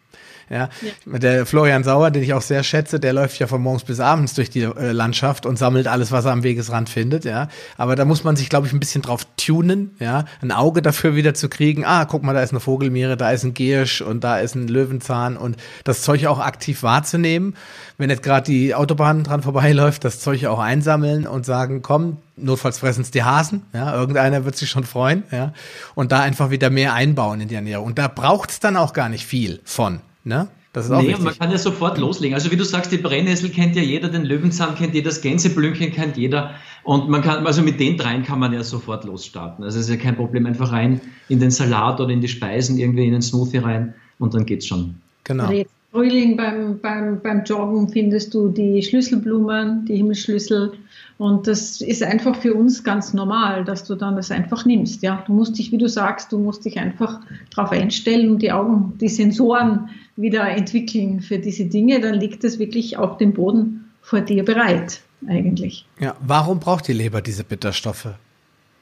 Ja? 0.50 0.68
ja. 0.82 1.18
Der 1.18 1.46
Florian 1.46 1.84
Sauer, 1.84 2.10
den 2.10 2.24
ich 2.24 2.34
auch 2.34 2.42
sehr 2.42 2.64
schätze, 2.64 2.98
der 2.98 3.12
läuft 3.12 3.38
ja 3.38 3.46
von 3.46 3.62
morgens 3.62 3.84
bis 3.84 4.00
abends 4.00 4.34
durch 4.34 4.50
die 4.50 4.62
äh, 4.62 4.90
Landschaft 4.90 5.46
und 5.46 5.56
sammelt 5.56 5.86
alles, 5.86 6.10
was 6.10 6.24
er 6.24 6.32
am 6.32 6.42
Wegesrand 6.42 6.88
findet. 6.88 7.24
Ja, 7.24 7.48
aber 7.76 7.94
da 7.94 8.04
muss 8.04 8.24
man 8.24 8.34
sich, 8.34 8.48
glaube 8.48 8.66
ich, 8.66 8.72
ein 8.72 8.80
bisschen 8.80 9.00
drauf 9.00 9.26
tunen, 9.36 9.94
ja, 10.00 10.24
ein 10.42 10.50
Auge 10.50 10.82
dafür 10.82 11.14
wieder 11.14 11.34
zu 11.34 11.48
kriegen. 11.48 11.84
Ah, 11.84 12.04
guck 12.04 12.24
mal, 12.24 12.34
da 12.34 12.42
ist 12.42 12.50
eine 12.50 12.58
Vogelmiere, 12.58 13.16
da 13.16 13.30
ist 13.30 13.44
ein 13.44 13.54
Giersch 13.54 14.02
und 14.02 14.24
da 14.24 14.40
ist 14.40 14.56
ein 14.56 14.66
Löwenzahn 14.66 15.36
und 15.36 15.56
das 15.84 16.02
Zeug 16.02 16.26
auch 16.26 16.40
aktiv 16.40 16.82
wahrzunehmen. 16.82 17.54
Wenn 17.96 18.10
jetzt 18.10 18.24
gerade 18.24 18.50
die 18.50 18.74
Autobahn 18.74 19.22
dran 19.22 19.42
vorbeiläuft, 19.42 20.04
das 20.04 20.18
Zeug 20.18 20.46
auch 20.46 20.58
einsammeln 20.58 21.28
und 21.28 21.46
sagen, 21.46 21.80
komm, 21.80 22.16
notfalls 22.36 22.78
fressen 22.78 23.02
es 23.02 23.12
die 23.12 23.22
Hasen, 23.22 23.62
ja, 23.72 23.94
irgendeiner 23.94 24.44
wird 24.44 24.56
sich 24.56 24.68
schon 24.68 24.84
freuen, 24.84 25.22
ja, 25.30 25.52
und 25.94 26.10
da 26.10 26.20
einfach 26.20 26.50
wieder 26.50 26.70
mehr 26.70 26.94
einbauen 26.94 27.40
in 27.40 27.48
die 27.48 27.54
Ernährung. 27.54 27.86
Und 27.86 27.98
da 27.98 28.08
braucht 28.08 28.50
es 28.50 28.58
dann 28.58 28.76
auch 28.76 28.94
gar 28.94 29.08
nicht 29.08 29.26
viel 29.26 29.60
von. 29.64 30.00
Ne? 30.24 30.48
Das 30.72 30.86
ist 30.86 30.92
auch 30.92 31.02
nee, 31.02 31.08
wichtig. 31.08 31.24
man 31.24 31.36
kann 31.36 31.50
ja 31.50 31.58
sofort 31.58 31.98
loslegen. 31.98 32.34
Also 32.34 32.52
wie 32.52 32.56
du 32.56 32.64
sagst, 32.64 32.92
die 32.92 32.98
Brennnessel 32.98 33.50
kennt 33.50 33.74
ja 33.74 33.82
jeder, 33.82 34.08
den 34.08 34.24
Löwenzahn 34.24 34.76
kennt 34.76 34.94
jeder, 34.94 35.10
das 35.10 35.20
Gänseblümchen 35.20 35.92
kennt 35.92 36.16
jeder. 36.16 36.54
Und 36.84 37.08
man 37.08 37.22
kann, 37.22 37.44
also 37.44 37.62
mit 37.62 37.80
den 37.80 37.96
dreien 37.96 38.22
kann 38.22 38.38
man 38.38 38.52
ja 38.52 38.62
sofort 38.62 39.04
losstarten. 39.04 39.64
Also 39.64 39.80
es 39.80 39.88
ist 39.88 39.90
ja 39.90 39.96
kein 39.96 40.16
Problem, 40.16 40.46
einfach 40.46 40.70
rein 40.70 41.00
in 41.28 41.40
den 41.40 41.50
Salat 41.50 42.00
oder 42.00 42.10
in 42.10 42.20
die 42.20 42.28
Speisen, 42.28 42.78
irgendwie 42.78 43.06
in 43.06 43.12
den 43.12 43.22
Smoothie 43.22 43.58
rein 43.58 43.94
und 44.18 44.34
dann 44.34 44.46
geht's 44.46 44.66
schon. 44.66 44.94
Genau. 45.24 45.50
Frühling 45.90 46.36
beim, 46.36 46.78
beim, 46.78 47.20
beim 47.20 47.42
Joggen 47.42 47.88
findest 47.88 48.32
du 48.32 48.48
die 48.48 48.80
Schlüsselblumen, 48.80 49.86
die 49.86 49.96
Himmelsschlüssel. 49.96 50.72
Und 51.18 51.48
das 51.48 51.80
ist 51.80 52.02
einfach 52.02 52.36
für 52.36 52.54
uns 52.54 52.84
ganz 52.84 53.12
normal, 53.12 53.64
dass 53.64 53.84
du 53.84 53.96
dann 53.96 54.14
das 54.14 54.30
einfach 54.30 54.64
nimmst. 54.64 55.02
Ja, 55.02 55.24
du 55.26 55.32
musst 55.32 55.58
dich, 55.58 55.72
wie 55.72 55.78
du 55.78 55.88
sagst, 55.88 56.30
du 56.30 56.38
musst 56.38 56.64
dich 56.64 56.78
einfach 56.78 57.20
darauf 57.54 57.72
einstellen 57.72 58.30
und 58.30 58.40
die 58.40 58.52
Augen, 58.52 58.94
die 59.00 59.08
Sensoren 59.08 59.90
wieder 60.20 60.48
entwickeln 60.48 61.20
für 61.20 61.38
diese 61.38 61.66
Dinge. 61.66 62.00
Dann 62.00 62.14
liegt 62.14 62.44
es 62.44 62.58
wirklich 62.58 62.96
auf 62.96 63.18
dem 63.18 63.32
Boden 63.32 63.90
vor 64.02 64.20
dir 64.20 64.44
bereit, 64.44 65.00
eigentlich. 65.26 65.86
Ja, 65.98 66.16
warum 66.20 66.60
braucht 66.60 66.88
die 66.88 66.92
Leber 66.92 67.22
diese 67.22 67.44
Bitterstoffe? 67.44 68.08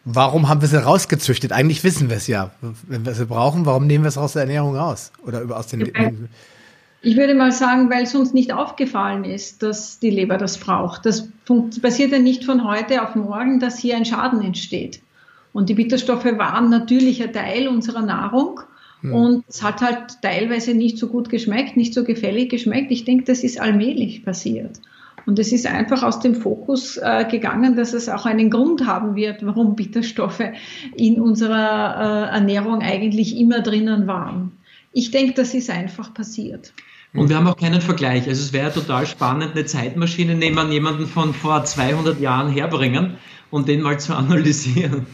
Warum 0.05 0.49
haben 0.49 0.61
wir 0.61 0.69
sie 0.69 0.83
rausgezüchtet? 0.83 1.53
Eigentlich 1.53 1.85
wissen 1.85 2.09
wir 2.09 2.17
es 2.17 2.29
ja. 2.29 2.51
Wenn 2.87 3.05
wir 3.05 3.15
sie 3.15 3.27
brauchen, 3.27 3.67
warum 3.67 3.87
nehmen 3.87 4.05
wir 4.05 4.09
es 4.09 4.17
aus 4.17 4.33
der 4.33 4.43
Ernährung 4.43 4.75
raus? 4.77 5.13
Oder 5.27 5.45
aus 5.55 5.67
den. 5.67 5.81
Ja, 5.81 6.11
ich 7.03 7.17
würde 7.17 7.35
mal 7.35 7.53
sagen, 7.53 7.91
weil 7.91 8.05
es 8.05 8.15
uns 8.15 8.33
nicht 8.33 8.53
aufgefallen 8.53 9.25
ist, 9.25 9.63
dass 9.63 9.99
die 10.01 10.11
Leber 10.11 10.37
das 10.37 10.59
braucht. 10.59 11.07
Das 11.07 11.29
passiert 11.83 12.13
ja 12.13 12.19
nicht 12.19 12.45
von 12.45 12.65
heute 12.65 13.03
auf 13.03 13.15
morgen, 13.15 13.61
dass 13.61 13.79
hier 13.79 13.97
ein 13.97 14.05
Schaden 14.05 14.43
entsteht. 14.43 15.01
Und 15.53 15.69
die 15.69 15.75
Bitterstoffe 15.75 16.25
waren 16.25 16.71
natürlicher 16.71 17.31
Teil 17.31 17.69
unserer 17.69 18.03
Nahrung. 18.03 18.61
Hm. 19.01 19.15
Und 19.15 19.45
es 19.49 19.63
hat 19.63 19.81
halt 19.81 20.21
teilweise 20.23 20.75
nicht 20.75 20.99
so 20.99 21.09
gut 21.09 21.29
geschmeckt, 21.29 21.77
nicht 21.77 21.95
so 21.95 22.05
gefällig 22.05 22.51
geschmeckt. 22.51 22.91
Ich 22.91 23.05
denke, 23.05 23.25
das 23.25 23.45
ist 23.45 23.61
allmählich 23.61 24.25
passiert. 24.25 24.81
Und 25.27 25.39
es 25.39 25.53
ist 25.53 25.67
einfach 25.67 26.03
aus 26.03 26.21
dem 26.21 26.35
Fokus 26.35 26.97
äh, 26.97 27.27
gegangen, 27.31 27.77
dass 27.77 27.93
es 27.93 28.09
auch 28.09 28.25
einen 28.25 28.51
Grund 28.51 28.87
haben 28.87 29.15
wird, 29.15 29.45
warum 29.45 29.77
Bitterstoffe 29.77 30.43
in 30.97 31.21
unserer 31.21 32.31
äh, 32.31 32.35
Ernährung 32.35 32.81
eigentlich 32.81 33.37
immer 33.37 33.61
drinnen 33.61 34.07
waren. 34.07 34.53
Ich 34.93 35.11
denke, 35.11 35.35
das 35.35 35.53
ist 35.55 35.69
einfach 35.69 36.15
passiert. 36.15 36.73
Und 37.15 37.29
wir 37.29 37.37
haben 37.37 37.47
auch 37.47 37.57
keinen 37.57 37.81
Vergleich. 37.81 38.27
Also 38.29 38.43
es 38.43 38.53
wäre 38.53 38.73
total 38.73 39.07
spannend, 39.07 39.53
eine 39.53 39.65
Zeitmaschine 39.65 40.35
nehmen, 40.35 40.71
jemanden 40.73 41.07
von 41.07 41.35
vor 41.35 41.65
200 41.65 42.21
Jahren 42.21 42.51
herbringen 42.51 43.17
und 43.51 43.69
den 43.69 43.83
mal 43.83 43.99
zu 43.99 44.15
analysieren. 44.15 45.07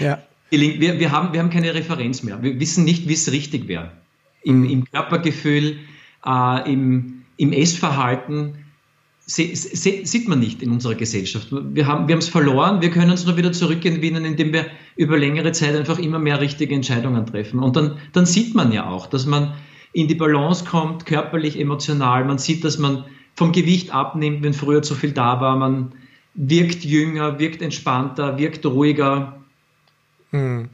Ja. 0.00 0.18
Wir, 0.50 0.98
wir, 0.98 1.12
haben, 1.12 1.32
wir 1.32 1.40
haben 1.40 1.50
keine 1.50 1.74
Referenz 1.74 2.22
mehr. 2.22 2.42
Wir 2.42 2.58
wissen 2.58 2.84
nicht, 2.84 3.08
wie 3.08 3.14
es 3.14 3.30
richtig 3.30 3.68
wäre. 3.68 3.92
Im, 4.42 4.64
Im, 4.64 4.84
Körpergefühl, 4.84 5.76
äh, 6.24 6.72
im, 6.72 7.24
im 7.36 7.52
Essverhalten 7.52 8.54
se, 9.28 9.54
se, 9.54 10.06
sieht 10.06 10.26
man 10.26 10.40
nicht 10.40 10.62
in 10.62 10.72
unserer 10.72 10.94
Gesellschaft. 10.94 11.48
Wir 11.50 11.86
haben 11.86 12.08
wir 12.08 12.16
es 12.16 12.28
verloren, 12.28 12.80
wir 12.80 12.90
können 12.90 13.10
es 13.10 13.26
nur 13.26 13.36
wieder 13.36 13.52
zurückgewinnen, 13.52 14.24
indem 14.24 14.54
wir 14.54 14.66
über 14.96 15.18
längere 15.18 15.52
Zeit 15.52 15.76
einfach 15.76 15.98
immer 15.98 16.18
mehr 16.18 16.40
richtige 16.40 16.74
Entscheidungen 16.74 17.26
treffen. 17.26 17.60
Und 17.60 17.76
dann, 17.76 17.98
dann 18.12 18.24
sieht 18.24 18.54
man 18.54 18.72
ja 18.72 18.88
auch, 18.88 19.06
dass 19.06 19.26
man 19.26 19.52
in 19.92 20.08
die 20.08 20.14
Balance 20.14 20.64
kommt, 20.64 21.04
körperlich, 21.04 21.60
emotional. 21.60 22.24
Man 22.24 22.38
sieht, 22.38 22.64
dass 22.64 22.78
man 22.78 23.04
vom 23.34 23.52
Gewicht 23.52 23.94
abnimmt, 23.94 24.42
wenn 24.42 24.54
früher 24.54 24.82
zu 24.82 24.94
viel 24.94 25.12
da 25.12 25.40
war. 25.40 25.56
Man 25.56 25.92
wirkt 26.34 26.84
jünger, 26.84 27.38
wirkt 27.38 27.60
entspannter, 27.60 28.38
wirkt 28.38 28.64
ruhiger. 28.64 29.37
Hm. 30.30 30.68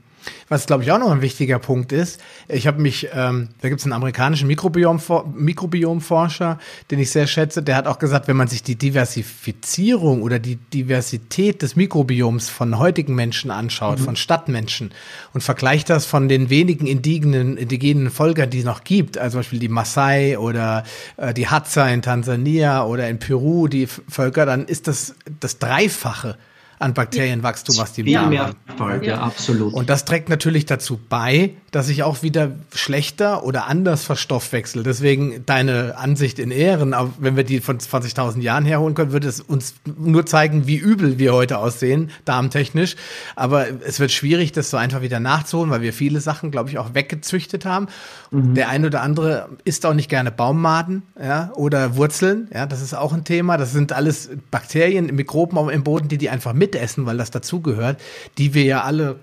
Was, 0.48 0.66
glaube 0.66 0.82
ich, 0.82 0.92
auch 0.92 0.98
noch 0.98 1.11
ein 1.11 1.22
wichtiger 1.22 1.59
Punkt 1.59 1.92
ist, 1.92 2.20
ich 2.48 2.66
habe 2.66 2.80
mich, 2.80 3.09
ähm, 3.12 3.48
da 3.61 3.68
gibt 3.68 3.80
es 3.80 3.86
einen 3.86 3.92
amerikanischen 3.92 4.46
Mikrobiom 4.46 5.00
Mikrobiomforscher, 5.34 6.59
den 6.90 6.98
ich 6.98 7.11
sehr 7.11 7.26
schätze, 7.26 7.62
der 7.62 7.76
hat 7.76 7.86
auch 7.86 7.98
gesagt, 7.98 8.28
wenn 8.28 8.36
man 8.36 8.48
sich 8.48 8.62
die 8.62 8.76
Diversifizierung 8.76 10.22
oder 10.22 10.38
die 10.38 10.57
Diversität 10.57 11.62
des 11.62 11.76
Mikrobioms 11.76 12.48
von 12.48 12.78
heutigen 12.78 13.14
Menschen 13.14 13.50
anschaut, 13.50 13.98
mhm. 13.98 14.05
von 14.05 14.16
Stadtmenschen 14.16 14.92
und 15.32 15.42
vergleicht 15.42 15.90
das 15.90 16.07
von 16.07 16.28
den 16.28 16.50
wenigen 16.50 16.86
indigenen, 16.86 17.57
indigenen 17.57 18.11
Völkern, 18.11 18.50
die 18.50 18.61
es 18.61 18.64
noch 18.64 18.84
gibt, 18.84 19.18
also 19.18 19.34
zum 19.34 19.40
Beispiel 19.40 19.59
die 19.59 19.68
Maasai 19.68 20.38
oder 20.38 20.84
äh, 21.16 21.34
die 21.34 21.48
Hadza 21.48 21.88
in 21.88 22.02
Tansania 22.02 22.84
oder 22.84 23.09
in 23.09 23.18
Peru, 23.18 23.68
die 23.68 23.86
Völker, 23.86 24.46
dann 24.46 24.66
ist 24.66 24.88
das 24.88 25.14
das 25.40 25.59
Dreifache 25.59 26.36
an 26.79 26.95
Bakterienwachstum, 26.95 27.77
was 27.79 27.93
die 27.93 28.05
Viel 28.05 28.20
mehr 28.27 28.55
Erfolg, 28.66 29.05
ja, 29.07 29.20
absolut. 29.20 29.72
Und 29.72 29.91
das 29.91 30.05
trägt 30.05 30.29
natürlich 30.29 30.66
dazu 30.66 30.99
bei, 31.09 31.55
dass 31.70 31.89
ich 31.89 32.03
auch 32.03 32.22
wieder 32.22 32.53
schlechter 32.72 33.45
oder 33.45 33.66
anders 33.66 34.05
verstoffwechsel. 34.05 34.83
Deswegen 34.83 35.45
deine 35.45 35.96
Ansicht 35.96 36.38
in 36.38 36.51
Ehren, 36.51 36.95
wenn 37.18 37.37
wir 37.37 37.45
die 37.45 37.61
von 37.61 37.79
20.000 37.79 38.41
Jahren 38.41 38.64
herholen 38.64 38.95
können, 38.95 39.13
würde 39.13 39.29
es 39.29 39.41
uns 39.41 39.75
nur 39.96 40.25
zeigen, 40.25 40.67
wie 40.67 40.76
übel 40.76 41.18
wir 41.18 41.34
heute 41.34 41.59
aussehen, 41.59 42.11
darmtechnisch. 42.25 42.96
Aber 43.34 43.67
es 43.84 44.01
wird 44.01 44.13
schwierig, 44.13 44.53
das 44.53 44.71
so 44.71 44.76
einfach 44.76 45.03
wieder 45.03 45.21
nachzuholen, 45.21 45.71
weil 45.71 45.83
wir 45.83 45.92
viele 45.92 46.21
Sachen, 46.21 46.51
glaube 46.51 46.71
ich, 46.71 46.79
auch 46.79 46.95
weggezüchtet 46.95 47.64
haben. 47.64 47.88
Mhm. 48.30 48.55
Der 48.55 48.68
eine 48.68 48.87
oder 48.87 49.03
andere 49.03 49.49
isst 49.64 49.84
auch 49.84 49.95
nicht 49.95 50.09
gerne 50.09 50.30
Baummaden 50.30 51.03
ja, 51.21 51.51
oder 51.55 51.96
Wurzeln. 51.96 52.49
Ja, 52.55 52.67
das 52.67 52.83
ist 52.83 52.95
auch 52.95 53.13
ein 53.13 53.25
Thema. 53.25 53.57
Das 53.57 53.72
sind 53.72 53.92
alles 53.92 54.30
Bakterien, 54.51 55.07
Mikroben 55.14 55.68
im 55.71 55.83
Boden, 55.84 56.09
die 56.09 56.18
die 56.18 56.30
einfach 56.30 56.53
mit 56.53 56.63
mitessen, 56.64 57.07
weil 57.07 57.18
das 57.18 57.30
dazugehört, 57.30 58.00
die 58.38 58.54
wir 58.54 58.64
ja 58.64 58.82
alle 58.82 59.16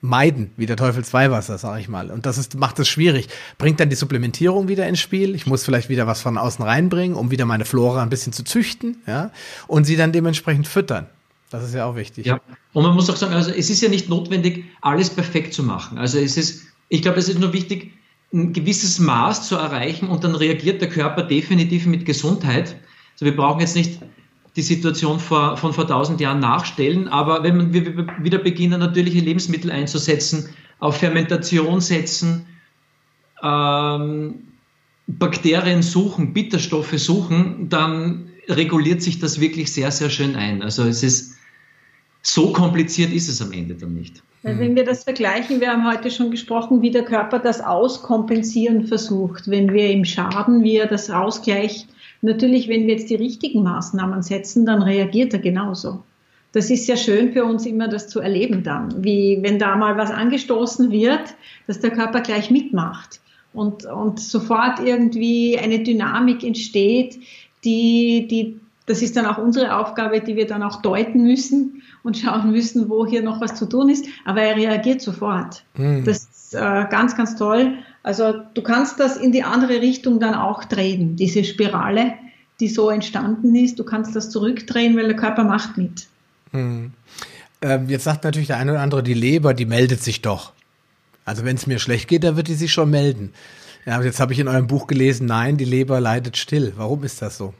meiden, 0.00 0.50
wie 0.56 0.66
der 0.66 0.76
Teufel 0.76 1.04
zwei 1.04 1.30
Wasser, 1.30 1.58
sage 1.58 1.80
ich 1.80 1.88
mal. 1.88 2.10
Und 2.10 2.26
das 2.26 2.38
ist, 2.38 2.56
macht 2.56 2.78
es 2.78 2.88
schwierig. 2.88 3.28
Bringt 3.58 3.80
dann 3.80 3.90
die 3.90 3.96
Supplementierung 3.96 4.68
wieder 4.68 4.86
ins 4.86 5.00
Spiel. 5.00 5.34
Ich 5.34 5.46
muss 5.46 5.64
vielleicht 5.64 5.88
wieder 5.88 6.06
was 6.06 6.20
von 6.20 6.38
außen 6.38 6.64
reinbringen, 6.64 7.16
um 7.16 7.30
wieder 7.30 7.46
meine 7.46 7.64
Flora 7.64 8.02
ein 8.02 8.10
bisschen 8.10 8.32
zu 8.32 8.44
züchten, 8.44 8.98
ja, 9.06 9.30
und 9.66 9.84
sie 9.84 9.96
dann 9.96 10.12
dementsprechend 10.12 10.68
füttern. 10.68 11.06
Das 11.50 11.64
ist 11.64 11.74
ja 11.74 11.86
auch 11.86 11.96
wichtig. 11.96 12.26
Ja, 12.26 12.40
und 12.72 12.82
man 12.82 12.94
muss 12.94 13.08
auch 13.08 13.16
sagen, 13.16 13.32
also 13.32 13.50
es 13.50 13.70
ist 13.70 13.80
ja 13.80 13.88
nicht 13.88 14.08
notwendig, 14.08 14.64
alles 14.80 15.10
perfekt 15.10 15.54
zu 15.54 15.62
machen. 15.62 15.96
Also 15.98 16.18
es 16.18 16.36
ist, 16.36 16.62
ich 16.88 17.02
glaube, 17.02 17.18
es 17.18 17.28
ist 17.28 17.38
nur 17.38 17.52
wichtig, 17.52 17.92
ein 18.32 18.52
gewisses 18.52 18.98
Maß 18.98 19.48
zu 19.48 19.56
erreichen 19.56 20.08
und 20.08 20.24
dann 20.24 20.34
reagiert 20.34 20.80
der 20.80 20.88
Körper 20.88 21.22
definitiv 21.22 21.86
mit 21.86 22.04
Gesundheit. 22.04 22.76
Also 23.14 23.24
wir 23.24 23.36
brauchen 23.36 23.60
jetzt 23.60 23.76
nicht 23.76 24.00
die 24.56 24.62
Situation 24.62 25.20
vor, 25.20 25.56
von 25.56 25.72
vor 25.72 25.86
tausend 25.86 26.20
Jahren 26.20 26.40
nachstellen, 26.40 27.08
aber 27.08 27.42
wenn 27.42 27.72
wir 27.72 28.06
wieder 28.22 28.38
beginnen, 28.38 28.80
natürliche 28.80 29.20
Lebensmittel 29.20 29.70
einzusetzen, 29.70 30.48
auf 30.78 30.96
Fermentation 30.96 31.80
setzen, 31.80 32.46
ähm, 33.42 34.34
Bakterien 35.06 35.82
suchen, 35.82 36.32
Bitterstoffe 36.32 36.98
suchen, 36.98 37.68
dann 37.68 38.30
reguliert 38.48 39.02
sich 39.02 39.18
das 39.18 39.40
wirklich 39.40 39.72
sehr, 39.72 39.90
sehr 39.90 40.10
schön 40.10 40.36
ein. 40.36 40.62
Also 40.62 40.84
es 40.84 41.02
ist 41.02 41.36
so 42.22 42.52
kompliziert 42.52 43.12
ist 43.12 43.28
es 43.28 43.40
am 43.40 43.52
Ende 43.52 43.74
dann 43.74 43.94
nicht. 43.94 44.22
Wenn 44.42 44.76
wir 44.76 44.84
das 44.84 45.04
vergleichen, 45.04 45.60
wir 45.60 45.70
haben 45.70 45.88
heute 45.88 46.10
schon 46.10 46.30
gesprochen, 46.30 46.82
wie 46.82 46.90
der 46.90 47.04
Körper 47.04 47.38
das 47.38 47.60
auskompensieren 47.60 48.86
versucht, 48.86 49.48
wenn 49.48 49.72
wir 49.72 49.90
ihm 49.90 50.04
schaden, 50.04 50.62
wie 50.62 50.76
er 50.76 50.86
das 50.86 51.10
ausgleicht. 51.10 51.88
Natürlich, 52.22 52.68
wenn 52.68 52.86
wir 52.86 52.94
jetzt 52.94 53.10
die 53.10 53.16
richtigen 53.16 53.62
Maßnahmen 53.62 54.22
setzen, 54.22 54.66
dann 54.66 54.82
reagiert 54.82 55.32
er 55.32 55.40
genauso. 55.40 56.02
Das 56.52 56.70
ist 56.70 56.86
ja 56.88 56.96
schön 56.96 57.32
für 57.32 57.44
uns 57.44 57.66
immer, 57.66 57.88
das 57.88 58.08
zu 58.08 58.20
erleben 58.20 58.62
dann, 58.62 59.04
wie 59.04 59.38
wenn 59.42 59.58
da 59.58 59.76
mal 59.76 59.98
was 59.98 60.10
angestoßen 60.10 60.90
wird, 60.90 61.34
dass 61.66 61.80
der 61.80 61.90
Körper 61.90 62.20
gleich 62.22 62.50
mitmacht 62.50 63.20
und, 63.52 63.84
und 63.86 64.20
sofort 64.20 64.80
irgendwie 64.80 65.58
eine 65.58 65.80
Dynamik 65.80 66.44
entsteht, 66.44 67.18
die, 67.64 68.26
die, 68.30 68.60
das 68.86 69.02
ist 69.02 69.16
dann 69.16 69.26
auch 69.26 69.38
unsere 69.38 69.76
Aufgabe, 69.76 70.20
die 70.20 70.36
wir 70.36 70.46
dann 70.46 70.62
auch 70.62 70.80
deuten 70.80 71.24
müssen 71.24 71.82
und 72.02 72.16
schauen 72.16 72.52
müssen, 72.52 72.88
wo 72.88 73.04
hier 73.04 73.22
noch 73.22 73.40
was 73.40 73.56
zu 73.56 73.66
tun 73.66 73.88
ist. 73.88 74.06
Aber 74.24 74.40
er 74.42 74.56
reagiert 74.56 75.00
sofort. 75.00 75.64
Mhm. 75.76 76.04
Das 76.04 76.18
ist 76.18 76.54
äh, 76.54 76.86
ganz, 76.88 77.16
ganz 77.16 77.36
toll. 77.36 77.74
Also 78.06 78.34
du 78.54 78.62
kannst 78.62 79.00
das 79.00 79.16
in 79.16 79.32
die 79.32 79.42
andere 79.42 79.80
Richtung 79.80 80.20
dann 80.20 80.34
auch 80.34 80.62
drehen, 80.62 81.16
diese 81.16 81.42
Spirale, 81.42 82.12
die 82.60 82.68
so 82.68 82.88
entstanden 82.88 83.52
ist. 83.56 83.80
Du 83.80 83.84
kannst 83.84 84.14
das 84.14 84.30
zurückdrehen, 84.30 84.96
weil 84.96 85.08
der 85.08 85.16
Körper 85.16 85.42
macht 85.42 85.76
mit. 85.76 86.06
Mhm. 86.52 86.92
Ähm, 87.62 87.88
jetzt 87.88 88.04
sagt 88.04 88.22
natürlich 88.22 88.46
der 88.46 88.58
eine 88.58 88.70
oder 88.70 88.80
andere, 88.80 89.02
die 89.02 89.12
Leber, 89.12 89.54
die 89.54 89.64
meldet 89.66 90.04
sich 90.04 90.22
doch. 90.22 90.52
Also 91.24 91.44
wenn 91.44 91.56
es 91.56 91.66
mir 91.66 91.80
schlecht 91.80 92.06
geht, 92.06 92.22
dann 92.22 92.36
wird 92.36 92.46
die 92.46 92.54
sich 92.54 92.72
schon 92.72 92.90
melden. 92.90 93.32
Ja, 93.86 94.00
jetzt 94.00 94.20
habe 94.20 94.32
ich 94.32 94.38
in 94.38 94.46
eurem 94.46 94.68
Buch 94.68 94.86
gelesen, 94.86 95.26
nein, 95.26 95.56
die 95.56 95.64
Leber 95.64 95.98
leidet 95.98 96.36
still. 96.36 96.74
Warum 96.76 97.02
ist 97.02 97.20
das 97.22 97.36
so? 97.36 97.54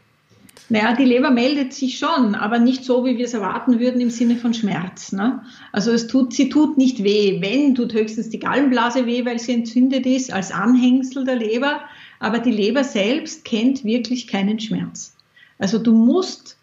Naja, 0.69 0.95
die 0.95 1.05
Leber 1.05 1.31
meldet 1.31 1.73
sich 1.73 1.99
schon, 1.99 2.35
aber 2.35 2.59
nicht 2.59 2.85
so, 2.85 3.05
wie 3.05 3.17
wir 3.17 3.27
es 3.27 3.35
erwarten 3.35 3.79
würden 3.79 4.01
im 4.01 4.11
Sinne 4.11 4.37
von 4.37 4.53
Schmerz. 4.53 5.13
Ne? 5.13 5.43
Also 5.73 5.93
es 5.93 6.07
tut, 6.09 6.35
sie 6.35 6.49
tut 6.49 6.77
nicht 6.77 7.05
weh. 7.05 7.41
Wenn, 7.41 7.75
tut 7.75 7.93
höchstens 7.93 8.31
die 8.31 8.41
Gallenblase 8.41 9.07
weh, 9.07 9.25
weil 9.25 9.39
sie 9.39 9.53
entzündet 9.53 10.07
ist, 10.07 10.33
als 10.33 10.51
Anhängsel 10.51 11.25
der 11.25 11.37
Leber. 11.37 11.81
Aber 12.19 12.41
die 12.41 12.51
Leber 12.51 12.83
selbst 12.83 13.45
kennt 13.45 13.85
wirklich 13.85 14.27
keinen 14.27 14.59
Schmerz. 14.59 15.15
Also 15.59 15.79
du 15.79 15.93
musst 15.93 16.57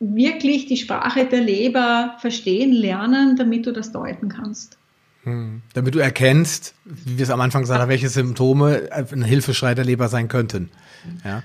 wirklich 0.00 0.66
die 0.66 0.76
Sprache 0.76 1.26
der 1.26 1.40
Leber 1.40 2.16
verstehen 2.18 2.72
lernen, 2.72 3.36
damit 3.36 3.66
du 3.66 3.72
das 3.72 3.92
deuten 3.92 4.28
kannst. 4.28 4.76
Hm. 5.22 5.62
Damit 5.74 5.94
du 5.94 5.98
erkennst, 5.98 6.74
wie 6.84 7.18
wir 7.18 7.22
es 7.22 7.30
am 7.30 7.40
Anfang 7.40 7.66
haben, 7.68 7.88
welche 7.88 8.08
Symptome 8.08 8.88
ein 8.92 9.22
Hilfeschrei 9.22 9.74
der 9.74 9.84
Leber 9.84 10.08
sein 10.08 10.28
könnten. 10.28 10.70
Ja. 11.24 11.42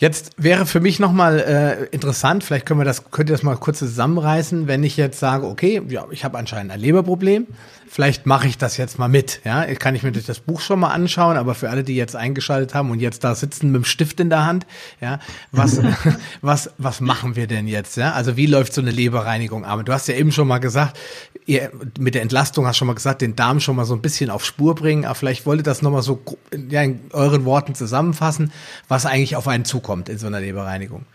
Jetzt 0.00 0.30
wäre 0.38 0.64
für 0.64 0.80
mich 0.80 0.98
nochmal 0.98 1.40
äh, 1.40 1.94
interessant, 1.94 2.42
vielleicht 2.42 2.64
können 2.64 2.80
wir 2.80 2.86
das, 2.86 3.10
könnt 3.10 3.28
ihr 3.28 3.34
das 3.34 3.42
mal 3.42 3.56
kurz 3.56 3.80
zusammenreißen, 3.80 4.66
wenn 4.66 4.82
ich 4.82 4.96
jetzt 4.96 5.20
sage, 5.20 5.46
okay, 5.46 5.82
ja, 5.88 6.06
ich 6.10 6.24
habe 6.24 6.38
anscheinend 6.38 6.72
ein 6.72 6.80
Leberproblem, 6.80 7.46
vielleicht 7.90 8.24
mache 8.24 8.46
ich 8.46 8.56
das 8.56 8.76
jetzt 8.76 9.00
mal 9.00 9.08
mit. 9.08 9.40
Ja, 9.44 9.64
kann 9.74 9.96
ich 9.96 10.04
mir 10.04 10.12
durch 10.12 10.24
das 10.24 10.38
Buch 10.38 10.60
schon 10.60 10.78
mal 10.78 10.90
anschauen, 10.90 11.36
aber 11.36 11.56
für 11.56 11.70
alle, 11.70 11.82
die 11.82 11.96
jetzt 11.96 12.14
eingeschaltet 12.14 12.72
haben 12.72 12.90
und 12.90 13.00
jetzt 13.00 13.24
da 13.24 13.34
sitzen 13.34 13.72
mit 13.72 13.82
dem 13.82 13.84
Stift 13.84 14.20
in 14.20 14.30
der 14.30 14.46
Hand, 14.46 14.64
ja, 15.00 15.18
was, 15.50 15.80
was, 16.40 16.70
was 16.78 17.00
machen 17.00 17.34
wir 17.34 17.48
denn 17.48 17.66
jetzt? 17.66 17.96
Ja, 17.96 18.12
also 18.12 18.36
wie 18.36 18.46
läuft 18.46 18.74
so 18.74 18.80
eine 18.80 18.92
Leberreinigung 18.92 19.64
ab? 19.64 19.84
Du 19.84 19.92
hast 19.92 20.06
ja 20.06 20.14
eben 20.14 20.30
schon 20.30 20.46
mal 20.46 20.58
gesagt, 20.58 20.98
ihr 21.46 21.72
mit 21.98 22.14
der 22.14 22.22
Entlastung 22.22 22.64
hast 22.66 22.76
schon 22.76 22.86
mal 22.86 22.94
gesagt, 22.94 23.22
den 23.22 23.34
Darm 23.34 23.58
schon 23.58 23.74
mal 23.74 23.84
so 23.84 23.94
ein 23.94 24.02
bisschen 24.02 24.30
auf 24.30 24.44
Spur 24.44 24.76
bringen, 24.76 25.04
aber 25.04 25.16
vielleicht 25.16 25.44
wollt 25.44 25.60
ihr 25.60 25.64
das 25.64 25.82
nochmal 25.82 26.02
so 26.02 26.22
ja, 26.70 26.82
in 26.82 27.00
euren 27.12 27.44
Worten 27.44 27.74
zusammenfassen, 27.74 28.52
was 28.86 29.04
eigentlich 29.04 29.34
auf 29.34 29.48
einen 29.48 29.64
zukommt 29.64 30.08
in 30.08 30.16
so 30.16 30.28
einer 30.28 30.38
Leberreinigung. 30.38 31.06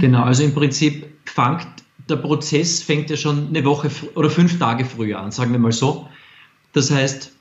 Genau, 0.00 0.24
also 0.24 0.42
im 0.42 0.52
Prinzip 0.52 1.06
fängt 1.26 1.68
der 2.08 2.16
Prozess 2.16 2.82
fängt 2.82 3.08
ja 3.08 3.16
schon 3.16 3.48
eine 3.48 3.64
Woche 3.64 3.90
oder 4.14 4.28
fünf 4.28 4.58
Tage 4.58 4.84
früher 4.84 5.20
an, 5.20 5.30
sagen 5.30 5.52
wir 5.52 5.58
mal 5.58 5.72
so. 5.72 6.08
Das 6.74 6.90
heißt, 6.90 7.32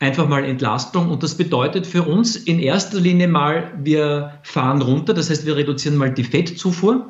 einfach 0.00 0.28
mal 0.28 0.44
Entlastung 0.44 1.08
und 1.10 1.22
das 1.22 1.36
bedeutet 1.36 1.86
für 1.86 2.02
uns 2.02 2.36
in 2.36 2.58
erster 2.58 2.98
Linie 2.98 3.28
mal, 3.28 3.70
wir 3.82 4.32
fahren 4.42 4.82
runter, 4.82 5.14
das 5.14 5.30
heißt, 5.30 5.46
wir 5.46 5.56
reduzieren 5.56 5.96
mal 5.96 6.10
die 6.10 6.24
Fettzufuhr, 6.24 7.06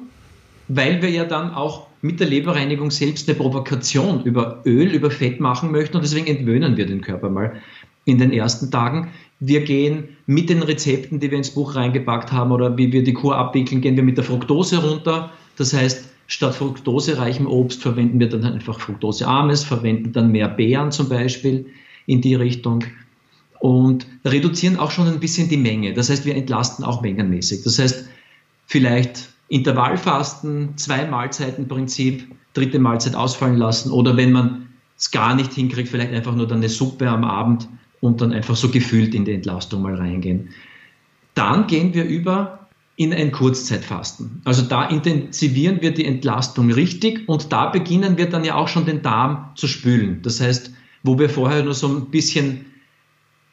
weil 0.69 1.01
wir 1.01 1.11
ja 1.11 1.25
dann 1.25 1.55
auch 1.55 1.87
mit 2.03 2.21
der 2.21 2.29
Leberreinigung 2.29 2.91
selbst 2.91 3.29
eine 3.29 3.37
Provokation 3.37 4.25
über 4.25 4.63
Öl, 4.65 4.89
über 4.89 5.11
Fett 5.11 5.41
machen 5.41 5.71
möchten 5.71 5.97
und 5.97 6.03
deswegen 6.03 6.27
entwöhnen 6.27 6.77
wir 6.77 6.87
den 6.87 7.01
Körper 7.01 7.31
mal 7.31 7.61
in 8.05 8.19
den 8.19 8.33
ersten 8.33 8.71
Tagen. 8.71 9.11
Wir 9.39 9.63
gehen 9.63 10.17
mit 10.27 10.51
den 10.51 10.63
Rezepten, 10.63 11.21
die 11.21 11.31
wir 11.31 11.39
ins 11.39 11.51
Buch 11.51 11.77
reingepackt 11.77 12.33
haben 12.33 12.53
oder 12.53 12.77
wie 12.77 12.93
wir 12.93 13.05
die 13.05 13.15
Kur 13.15 13.37
abwickeln, 13.37 13.81
gehen 13.81 13.97
wir 13.97 14.03
mit 14.03 14.17
der 14.17 14.25
Fructose 14.25 14.79
runter. 14.79 15.31
Das 15.57 15.73
heißt, 15.73 16.10
Statt 16.31 16.55
fruktosereichem 16.55 17.49
Obst 17.49 17.83
verwenden 17.83 18.21
wir 18.21 18.29
dann 18.29 18.45
einfach 18.45 18.79
fruktosearmes, 18.79 19.65
verwenden 19.65 20.13
dann 20.13 20.31
mehr 20.31 20.49
Beeren 20.49 20.93
zum 20.93 21.09
Beispiel 21.09 21.67
in 22.07 22.21
die 22.21 22.37
Richtung 22.37 22.85
und 23.59 24.07
reduzieren 24.25 24.77
auch 24.77 24.93
schon 24.93 25.09
ein 25.09 25.19
bisschen 25.19 25.49
die 25.49 25.57
Menge. 25.57 25.93
Das 25.93 26.09
heißt, 26.09 26.25
wir 26.25 26.37
entlasten 26.37 26.85
auch 26.85 27.03
mengenmäßig. 27.03 27.65
Das 27.65 27.81
heißt, 27.81 28.09
vielleicht 28.67 29.31
Intervallfasten, 29.49 30.77
zwei 30.77 31.05
Mahlzeiten 31.05 31.67
Prinzip, 31.67 32.31
dritte 32.55 32.79
Mahlzeit 32.79 33.17
ausfallen 33.17 33.57
lassen 33.57 33.91
oder 33.91 34.17
wenn 34.17 34.31
man 34.31 34.69
es 34.97 35.11
gar 35.11 35.35
nicht 35.35 35.53
hinkriegt, 35.53 35.89
vielleicht 35.89 36.13
einfach 36.13 36.37
nur 36.37 36.47
dann 36.47 36.59
eine 36.59 36.69
Suppe 36.69 37.09
am 37.09 37.25
Abend 37.25 37.69
und 38.01 38.21
dann 38.21 38.33
einfach 38.33 38.55
so 38.55 38.69
gefühlt 38.69 39.17
in 39.17 39.25
die 39.25 39.33
Entlastung 39.33 39.83
mal 39.83 39.97
reingehen. 39.97 40.51
Dann 41.35 41.67
gehen 41.67 41.93
wir 41.93 42.05
über 42.05 42.60
in 43.01 43.15
ein 43.15 43.33
Kurzzeitfasten. 43.33 44.43
Also 44.45 44.61
da 44.61 44.85
intensivieren 44.85 45.81
wir 45.81 45.93
die 45.93 46.05
Entlastung 46.05 46.71
richtig 46.71 47.27
und 47.31 47.51
da 47.51 47.71
beginnen 47.71 48.19
wir 48.19 48.29
dann 48.29 48.45
ja 48.45 48.57
auch 48.57 48.69
schon 48.69 48.85
den 48.85 49.01
Darm 49.01 49.53
zu 49.55 49.69
spülen. 49.69 50.21
Das 50.21 50.39
heißt, 50.39 50.71
wo 51.03 51.19
wir 51.19 51.31
vorher 51.31 51.65
nur 51.65 51.73
so 51.73 51.89
ein 51.89 52.11
bisschen 52.11 52.67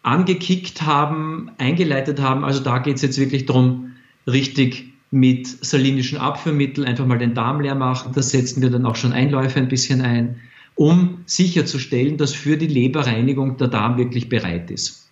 angekickt 0.04 0.82
haben, 0.82 1.50
eingeleitet 1.60 2.20
haben, 2.20 2.44
also 2.44 2.60
da 2.60 2.80
geht 2.80 2.98
es 2.98 3.04
jetzt 3.04 3.18
wirklich 3.20 3.46
darum, 3.46 3.94
richtig 4.28 4.92
mit 5.12 5.48
salinischen 5.48 6.18
Abführmitteln 6.18 6.86
einfach 6.86 7.06
mal 7.06 7.18
den 7.18 7.34
Darm 7.34 7.62
leer 7.62 7.76
machen. 7.76 8.12
Da 8.14 8.22
setzen 8.22 8.62
wir 8.62 8.70
dann 8.70 8.86
auch 8.86 8.98
schon 8.98 9.14
Einläufe 9.14 9.60
ein 9.60 9.70
bisschen 9.70 10.02
ein, 10.02 10.42
um 10.76 11.20
sicherzustellen, 11.26 12.18
dass 12.18 12.34
für 12.34 12.58
die 12.58 12.68
Leberreinigung 12.68 13.56
der 13.56 13.70
Darm 13.70 13.98
wirklich 13.98 14.28
bereit 14.28 14.70
ist. 14.72 15.10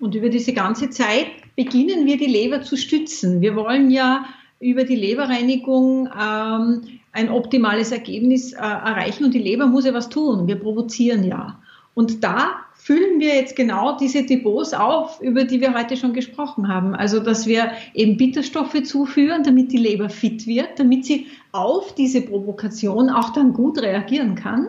Und 0.00 0.16
über 0.16 0.30
diese 0.30 0.52
ganze 0.52 0.90
Zeit 0.90 1.28
beginnen 1.58 2.06
wir 2.06 2.16
die 2.16 2.26
Leber 2.26 2.62
zu 2.62 2.76
stützen. 2.76 3.40
Wir 3.40 3.56
wollen 3.56 3.90
ja 3.90 4.26
über 4.60 4.84
die 4.84 4.94
Leberreinigung 4.94 6.06
ähm, 6.06 6.82
ein 7.10 7.30
optimales 7.30 7.90
Ergebnis 7.90 8.52
äh, 8.52 8.58
erreichen 8.58 9.24
und 9.24 9.34
die 9.34 9.40
Leber 9.40 9.66
muss 9.66 9.84
ja 9.84 9.92
was 9.92 10.08
tun. 10.08 10.46
Wir 10.46 10.54
provozieren 10.54 11.24
ja. 11.24 11.58
Und 11.94 12.22
da 12.22 12.50
füllen 12.74 13.18
wir 13.18 13.34
jetzt 13.34 13.56
genau 13.56 13.96
diese 13.98 14.22
Depots 14.22 14.72
auf, 14.72 15.20
über 15.20 15.42
die 15.42 15.60
wir 15.60 15.74
heute 15.74 15.96
schon 15.96 16.12
gesprochen 16.12 16.68
haben. 16.68 16.94
Also, 16.94 17.18
dass 17.18 17.48
wir 17.48 17.72
eben 17.92 18.16
Bitterstoffe 18.16 18.80
zuführen, 18.84 19.42
damit 19.42 19.72
die 19.72 19.78
Leber 19.78 20.10
fit 20.10 20.46
wird, 20.46 20.78
damit 20.78 21.06
sie 21.06 21.26
auf 21.50 21.92
diese 21.96 22.20
Provokation 22.20 23.10
auch 23.10 23.30
dann 23.30 23.52
gut 23.52 23.82
reagieren 23.82 24.36
kann. 24.36 24.68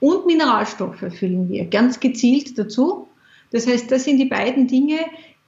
Und 0.00 0.24
Mineralstoffe 0.24 1.04
füllen 1.12 1.50
wir 1.50 1.66
ganz 1.66 2.00
gezielt 2.00 2.58
dazu. 2.58 3.08
Das 3.52 3.66
heißt, 3.66 3.90
das 3.90 4.04
sind 4.04 4.18
die 4.18 4.26
beiden 4.26 4.68
Dinge, 4.68 5.00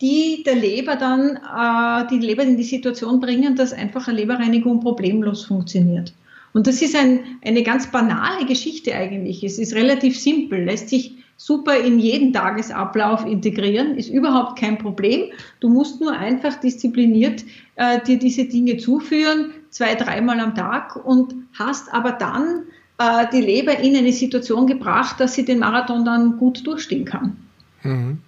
die 0.03 0.43
der 0.45 0.57
Leber 0.57 0.97
dann, 0.97 1.37
äh, 1.37 2.07
die 2.11 2.19
Leber 2.19 2.43
in 2.43 2.57
die 2.57 2.65
Situation 2.65 3.21
bringen, 3.21 3.57
dass 3.57 3.73
einfach 3.73 4.09
eine 4.09 4.19
Leberreinigung 4.19 4.81
problemlos 4.81 5.45
funktioniert. 5.45 6.13
Und 6.53 6.67
das 6.67 6.83
ist 6.83 6.95
ein, 6.95 7.21
eine 7.45 7.63
ganz 7.63 7.91
banale 7.91 8.45
Geschichte 8.45 8.95
eigentlich. 8.95 9.43
Es 9.43 9.59
ist 9.59 9.75
relativ 9.75 10.19
simpel, 10.19 10.65
lässt 10.65 10.91
sich 10.91 11.17
super 11.37 11.77
in 11.77 11.99
jeden 11.99 12.33
Tagesablauf 12.33 13.25
integrieren, 13.25 13.97
ist 13.97 14.11
überhaupt 14.11 14.59
kein 14.59 14.77
Problem. 14.77 15.31
Du 15.61 15.69
musst 15.69 16.01
nur 16.01 16.13
einfach 16.13 16.57
diszipliniert 16.57 17.45
äh, 17.77 18.01
dir 18.03 18.19
diese 18.19 18.45
Dinge 18.45 18.77
zuführen, 18.77 19.53
zwei, 19.71 19.95
dreimal 19.95 20.41
am 20.41 20.55
Tag 20.55 20.97
und 21.05 21.35
hast 21.55 21.93
aber 21.95 22.13
dann 22.13 22.65
äh, 22.99 23.27
die 23.33 23.41
Leber 23.41 23.79
in 23.79 23.97
eine 23.97 24.13
Situation 24.13 24.67
gebracht, 24.67 25.19
dass 25.21 25.35
sie 25.35 25.45
den 25.45 25.61
Marathon 25.61 26.05
dann 26.05 26.39
gut 26.39 26.67
durchstehen 26.67 27.05
kann. 27.05 27.37
Mhm. 27.83 28.19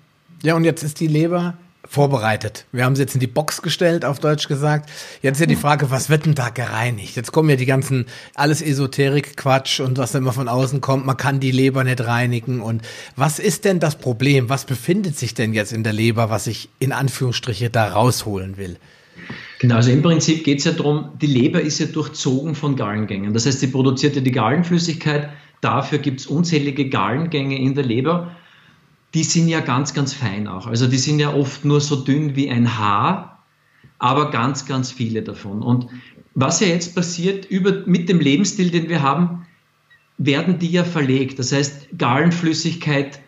Ja, 0.42 0.56
und 0.56 0.64
jetzt 0.64 0.82
ist 0.82 1.00
die 1.00 1.06
Leber 1.06 1.54
vorbereitet. 1.86 2.64
Wir 2.72 2.84
haben 2.84 2.96
sie 2.96 3.02
jetzt 3.02 3.14
in 3.14 3.20
die 3.20 3.26
Box 3.26 3.62
gestellt, 3.62 4.04
auf 4.04 4.18
Deutsch 4.18 4.48
gesagt. 4.48 4.90
Jetzt 5.22 5.36
ist 5.36 5.40
ja 5.40 5.46
die 5.46 5.56
Frage, 5.56 5.90
was 5.90 6.08
wird 6.08 6.26
denn 6.26 6.34
da 6.34 6.48
gereinigt? 6.48 7.16
Jetzt 7.16 7.32
kommen 7.32 7.50
ja 7.50 7.56
die 7.56 7.66
ganzen, 7.66 8.06
alles 8.34 8.62
Esoterik-Quatsch 8.62 9.80
und 9.80 9.98
was 9.98 10.14
immer 10.14 10.32
von 10.32 10.48
außen 10.48 10.80
kommt. 10.80 11.06
Man 11.06 11.16
kann 11.16 11.40
die 11.40 11.50
Leber 11.50 11.84
nicht 11.84 12.00
reinigen. 12.00 12.60
Und 12.60 12.82
was 13.16 13.38
ist 13.38 13.64
denn 13.64 13.80
das 13.80 13.96
Problem? 13.96 14.48
Was 14.48 14.64
befindet 14.64 15.18
sich 15.18 15.34
denn 15.34 15.52
jetzt 15.52 15.72
in 15.72 15.84
der 15.84 15.92
Leber, 15.92 16.30
was 16.30 16.46
ich 16.46 16.68
in 16.78 16.92
Anführungsstriche 16.92 17.70
da 17.70 17.88
rausholen 17.88 18.56
will? 18.56 18.76
Genau, 19.60 19.76
also 19.76 19.90
im 19.90 20.02
Prinzip 20.02 20.44
geht 20.44 20.58
es 20.58 20.64
ja 20.64 20.72
darum, 20.72 21.10
die 21.20 21.26
Leber 21.26 21.60
ist 21.60 21.78
ja 21.78 21.86
durchzogen 21.86 22.54
von 22.54 22.76
Gallengängen. 22.76 23.32
Das 23.32 23.46
heißt, 23.46 23.60
sie 23.60 23.68
produziert 23.68 24.16
ja 24.16 24.22
die 24.22 24.32
Gallenflüssigkeit. 24.32 25.30
Dafür 25.60 25.98
gibt 25.98 26.20
es 26.20 26.26
unzählige 26.26 26.88
Gallengänge 26.88 27.58
in 27.58 27.74
der 27.74 27.84
Leber 27.84 28.36
die 29.14 29.24
sind 29.24 29.48
ja 29.48 29.60
ganz, 29.60 29.94
ganz 29.94 30.12
fein 30.12 30.48
auch. 30.48 30.66
Also 30.66 30.88
die 30.88 30.98
sind 30.98 31.20
ja 31.20 31.32
oft 31.32 31.64
nur 31.64 31.80
so 31.80 31.96
dünn 31.96 32.34
wie 32.34 32.50
ein 32.50 32.78
Haar, 32.78 33.44
aber 33.98 34.30
ganz, 34.30 34.66
ganz 34.66 34.90
viele 34.90 35.22
davon. 35.22 35.62
Und 35.62 35.86
was 36.34 36.58
ja 36.60 36.66
jetzt 36.66 36.96
passiert, 36.96 37.44
über, 37.46 37.84
mit 37.86 38.08
dem 38.08 38.18
Lebensstil, 38.18 38.70
den 38.70 38.88
wir 38.88 39.02
haben, 39.02 39.46
werden 40.18 40.58
die 40.58 40.70
ja 40.70 40.84
verlegt. 40.84 41.38
Das 41.38 41.52
heißt, 41.52 41.96
Gallenflüssigkeit 41.96 43.20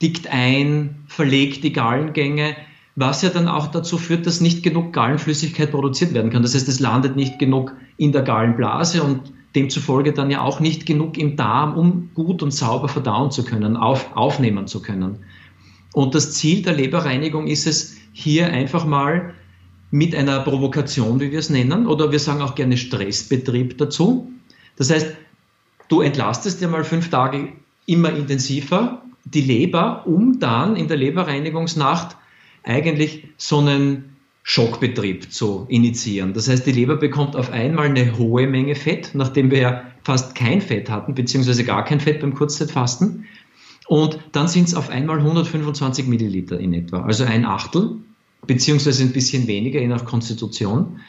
dickt 0.00 0.28
ein, 0.28 1.02
verlegt 1.08 1.64
die 1.64 1.72
Gallengänge, 1.72 2.56
was 2.94 3.22
ja 3.22 3.28
dann 3.28 3.48
auch 3.48 3.66
dazu 3.66 3.98
führt, 3.98 4.26
dass 4.26 4.40
nicht 4.40 4.62
genug 4.62 4.92
Gallenflüssigkeit 4.92 5.72
produziert 5.72 6.14
werden 6.14 6.30
kann. 6.30 6.42
Das 6.42 6.54
heißt, 6.54 6.68
es 6.68 6.80
landet 6.80 7.16
nicht 7.16 7.38
genug 7.38 7.74
in 7.96 8.12
der 8.12 8.22
Gallenblase 8.22 9.02
und 9.02 9.32
demzufolge 9.56 10.12
dann 10.12 10.30
ja 10.30 10.42
auch 10.42 10.60
nicht 10.60 10.86
genug 10.86 11.18
im 11.18 11.36
Darm, 11.36 11.76
um 11.76 12.10
gut 12.14 12.42
und 12.42 12.52
sauber 12.52 12.88
verdauen 12.88 13.30
zu 13.30 13.44
können, 13.44 13.76
auf, 13.76 14.14
aufnehmen 14.14 14.66
zu 14.66 14.82
können. 14.82 15.24
Und 15.94 16.14
das 16.14 16.32
Ziel 16.34 16.62
der 16.62 16.74
Leberreinigung 16.74 17.46
ist 17.46 17.66
es, 17.66 17.96
hier 18.12 18.52
einfach 18.52 18.86
mal 18.86 19.34
mit 19.90 20.14
einer 20.14 20.40
Provokation, 20.40 21.20
wie 21.20 21.32
wir 21.32 21.38
es 21.38 21.50
nennen, 21.50 21.86
oder 21.86 22.12
wir 22.12 22.18
sagen 22.18 22.42
auch 22.42 22.54
gerne 22.54 22.76
Stressbetrieb 22.76 23.78
dazu. 23.78 24.30
Das 24.76 24.90
heißt, 24.90 25.14
du 25.88 26.00
entlastest 26.00 26.60
ja 26.60 26.68
mal 26.68 26.84
fünf 26.84 27.10
Tage 27.10 27.48
immer 27.86 28.10
intensiver 28.10 29.02
die 29.24 29.40
Leber, 29.40 30.06
um 30.06 30.38
dann 30.38 30.76
in 30.76 30.88
der 30.88 30.96
Leberreinigungsnacht 30.96 32.16
eigentlich 32.62 33.28
so 33.36 33.58
einen 33.58 34.15
Schockbetrieb 34.48 35.32
zu 35.32 35.66
initiieren. 35.68 36.32
Das 36.32 36.48
heißt, 36.48 36.64
die 36.64 36.70
Leber 36.70 36.94
bekommt 36.94 37.34
auf 37.34 37.50
einmal 37.50 37.86
eine 37.86 38.16
hohe 38.16 38.46
Menge 38.46 38.76
Fett, 38.76 39.10
nachdem 39.12 39.50
wir 39.50 39.58
ja 39.58 39.82
fast 40.04 40.36
kein 40.36 40.60
Fett 40.60 40.88
hatten, 40.88 41.16
beziehungsweise 41.16 41.64
gar 41.64 41.84
kein 41.84 41.98
Fett 41.98 42.20
beim 42.20 42.32
Kurzzeitfasten. 42.32 43.24
Und 43.88 44.20
dann 44.30 44.46
sind 44.46 44.68
es 44.68 44.76
auf 44.76 44.88
einmal 44.88 45.18
125 45.18 46.06
Milliliter 46.06 46.60
in 46.60 46.74
etwa, 46.74 47.02
also 47.02 47.24
ein 47.24 47.44
Achtel, 47.44 47.96
beziehungsweise 48.46 49.02
ein 49.02 49.12
bisschen 49.12 49.48
weniger, 49.48 49.80
je 49.80 49.88
nach 49.88 50.04
Konstitution. 50.04 51.00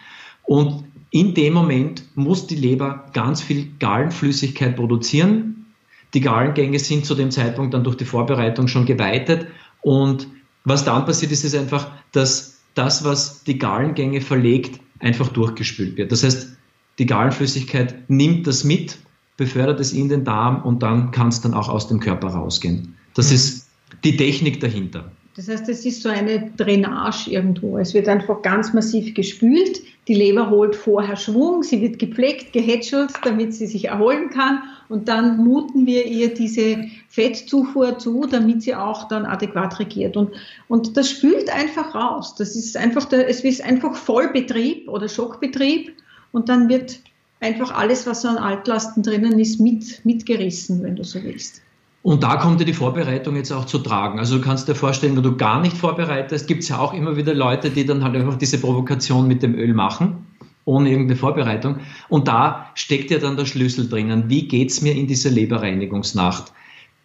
Und 0.42 0.86
in 1.12 1.36
dem 1.36 1.54
Moment 1.54 2.06
muss 2.16 2.48
die 2.48 2.56
Leber 2.56 3.06
ganz 3.14 3.44
viel 3.44 3.68
Gallenflüssigkeit 3.78 4.76
produzieren. 4.76 5.68
Die 6.16 6.22
Gallengänge 6.22 6.80
sind 6.80 7.06
zu 7.06 7.14
dem 7.14 7.30
Zeitpunkt 7.30 7.76
dann 7.76 7.84
durch 7.84 7.98
die 7.98 8.06
Vorbereitung 8.06 8.68
schon 8.68 8.88
geweitet. 8.88 9.46
Und 9.82 10.28
was 10.64 10.86
dann 10.86 11.06
passiert 11.06 11.32
ist, 11.32 11.44
ist 11.44 11.54
einfach, 11.54 11.92
dass 12.12 12.57
das, 12.78 13.04
was 13.04 13.44
die 13.44 13.58
Gallengänge 13.58 14.22
verlegt, 14.22 14.80
einfach 15.00 15.30
durchgespült 15.30 15.98
wird. 15.98 16.12
Das 16.12 16.24
heißt, 16.24 16.58
die 17.00 17.06
Gallenflüssigkeit 17.06 18.10
nimmt 18.10 18.48
das 18.48 18.64
mit, 18.64 18.98
befördert 19.38 19.80
es 19.80 19.94
in 19.94 20.10
den 20.10 20.24
Darm 20.24 20.64
und 20.64 20.82
dann 20.82 21.12
kann 21.12 21.28
es 21.28 21.42
dann 21.42 21.54
auch 21.54 21.70
aus 21.70 21.88
dem 21.88 22.00
Körper 22.00 22.30
rausgehen. 22.30 22.96
Das 23.14 23.30
mhm. 23.30 23.36
ist 23.36 23.70
die 24.04 24.18
Technik 24.18 24.60
dahinter. 24.60 25.12
Das 25.36 25.48
heißt, 25.48 25.70
es 25.70 25.86
ist 25.86 26.02
so 26.02 26.10
eine 26.10 26.52
Drainage 26.58 27.30
irgendwo. 27.30 27.78
Es 27.78 27.94
wird 27.94 28.08
einfach 28.08 28.42
ganz 28.42 28.74
massiv 28.74 29.14
gespült. 29.14 29.82
Die 30.08 30.14
Leber 30.14 30.50
holt 30.50 30.76
vorher 30.76 31.18
Schwung, 31.18 31.64
sie 31.64 31.82
wird 31.82 32.00
gepflegt, 32.00 32.54
gehätschelt, 32.54 33.12
damit 33.24 33.54
sie 33.54 33.68
sich 33.68 33.86
erholen 33.86 34.30
kann. 34.30 34.64
Und 34.88 35.10
dann 35.10 35.44
muten 35.44 35.86
wir 35.86 36.06
ihr 36.06 36.34
diese 36.34 36.86
Fettzufuhr 37.10 38.00
zu, 38.00 38.26
damit 38.26 38.62
sie 38.62 38.74
auch 38.74 39.10
dann 39.10 39.26
adäquat 39.26 39.80
regiert. 39.80 40.16
Und, 40.16 40.32
und 40.70 40.96
das 40.96 41.10
spült 41.10 41.50
einfach 41.50 41.94
raus. 41.94 42.36
Das 42.36 42.56
ist 42.56 42.78
einfach 42.78 43.04
der, 43.06 43.28
es 43.28 43.44
ist 43.44 43.62
einfach 43.62 43.96
Vollbetrieb 43.96 44.88
oder 44.88 45.10
Schockbetrieb. 45.10 45.92
Und 46.32 46.48
dann 46.48 46.70
wird 46.70 47.00
einfach 47.42 47.72
alles, 47.72 48.08
was 48.08 48.24
an 48.24 48.38
Altlasten 48.38 49.04
drinnen 49.04 49.38
ist, 49.40 49.60
mit, 49.60 50.06
mitgerissen, 50.06 50.84
wenn 50.84 50.96
du 50.96 51.04
so 51.04 51.22
willst. 51.22 51.62
Und 52.08 52.24
da 52.24 52.38
kommt 52.38 52.62
ja 52.62 52.66
die 52.66 52.72
Vorbereitung 52.72 53.36
jetzt 53.36 53.52
auch 53.52 53.66
zu 53.66 53.80
tragen. 53.80 54.18
Also 54.18 54.38
du 54.38 54.42
kannst 54.42 54.70
dir 54.70 54.76
vorstellen, 54.76 55.18
wenn 55.18 55.24
du 55.24 55.36
gar 55.36 55.60
nicht 55.60 55.76
vorbereitest, 55.76 56.48
gibt 56.48 56.64
es 56.64 56.70
ja 56.70 56.80
auch 56.80 56.94
immer 56.94 57.18
wieder 57.18 57.34
Leute, 57.34 57.70
die 57.70 57.86
dann 57.86 58.02
halt 58.02 58.16
einfach 58.16 58.38
diese 58.38 58.62
Provokation 58.62 59.28
mit 59.28 59.44
dem 59.44 59.56
Öl 59.56 59.74
machen, 59.74 60.26
ohne 60.64 60.90
irgendeine 60.90 61.18
Vorbereitung. 61.20 61.80
Und 62.08 62.30
da 62.30 62.70
steckt 62.76 63.12
ja 63.12 63.18
dann 63.18 63.36
der 63.36 63.46
Schlüssel 63.46 63.90
drinnen. 63.90 64.30
Wie 64.30 64.48
geht 64.48 64.70
es 64.70 64.82
mir 64.82 64.96
in 64.96 65.08
dieser 65.08 65.32
Leberreinigungsnacht? 65.32 66.54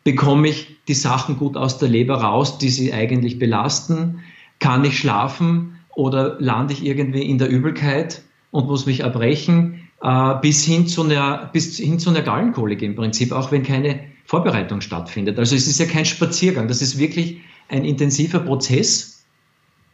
Bekomme 0.04 0.46
ich 0.50 0.76
die 0.86 0.94
Sachen 0.94 1.36
gut 1.36 1.56
aus 1.56 1.78
der 1.78 1.88
Leber 1.88 2.22
raus, 2.22 2.58
die 2.58 2.68
sie 2.68 2.92
eigentlich 2.92 3.40
belasten? 3.40 4.20
Kann 4.60 4.84
ich 4.84 5.00
schlafen 5.00 5.80
oder 5.96 6.36
lande 6.38 6.74
ich 6.74 6.86
irgendwie 6.86 7.22
in 7.22 7.38
der 7.38 7.48
Übelkeit 7.48 8.22
und 8.52 8.68
muss 8.68 8.86
mich 8.86 9.00
erbrechen? 9.00 9.80
Äh, 10.00 10.34
bis 10.40 10.64
hin 10.64 10.86
zu 10.86 11.02
einer, 11.02 11.50
bis 11.52 11.76
hin 11.76 11.98
zu 11.98 12.10
einer 12.10 12.22
Gallenkolik 12.22 12.82
im 12.82 12.94
Prinzip, 12.94 13.32
auch 13.32 13.50
wenn 13.50 13.64
keine 13.64 14.11
Vorbereitung 14.32 14.80
stattfindet. 14.80 15.38
Also 15.38 15.54
es 15.54 15.66
ist 15.66 15.78
ja 15.78 15.84
kein 15.84 16.06
Spaziergang, 16.06 16.66
das 16.66 16.80
ist 16.80 16.96
wirklich 16.96 17.42
ein 17.68 17.84
intensiver 17.84 18.40
Prozess, 18.40 19.24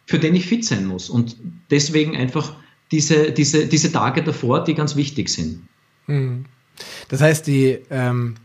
für 0.07 0.21
den 0.21 0.37
ich 0.37 0.47
fit 0.47 0.65
sein 0.65 0.87
muss. 0.87 1.11
Und 1.11 1.37
deswegen 1.73 2.17
einfach 2.17 2.55
diese, 2.93 3.33
diese, 3.33 3.67
diese 3.67 3.91
Tage 3.91 4.23
davor, 4.23 4.63
die 4.63 4.75
ganz 4.75 4.95
wichtig 4.95 5.29
sind. 5.29 5.67
Hm. 6.07 6.45
Das 7.09 7.21
heißt, 7.21 7.49
die, 7.49 7.81
ähm, 7.91 8.37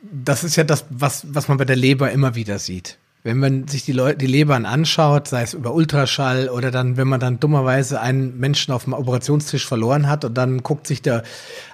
das 0.00 0.42
ist 0.42 0.56
ja 0.56 0.64
das, 0.64 0.86
was, 0.88 1.26
was 1.28 1.48
man 1.48 1.58
bei 1.58 1.66
der 1.66 1.76
Leber 1.76 2.10
immer 2.10 2.34
wieder 2.34 2.58
sieht 2.58 2.96
wenn 3.24 3.38
man 3.38 3.68
sich 3.68 3.84
die 3.84 3.92
Leute, 3.92 4.18
die 4.18 4.26
Lebern 4.26 4.66
anschaut, 4.66 5.28
sei 5.28 5.42
es 5.42 5.54
über 5.54 5.72
Ultraschall 5.72 6.48
oder 6.48 6.72
dann, 6.72 6.96
wenn 6.96 7.06
man 7.06 7.20
dann 7.20 7.38
dummerweise 7.38 8.00
einen 8.00 8.38
Menschen 8.38 8.74
auf 8.74 8.84
dem 8.84 8.94
Operationstisch 8.94 9.64
verloren 9.64 10.08
hat 10.08 10.24
und 10.24 10.34
dann 10.34 10.62
guckt 10.64 10.88
sich 10.88 11.02
der 11.02 11.22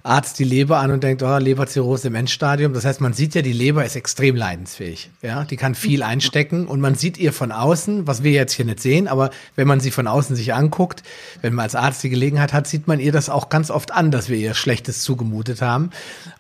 Arzt 0.03 0.39
die 0.39 0.45
Leber 0.45 0.79
an 0.79 0.91
und 0.91 1.03
denkt, 1.03 1.23
oh, 1.23 1.39
Leberzirrhose 1.39 2.09
im 2.09 2.15
Endstadium. 2.17 2.75
Das 2.75 2.85
heißt, 2.85 3.01
man 3.01 3.15
sieht 3.15 3.35
ja, 3.35 3.41
die 3.41 3.55
Leber 3.55 3.85
ist 3.85 3.97
extrem 3.97 4.37
leidensfähig. 4.37 5.11
Ja, 5.23 5.45
die 5.45 5.57
kann 5.57 5.75
viel 5.75 6.03
einstecken 6.03 6.67
und 6.67 6.81
man 6.81 6.97
sieht 6.97 7.17
ihr 7.17 7.33
von 7.33 7.51
außen, 7.51 8.07
was 8.07 8.23
wir 8.23 8.33
jetzt 8.33 8.53
hier 8.53 8.67
nicht 8.67 8.81
sehen, 8.81 9.09
aber 9.09 9.31
wenn 9.57 9.67
man 9.67 9.81
sie 9.81 9.91
von 9.91 10.07
außen 10.07 10.37
sich 10.37 10.53
anguckt, 10.53 11.03
wenn 11.41 11.55
man 11.55 11.63
als 11.63 11.75
Arzt 11.75 12.03
die 12.03 12.11
Gelegenheit 12.11 12.53
hat, 12.53 12.67
sieht 12.67 12.87
man 12.89 13.01
ihr 13.01 13.13
das 13.13 13.31
auch 13.31 13.49
ganz 13.49 13.71
oft 13.71 13.93
an, 13.93 14.11
dass 14.11 14.29
wir 14.29 14.37
ihr 14.37 14.53
Schlechtes 14.53 15.03
zugemutet 15.03 15.63
haben. 15.63 15.91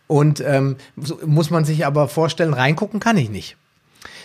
Und 0.06 0.40
ähm, 0.40 0.76
so 0.96 1.18
muss 1.24 1.48
man 1.50 1.64
sich 1.64 1.86
aber 1.86 2.08
vorstellen, 2.08 2.52
reingucken 2.52 3.00
kann 3.00 3.16
ich 3.16 3.30
nicht. 3.30 3.56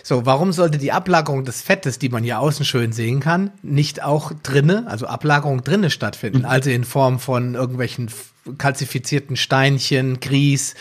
So, 0.06 0.26
warum 0.26 0.52
sollte 0.52 0.76
die 0.76 0.92
Ablagerung 0.92 1.46
des 1.46 1.62
Fettes, 1.62 1.98
die 1.98 2.10
man 2.10 2.22
hier 2.22 2.38
außen 2.38 2.66
schön 2.66 2.92
sehen 2.92 3.20
kann, 3.20 3.52
nicht 3.62 4.02
auch 4.02 4.32
drinne, 4.42 4.84
also 4.86 5.06
Ablagerung 5.06 5.64
drinne 5.64 5.88
stattfinden? 5.88 6.40
Mhm. 6.40 6.44
Also 6.44 6.68
in 6.68 6.84
Form 6.84 7.18
von 7.18 7.54
irgendwelchen 7.54 8.10
kalzifizierten 8.58 9.36
Steinchen, 9.36 10.20
Grieß, 10.20 10.74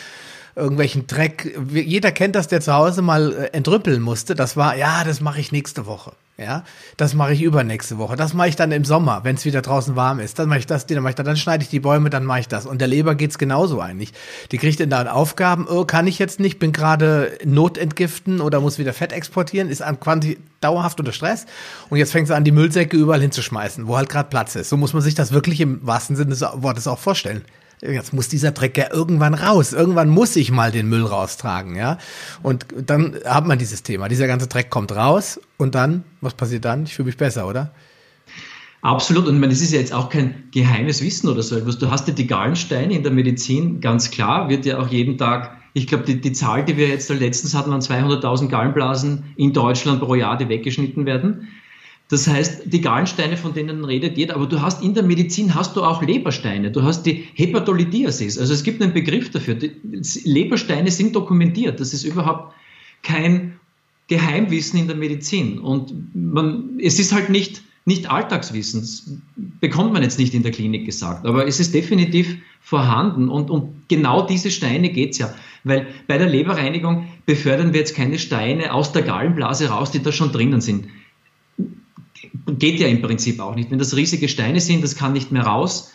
irgendwelchen 0.57 1.07
Dreck. 1.07 1.57
Jeder 1.71 2.11
kennt 2.11 2.35
das, 2.35 2.49
der 2.49 2.59
zu 2.59 2.73
Hause 2.73 3.01
mal 3.01 3.31
äh, 3.31 3.45
entrüppeln 3.53 4.01
musste. 4.01 4.35
Das 4.35 4.57
war, 4.57 4.75
ja, 4.75 5.05
das 5.05 5.21
mache 5.21 5.39
ich 5.39 5.53
nächste 5.53 5.85
Woche. 5.85 6.11
Ja, 6.35 6.63
das 6.97 7.13
mache 7.13 7.33
ich 7.33 7.43
übernächste 7.43 7.99
Woche. 7.99 8.15
Das 8.15 8.33
mache 8.33 8.49
ich 8.49 8.55
dann 8.55 8.71
im 8.71 8.85
Sommer, 8.85 9.23
wenn 9.23 9.35
es 9.35 9.45
wieder 9.45 9.61
draußen 9.61 9.95
warm 9.95 10.19
ist. 10.19 10.39
Dann 10.39 10.49
mache 10.49 10.57
ich 10.57 10.65
das, 10.65 10.87
dann 10.87 10.97
mache 11.03 11.11
ich 11.11 11.15
das, 11.15 11.25
dann 11.27 11.37
schneide 11.37 11.63
ich 11.63 11.69
die 11.69 11.79
Bäume, 11.79 12.09
dann 12.09 12.25
mache 12.25 12.39
ich 12.39 12.47
das. 12.47 12.65
Und 12.65 12.81
der 12.81 12.87
Leber 12.87 13.13
geht's 13.13 13.37
genauso 13.37 13.79
eigentlich. 13.79 14.13
Die 14.51 14.57
kriegt 14.57 14.79
in 14.79 14.89
dann 14.89 15.07
Aufgaben, 15.07 15.67
oh, 15.69 15.85
kann 15.85 16.07
ich 16.07 16.17
jetzt 16.17 16.39
nicht, 16.39 16.57
bin 16.57 16.71
gerade 16.71 17.37
Notentgiften 17.45 18.41
oder 18.41 18.61
muss 18.61 18.79
wieder 18.79 18.93
Fett 18.93 19.11
exportieren, 19.11 19.69
ist 19.69 19.83
an 19.83 19.99
quanti 19.99 20.39
dauerhaft 20.59 20.99
unter 20.99 21.11
Stress. 21.11 21.45
Und 21.91 21.99
jetzt 21.99 22.11
fängt 22.11 22.27
sie 22.27 22.35
an, 22.35 22.43
die 22.43 22.51
Müllsäcke 22.51 22.97
überall 22.97 23.21
hinzuschmeißen, 23.21 23.85
wo 23.85 23.95
halt 23.95 24.09
gerade 24.09 24.29
Platz 24.29 24.55
ist. 24.55 24.69
So 24.69 24.77
muss 24.77 24.93
man 24.93 25.03
sich 25.03 25.13
das 25.13 25.33
wirklich 25.33 25.61
im 25.61 25.85
wahrsten 25.85 26.15
Sinne 26.15 26.31
des 26.31 26.41
Wortes 26.41 26.87
auch 26.87 26.97
vorstellen 26.99 27.43
jetzt 27.91 28.13
muss 28.13 28.29
dieser 28.29 28.51
Dreck 28.51 28.77
ja 28.77 28.91
irgendwann 28.91 29.33
raus. 29.33 29.73
Irgendwann 29.73 30.09
muss 30.09 30.35
ich 30.35 30.51
mal 30.51 30.71
den 30.71 30.87
Müll 30.87 31.05
raustragen, 31.05 31.75
ja. 31.75 31.97
Und 32.41 32.65
dann 32.85 33.15
hat 33.25 33.45
man 33.45 33.59
dieses 33.59 33.83
Thema. 33.83 34.07
Dieser 34.07 34.27
ganze 34.27 34.47
Dreck 34.47 34.69
kommt 34.69 34.91
raus 34.93 35.39
und 35.57 35.75
dann, 35.75 36.03
was 36.21 36.33
passiert 36.33 36.65
dann? 36.65 36.83
Ich 36.83 36.95
fühle 36.95 37.07
mich 37.07 37.17
besser, 37.17 37.47
oder? 37.47 37.71
Absolut. 38.81 39.27
Und 39.27 39.35
ich 39.35 39.39
meine, 39.39 39.53
das 39.53 39.61
ist 39.61 39.71
ja 39.71 39.79
jetzt 39.79 39.93
auch 39.93 40.09
kein 40.09 40.43
geheimes 40.51 41.01
Wissen 41.01 41.29
oder 41.29 41.41
so 41.41 41.55
etwas. 41.57 41.77
Du 41.77 41.89
hast 41.89 42.07
ja 42.07 42.13
die 42.13 42.27
Gallensteine 42.27 42.93
in 42.93 43.03
der 43.03 43.13
Medizin, 43.13 43.79
ganz 43.79 44.11
klar, 44.11 44.49
wird 44.49 44.65
ja 44.65 44.79
auch 44.79 44.89
jeden 44.89 45.17
Tag, 45.17 45.57
ich 45.73 45.87
glaube, 45.87 46.03
die, 46.03 46.19
die 46.19 46.33
Zahl, 46.33 46.65
die 46.65 46.75
wir 46.75 46.89
jetzt 46.89 47.09
letztens 47.09 47.55
hatten, 47.55 47.71
waren 47.71 47.81
200.000 47.81 48.49
Gallenblasen 48.49 49.33
in 49.37 49.53
Deutschland 49.53 50.01
pro 50.01 50.15
Jahr, 50.15 50.37
die 50.37 50.49
weggeschnitten 50.49 51.05
werden. 51.05 51.47
Das 52.13 52.27
heißt, 52.27 52.71
die 52.71 52.79
Gallensteine, 52.79 53.37
von 53.37 53.55
denen 53.55 53.83
redet 53.83 54.19
jeder, 54.19 54.35
aber 54.35 54.45
du 54.45 54.61
hast 54.61 54.83
in 54.83 54.93
der 54.93 55.01
Medizin 55.01 55.55
hast 55.55 55.75
du 55.75 55.81
auch 55.81 56.03
Lebersteine. 56.03 56.69
Du 56.69 56.83
hast 56.83 57.07
die 57.07 57.23
Hepatolithiasis. 57.33 58.37
Also 58.37 58.53
es 58.53 58.61
gibt 58.61 58.83
einen 58.83 58.93
Begriff 58.93 59.31
dafür. 59.31 59.55
Die 59.55 59.71
Lebersteine 60.23 60.91
sind 60.91 61.15
dokumentiert. 61.15 61.79
Das 61.79 61.91
ist 61.91 62.03
überhaupt 62.03 62.53
kein 63.01 63.59
Geheimwissen 64.09 64.77
in 64.77 64.85
der 64.85 64.95
Medizin. 64.95 65.57
Und 65.57 66.13
man, 66.13 66.77
es 66.79 66.99
ist 66.99 67.13
halt 67.13 67.31
nicht, 67.31 67.63
nicht 67.85 68.11
Alltagswissen. 68.11 68.81
Das 68.81 69.11
bekommt 69.59 69.91
man 69.93 70.03
jetzt 70.03 70.19
nicht 70.19 70.35
in 70.35 70.43
der 70.43 70.51
Klinik 70.51 70.85
gesagt. 70.85 71.25
Aber 71.25 71.47
es 71.47 71.59
ist 71.59 71.73
definitiv 71.73 72.37
vorhanden. 72.61 73.27
Und 73.27 73.49
um 73.49 73.73
genau 73.87 74.27
diese 74.27 74.51
Steine 74.51 74.89
geht 74.89 75.13
es 75.13 75.17
ja. 75.17 75.33
Weil 75.63 75.87
bei 76.07 76.19
der 76.19 76.29
Leberreinigung 76.29 77.07
befördern 77.25 77.73
wir 77.73 77.79
jetzt 77.79 77.95
keine 77.95 78.19
Steine 78.19 78.71
aus 78.71 78.91
der 78.91 79.01
Gallenblase 79.01 79.69
raus, 79.69 79.89
die 79.89 80.03
da 80.03 80.11
schon 80.11 80.31
drinnen 80.31 80.61
sind 80.61 80.85
geht 82.47 82.79
ja 82.79 82.87
im 82.87 83.01
Prinzip 83.01 83.39
auch 83.39 83.55
nicht. 83.55 83.71
Wenn 83.71 83.79
das 83.79 83.95
riesige 83.95 84.27
Steine 84.27 84.59
sind, 84.59 84.83
das 84.83 84.95
kann 84.95 85.13
nicht 85.13 85.31
mehr 85.31 85.43
raus. 85.43 85.93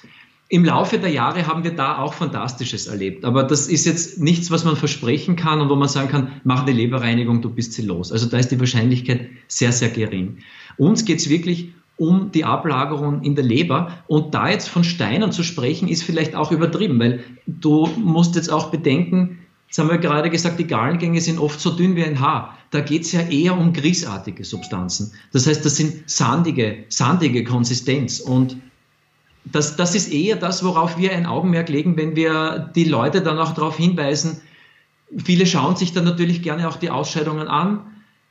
Im 0.50 0.64
Laufe 0.64 0.98
der 0.98 1.10
Jahre 1.10 1.46
haben 1.46 1.62
wir 1.62 1.72
da 1.72 1.98
auch 1.98 2.14
Fantastisches 2.14 2.86
erlebt. 2.86 3.24
Aber 3.24 3.42
das 3.42 3.68
ist 3.68 3.84
jetzt 3.84 4.18
nichts, 4.18 4.50
was 4.50 4.64
man 4.64 4.76
versprechen 4.76 5.36
kann 5.36 5.60
und 5.60 5.68
wo 5.68 5.76
man 5.76 5.88
sagen 5.88 6.08
kann, 6.08 6.40
mach 6.44 6.62
eine 6.62 6.72
Leberreinigung, 6.72 7.42
du 7.42 7.50
bist 7.50 7.74
sie 7.74 7.82
los. 7.82 8.10
Also 8.12 8.26
da 8.26 8.38
ist 8.38 8.50
die 8.50 8.58
Wahrscheinlichkeit 8.58 9.28
sehr, 9.46 9.72
sehr 9.72 9.90
gering. 9.90 10.38
Uns 10.78 11.04
geht 11.04 11.18
es 11.18 11.28
wirklich 11.28 11.72
um 11.98 12.30
die 12.32 12.44
Ablagerung 12.44 13.22
in 13.22 13.34
der 13.34 13.44
Leber. 13.44 13.98
Und 14.06 14.32
da 14.34 14.48
jetzt 14.48 14.68
von 14.68 14.84
Steinen 14.84 15.32
zu 15.32 15.42
sprechen, 15.42 15.88
ist 15.88 16.02
vielleicht 16.02 16.34
auch 16.34 16.50
übertrieben, 16.50 16.98
weil 16.98 17.24
du 17.46 17.88
musst 17.98 18.36
jetzt 18.36 18.50
auch 18.50 18.70
bedenken, 18.70 19.40
Jetzt 19.68 19.78
haben 19.78 19.90
wir 19.90 19.98
gerade 19.98 20.30
gesagt, 20.30 20.58
die 20.58 20.66
Gallengänge 20.66 21.20
sind 21.20 21.38
oft 21.38 21.60
so 21.60 21.70
dünn 21.70 21.94
wie 21.94 22.02
ein 22.02 22.20
Haar. 22.20 22.56
Da 22.70 22.80
geht 22.80 23.02
es 23.02 23.12
ja 23.12 23.20
eher 23.20 23.56
um 23.56 23.74
grießartige 23.74 24.42
Substanzen. 24.42 25.12
Das 25.32 25.46
heißt, 25.46 25.62
das 25.62 25.76
sind 25.76 26.08
sandige, 26.08 26.84
sandige 26.88 27.44
Konsistenz. 27.44 28.18
Und 28.18 28.56
das, 29.44 29.76
das 29.76 29.94
ist 29.94 30.10
eher 30.10 30.36
das, 30.36 30.64
worauf 30.64 30.96
wir 30.96 31.12
ein 31.12 31.26
Augenmerk 31.26 31.68
legen, 31.68 31.98
wenn 31.98 32.16
wir 32.16 32.70
die 32.74 32.84
Leute 32.84 33.20
dann 33.20 33.38
auch 33.38 33.52
darauf 33.52 33.76
hinweisen. 33.76 34.40
Viele 35.22 35.44
schauen 35.44 35.76
sich 35.76 35.92
dann 35.92 36.04
natürlich 36.04 36.42
gerne 36.42 36.66
auch 36.66 36.76
die 36.76 36.90
Ausscheidungen 36.90 37.46
an. 37.46 37.80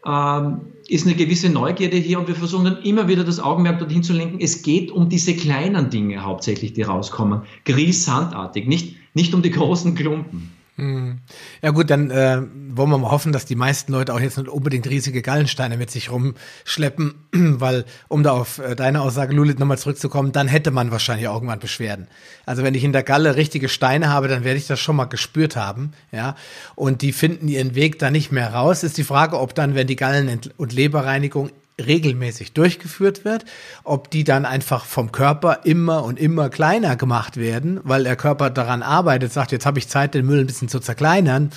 Ähm, 0.06 0.62
ist 0.88 1.06
eine 1.06 1.16
gewisse 1.16 1.50
Neugierde 1.50 1.98
hier 1.98 2.18
und 2.18 2.28
wir 2.28 2.36
versuchen 2.36 2.66
dann 2.66 2.82
immer 2.82 3.08
wieder 3.08 3.24
das 3.24 3.40
Augenmerk 3.40 3.78
dorthin 3.78 4.02
zu 4.02 4.14
lenken. 4.14 4.40
Es 4.40 4.64
geht 4.64 4.90
um 4.90 5.08
diese 5.08 5.36
kleinen 5.36 5.92
Dinge 5.92 6.24
hauptsächlich, 6.24 6.74
die 6.74 6.82
rauskommen. 6.82 7.42
Grießsandartig, 7.66 8.68
nicht, 8.68 8.96
nicht 9.14 9.36
um 9.36 9.44
die 9.44 9.52
großen 9.52 9.94
Klumpen. 9.94 10.57
Hm. 10.78 11.22
Ja 11.64 11.72
gut, 11.72 11.90
dann 11.90 12.12
äh, 12.12 12.40
wollen 12.70 12.90
wir 12.92 13.00
mal 13.00 13.10
hoffen, 13.10 13.32
dass 13.32 13.46
die 13.46 13.56
meisten 13.56 13.92
Leute 13.92 14.14
auch 14.14 14.20
jetzt 14.20 14.38
nicht 14.38 14.48
unbedingt 14.48 14.88
riesige 14.88 15.24
Gallensteine 15.24 15.76
mit 15.76 15.90
sich 15.90 16.12
rumschleppen, 16.12 17.16
weil, 17.32 17.86
um 18.08 18.22
da 18.22 18.34
auf 18.34 18.60
äh, 18.60 18.76
deine 18.76 19.02
Aussage, 19.02 19.34
Lulit, 19.34 19.58
nochmal 19.58 19.80
zurückzukommen, 19.80 20.32
dann 20.32 20.48
hätte 20.48 20.70
man 20.70 20.92
wahrscheinlich 20.92 21.26
irgendwann 21.26 21.60
Beschwerden. 21.60 22.08
Also 22.46 22.62
wenn 22.62 22.76
ich 22.76 22.84
in 22.84 22.94
der 22.94 23.02
Galle 23.02 23.36
richtige 23.36 23.70
Steine 23.70 24.10
habe, 24.10 24.28
dann 24.28 24.44
werde 24.44 24.60
ich 24.60 24.68
das 24.68 24.80
schon 24.80 24.96
mal 24.96 25.06
gespürt 25.06 25.56
haben, 25.56 25.94
ja. 26.12 26.36
Und 26.76 27.02
die 27.02 27.12
finden 27.12 27.48
ihren 27.48 27.74
Weg 27.74 27.98
da 27.98 28.12
nicht 28.12 28.32
mehr 28.32 28.54
raus. 28.54 28.84
Ist 28.84 29.00
die 29.00 29.04
Frage, 29.04 29.40
ob 29.40 29.56
dann, 29.56 29.74
wenn 29.74 29.88
die 29.88 29.96
Gallen- 29.96 30.40
und 30.58 30.74
Leberreinigung 30.74 31.50
regelmäßig 31.84 32.54
durchgeführt 32.54 33.24
wird, 33.26 33.46
ob 33.84 34.10
die 34.10 34.24
dann 34.24 34.46
einfach 34.46 34.86
vom 34.86 35.12
Körper 35.12 35.60
immer 35.64 36.04
und 36.04 36.20
immer 36.20 36.50
kleiner 36.50 36.96
gemacht 36.96 37.38
werden, 37.38 37.80
weil 37.84 38.04
der 38.04 38.16
Körper 38.16 38.50
daran 38.50 38.82
arbeitet, 38.82 39.32
sagt, 39.32 39.52
jetzt 39.52 39.66
habe 39.66 39.80
ich 39.80 39.88
Zeit, 39.88 40.14
den 40.14 40.26
Müll 40.26 40.40
ein 40.40 40.48
bisschen 40.48 40.70
zu 40.70 40.80
zerkleinern. 40.80 41.52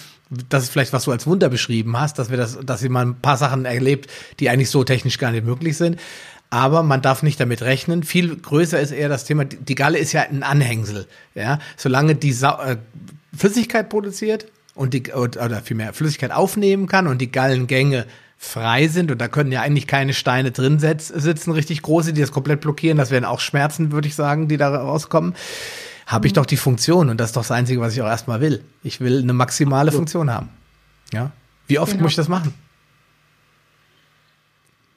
Das 0.48 0.64
ist 0.64 0.70
vielleicht, 0.70 0.92
was 0.92 1.04
du 1.04 1.12
als 1.12 1.26
Wunder 1.26 1.48
beschrieben 1.48 1.98
hast, 1.98 2.18
dass 2.18 2.30
wir 2.30 2.36
das, 2.36 2.58
dass 2.62 2.80
sie 2.80 2.88
mal 2.88 3.06
ein 3.06 3.20
paar 3.20 3.36
Sachen 3.36 3.64
erlebt, 3.64 4.10
die 4.38 4.50
eigentlich 4.50 4.70
so 4.70 4.84
technisch 4.84 5.18
gar 5.18 5.32
nicht 5.32 5.44
möglich 5.44 5.76
sind. 5.76 5.98
Aber 6.50 6.82
man 6.82 7.00
darf 7.00 7.22
nicht 7.22 7.38
damit 7.38 7.62
rechnen. 7.62 8.02
Viel 8.02 8.36
größer 8.36 8.80
ist 8.80 8.90
eher 8.90 9.08
das 9.08 9.24
Thema, 9.24 9.44
die 9.44 9.74
Galle 9.74 9.98
ist 9.98 10.12
ja 10.12 10.22
ein 10.22 10.42
Anhängsel. 10.42 11.06
Ja, 11.34 11.60
solange 11.76 12.16
die 12.16 12.32
Sa 12.32 12.62
äh, 12.64 12.76
Flüssigkeit 13.36 13.88
produziert 13.88 14.46
und 14.74 14.92
die, 14.92 15.12
oder 15.12 15.62
vielmehr 15.62 15.92
Flüssigkeit 15.92 16.32
aufnehmen 16.32 16.86
kann 16.86 17.06
und 17.06 17.18
die 17.18 17.30
Gallengänge 17.30 18.06
frei 18.42 18.88
sind 18.88 19.12
und 19.12 19.20
da 19.20 19.28
können 19.28 19.52
ja 19.52 19.60
eigentlich 19.60 19.86
keine 19.86 20.14
Steine 20.14 20.50
drin 20.50 20.78
sitzen, 20.78 21.52
richtig 21.52 21.82
große, 21.82 22.14
die 22.14 22.22
das 22.22 22.32
komplett 22.32 22.62
blockieren. 22.62 22.96
Das 22.96 23.10
wären 23.10 23.26
auch 23.26 23.38
Schmerzen, 23.38 23.92
würde 23.92 24.08
ich 24.08 24.14
sagen, 24.14 24.48
die 24.48 24.56
da 24.56 24.74
rauskommen. 24.74 25.34
Habe 26.06 26.26
ich 26.26 26.32
mhm. 26.32 26.36
doch 26.36 26.46
die 26.46 26.56
Funktion 26.56 27.10
und 27.10 27.20
das 27.20 27.28
ist 27.28 27.36
doch 27.36 27.42
das 27.42 27.50
Einzige, 27.50 27.82
was 27.82 27.92
ich 27.92 28.00
auch 28.00 28.06
erstmal 28.06 28.40
will. 28.40 28.64
Ich 28.82 29.00
will 29.00 29.20
eine 29.22 29.34
maximale 29.34 29.92
Funktion 29.92 30.30
haben. 30.30 30.48
Ja. 31.12 31.32
Wie 31.66 31.78
oft 31.78 31.92
genau. 31.92 32.04
muss 32.04 32.12
ich 32.12 32.16
das 32.16 32.28
machen? 32.28 32.54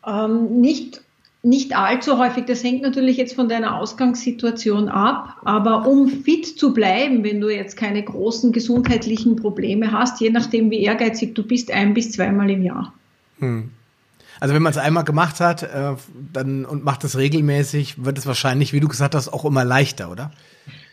Ähm, 0.07 0.61
nicht, 0.61 1.02
nicht 1.44 1.76
allzu 1.76 2.18
häufig. 2.18 2.45
Das 2.45 2.64
hängt 2.64 2.82
natürlich 2.82 3.18
jetzt 3.18 3.36
von 3.36 3.49
deiner 3.49 3.76
Ausgangssituation 3.76 4.88
ab. 4.88 5.36
Aber 5.44 5.86
um 5.86 6.07
fit 6.07 6.57
zu 6.57 6.74
bleiben, 6.74 7.26
wenn 7.26 7.41
du 7.41 7.49
jetzt 7.49 7.76
keine 7.76 8.03
großen 8.03 8.53
gesundheitlichen 8.53 9.36
Probleme 9.36 9.91
hast, 9.91 10.22
je 10.22 10.30
nachdem 10.30 10.72
wie 10.72 10.82
ehrgeizig 10.82 11.36
du 11.36 11.44
bist, 11.44 11.72
ein 11.72 11.94
bis 11.94 12.14
zweimal 12.14 12.49
im 12.49 12.64
Jahr. 12.64 12.94
Hm. 13.39 13.72
Also 14.39 14.55
wenn 14.55 14.61
man 14.61 14.72
es 14.72 14.77
einmal 14.77 15.03
gemacht 15.03 15.39
hat 15.39 15.64
äh, 15.64 15.95
dann, 16.34 16.65
und 16.65 16.84
macht 16.84 17.03
es 17.03 17.18
regelmäßig, 17.18 18.03
wird 18.03 18.18
es 18.18 18.26
wahrscheinlich, 18.26 18.73
wie 18.73 18.80
du 18.80 18.88
gesagt 18.88 19.15
hast, 19.15 19.30
auch 19.30 19.45
immer 19.45 19.64
leichter, 19.64 20.11
oder? 20.11 20.31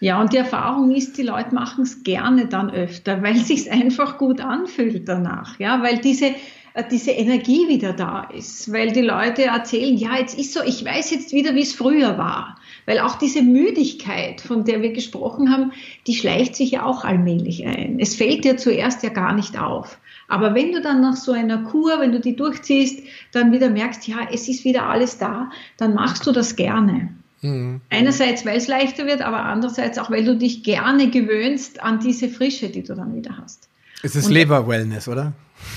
Ja, 0.01 0.21
und 0.21 0.33
die 0.33 0.39
Erfahrung 0.39 0.95
ist, 0.95 1.19
die 1.19 1.23
Leute 1.23 1.55
machen 1.55 1.83
es 1.83 2.03
gerne 2.03 2.47
dann 2.47 2.71
öfter, 2.71 3.23
weil 3.23 3.37
es 3.37 3.49
sich 3.49 3.71
einfach 3.71 4.19
gut 4.19 4.41
anfühlt 4.41 5.09
danach. 5.09 5.59
Ja, 5.59 5.83
weil 5.83 5.99
diese, 5.99 6.35
äh, 6.75 6.85
diese 6.91 7.11
Energie 7.11 7.69
wieder 7.69 7.93
da 7.93 8.25
ist, 8.25 8.73
weil 8.73 8.93
die 8.93 9.03
Leute 9.03 9.45
erzählen, 9.45 9.97
ja, 9.97 10.17
jetzt 10.17 10.39
ist 10.39 10.53
so, 10.53 10.61
ich 10.63 10.85
weiß 10.85 11.11
jetzt 11.11 11.33
wieder, 11.33 11.55
wie 11.55 11.63
es 11.63 11.75
früher 11.75 12.19
war. 12.19 12.57
Weil 12.87 13.01
auch 13.01 13.17
diese 13.17 13.43
Müdigkeit, 13.43 14.41
von 14.41 14.65
der 14.65 14.81
wir 14.83 14.93
gesprochen 14.93 15.53
haben, 15.53 15.73
die 16.07 16.15
schleicht 16.15 16.57
sich 16.57 16.73
ja 16.73 16.85
auch 16.85 17.05
allmählich 17.05 17.67
ein. 17.67 17.99
Es 18.01 18.17
fällt 18.17 18.45
dir 18.45 18.57
zuerst 18.57 19.03
ja 19.03 19.11
gar 19.11 19.33
nicht 19.33 19.59
auf. 19.59 19.99
Aber 20.31 20.55
wenn 20.55 20.73
du 20.73 20.81
dann 20.81 21.01
nach 21.01 21.17
so 21.17 21.33
einer 21.33 21.59
Kur, 21.59 21.99
wenn 21.99 22.13
du 22.13 22.21
die 22.21 22.37
durchziehst, 22.37 23.03
dann 23.33 23.51
wieder 23.53 23.69
merkst, 23.69 24.07
ja, 24.07 24.29
es 24.33 24.49
ist 24.49 24.65
wieder 24.65 24.87
alles 24.87 25.19
da, 25.19 25.51
dann 25.77 25.95
machst 25.95 26.27
du 26.27 26.33
das 26.33 26.55
gerne. 26.55 27.09
Mhm. 27.43 27.81
Einerseits, 27.91 28.47
weil 28.47 28.57
es 28.57 28.69
leichter 28.69 29.07
wird, 29.07 29.23
aber 29.23 29.45
andererseits 29.45 29.99
auch, 29.99 30.11
weil 30.11 30.25
du 30.25 30.37
dich 30.37 30.63
gerne 30.63 31.11
gewöhnst 31.11 31.83
an 31.83 31.99
diese 31.99 32.29
Frische, 32.29 32.69
die 32.69 32.83
du 32.83 32.95
dann 32.95 33.15
wieder 33.15 33.39
hast. 33.39 33.69
Es 34.03 34.15
ist 34.15 34.31
Leber-Wellness, 34.31 35.09
oder? 35.09 35.33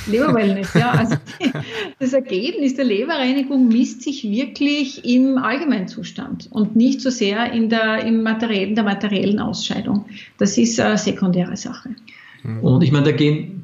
Leber-Wellness, 0.06 0.74
ja. 0.76 0.92
Also 0.92 1.16
das 2.00 2.14
Ergebnis 2.14 2.76
der 2.76 2.86
Leberreinigung 2.86 3.70
misst 3.70 4.04
sich 4.04 4.24
wirklich 4.24 5.04
im 5.04 5.40
Allgemeinzustand 5.40 6.48
und 6.52 6.76
nicht 6.76 7.02
so 7.02 7.10
sehr 7.10 7.52
in 7.52 7.70
der, 7.70 8.06
im 8.06 8.22
materiellen, 8.22 8.76
der 8.76 8.84
materiellen 8.84 9.40
Ausscheidung. 9.40 10.06
Das 10.38 10.60
ist 10.60 10.80
eine 10.80 10.98
sekundäre 11.00 11.58
Sache. 11.58 11.90
Und 12.62 12.84
ich 12.84 12.92
meine, 12.92 13.06
da 13.06 13.12
gehen 13.14 13.64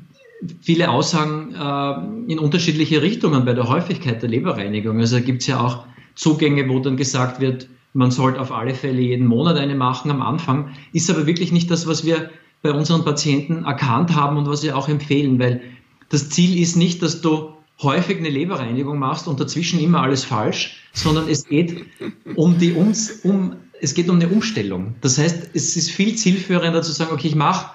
viele 0.62 0.90
Aussagen 0.90 1.54
äh, 1.54 2.32
in 2.32 2.40
unterschiedliche 2.40 3.02
Richtungen 3.02 3.46
bei 3.46 3.54
der 3.54 3.68
Häufigkeit 3.68 4.22
der 4.22 4.30
Leberreinigung. 4.30 5.00
Also 5.00 5.20
gibt 5.22 5.42
es 5.42 5.48
ja 5.48 5.60
auch 5.60 5.86
Zugänge, 6.16 6.68
wo 6.70 6.80
dann 6.80 6.98
gesagt 6.98 7.40
wird, 7.40 7.68
man 7.94 8.12
sollte 8.12 8.40
auf 8.40 8.52
alle 8.52 8.76
Fälle 8.76 9.02
jeden 9.02 9.26
Monat 9.26 9.58
eine 9.58 9.76
machen 9.76 10.12
am 10.12 10.22
Anfang. 10.22 10.76
Ist 10.94 11.10
aber 11.10 11.26
wirklich 11.26 11.52
nicht 11.52 11.72
das, 11.72 11.88
was 11.88 12.06
wir 12.06 12.30
bei 12.62 12.72
unseren 12.72 13.04
Patienten 13.04 13.66
erkannt 13.66 14.16
haben 14.16 14.38
und 14.38 14.48
was 14.48 14.64
wir 14.64 14.78
auch 14.78 14.90
empfehlen, 14.90 15.40
weil 15.40 15.62
das 16.10 16.30
Ziel 16.30 16.60
ist 16.60 16.76
nicht, 16.76 17.02
dass 17.02 17.22
du 17.22 17.54
häufig 17.82 18.18
eine 18.18 18.30
Leberreinigung 18.30 19.00
machst 19.00 19.28
und 19.28 19.40
dazwischen 19.40 19.80
immer 19.80 20.02
alles 20.02 20.24
falsch, 20.24 20.84
sondern 20.94 21.30
es 21.30 21.46
geht 21.46 21.86
um 22.36 22.58
die 22.58 22.74
Ums, 22.74 23.22
um, 23.24 23.56
es 23.80 23.94
geht 23.94 24.10
um 24.10 24.18
eine 24.18 24.28
Umstellung. 24.28 24.96
Das 25.02 25.18
heißt, 25.18 25.52
es 25.54 25.78
ist 25.78 25.92
viel 25.92 26.16
zielführender 26.16 26.82
zu 26.82 26.92
sagen, 26.92 27.12
okay, 27.14 27.30
ich 27.30 27.36
mache 27.36 27.72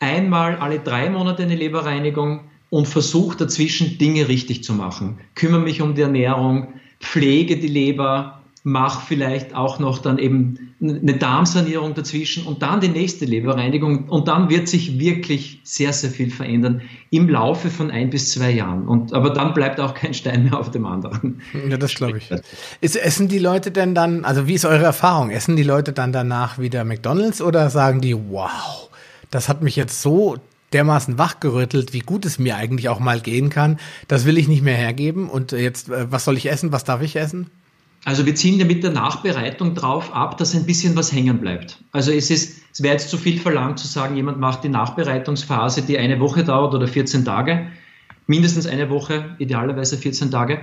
einmal 0.00 0.56
alle 0.56 0.80
drei 0.80 1.08
Monate 1.08 1.44
eine 1.44 1.54
Leberreinigung 1.54 2.40
und 2.70 2.88
versuche 2.88 3.36
dazwischen 3.36 3.98
Dinge 3.98 4.28
richtig 4.28 4.64
zu 4.64 4.72
machen. 4.74 5.18
Kümmere 5.34 5.60
mich 5.60 5.80
um 5.82 5.94
die 5.94 6.02
Ernährung, 6.02 6.68
pflege 7.00 7.56
die 7.56 7.68
Leber, 7.68 8.40
mache 8.62 9.06
vielleicht 9.06 9.54
auch 9.54 9.78
noch 9.78 9.98
dann 9.98 10.18
eben 10.18 10.74
eine 10.82 11.14
Darmsanierung 11.14 11.94
dazwischen 11.94 12.46
und 12.46 12.62
dann 12.62 12.80
die 12.80 12.88
nächste 12.88 13.24
Leberreinigung 13.24 14.08
und 14.08 14.28
dann 14.28 14.50
wird 14.50 14.68
sich 14.68 14.98
wirklich 14.98 15.60
sehr, 15.64 15.92
sehr 15.92 16.10
viel 16.10 16.30
verändern 16.30 16.82
im 17.10 17.28
Laufe 17.28 17.70
von 17.70 17.90
ein 17.90 18.10
bis 18.10 18.32
zwei 18.32 18.50
Jahren. 18.50 18.86
Und, 18.86 19.14
aber 19.14 19.30
dann 19.30 19.54
bleibt 19.54 19.80
auch 19.80 19.94
kein 19.94 20.14
Stein 20.14 20.44
mehr 20.44 20.58
auf 20.58 20.70
dem 20.70 20.86
anderen. 20.86 21.40
Ja, 21.68 21.76
das 21.78 21.94
glaube 21.94 22.18
ich. 22.18 22.30
Ist, 22.80 22.96
essen 22.96 23.28
die 23.28 23.38
Leute 23.38 23.70
denn 23.70 23.94
dann, 23.94 24.24
also 24.24 24.46
wie 24.46 24.54
ist 24.54 24.64
eure 24.64 24.84
Erfahrung? 24.84 25.30
Essen 25.30 25.56
die 25.56 25.62
Leute 25.62 25.92
dann 25.92 26.12
danach 26.12 26.58
wieder 26.58 26.84
McDonalds 26.84 27.40
oder 27.40 27.70
sagen 27.70 28.00
die, 28.00 28.14
wow, 28.14 28.89
das 29.30 29.48
hat 29.48 29.62
mich 29.62 29.76
jetzt 29.76 30.02
so 30.02 30.36
dermaßen 30.72 31.18
wachgerüttelt, 31.18 31.92
wie 31.92 32.00
gut 32.00 32.24
es 32.24 32.38
mir 32.38 32.56
eigentlich 32.56 32.88
auch 32.88 33.00
mal 33.00 33.20
gehen 33.20 33.50
kann. 33.50 33.78
Das 34.08 34.24
will 34.24 34.38
ich 34.38 34.48
nicht 34.48 34.62
mehr 34.62 34.76
hergeben. 34.76 35.28
Und 35.28 35.52
jetzt, 35.52 35.88
äh, 35.88 36.10
was 36.10 36.24
soll 36.24 36.36
ich 36.36 36.50
essen? 36.50 36.72
Was 36.72 36.84
darf 36.84 37.02
ich 37.02 37.16
essen? 37.16 37.50
Also 38.04 38.24
wir 38.24 38.34
ziehen 38.34 38.58
ja 38.58 38.64
mit 38.64 38.82
der 38.82 38.92
Nachbereitung 38.92 39.74
drauf 39.74 40.14
ab, 40.14 40.38
dass 40.38 40.54
ein 40.54 40.64
bisschen 40.64 40.96
was 40.96 41.12
hängen 41.12 41.38
bleibt. 41.38 41.78
Also 41.92 42.12
es 42.12 42.30
es 42.30 42.82
wäre 42.82 42.94
jetzt 42.94 43.10
zu 43.10 43.18
viel 43.18 43.38
verlangt 43.38 43.78
zu 43.78 43.86
sagen, 43.86 44.16
jemand 44.16 44.38
macht 44.38 44.64
die 44.64 44.68
Nachbereitungsphase, 44.68 45.82
die 45.82 45.98
eine 45.98 46.18
Woche 46.20 46.44
dauert 46.44 46.72
oder 46.72 46.88
14 46.88 47.24
Tage, 47.24 47.66
mindestens 48.26 48.66
eine 48.66 48.88
Woche, 48.88 49.36
idealerweise 49.38 49.98
14 49.98 50.30
Tage, 50.30 50.60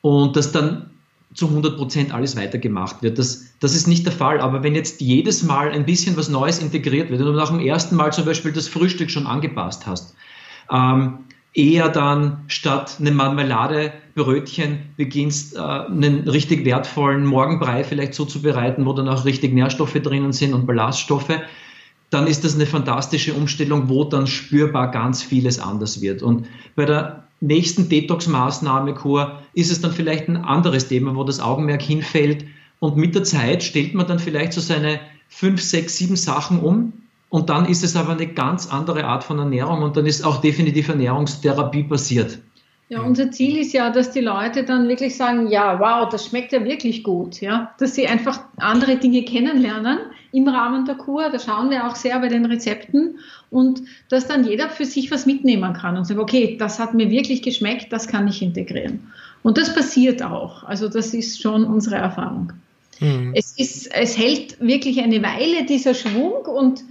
und 0.00 0.36
das 0.36 0.52
dann 0.52 0.90
zu 1.34 1.48
100 1.48 1.76
Prozent 1.76 2.14
alles 2.14 2.36
weitergemacht 2.36 3.02
wird. 3.02 3.18
Das, 3.18 3.46
das 3.60 3.74
ist 3.74 3.86
nicht 3.86 4.06
der 4.06 4.12
Fall. 4.12 4.40
Aber 4.40 4.62
wenn 4.62 4.74
jetzt 4.74 5.00
jedes 5.00 5.42
Mal 5.42 5.70
ein 5.70 5.84
bisschen 5.84 6.16
was 6.16 6.28
Neues 6.28 6.60
integriert 6.60 7.10
wird 7.10 7.20
und 7.20 7.26
du 7.26 7.32
nach 7.32 7.50
dem 7.50 7.60
ersten 7.60 7.96
Mal 7.96 8.12
zum 8.12 8.24
Beispiel 8.24 8.52
das 8.52 8.68
Frühstück 8.68 9.10
schon 9.10 9.26
angepasst 9.26 9.86
hast, 9.86 10.14
ähm, 10.70 11.18
eher 11.52 11.88
dann 11.88 12.44
statt 12.48 12.96
einem 13.00 13.16
Marmeladebrötchen 13.16 14.78
beginnst, 14.96 15.56
äh, 15.56 15.60
einen 15.60 16.28
richtig 16.28 16.64
wertvollen 16.64 17.24
Morgenbrei 17.24 17.82
vielleicht 17.82 18.14
zuzubereiten, 18.14 18.84
wo 18.84 18.92
dann 18.92 19.08
auch 19.08 19.24
richtig 19.24 19.54
Nährstoffe 19.54 19.94
drinnen 19.94 20.32
sind 20.32 20.54
und 20.54 20.66
Ballaststoffe, 20.66 21.40
dann 22.10 22.26
ist 22.26 22.44
das 22.44 22.54
eine 22.54 22.66
fantastische 22.66 23.34
Umstellung, 23.34 23.88
wo 23.88 24.04
dann 24.04 24.26
spürbar 24.26 24.90
ganz 24.90 25.22
vieles 25.22 25.58
anders 25.58 26.00
wird. 26.00 26.22
Und 26.22 26.46
bei 26.76 26.84
der 26.84 27.25
nächsten 27.40 27.88
Detox-Maßnahme 27.88 28.94
Kur 28.94 29.42
ist 29.52 29.70
es 29.70 29.80
dann 29.80 29.92
vielleicht 29.92 30.28
ein 30.28 30.36
anderes 30.36 30.88
Thema, 30.88 31.14
wo 31.14 31.24
das 31.24 31.40
Augenmerk 31.40 31.82
hinfällt. 31.82 32.44
Und 32.78 32.96
mit 32.96 33.14
der 33.14 33.24
Zeit 33.24 33.62
stellt 33.62 33.94
man 33.94 34.06
dann 34.06 34.18
vielleicht 34.18 34.52
so 34.52 34.60
seine 34.60 35.00
fünf, 35.28 35.60
sechs, 35.62 35.96
sieben 35.96 36.16
Sachen 36.16 36.60
um, 36.60 36.92
und 37.28 37.50
dann 37.50 37.66
ist 37.66 37.82
es 37.82 37.96
aber 37.96 38.12
eine 38.12 38.28
ganz 38.28 38.72
andere 38.72 39.04
Art 39.04 39.24
von 39.24 39.38
Ernährung 39.38 39.82
und 39.82 39.96
dann 39.96 40.06
ist 40.06 40.24
auch 40.24 40.40
definitiv 40.40 40.88
Ernährungstherapie 40.88 41.82
passiert. 41.82 42.38
Ja, 42.88 43.00
unser 43.00 43.32
Ziel 43.32 43.58
ist 43.58 43.72
ja, 43.72 43.90
dass 43.90 44.12
die 44.12 44.20
Leute 44.20 44.62
dann 44.62 44.88
wirklich 44.88 45.16
sagen, 45.16 45.48
ja, 45.48 45.80
wow, 45.80 46.08
das 46.08 46.26
schmeckt 46.26 46.52
ja 46.52 46.64
wirklich 46.64 47.02
gut, 47.02 47.40
ja, 47.40 47.74
dass 47.80 47.96
sie 47.96 48.06
einfach 48.06 48.38
andere 48.58 48.96
Dinge 48.96 49.24
kennenlernen 49.24 49.98
im 50.30 50.46
Rahmen 50.46 50.84
der 50.84 50.94
Kur. 50.94 51.28
Da 51.28 51.40
schauen 51.40 51.68
wir 51.70 51.84
auch 51.88 51.96
sehr 51.96 52.16
bei 52.20 52.28
den 52.28 52.46
Rezepten 52.46 53.18
und 53.50 53.82
dass 54.08 54.26
dann 54.26 54.46
jeder 54.46 54.68
für 54.68 54.84
sich 54.84 55.10
was 55.10 55.26
mitnehmen 55.26 55.72
kann 55.72 55.96
und 55.96 56.04
sagt, 56.04 56.20
okay, 56.20 56.56
das 56.58 56.78
hat 56.78 56.94
mir 56.94 57.10
wirklich 57.10 57.42
geschmeckt, 57.42 57.92
das 57.92 58.08
kann 58.08 58.28
ich 58.28 58.42
integrieren. 58.42 59.12
Und 59.42 59.58
das 59.58 59.74
passiert 59.74 60.22
auch. 60.22 60.64
Also 60.64 60.88
das 60.88 61.14
ist 61.14 61.40
schon 61.40 61.64
unsere 61.64 61.96
Erfahrung. 61.96 62.52
Mhm. 63.00 63.32
Es 63.34 63.56
ist, 63.58 63.94
es 63.94 64.18
hält 64.18 64.60
wirklich 64.60 65.00
eine 65.00 65.22
Weile 65.22 65.64
dieser 65.66 65.94
Schwung 65.94 66.44
und 66.46 66.82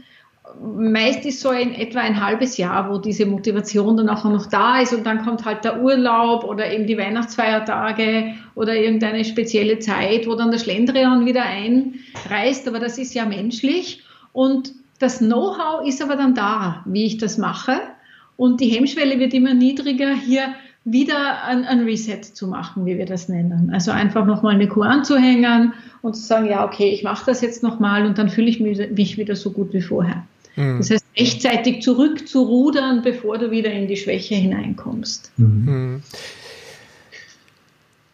meist 0.61 1.26
ist 1.26 1.41
so 1.41 1.52
in 1.52 1.73
etwa 1.73 1.99
ein 1.99 2.23
halbes 2.23 2.57
Jahr, 2.57 2.90
wo 2.90 2.98
diese 2.98 3.26
Motivation 3.26 3.98
dann 3.98 4.10
auch 4.10 4.23
noch 4.23 4.45
da 4.45 4.80
ist 4.80 4.94
und 4.94 5.06
dann 5.06 5.23
kommt 5.23 5.44
halt 5.44 5.64
der 5.64 5.82
Urlaub 5.82 6.44
oder 6.44 6.72
eben 6.72 6.88
die 6.88 6.98
Weihnachtsfeiertage 6.98 8.36
oder 8.53 8.76
irgendeine 8.76 9.26
spezielle 9.26 9.80
Zeit, 9.80 10.27
wo 10.27 10.36
dann 10.36 10.52
der 10.52 10.60
Schlendrian 10.60 11.26
wieder 11.26 11.44
einreißt, 11.44 12.68
aber 12.68 12.80
das 12.80 12.98
ist 12.98 13.14
ja 13.14 13.26
menschlich 13.26 14.03
und 14.32 14.73
das 14.99 15.19
Know-how 15.19 15.88
ist 15.88 16.01
aber 16.01 16.15
dann 16.15 16.35
da, 16.35 16.84
wie 16.85 17.05
ich 17.05 17.17
das 17.17 17.38
mache 17.38 17.80
und 18.38 18.59
die 18.61 18.67
Hemmschwelle 18.67 19.19
wird 19.19 19.34
immer 19.34 19.53
niedriger, 19.53 20.13
hier 20.13 20.55
wieder 20.85 21.43
ein, 21.43 21.65
ein 21.65 21.81
Reset 21.81 22.22
zu 22.22 22.47
machen, 22.47 22.85
wie 22.85 22.97
wir 22.97 23.07
das 23.07 23.27
nennen. 23.27 23.72
Also 23.73 23.91
einfach 23.91 24.26
nochmal 24.26 24.53
eine 24.53 24.67
Kur 24.67 24.85
anzuhängen 24.85 25.73
und 26.03 26.15
zu 26.15 26.22
sagen, 26.22 26.47
ja, 26.47 26.63
okay, 26.63 26.89
ich 26.89 27.01
mache 27.01 27.26
das 27.26 27.41
jetzt 27.41 27.63
nochmal 27.63 28.05
und 28.05 28.17
dann 28.19 28.30
fühle 28.30 28.47
ich 28.47 28.59
mich 28.59 29.17
wieder 29.17 29.35
so 29.35 29.51
gut 29.51 29.73
wie 29.73 29.81
vorher. 29.81 30.23
Mhm. 30.55 30.77
Das 30.77 30.91
heißt, 30.91 31.05
rechtzeitig 31.17 31.81
zurückzurudern, 31.81 33.01
bevor 33.01 33.39
du 33.39 33.49
wieder 33.49 33.72
in 33.72 33.88
die 33.88 33.97
Schwäche 33.97 34.35
hineinkommst. 34.35 35.31
Mhm. 35.38 36.03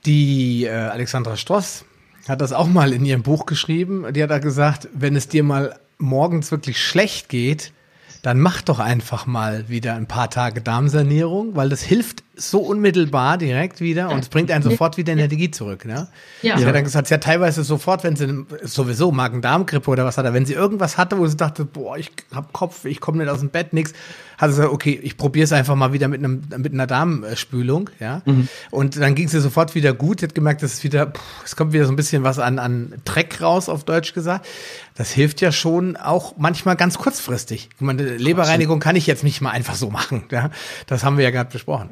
Die 0.05 0.63
äh, 0.63 0.69
Alexandra 0.69 1.35
Stross 1.35 1.85
hat 2.27 2.39
das 2.39 2.53
auch 2.53 2.67
mal 2.67 2.93
in 2.93 3.03
ihrem 3.03 3.21
Buch 3.21 3.45
geschrieben. 3.45 4.05
Die 4.13 4.23
hat 4.23 4.31
da 4.31 4.39
gesagt, 4.39 4.87
wenn 4.93 5.17
es 5.17 5.27
dir 5.27 5.43
mal 5.43 5.75
morgens 6.01 6.51
wirklich 6.51 6.83
schlecht 6.83 7.29
geht, 7.29 7.73
dann 8.21 8.39
mach 8.39 8.61
doch 8.61 8.79
einfach 8.79 9.25
mal 9.25 9.69
wieder 9.69 9.95
ein 9.95 10.07
paar 10.07 10.29
Tage 10.29 10.61
Darmsanierung, 10.61 11.55
weil 11.55 11.69
das 11.69 11.81
hilft 11.81 12.23
so 12.33 12.59
unmittelbar 12.59 13.37
direkt 13.37 13.81
wieder 13.81 14.09
und 14.09 14.19
es 14.19 14.29
bringt 14.29 14.51
einen 14.51 14.63
sofort 14.63 14.95
wieder 14.95 15.11
Energie 15.11 15.51
zurück. 15.51 15.83
Ne? 15.83 16.07
Ja. 16.41 16.55
Habe 16.55 16.71
dann 16.71 16.83
gesagt, 16.83 17.09
ja 17.09 17.17
teilweise 17.17 17.63
sofort, 17.63 18.03
wenn 18.05 18.15
sie 18.15 18.45
sowieso 18.63 19.11
Magen-Darm-Grippe 19.11 19.89
oder 19.89 20.05
was 20.05 20.17
hat 20.17 20.25
er, 20.25 20.33
wenn 20.33 20.45
sie 20.45 20.53
irgendwas 20.53 20.97
hatte, 20.97 21.17
wo 21.17 21.27
sie 21.27 21.35
dachte, 21.35 21.65
boah, 21.65 21.97
ich 21.97 22.09
hab 22.33 22.53
Kopf, 22.53 22.85
ich 22.85 23.01
komme 23.01 23.17
nicht 23.17 23.29
aus 23.29 23.39
dem 23.39 23.49
Bett, 23.49 23.73
nix, 23.73 23.91
hat 24.37 24.49
sie 24.49 24.55
gesagt, 24.55 24.73
okay, 24.73 24.99
ich 25.03 25.17
probiere 25.17 25.43
es 25.43 25.51
einfach 25.51 25.75
mal 25.75 25.91
wieder 25.91 26.07
mit 26.07 26.23
einem 26.23 26.41
mit 26.57 26.73
einer 26.73 26.87
Darmspülung, 26.87 27.89
ja. 27.99 28.21
Mhm. 28.25 28.47
Und 28.71 28.97
dann 28.97 29.13
ging 29.13 29.27
sie 29.27 29.39
sofort 29.39 29.75
wieder 29.75 29.93
gut. 29.93 30.21
Sie 30.21 30.25
hat 30.25 30.33
gemerkt, 30.33 30.63
dass 30.63 30.73
es 30.73 30.83
wieder, 30.83 31.07
pff, 31.07 31.21
es 31.45 31.55
kommt 31.55 31.73
wieder 31.73 31.85
so 31.85 31.91
ein 31.91 31.97
bisschen 31.97 32.23
was 32.23 32.39
an 32.39 32.59
an 32.59 32.93
Dreck 33.05 33.41
raus, 33.41 33.69
auf 33.69 33.83
Deutsch 33.83 34.13
gesagt. 34.13 34.47
Das 34.95 35.11
hilft 35.11 35.41
ja 35.41 35.51
schon 35.51 35.95
auch 35.97 36.35
manchmal 36.37 36.75
ganz 36.75 36.97
kurzfristig. 36.97 37.69
Ich 37.75 37.81
meine, 37.81 38.03
Leberreinigung 38.17 38.79
kann 38.79 38.95
ich 38.95 39.05
jetzt 39.05 39.23
nicht 39.23 39.41
mal 39.41 39.51
einfach 39.51 39.75
so 39.75 39.89
machen, 39.89 40.23
ja. 40.31 40.49
Das 40.87 41.03
haben 41.03 41.17
wir 41.17 41.23
ja 41.23 41.31
gerade 41.31 41.51
besprochen. 41.51 41.89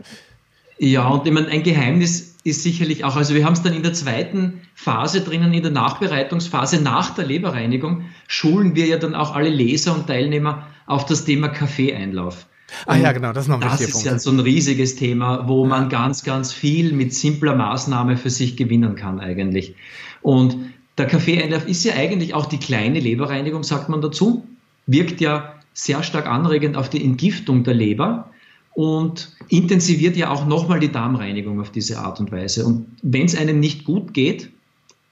Ja, 0.79 1.07
und 1.09 1.27
ich 1.27 1.33
meine, 1.33 1.49
ein 1.49 1.63
Geheimnis 1.63 2.37
ist 2.45 2.63
sicherlich 2.63 3.03
auch, 3.03 3.17
also 3.17 3.35
wir 3.35 3.45
haben 3.45 3.53
es 3.53 3.61
dann 3.61 3.73
in 3.73 3.83
der 3.83 3.93
zweiten 3.93 4.61
Phase 4.73 5.21
drinnen, 5.21 5.53
in 5.53 5.61
der 5.61 5.71
Nachbereitungsphase 5.71 6.81
nach 6.81 7.13
der 7.13 7.25
Leberreinigung, 7.25 8.05
schulen 8.27 8.75
wir 8.75 8.85
ja 8.85 8.97
dann 8.97 9.13
auch 9.13 9.35
alle 9.35 9.49
Leser 9.49 9.93
und 9.93 10.07
Teilnehmer 10.07 10.67
auf 10.85 11.05
das 11.05 11.25
Thema 11.25 11.49
Kaffeeeinlauf. 11.49 12.45
Ah 12.85 12.95
ja, 12.95 13.11
genau, 13.11 13.33
das 13.33 13.45
ist 13.45 13.49
noch 13.49 13.61
ein 13.61 13.61
Das 13.61 13.81
ist 13.81 13.91
Punkt. 13.91 14.05
ja 14.05 14.19
so 14.19 14.31
ein 14.31 14.39
riesiges 14.39 14.95
Thema, 14.95 15.47
wo 15.47 15.63
ja. 15.63 15.69
man 15.69 15.89
ganz, 15.89 16.23
ganz 16.23 16.53
viel 16.53 16.93
mit 16.93 17.13
simpler 17.13 17.55
Maßnahme 17.55 18.15
für 18.15 18.29
sich 18.29 18.55
gewinnen 18.55 18.95
kann 18.95 19.19
eigentlich. 19.19 19.75
Und 20.21 20.55
der 20.97 21.07
Kaffeeeinlauf 21.07 21.67
ist 21.67 21.83
ja 21.83 21.95
eigentlich 21.95 22.33
auch 22.33 22.45
die 22.45 22.57
kleine 22.57 22.99
Leberreinigung, 22.99 23.63
sagt 23.63 23.89
man 23.89 24.01
dazu, 24.01 24.45
wirkt 24.85 25.19
ja 25.19 25.55
sehr 25.73 26.03
stark 26.03 26.27
anregend 26.27 26.77
auf 26.77 26.89
die 26.89 27.03
Entgiftung 27.03 27.63
der 27.63 27.73
Leber 27.73 28.29
und 28.73 29.35
intensiviert 29.49 30.15
ja 30.15 30.29
auch 30.29 30.45
nochmal 30.45 30.79
die 30.79 30.91
Darmreinigung 30.91 31.59
auf 31.59 31.71
diese 31.71 31.99
Art 31.99 32.19
und 32.19 32.31
Weise. 32.31 32.65
Und 32.65 32.85
wenn 33.01 33.25
es 33.25 33.35
einem 33.35 33.59
nicht 33.59 33.83
gut 33.83 34.13
geht, 34.13 34.49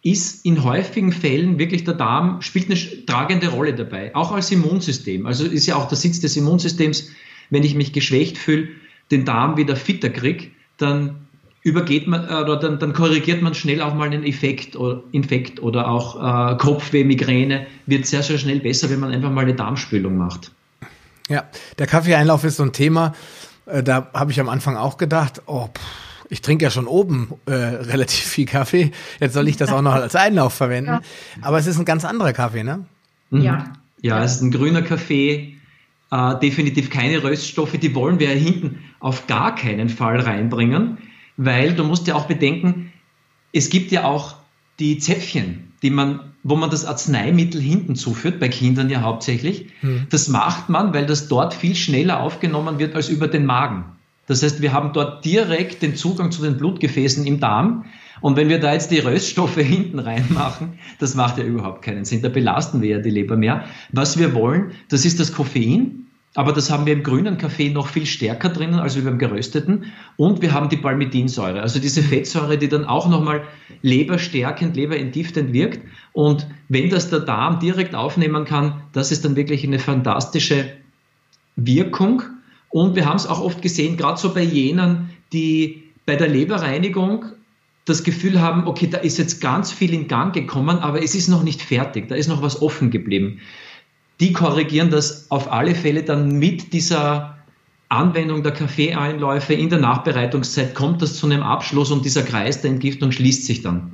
ist 0.04 0.46
in 0.46 0.64
häufigen 0.64 1.12
Fällen 1.12 1.60
wirklich 1.60 1.84
der 1.84 1.96
Darm, 1.96 2.42
spielt 2.42 2.70
eine 2.70 3.06
tragende 3.06 3.50
Rolle 3.50 3.74
dabei, 3.74 4.16
auch 4.16 4.32
als 4.32 4.52
Immunsystem. 4.52 5.26
Also 5.26 5.46
ist 5.46 5.66
ja 5.66 5.76
auch 5.76 5.88
der 5.88 5.98
Sitz 5.98 6.20
des 6.22 6.38
Immunsystems, 6.38 7.10
wenn 7.50 7.64
ich 7.64 7.76
mich 7.76 7.94
geschwächt 7.94 8.38
fühle, 8.38 8.70
den 9.12 9.26
Darm 9.26 9.58
wieder 9.58 9.76
fitter 9.76 10.10
kriege, 10.10 10.48
dann 10.78 11.28
übergeht 11.64 12.08
man 12.08 12.30
äh, 12.30 12.34
oder 12.34 12.58
dann, 12.58 12.80
dann, 12.80 12.94
korrigiert 12.94 13.42
man 13.42 13.54
schnell 13.54 13.82
auch 13.82 13.94
mal 13.94 14.06
einen 14.06 14.24
Effekt 14.24 14.76
oder 14.76 15.04
Infekt 15.12 15.62
oder 15.62 15.90
auch 15.90 16.16
äh, 16.54 16.58
Kopfweh, 16.58 17.04
Migräne, 17.04 17.68
wird 17.86 18.06
sehr, 18.06 18.24
sehr 18.24 18.38
schnell 18.38 18.60
besser, 18.60 18.90
wenn 18.90 19.00
man 19.00 19.12
einfach 19.12 19.32
mal 19.32 19.42
eine 19.42 19.56
Darmspülung 19.56 20.18
macht. 20.18 20.52
Ja, 21.28 21.44
der 21.78 21.88
Kaffeeeinlauf 21.88 22.46
ist 22.46 22.58
so 22.58 22.64
ein 22.64 22.72
Thema, 22.72 23.14
äh, 23.68 23.84
da 23.84 24.10
habe 24.14 24.32
ich 24.32 24.40
am 24.40 24.50
Anfang 24.50 24.76
auch 24.76 24.98
gedacht, 24.98 25.42
oh, 25.46 25.68
pff, 25.68 25.82
ich 26.30 26.42
trinke 26.42 26.66
ja 26.66 26.72
schon 26.72 26.88
oben 26.88 27.34
äh, 27.46 27.52
relativ 27.54 28.26
viel 28.26 28.46
Kaffee. 28.46 28.92
Jetzt 29.20 29.34
soll 29.34 29.48
ich 29.48 29.58
das 29.58 29.72
auch 29.72 29.82
noch 29.82 29.94
als 29.94 30.16
Einlauf 30.16 30.54
verwenden. 30.54 30.92
Ja. 30.92 31.02
Aber 31.42 31.58
es 31.58 31.68
ist 31.68 31.78
ein 31.78 31.86
ganz 31.86 32.06
anderer 32.06 32.34
Kaffee, 32.34 32.64
ne? 32.64 32.86
Mhm. 33.30 33.42
Ja. 33.42 33.74
Ja, 34.02 34.24
es 34.24 34.36
ist 34.36 34.42
ein 34.42 34.52
grüner 34.52 34.84
Kaffee. 34.84 35.58
Äh, 36.12 36.40
definitiv 36.40 36.90
keine 36.90 37.24
Röststoffe, 37.24 37.78
die 37.78 37.94
wollen 37.94 38.20
wir 38.20 38.34
ja 38.34 38.40
hinten 38.40 38.80
auf 39.00 39.28
gar 39.28 39.56
keinen 39.56 39.90
Fall 39.90 40.20
reinbringen, 40.20 41.00
weil 41.36 41.74
du 41.74 41.84
musst 41.84 42.08
ja 42.08 42.16
auch 42.16 42.28
bedenken, 42.28 42.94
es 43.52 43.70
gibt 43.70 43.92
ja 43.92 44.06
auch 44.06 44.36
die 44.80 45.00
Zäpfchen, 45.00 45.74
die 45.82 45.90
man 45.90 46.27
wo 46.44 46.56
man 46.56 46.70
das 46.70 46.86
Arzneimittel 46.86 47.62
hinten 47.62 47.96
zuführt, 47.96 48.40
bei 48.40 48.48
Kindern 48.50 48.90
ja 48.90 49.02
hauptsächlich. 49.02 49.68
Mhm. 49.82 50.08
Das 50.10 50.28
macht 50.28 50.70
man, 50.70 50.94
weil 50.94 51.06
das 51.06 51.28
dort 51.28 51.54
viel 51.54 51.76
schneller 51.76 52.22
aufgenommen 52.22 52.80
wird 52.80 52.96
als 52.96 53.10
über 53.10 53.28
den 53.28 53.46
Magen. 53.46 53.86
Das 54.28 54.44
heißt, 54.44 54.62
wir 54.62 54.74
haben 54.74 54.92
dort 54.94 55.26
direkt 55.26 55.82
den 55.82 55.96
Zugang 55.96 56.32
zu 56.32 56.42
den 56.42 56.58
Blutgefäßen 56.58 57.26
im 57.26 57.40
Darm. 57.40 57.86
Und 58.20 58.36
wenn 58.36 58.50
wir 58.50 58.60
da 58.60 58.74
jetzt 58.74 58.92
die 58.92 59.00
Röststoffe 59.00 59.56
hinten 59.58 60.00
reinmachen, 60.00 60.80
das 61.00 61.16
macht 61.16 61.38
ja 61.38 61.44
überhaupt 61.44 61.82
keinen 61.82 62.06
Sinn. 62.06 62.22
Da 62.22 62.30
belasten 62.30 62.82
wir 62.82 62.90
ja 62.90 63.00
die 63.00 63.10
Leber 63.10 63.38
mehr. 63.38 63.66
Was 63.92 64.18
wir 64.18 64.34
wollen, 64.34 64.72
das 64.90 65.06
ist 65.06 65.20
das 65.20 65.34
Koffein. 65.34 66.07
Aber 66.38 66.54
das 66.54 66.70
haben 66.70 66.86
wir 66.86 66.94
im 66.94 67.02
grünen 67.02 67.40
Kaffee 67.40 67.70
noch 67.70 67.88
viel 67.88 68.06
stärker 68.06 68.50
drinnen 68.50 68.80
als 68.80 68.96
beim 68.96 69.18
gerösteten. 69.18 69.86
Und 70.18 70.44
wir 70.44 70.54
haben 70.54 70.70
die 70.70 70.78
Palmidinsäure, 70.78 71.64
also 71.64 71.80
diese 71.80 72.04
Fettsäure, 72.04 72.60
die 72.60 72.70
dann 72.70 72.86
auch 72.86 73.10
nochmal 73.10 73.42
leberstärkend, 73.82 74.76
leberentgiftend 74.76 75.52
wirkt. 75.52 75.80
Und 76.14 76.46
wenn 76.70 76.92
das 76.92 77.10
der 77.10 77.22
Darm 77.22 77.60
direkt 77.60 77.96
aufnehmen 77.96 78.46
kann, 78.46 78.84
das 78.94 79.12
ist 79.12 79.26
dann 79.26 79.36
wirklich 79.36 79.64
eine 79.64 79.80
fantastische 79.80 80.74
Wirkung. 81.56 82.22
Und 82.70 82.96
wir 82.96 83.08
haben 83.08 83.18
es 83.18 83.26
auch 83.26 83.42
oft 83.42 83.64
gesehen, 83.64 83.98
gerade 83.98 84.20
so 84.20 84.32
bei 84.32 84.44
jenen, 84.44 85.10
die 85.34 85.86
bei 86.06 86.18
der 86.18 86.28
Leberreinigung 86.28 87.26
das 87.86 88.04
Gefühl 88.04 88.40
haben, 88.40 88.68
okay, 88.68 88.86
da 88.86 89.00
ist 89.00 89.18
jetzt 89.18 89.42
ganz 89.42 89.72
viel 89.72 89.92
in 89.92 90.08
Gang 90.08 90.36
gekommen, 90.36 90.78
aber 90.78 91.02
es 91.02 91.16
ist 91.16 91.30
noch 91.30 91.42
nicht 91.42 91.64
fertig, 91.64 92.10
da 92.10 92.14
ist 92.16 92.28
noch 92.28 92.44
was 92.44 92.62
offen 92.62 92.92
geblieben 92.92 93.42
die 94.20 94.34
korrigieren 94.34 94.90
das 94.90 95.30
auf 95.30 95.52
alle 95.52 95.76
Fälle 95.76 96.04
dann 96.04 96.40
mit 96.40 96.74
dieser 96.74 97.38
Anwendung 97.90 98.44
der 98.44 98.52
Kaffeeeinläufe 98.52 99.54
in 99.54 99.70
der 99.70 99.80
Nachbereitungszeit, 99.80 100.76
kommt 100.76 101.02
das 101.02 101.16
zu 101.16 101.26
einem 101.26 101.44
Abschluss 101.44 101.92
und 101.92 102.04
dieser 102.04 102.24
Kreis 102.24 102.62
der 102.62 102.72
Entgiftung 102.72 103.12
schließt 103.12 103.46
sich 103.46 103.62
dann. 103.62 103.94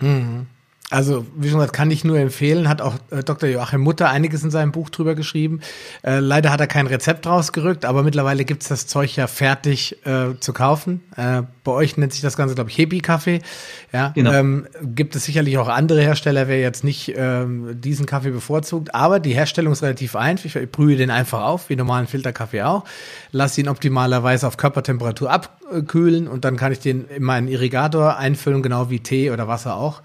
Mhm. 0.00 0.46
Also, 0.90 1.24
wie 1.34 1.48
schon 1.48 1.58
gesagt, 1.58 1.72
kann 1.72 1.90
ich 1.90 2.04
nur 2.04 2.18
empfehlen. 2.18 2.68
Hat 2.68 2.82
auch 2.82 2.94
äh, 3.10 3.22
Dr. 3.24 3.48
Joachim 3.48 3.80
Mutter 3.80 4.10
einiges 4.10 4.44
in 4.44 4.50
seinem 4.50 4.70
Buch 4.70 4.90
drüber 4.90 5.14
geschrieben. 5.14 5.60
Äh, 6.02 6.18
leider 6.18 6.50
hat 6.50 6.60
er 6.60 6.66
kein 6.66 6.86
Rezept 6.86 7.26
rausgerückt, 7.26 7.86
aber 7.86 8.02
mittlerweile 8.02 8.44
gibt's 8.44 8.68
das 8.68 8.86
Zeug 8.86 9.16
ja 9.16 9.26
fertig 9.26 10.04
äh, 10.06 10.38
zu 10.38 10.52
kaufen. 10.52 11.02
Äh, 11.16 11.42
bei 11.64 11.72
euch 11.72 11.96
nennt 11.96 12.12
sich 12.12 12.20
das 12.20 12.36
Ganze, 12.36 12.54
glaube 12.54 12.68
ich, 12.68 12.76
Hebi-Kaffee. 12.76 13.40
Ja, 13.92 14.10
genau. 14.14 14.32
ähm, 14.32 14.66
gibt 14.82 15.16
es 15.16 15.24
sicherlich 15.24 15.56
auch 15.56 15.68
andere 15.68 16.02
Hersteller, 16.02 16.48
wer 16.48 16.60
jetzt 16.60 16.84
nicht 16.84 17.14
ähm, 17.16 17.80
diesen 17.80 18.04
Kaffee 18.04 18.30
bevorzugt. 18.30 18.94
Aber 18.94 19.20
die 19.20 19.32
Herstellung 19.32 19.72
ist 19.72 19.82
relativ 19.82 20.14
einfach. 20.14 20.44
Ich 20.44 20.70
brühe 20.70 20.96
den 20.96 21.10
einfach 21.10 21.42
auf, 21.44 21.70
wie 21.70 21.76
normalen 21.76 22.06
Filterkaffee 22.06 22.62
auch. 22.62 22.84
Lass 23.32 23.56
ihn 23.56 23.68
optimalerweise 23.68 24.46
auf 24.46 24.58
Körpertemperatur 24.58 25.30
abkühlen 25.30 26.28
und 26.28 26.44
dann 26.44 26.58
kann 26.58 26.72
ich 26.72 26.80
den 26.80 27.06
in 27.06 27.22
meinen 27.22 27.48
Irrigator 27.48 28.18
einfüllen, 28.18 28.62
genau 28.62 28.90
wie 28.90 29.00
Tee 29.00 29.30
oder 29.30 29.48
Wasser 29.48 29.76
auch. 29.76 30.02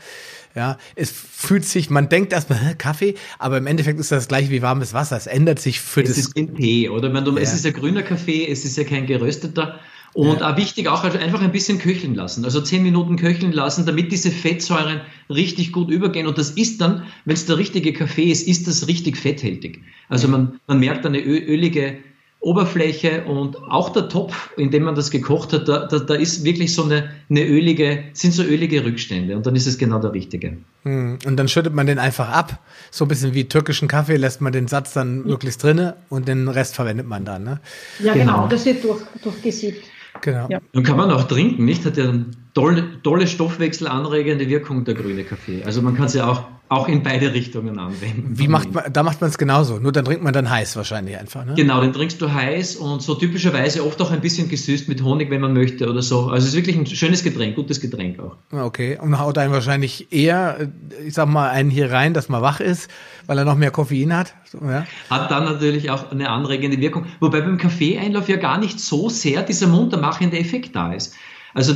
Ja, 0.60 0.78
es 0.96 1.10
fühlt 1.10 1.64
sich, 1.64 1.90
man 1.90 2.10
denkt 2.10 2.34
erstmal 2.34 2.76
Kaffee, 2.76 3.16
aber 3.38 3.60
im 3.60 3.66
Endeffekt 3.66 3.98
ist 3.98 4.12
das 4.12 4.28
gleich 4.28 4.50
wie 4.50 4.62
warmes 4.62 4.94
Wasser. 4.94 5.16
Es 5.16 5.26
ändert 5.26 5.60
sich 5.60 5.80
für 5.80 6.02
es 6.02 6.10
das. 6.10 6.18
Es 6.18 6.26
ist 6.26 6.36
ein 6.36 6.54
Tee, 6.54 6.90
oder? 6.90 7.10
Man, 7.10 7.26
ja. 7.26 7.42
Es 7.42 7.54
ist 7.54 7.64
ja 7.64 7.72
grüner 7.72 8.04
Kaffee, 8.04 8.46
es 8.46 8.66
ist 8.66 8.76
ja 8.76 8.84
kein 8.84 9.06
gerösteter. 9.06 9.80
Und 10.14 10.42
ja. 10.42 10.52
auch 10.52 10.58
wichtig, 10.58 10.90
auch 10.90 11.06
einfach 11.06 11.42
ein 11.42 11.54
bisschen 11.54 11.80
köcheln 11.80 12.14
lassen. 12.14 12.44
Also 12.44 12.60
zehn 12.60 12.84
Minuten 12.84 13.16
köcheln 13.16 13.54
lassen, 13.54 13.86
damit 13.86 14.12
diese 14.12 14.32
Fettsäuren 14.32 15.00
richtig 15.30 15.72
gut 15.72 15.90
übergehen. 15.90 16.28
Und 16.28 16.38
das 16.38 16.50
ist 16.52 16.82
dann, 16.82 17.04
wenn 17.24 17.36
es 17.36 17.46
der 17.46 17.58
richtige 17.58 17.94
Kaffee 17.94 18.30
ist, 18.30 18.46
ist 18.46 18.68
das 18.68 18.90
richtig 18.90 19.16
fetthältig. 19.16 19.80
Also 20.10 20.28
man, 20.28 20.60
man 20.68 20.82
merkt 20.82 21.06
eine 21.06 21.22
ölige 21.22 22.00
Oberfläche 22.42 23.26
und 23.26 23.58
auch 23.70 23.90
der 23.90 24.08
Topf, 24.08 24.52
in 24.56 24.72
dem 24.72 24.84
man 24.84 24.96
das 24.96 25.12
gekocht 25.12 25.52
hat, 25.52 25.68
da, 25.68 25.88
da, 25.88 26.00
da 26.00 26.14
ist 26.14 26.46
wirklich 26.46 26.74
so 26.74 26.84
eine, 26.84 27.10
eine 27.30 27.46
ölige, 27.46 28.06
sind 28.14 28.34
so 28.34 28.44
ölige 28.44 28.86
Rückstände 28.86 29.36
und 29.36 29.46
dann 29.46 29.58
ist 29.58 29.68
es 29.68 29.78
genau 29.78 30.00
der 30.00 30.14
richtige. 30.14 30.58
Hm, 30.84 31.20
und 31.26 31.36
dann 31.36 31.50
schüttet 31.50 31.74
man 31.74 31.86
den 31.86 32.00
einfach 32.00 32.30
ab, 32.30 32.60
so 32.92 33.04
ein 33.04 33.08
bisschen 33.10 33.34
wie 33.34 33.44
türkischen 33.44 33.90
Kaffee, 33.90 34.16
lässt 34.16 34.40
man 34.40 34.54
den 34.54 34.70
Satz 34.70 34.94
dann 34.94 35.24
möglichst 35.24 35.62
drinne 35.62 35.98
und 36.08 36.30
den 36.30 36.48
Rest 36.48 36.76
verwendet 36.76 37.08
man 37.08 37.26
dann. 37.26 37.44
Ne? 37.44 37.60
Ja, 38.02 38.14
genau, 38.14 38.26
genau 38.26 38.48
das 38.48 38.66
wird 38.66 38.86
durch, 38.86 39.02
durchgesiebt. 39.22 39.84
Genau. 40.22 40.48
Ja. 40.50 40.60
Und 40.74 40.84
kann 40.84 40.98
man 40.98 41.12
auch 41.12 41.26
trinken, 41.26 41.66
nicht? 41.66 41.86
Hat 41.86 41.98
ja 41.98 42.06
eine 42.10 42.26
tolle, 42.54 43.02
tolle 43.04 43.28
stoffwechselanregende 43.28 44.48
Wirkung, 44.50 44.86
der 44.86 44.96
grüne 44.96 45.24
Kaffee. 45.24 45.64
Also 45.64 45.82
man 45.82 45.96
kann 45.96 46.06
es 46.06 46.14
ja 46.14 46.28
auch 46.28 46.46
auch 46.70 46.88
in 46.88 47.02
beide 47.02 47.34
Richtungen 47.34 47.80
anwenden. 47.80 48.38
Wie 48.38 48.48
macht 48.48 48.72
man, 48.72 48.94
da 48.94 49.02
macht 49.02 49.22
man 49.22 49.32
es 49.32 49.40
genauso, 49.40 49.80
nur 49.80 49.92
dann 49.92 50.06
trinkt 50.06 50.24
man 50.24 50.34
dann 50.34 50.52
heiß 50.52 50.76
wahrscheinlich 50.76 51.18
einfach, 51.18 51.44
ne? 51.44 51.56
Genau, 51.56 51.82
den 51.82 51.94
trinkst 51.94 52.22
du 52.22 52.32
heiß 52.32 52.76
und 52.76 53.02
so 53.02 53.16
typischerweise 53.16 53.84
oft 53.84 54.00
auch 54.02 54.12
ein 54.12 54.22
bisschen 54.22 54.50
gesüßt 54.50 54.88
mit 54.88 55.04
Honig, 55.04 55.32
wenn 55.32 55.42
man 55.42 55.54
möchte 55.54 55.90
oder 55.90 56.04
so. 56.04 56.28
Also 56.28 56.46
es 56.46 56.50
ist 56.50 56.56
wirklich 56.56 56.78
ein 56.78 56.86
schönes 56.86 57.24
Getränk, 57.24 57.56
gutes 57.56 57.82
Getränk 57.82 58.20
auch. 58.20 58.36
Okay, 58.52 59.00
und 59.02 59.18
haut 59.20 59.40
einen 59.40 59.52
wahrscheinlich 59.52 60.14
eher, 60.14 60.70
ich 61.04 61.16
sag 61.16 61.28
mal, 61.28 61.50
einen 61.50 61.72
hier 61.72 61.92
rein, 61.92 62.14
dass 62.14 62.30
man 62.30 62.44
wach 62.44 62.60
ist, 62.60 62.88
weil 63.26 63.40
er 63.40 63.46
noch 63.46 63.56
mehr 63.56 63.72
Koffein 63.72 64.16
hat. 64.16 64.36
Ja. 64.54 64.86
Hat 65.10 65.32
dann 65.32 65.46
natürlich 65.46 65.90
auch 65.90 66.12
eine 66.12 66.30
anregende 66.30 66.80
Wirkung, 66.80 67.08
wobei 67.20 67.42
beim 67.42 67.58
Kaffeeeinlauf 67.58 68.30
ja 68.30 68.38
gar 68.38 68.60
nicht 68.60 68.80
so 68.80 69.10
sehr 69.10 69.42
dieser 69.42 69.66
muntermachende 69.66 70.38
Effekt 70.38 70.76
da 70.76 70.94
ist. 70.94 71.16
Also 71.56 71.74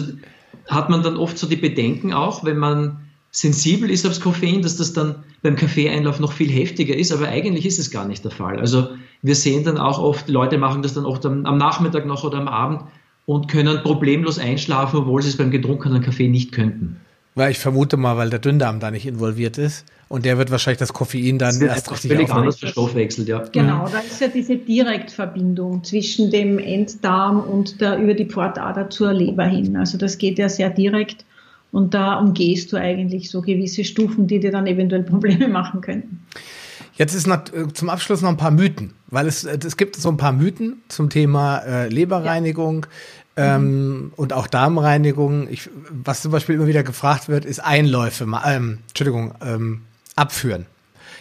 hat 0.68 0.90
man 0.90 1.04
dann 1.04 1.18
oft 1.18 1.38
so 1.38 1.48
die 1.48 1.56
Bedenken 1.56 2.14
auch, 2.14 2.44
wenn 2.44 2.58
man 2.58 3.00
sensibel 3.32 3.90
ist 3.90 4.06
aufs 4.06 4.22
Koffein, 4.22 4.62
dass 4.62 4.78
das 4.78 4.94
dann 4.94 5.24
beim 5.42 5.56
Kaffeeeinlauf 5.56 6.20
noch 6.20 6.32
viel 6.32 6.52
heftiger 6.52 6.96
ist, 6.96 7.12
aber 7.12 7.28
eigentlich 7.28 7.66
ist 7.66 7.80
es 7.80 7.92
gar 7.92 8.08
nicht 8.08 8.24
der 8.24 8.32
Fall. 8.32 8.60
Also 8.60 8.90
wir 9.22 9.36
sehen 9.36 9.64
dann 9.64 9.78
auch 9.78 10.00
oft, 10.00 10.30
Leute 10.30 10.58
machen 10.58 10.84
das 10.84 10.94
dann 10.94 11.06
oft 11.06 11.26
am, 11.26 11.46
am 11.46 11.58
Nachmittag 11.58 12.06
noch 12.06 12.24
oder 12.24 12.38
am 12.38 12.48
Abend 12.48 12.82
und 13.26 13.48
können 13.48 13.82
problemlos 13.82 14.38
einschlafen, 14.38 15.00
obwohl 15.00 15.22
sie 15.22 15.30
es 15.30 15.38
beim 15.38 15.52
getrunkenen 15.52 16.02
Kaffee 16.02 16.28
nicht 16.28 16.52
könnten. 16.52 16.98
Weil 17.36 17.52
ich 17.52 17.60
vermute 17.60 17.98
mal, 17.98 18.16
weil 18.18 18.30
der 18.30 18.40
Dünndarm 18.40 18.80
da 18.80 18.92
nicht 18.92 19.08
involviert 19.08 19.58
ist 19.58 19.86
und 20.08 20.26
der 20.26 20.38
wird 20.38 20.52
wahrscheinlich 20.52 20.78
das 20.78 20.94
Koffein 20.94 21.40
dann 21.40 21.60
das 21.60 21.62
erst 21.62 21.92
richtig 21.92 22.12
völlig 22.12 22.30
anders 22.30 22.60
verstoffwechselt, 22.60 23.28
ja. 23.28 23.44
Genau, 23.52 23.90
da 23.92 24.00
ist 24.00 24.22
ja 24.22 24.28
diese 24.28 24.56
Direktverbindung 24.58 25.84
zwischen 25.84 26.30
dem 26.30 26.60
Enddarm 26.60 27.40
und 27.40 27.82
der 27.82 27.98
über 27.98 28.14
die 28.14 28.26
Pfortader 28.26 28.92
zur 28.92 29.14
Leber 29.14 29.46
hin. 29.46 29.76
Also 29.76 29.98
das 29.98 30.20
geht 30.20 30.38
ja 30.38 30.50
sehr 30.50 30.70
direkt 30.70 31.26
und 31.72 31.96
da 31.96 32.20
umgehst 32.20 32.72
du 32.72 32.78
eigentlich 32.78 33.32
so 33.32 33.42
gewisse 33.42 33.84
Stufen, 33.84 34.28
die 34.28 34.40
dir 34.40 34.52
dann 34.52 34.68
eventuell 34.68 35.02
Probleme 35.04 35.48
machen 35.48 35.82
könnten. 35.82 36.24
Jetzt 36.96 37.16
ist 37.16 37.26
noch, 37.26 37.42
äh, 37.52 37.74
zum 37.74 37.90
Abschluss 37.90 38.22
noch 38.22 38.30
ein 38.30 38.38
paar 38.38 38.52
Mythen, 38.52 38.94
weil 39.08 39.28
es, 39.28 39.44
äh, 39.44 39.58
es 39.66 39.78
gibt 39.78 39.96
so 39.96 40.10
ein 40.10 40.18
paar 40.18 40.34
Mythen 40.34 40.84
zum 40.90 41.10
Thema 41.10 41.58
äh, 41.60 41.90
Leberreinigung 41.90 42.86
ja. 42.86 42.92
Ähm, 43.36 44.14
und 44.16 44.34
auch 44.34 44.48
Darmreinigung. 44.48 45.48
Ich, 45.50 45.70
was 45.90 46.22
zum 46.22 46.32
Beispiel 46.32 46.56
immer 46.56 46.68
wieder 46.68 46.84
gefragt 46.84 47.30
wird, 47.30 47.46
ist 47.46 47.60
Einläufe, 47.60 48.28
ähm, 48.46 48.80
Entschuldigung, 48.90 49.34
ähm, 49.42 49.82
abführen. 50.16 50.66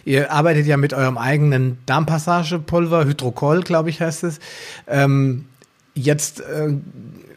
Ihr 0.04 0.32
arbeitet 0.32 0.66
ja 0.66 0.76
mit 0.76 0.94
eurem 0.94 1.16
eigenen 1.16 1.78
Darmpassagepulver, 1.86 3.04
Hydrocol, 3.04 3.62
glaube 3.62 3.90
ich, 3.90 4.00
heißt 4.00 4.24
es. 4.24 4.40
Ähm, 4.88 5.46
jetzt 5.94 6.40
äh, 6.40 6.74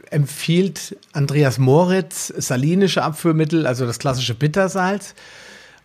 empfiehlt 0.09 0.97
Andreas 1.13 1.57
Moritz 1.57 2.33
salinische 2.35 3.03
Abführmittel, 3.03 3.67
also 3.67 3.85
das 3.85 3.99
klassische 3.99 4.33
Bittersalz. 4.33 5.13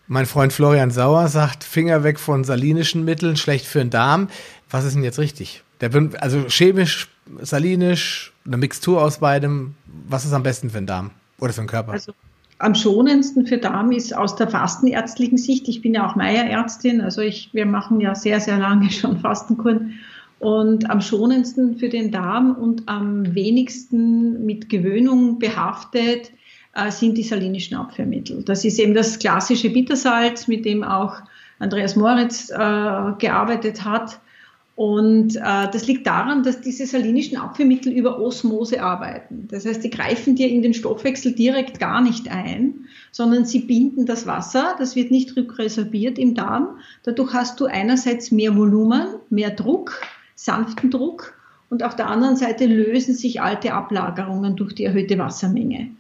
Mein 0.07 0.27
Freund 0.27 0.53
Florian 0.53 0.91
Sauer 0.91 1.29
sagt, 1.29 1.63
Finger 1.63 2.03
weg 2.03 2.19
von 2.19 2.45
salinischen 2.45 3.05
Mitteln, 3.05 3.37
schlecht 3.37 3.67
für 3.67 3.79
den 3.79 3.91
Darm. 3.91 4.29
Was 4.69 4.85
ist 4.85 4.95
denn 4.95 5.05
jetzt 5.05 5.19
richtig? 5.19 5.63
Der, 5.81 5.91
also 6.19 6.47
chemisch, 6.49 7.09
salinisch, 7.41 8.33
eine 8.51 8.59
Mixtur 8.59 9.03
aus 9.03 9.19
beidem. 9.19 9.75
Was 10.09 10.25
ist 10.25 10.33
am 10.33 10.43
besten 10.43 10.71
für 10.71 10.79
den 10.79 10.87
Darm 10.87 11.11
oder 11.39 11.53
für 11.53 11.63
den 11.63 11.69
Körper? 11.69 11.93
Also 11.93 12.13
am 12.59 12.75
schonendsten 12.75 13.47
für 13.47 13.59
Darm 13.59 13.91
ist 13.93 14.15
aus 14.15 14.37
der 14.37 14.49
fastenärztlichen 14.49 15.39
Sicht, 15.39 15.67
ich 15.69 15.81
bin 15.81 15.95
ja 15.95 16.07
auch 16.07 16.15
Meierärztin, 16.15 17.01
also 17.01 17.23
ich, 17.23 17.49
wir 17.55 17.65
machen 17.65 18.01
ja 18.01 18.15
sehr, 18.15 18.39
sehr 18.41 18.59
lange 18.59 18.91
schon 18.91 19.19
Fastenkuren 19.21 19.95
und 20.41 20.91
am 20.91 21.01
schonendsten 21.01 21.79
für 21.79 21.89
den 21.89 22.11
Darm 22.11 22.55
und 22.55 22.89
am 22.89 23.35
wenigsten 23.35 24.45
mit 24.45 24.69
Gewöhnung 24.69 25.39
behaftet 25.39 26.33
äh, 26.75 26.91
sind 26.91 27.17
die 27.17 27.23
salinischen 27.23 27.77
Abführmittel. 27.77 28.43
Das 28.43 28.65
ist 28.65 28.79
eben 28.79 28.95
das 28.95 29.19
klassische 29.19 29.71
Bittersalz, 29.71 30.49
mit 30.49 30.65
dem 30.65 30.83
auch 30.83 31.17
Andreas 31.59 31.97
Moritz 31.97 32.51
äh, 32.51 32.55
gearbeitet 32.55 33.85
hat. 33.85 34.21
Und 34.81 35.37
äh, 35.37 35.69
das 35.71 35.87
liegt 35.89 36.07
daran, 36.07 36.43
dass 36.43 36.63
diese 36.63 36.87
salinischen 36.87 37.37
Abführmittel 37.37 37.93
über 37.93 38.19
Osmose 38.19 38.83
arbeiten. 38.83 39.47
Das 39.51 39.67
heißt, 39.67 39.85
die 39.85 39.91
greifen 39.91 40.37
dir 40.37 40.49
in 40.49 40.63
den 40.63 40.73
Stoffwechsel 40.73 41.33
direkt 41.33 41.79
gar 41.79 42.01
nicht 42.01 42.31
ein, 42.31 42.87
sondern 43.13 43.45
sie 43.45 43.59
binden 43.59 44.07
das 44.07 44.27
Wasser. 44.27 44.77
Das 44.79 44.97
wird 44.97 45.11
nicht 45.11 45.37
rückresorbiert 45.37 46.19
im 46.19 46.35
Darm. 46.35 46.79
Dadurch 47.03 47.35
hast 47.35 47.61
du 47.61 47.67
einerseits 47.67 48.31
mehr 48.31 48.57
Volumen, 48.57 49.17
mehr 49.29 49.51
Druck 49.51 50.01
sanften 50.35 50.91
Druck 50.91 51.35
und 51.69 51.83
auf 51.83 51.95
der 51.95 52.07
anderen 52.07 52.37
Seite 52.37 52.65
lösen 52.65 53.15
sich 53.15 53.43
alte 53.43 53.75
Ablagerungen 53.75 54.57
durch 54.57 54.75
die 54.75 54.85
erhöhte 54.85 55.19
Wassermenge. 55.19 55.91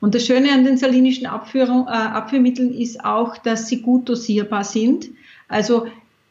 Und 0.00 0.14
das 0.14 0.24
Schöne 0.24 0.50
an 0.50 0.64
den 0.64 0.78
salinischen 0.78 1.26
Abführung, 1.26 1.88
äh, 1.88 1.90
Abführmitteln 1.90 2.72
ist 2.72 3.04
auch, 3.04 3.36
dass 3.36 3.68
sie 3.68 3.82
gut 3.82 4.08
dosierbar 4.08 4.64
sind, 4.64 5.10
also 5.46 5.88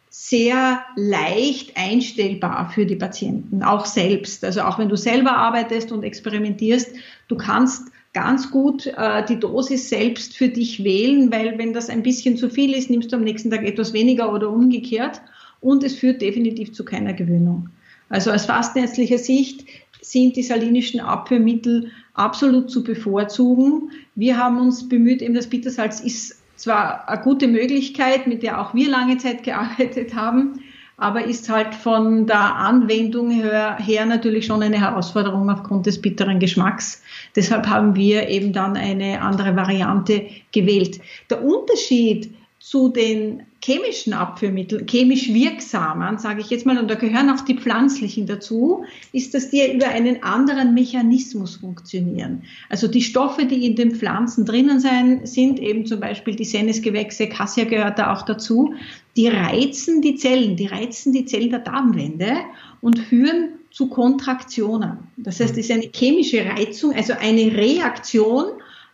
sehr 0.10 0.84
leicht 0.96 1.78
einstellbar 1.78 2.72
für 2.74 2.86
die 2.86 2.96
Patienten, 2.96 3.64
auch 3.64 3.86
selbst. 3.86 4.44
Also 4.44 4.62
auch 4.62 4.80
wenn 4.80 4.90
du 4.90 4.98
selber 4.98 5.38
arbeitest 5.38 5.92
und 5.92 6.04
experimentierst, 6.04 6.92
du 7.28 7.38
kannst 7.38 7.92
ganz 8.14 8.50
gut 8.50 8.88
äh, 8.88 9.24
die 9.26 9.40
Dosis 9.40 9.90
selbst 9.90 10.36
für 10.36 10.50
dich 10.50 10.84
wählen, 10.84 11.32
weil 11.32 11.58
wenn 11.58 11.74
das 11.74 11.90
ein 11.90 12.02
bisschen 12.02 12.38
zu 12.38 12.50
viel 12.50 12.74
ist, 12.76 12.90
nimmst 12.90 13.12
du 13.12 13.18
am 13.18 13.24
nächsten 13.24 13.52
Tag 13.52 13.64
etwas 13.64 13.94
weniger 13.94 14.34
oder 14.34 14.50
umgekehrt 14.50 15.22
und 15.62 15.84
es 15.84 15.96
führt 15.96 16.22
definitiv 16.22 16.74
zu 16.74 16.84
keiner 16.84 17.14
Gewöhnung. 17.14 17.70
Also 18.10 18.32
aus 18.32 18.46
fastenärztlicher 18.46 19.20
Sicht 19.20 19.66
sind 20.02 20.36
die 20.36 20.44
salinischen 20.44 21.00
Abführmittel 21.00 21.92
absolut 22.16 22.72
zu 22.72 22.84
bevorzugen. 22.84 23.92
Wir 24.16 24.38
haben 24.38 24.60
uns 24.60 24.90
bemüht, 24.90 25.22
eben 25.22 25.36
das 25.36 25.48
Bittersalz 25.48 26.00
ist 26.00 26.42
zwar 26.60 27.08
eine 27.08 27.22
gute 27.22 27.48
Möglichkeit, 27.48 28.28
mit 28.28 28.44
der 28.44 28.60
auch 28.62 28.74
wir 28.74 28.90
lange 28.90 29.18
Zeit 29.18 29.44
gearbeitet 29.44 30.14
haben, 30.14 30.62
aber 30.98 31.24
ist 31.24 31.50
halt 31.50 31.74
von 31.74 32.28
der 32.28 32.56
Anwendung 32.56 33.32
her, 33.32 33.78
her, 33.80 34.06
natürlich 34.06 34.46
schon 34.46 34.62
eine 34.62 34.80
Herausforderung 34.80 35.50
aufgrund 35.50 35.86
des 35.86 36.02
bitteren 36.02 36.40
Geschmacks. 36.40 37.02
Deshalb 37.36 37.68
haben 37.68 37.96
wir 37.96 38.28
eben 38.28 38.52
dann 38.52 38.76
eine 38.76 39.22
andere 39.22 39.56
Variante 39.56 40.28
gewählt. 40.52 41.00
Der 41.30 41.42
Unterschied 41.42 42.36
zu 42.60 42.90
den 42.90 43.44
chemischen 43.64 44.14
Abführmitteln, 44.14 44.86
chemisch 44.88 45.34
wirksamen, 45.34 46.18
sage 46.18 46.42
ich 46.42 46.50
jetzt 46.50 46.66
mal, 46.66 46.78
und 46.78 46.90
da 46.90 46.96
gehören 46.96 47.30
auch 47.30 47.42
die 47.42 47.58
pflanzlichen 47.58 48.26
dazu, 48.26 48.86
ist, 49.12 49.34
dass 49.34 49.50
die 49.50 49.74
über 49.74 49.88
einen 49.88 50.24
anderen 50.24 50.74
Mechanismus 50.74 51.58
funktionieren. 51.58 52.44
Also 52.70 52.88
die 52.88 53.02
Stoffe, 53.02 53.46
die 53.46 53.66
in 53.66 53.76
den 53.76 53.92
Pflanzen 53.92 54.46
drinnen 54.46 54.80
sein, 54.80 55.26
sind 55.26 55.60
eben 55.60 55.86
zum 55.86 56.00
Beispiel 56.00 56.36
die 56.36 56.46
Senesgewächse, 56.46 57.28
Cassia 57.28 57.66
gehört 57.66 58.00
da 58.00 58.14
auch 58.14 58.22
dazu, 58.22 58.74
die 59.18 59.28
reizen 59.28 60.02
die 60.02 60.16
Zellen, 60.16 60.56
die 60.56 60.68
reizen 60.68 61.12
die 61.12 61.26
Zellen 61.26 61.50
der 61.50 61.60
Darmwände 61.60 62.38
und 62.82 63.00
führen 63.00 63.50
zu 63.72 63.88
Kontraktionen. 63.88 65.00
Das 65.18 65.40
heißt, 65.40 65.58
es 65.58 65.70
ist 65.70 65.72
eine 65.72 65.90
chemische 65.94 66.46
Reizung, 66.46 66.94
also 66.94 67.14
eine 67.14 67.56
Reaktion 67.56 68.46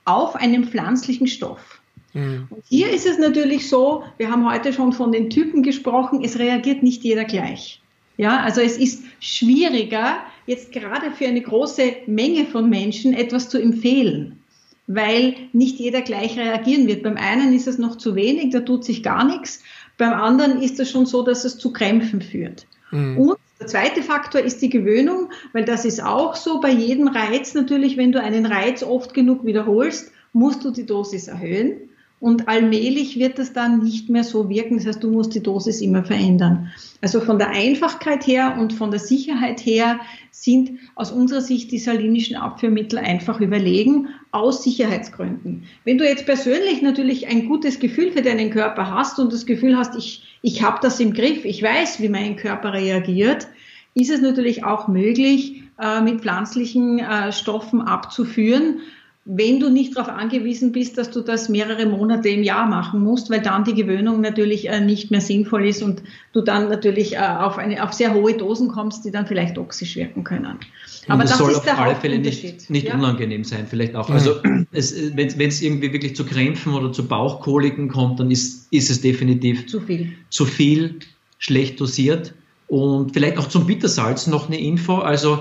auf 0.06 0.36
einen 0.36 0.66
pflanzlichen 0.66 1.28
Stoff. 1.28 1.82
Mhm. 2.16 2.48
Und 2.50 2.64
hier 2.68 2.92
ist 2.92 3.06
es 3.06 3.20
natürlich 3.20 3.70
so, 3.70 4.04
wir 4.18 4.32
haben 4.32 4.50
heute 4.50 4.74
schon 4.74 4.94
von 4.94 5.12
den 5.12 5.30
Typen 5.30 5.62
gesprochen, 5.62 6.24
es 6.24 6.40
reagiert 6.40 6.82
nicht 6.82 7.04
jeder 7.04 7.26
gleich. 7.26 7.82
Ja, 8.18 8.40
also 8.40 8.62
es 8.62 8.78
ist 8.78 9.04
schwieriger, 9.20 10.18
jetzt 10.48 10.72
gerade 10.72 11.12
für 11.12 11.28
eine 11.28 11.42
große 11.42 11.98
Menge 12.08 12.46
von 12.46 12.70
Menschen 12.70 13.14
etwas 13.14 13.50
zu 13.50 13.62
empfehlen, 13.62 14.40
weil 14.88 15.36
nicht 15.52 15.78
jeder 15.80 16.02
gleich 16.02 16.38
reagieren 16.38 16.88
wird. 16.88 17.04
Beim 17.04 17.18
einen 17.18 17.54
ist 17.54 17.68
es 17.68 17.78
noch 17.78 17.98
zu 17.98 18.16
wenig, 18.16 18.52
da 18.52 18.62
tut 18.62 18.86
sich 18.86 19.04
gar 19.04 19.26
nichts. 19.26 19.62
Beim 19.98 20.14
anderen 20.14 20.62
ist 20.62 20.80
es 20.80 20.90
schon 20.90 21.06
so, 21.06 21.24
dass 21.24 21.44
es 21.44 21.58
zu 21.58 21.74
Krämpfen 21.74 22.22
führt. 22.22 22.66
Mhm. 22.92 23.18
Und 23.18 23.38
der 23.60 23.68
zweite 23.68 24.02
Faktor 24.02 24.42
ist 24.42 24.62
die 24.62 24.70
Gewöhnung, 24.70 25.30
weil 25.52 25.66
das 25.66 25.84
ist 25.84 26.02
auch 26.02 26.36
so 26.36 26.62
bei 26.62 26.72
jedem 26.72 27.10
Reiz 27.10 27.54
natürlich, 27.54 27.98
wenn 27.98 28.14
du 28.14 28.22
einen 28.22 28.46
Reiz 28.46 28.84
oft 28.84 29.14
genug 29.14 29.46
wiederholst, 29.46 30.12
musst 30.32 30.64
du 30.64 30.72
die 30.72 30.86
Dosis 30.86 31.28
erhöhen. 31.28 31.90
Und 32.20 32.48
allmählich 32.48 33.20
wird 33.20 33.40
das 33.40 33.52
dann 33.52 33.84
nicht 33.84 34.10
mehr 34.10 34.24
so 34.24 34.50
wirken. 34.50 34.78
Das 34.78 34.88
heißt, 34.88 35.04
du 35.04 35.12
musst 35.12 35.36
die 35.36 35.44
Dosis 35.44 35.82
immer 35.82 36.04
verändern. 36.04 36.72
Also 37.02 37.20
von 37.20 37.38
der 37.38 37.50
Einfachkeit 37.50 38.26
her 38.26 38.56
und 38.58 38.74
von 38.74 38.90
der 38.90 39.02
Sicherheit 39.02 39.60
her 39.66 40.00
sind 40.32 40.72
aus 40.96 41.12
unserer 41.12 41.42
Sicht 41.42 41.72
die 41.72 41.78
salinischen 41.78 42.38
Abführmittel 42.38 43.00
einfach 43.00 43.42
überlegen, 43.42 44.08
aus 44.32 44.64
Sicherheitsgründen. 44.64 45.64
Wenn 45.84 45.98
du 45.98 46.08
jetzt 46.08 46.26
persönlich 46.26 46.82
natürlich 46.82 47.28
ein 47.28 47.48
gutes 47.48 47.80
Gefühl 47.80 48.12
für 48.12 48.22
deinen 48.22 48.50
Körper 48.50 48.90
hast 48.90 49.20
und 49.20 49.34
das 49.34 49.46
Gefühl 49.46 49.78
hast, 49.78 49.96
ich, 49.96 50.24
ich 50.42 50.64
habe 50.64 50.80
das 50.82 51.00
im 51.00 51.14
Griff, 51.14 51.44
ich 51.44 51.62
weiß, 51.62 52.02
wie 52.02 52.10
mein 52.10 52.38
Körper 52.38 52.74
reagiert, 52.74 53.48
ist 53.94 54.10
es 54.10 54.22
natürlich 54.22 54.64
auch 54.64 54.88
möglich, 54.88 55.64
äh, 55.80 56.02
mit 56.02 56.22
pflanzlichen 56.22 57.00
äh, 57.00 57.32
Stoffen 57.32 57.82
abzuführen 57.82 58.80
wenn 59.28 59.60
du 59.60 59.72
nicht 59.72 59.98
darauf 59.98 60.08
angewiesen 60.08 60.72
bist, 60.72 61.00
dass 61.00 61.10
du 61.10 61.22
das 61.22 61.50
mehrere 61.50 61.88
Monate 61.88 62.30
im 62.30 62.44
Jahr 62.44 62.68
machen 62.68 63.02
musst, 63.02 63.32
weil 63.32 63.42
dann 63.42 63.64
die 63.64 63.74
Gewöhnung 63.74 64.22
natürlich 64.22 64.70
äh, 64.70 64.80
nicht 64.80 65.10
mehr 65.10 65.20
sinnvoll 65.20 65.66
ist 65.66 65.82
und 65.82 66.04
du 66.32 66.42
dann 66.42 66.70
natürlich 66.70 67.16
äh, 67.16 67.18
auf, 67.18 67.58
eine, 67.58 67.84
auf 67.84 67.92
sehr 67.92 68.14
hohe 68.14 68.38
Dosen 68.38 68.68
kommst, 68.68 69.04
die 69.04 69.10
dann 69.10 69.26
vielleicht 69.26 69.56
toxisch 69.56 69.96
wirken 69.96 70.24
können. 70.24 70.60
Aber 71.08 71.24
das, 71.24 71.32
das 71.32 71.40
soll 71.40 71.56
auf 71.56 71.80
alle 71.80 71.96
Fälle 71.96 72.20
nicht, 72.20 72.70
nicht 72.70 72.88
ja? 72.88 72.94
unangenehm 72.94 73.44
sein, 73.44 73.66
vielleicht 73.68 73.96
auch. 73.96 74.12
Also 74.12 74.36
wenn 74.44 75.28
es 75.28 75.62
irgendwie 75.62 75.92
wirklich 75.92 76.16
zu 76.16 76.24
Krämpfen 76.24 76.74
oder 76.74 76.92
zu 76.92 77.08
Bauchkoliken 77.08 77.90
kommt, 77.90 78.20
dann 78.20 78.30
ist, 78.30 78.72
ist 78.72 78.92
es 78.92 79.02
definitiv 79.02 79.66
zu 79.66 79.80
viel. 79.80 80.14
zu 80.30 80.46
viel, 80.46 81.00
schlecht 81.40 81.80
dosiert. 81.82 82.36
Und 82.68 83.14
vielleicht 83.14 83.38
auch 83.38 83.48
zum 83.48 83.66
Bittersalz 83.66 84.28
noch 84.28 84.48
eine 84.48 84.60
Info. 84.60 84.98
Also 84.98 85.40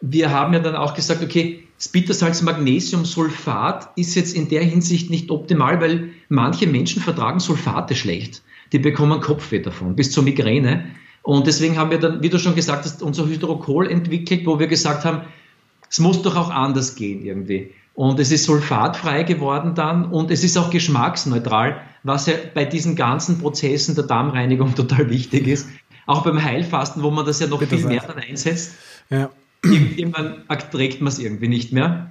wir 0.00 0.30
haben 0.30 0.52
ja 0.52 0.60
dann 0.60 0.76
auch 0.76 0.94
gesagt, 0.94 1.22
okay, 1.22 1.66
das 1.76 1.88
Bittersalz 1.88 2.42
Magnesiumsulfat 2.42 3.90
ist 3.96 4.14
jetzt 4.14 4.34
in 4.34 4.48
der 4.48 4.62
Hinsicht 4.62 5.10
nicht 5.10 5.30
optimal, 5.30 5.80
weil 5.80 6.10
manche 6.28 6.66
Menschen 6.66 7.02
vertragen 7.02 7.40
Sulfate 7.40 7.94
schlecht. 7.94 8.42
Die 8.72 8.78
bekommen 8.78 9.20
Kopfweh 9.20 9.60
davon, 9.60 9.94
bis 9.94 10.10
zur 10.10 10.24
Migräne. 10.24 10.86
Und 11.22 11.46
deswegen 11.46 11.76
haben 11.76 11.90
wir 11.90 11.98
dann, 11.98 12.22
wie 12.22 12.30
du 12.30 12.38
schon 12.38 12.54
gesagt 12.54 12.84
hast, 12.84 13.02
unser 13.02 13.26
Hydrokol 13.26 13.90
entwickelt, 13.90 14.46
wo 14.46 14.58
wir 14.58 14.68
gesagt 14.68 15.04
haben, 15.04 15.22
es 15.88 15.98
muss 15.98 16.22
doch 16.22 16.36
auch 16.36 16.50
anders 16.50 16.94
gehen 16.94 17.24
irgendwie. 17.24 17.72
Und 17.94 18.20
es 18.20 18.30
ist 18.30 18.44
sulfatfrei 18.44 19.22
geworden 19.22 19.74
dann 19.74 20.04
und 20.06 20.30
es 20.30 20.44
ist 20.44 20.56
auch 20.58 20.70
geschmacksneutral, 20.70 21.80
was 22.02 22.26
ja 22.26 22.34
bei 22.54 22.64
diesen 22.64 22.94
ganzen 22.94 23.38
Prozessen 23.38 23.94
der 23.94 24.04
Darmreinigung 24.04 24.74
total 24.76 25.10
wichtig 25.10 25.46
ist. 25.46 25.68
Auch 26.06 26.22
beim 26.22 26.42
Heilfasten, 26.42 27.02
wo 27.02 27.10
man 27.10 27.26
das 27.26 27.40
ja 27.40 27.46
noch 27.48 27.58
Bitte 27.58 27.76
viel 27.76 27.86
mehr 27.86 28.02
dann 28.06 28.18
einsetzt. 28.18 28.74
Ja 29.10 29.30
irgendwann 29.72 30.42
trägt 30.70 31.00
man 31.00 31.12
es 31.12 31.18
irgendwie 31.18 31.48
nicht 31.48 31.72
mehr. 31.72 32.10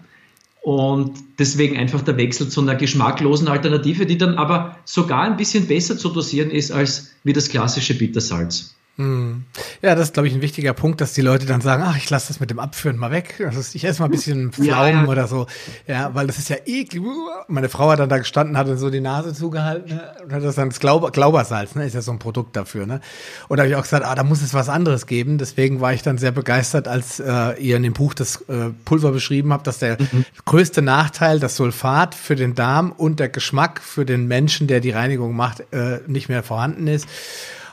Und 0.62 1.14
deswegen 1.38 1.78
einfach 1.78 2.02
der 2.02 2.18
Wechsel 2.18 2.50
zu 2.50 2.62
einer 2.62 2.76
geschmacklosen 2.76 3.48
Alternative, 3.48 4.08
die 4.08 4.18
dann 4.18 4.36
aber 4.36 4.78
sogar 4.84 5.22
ein 5.22 5.38
bisschen 5.38 5.68
besser 5.68 5.96
zu 5.98 6.10
dosieren 6.10 6.50
ist 6.50 6.72
als 6.72 7.12
wie 7.24 7.34
das 7.34 7.50
klassische 7.50 7.96
Bittersalz. 7.96 8.76
Hm. 8.98 9.44
Ja, 9.82 9.94
das 9.94 10.06
ist, 10.06 10.14
glaube 10.14 10.30
ich, 10.30 10.34
ein 10.34 10.42
wichtiger 10.42 10.74
Punkt, 10.74 11.02
dass 11.02 11.12
die 11.12 11.22
Leute 11.22 11.46
dann 11.46 11.60
sagen, 11.60 11.84
ach, 11.86 11.98
ich 11.98 12.10
lasse 12.10 12.30
das 12.30 12.40
mit 12.40 12.50
dem 12.50 12.60
Abführen 12.60 12.96
mal 12.96 13.12
weg. 13.12 13.44
Also 13.46 13.60
ich 13.74 13.84
esse 13.84 14.02
mal 14.02 14.06
ein 14.06 14.12
bisschen 14.12 14.54
Pflaumen 14.54 14.70
ja, 14.70 15.04
ja. 15.04 15.08
oder 15.08 15.28
so. 15.28 15.48
Ja, 15.86 16.16
weil 16.16 16.28
das 16.28 16.38
ist 16.38 16.48
ja 16.48 16.56
eklig. 16.66 17.04
Meine 17.50 17.68
Frau 17.68 17.90
hat 17.90 18.00
dann 18.00 18.08
da 18.08 18.20
gestanden, 18.20 18.58
hat 18.58 18.70
dann 18.70 18.78
so 18.78 18.90
die 18.90 19.02
Nase 19.02 19.34
zugehalten 19.34 19.98
ne? 19.98 20.14
und 20.24 20.32
hat 20.32 20.44
das 20.44 20.56
dann 20.56 20.70
das 20.70 20.80
Glauber, 20.80 21.12
Glaubersalz, 21.12 21.76
ne, 21.76 21.86
ist 21.86 21.94
ja 21.94 22.02
so 22.02 22.12
ein 22.12 22.20
Produkt 22.20 22.56
dafür, 22.56 22.86
ne. 22.86 23.02
Und 23.50 23.58
da 23.58 23.64
habe 23.64 23.70
ich 23.70 23.76
auch 23.76 23.82
gesagt, 23.82 24.06
ah, 24.06 24.16
da 24.16 24.24
muss 24.24 24.42
es 24.42 24.54
was 24.54 24.70
anderes 24.70 25.08
geben. 25.08 25.38
Deswegen 25.38 25.82
war 25.82 25.92
ich 25.92 26.02
dann 26.02 26.18
sehr 26.18 26.32
begeistert, 26.32 26.88
als 26.88 27.20
äh, 27.20 27.62
ihr 27.62 27.76
in 27.76 27.84
dem 27.84 27.94
Buch 27.94 28.14
das 28.14 28.38
äh, 28.48 28.70
Pulver 28.86 29.12
beschrieben 29.12 29.52
habt, 29.52 29.68
dass 29.68 29.80
der 29.80 29.98
mhm. 30.00 30.24
größte 30.46 30.82
Nachteil, 30.82 31.42
das 31.42 31.58
Sulfat 31.58 32.16
für 32.16 32.38
den 32.38 32.56
Darm 32.56 32.94
und 32.94 33.20
der 33.20 33.28
Geschmack 33.28 33.82
für 33.82 34.06
den 34.06 34.28
Menschen, 34.28 34.68
der 34.68 34.80
die 34.80 34.92
Reinigung 34.92 35.36
macht, 35.36 35.66
äh, 35.74 36.00
nicht 36.08 36.30
mehr 36.30 36.44
vorhanden 36.44 36.88
ist. 36.88 37.08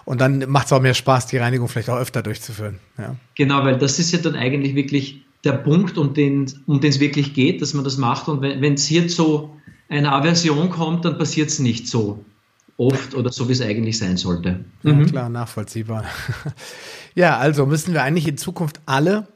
Und 0.05 0.20
dann 0.20 0.51
macht 0.51 0.66
es 0.66 0.73
auch 0.73 0.81
mehr 0.81 0.95
Spaß, 0.95 1.27
die 1.27 1.39
Reinigung 1.39 1.69
vielleicht 1.69 1.91
auch 1.91 1.99
öfter 1.99 2.23
durchzuführen. 2.23 2.79
Ja. 2.99 3.16
Genau, 3.35 3.65
weil 3.65 3.79
das 3.79 3.99
ist 3.99 4.12
ja 4.12 4.19
dann 4.19 4.35
eigentlich 4.35 4.74
wirklich 4.74 5.23
der 5.45 5.53
Punkt, 5.53 5.99
um 5.99 6.15
den 6.15 6.53
um 6.66 6.81
es 6.83 7.01
wirklich 7.01 7.35
geht, 7.35 7.62
dass 7.62 7.74
man 7.74 7.85
das 7.85 7.97
macht. 7.97 8.29
Und 8.29 8.43
wenn 8.43 8.74
es 8.74 8.87
hier 8.87 9.09
zu 9.09 9.51
einer 9.89 10.12
Aversion 10.12 10.70
kommt, 10.70 11.05
dann 11.05 11.19
passiert 11.19 11.51
es 11.51 11.59
nicht 11.59 11.89
so 11.89 12.24
oft 12.77 13.15
oder 13.15 13.31
so, 13.31 13.49
wie 13.49 13.53
es 13.53 13.61
eigentlich 13.61 13.99
sein 13.99 14.16
sollte. 14.16 14.65
Ja, 14.83 14.93
mhm. 14.93 15.07
Klar, 15.07 15.29
nachvollziehbar. 15.29 16.05
ja, 17.15 17.39
also 17.39 17.66
müssen 17.66 17.93
wir 17.93 18.03
eigentlich 18.03 18.27
in 18.27 18.39
Zukunft 18.39 18.81
alle 18.87 19.27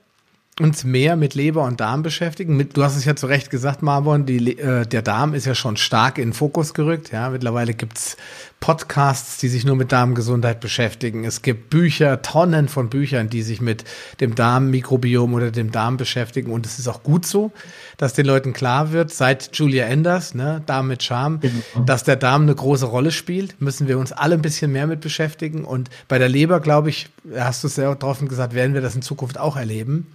uns 0.58 0.84
mehr 0.84 1.16
mit 1.16 1.34
Leber 1.34 1.64
und 1.64 1.80
Darm 1.80 2.02
beschäftigen. 2.02 2.56
Mit, 2.56 2.76
du 2.76 2.82
hast 2.82 2.96
es 2.96 3.04
ja 3.04 3.14
zu 3.14 3.26
Recht 3.26 3.50
gesagt, 3.50 3.82
Marborn, 3.82 4.24
die, 4.24 4.58
äh, 4.58 4.86
der 4.86 5.02
Darm 5.02 5.34
ist 5.34 5.44
ja 5.44 5.54
schon 5.54 5.76
stark 5.76 6.16
in 6.16 6.28
den 6.28 6.32
Fokus 6.32 6.72
gerückt. 6.72 7.12
Ja, 7.12 7.28
mittlerweile 7.28 7.74
gibt's 7.74 8.16
Podcasts, 8.60 9.38
die 9.38 9.48
sich 9.48 9.64
nur 9.64 9.76
mit 9.76 9.92
Darmgesundheit 9.92 10.60
beschäftigen. 10.60 11.24
Es 11.24 11.42
gibt 11.42 11.70
Bücher, 11.70 12.22
Tonnen 12.22 12.68
von 12.68 12.88
Büchern, 12.88 13.28
die 13.28 13.42
sich 13.42 13.60
mit 13.60 13.84
dem 14.20 14.34
Darmmikrobiom 14.34 15.34
oder 15.34 15.50
dem 15.50 15.70
Darm 15.70 15.96
beschäftigen. 15.96 16.50
Und 16.50 16.66
es 16.66 16.78
ist 16.78 16.88
auch 16.88 17.02
gut 17.02 17.26
so, 17.26 17.52
dass 17.96 18.14
den 18.14 18.26
Leuten 18.26 18.54
klar 18.54 18.92
wird, 18.92 19.12
seit 19.12 19.56
Julia 19.56 19.84
Enders, 19.86 20.34
ne, 20.34 20.62
Darm 20.66 20.88
mit 20.88 21.02
Charme, 21.02 21.40
genau. 21.40 21.84
dass 21.84 22.02
der 22.02 22.16
Darm 22.16 22.42
eine 22.42 22.54
große 22.54 22.86
Rolle 22.86 23.12
spielt. 23.12 23.60
Müssen 23.60 23.88
wir 23.88 23.98
uns 23.98 24.10
alle 24.10 24.34
ein 24.34 24.42
bisschen 24.42 24.72
mehr 24.72 24.86
mit 24.86 25.00
beschäftigen. 25.00 25.64
Und 25.64 25.90
bei 26.08 26.18
der 26.18 26.28
Leber, 26.28 26.60
glaube 26.60 26.88
ich, 26.88 27.08
hast 27.36 27.62
du 27.62 27.68
es 27.68 27.76
sehr 27.76 28.02
offen 28.02 28.26
gesagt, 28.26 28.54
werden 28.54 28.74
wir 28.74 28.80
das 28.80 28.96
in 28.96 29.02
Zukunft 29.02 29.38
auch 29.38 29.56
erleben. 29.56 30.08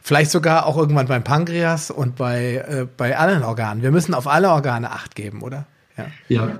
Vielleicht 0.00 0.30
sogar 0.30 0.64
auch 0.64 0.78
irgendwann 0.78 1.06
beim 1.06 1.24
Pankreas 1.24 1.90
und 1.90 2.16
bei, 2.16 2.64
äh, 2.66 2.86
bei 2.96 3.18
allen 3.18 3.42
Organen. 3.42 3.82
Wir 3.82 3.90
müssen 3.90 4.14
auf 4.14 4.26
alle 4.26 4.50
Organe 4.50 4.90
Acht 4.90 5.14
geben, 5.14 5.42
oder? 5.42 5.66
Ja. 5.98 6.06
ja. 6.28 6.58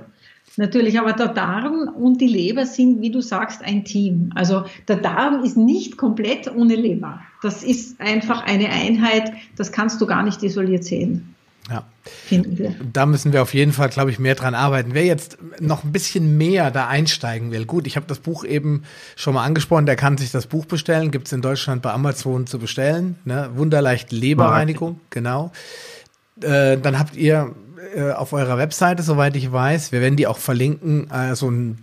Natürlich, 0.57 0.99
aber 0.99 1.13
der 1.13 1.29
Darm 1.29 1.89
und 1.95 2.19
die 2.19 2.27
Leber 2.27 2.65
sind, 2.65 3.01
wie 3.01 3.09
du 3.09 3.21
sagst, 3.21 3.63
ein 3.63 3.85
Team. 3.85 4.31
Also 4.35 4.65
der 4.87 4.97
Darm 4.97 5.43
ist 5.43 5.57
nicht 5.57 5.97
komplett 5.97 6.53
ohne 6.53 6.75
Leber. 6.75 7.21
Das 7.41 7.63
ist 7.63 7.99
einfach 8.01 8.43
eine 8.45 8.69
Einheit, 8.69 9.31
das 9.55 9.71
kannst 9.71 10.01
du 10.01 10.05
gar 10.05 10.23
nicht 10.23 10.43
isoliert 10.43 10.83
sehen. 10.83 11.35
Ja. 11.69 11.85
Da 12.91 13.05
müssen 13.05 13.33
wir 13.33 13.41
auf 13.41 13.53
jeden 13.53 13.71
Fall, 13.71 13.89
glaube 13.89 14.09
ich, 14.11 14.19
mehr 14.19 14.35
dran 14.35 14.55
arbeiten. 14.55 14.93
Wer 14.93 15.05
jetzt 15.05 15.37
noch 15.59 15.83
ein 15.83 15.91
bisschen 15.91 16.37
mehr 16.37 16.71
da 16.71 16.87
einsteigen 16.87 17.51
will, 17.51 17.65
gut, 17.65 17.87
ich 17.87 17.95
habe 17.95 18.07
das 18.07 18.19
Buch 18.19 18.43
eben 18.43 18.83
schon 19.15 19.35
mal 19.35 19.45
angesprochen, 19.45 19.85
der 19.85 19.95
kann 19.95 20.17
sich 20.17 20.31
das 20.31 20.47
Buch 20.47 20.65
bestellen, 20.65 21.11
gibt 21.11 21.27
es 21.27 21.33
in 21.33 21.41
Deutschland 21.41 21.81
bei 21.81 21.91
Amazon 21.91 22.47
zu 22.47 22.59
bestellen. 22.59 23.15
Ne? 23.25 23.51
Wunderleicht 23.55 24.11
Leberreinigung, 24.11 24.99
genau. 25.11 25.51
Äh, 26.41 26.77
dann 26.77 26.97
habt 26.97 27.15
ihr 27.15 27.53
äh, 27.95 28.11
auf 28.11 28.33
eurer 28.33 28.57
Webseite, 28.57 29.03
soweit 29.03 29.35
ich 29.35 29.51
weiß, 29.51 29.91
wir 29.91 30.01
werden 30.01 30.15
die 30.15 30.27
auch 30.27 30.37
verlinken, 30.37 31.09
äh, 31.11 31.35
so 31.35 31.49
ein 31.49 31.77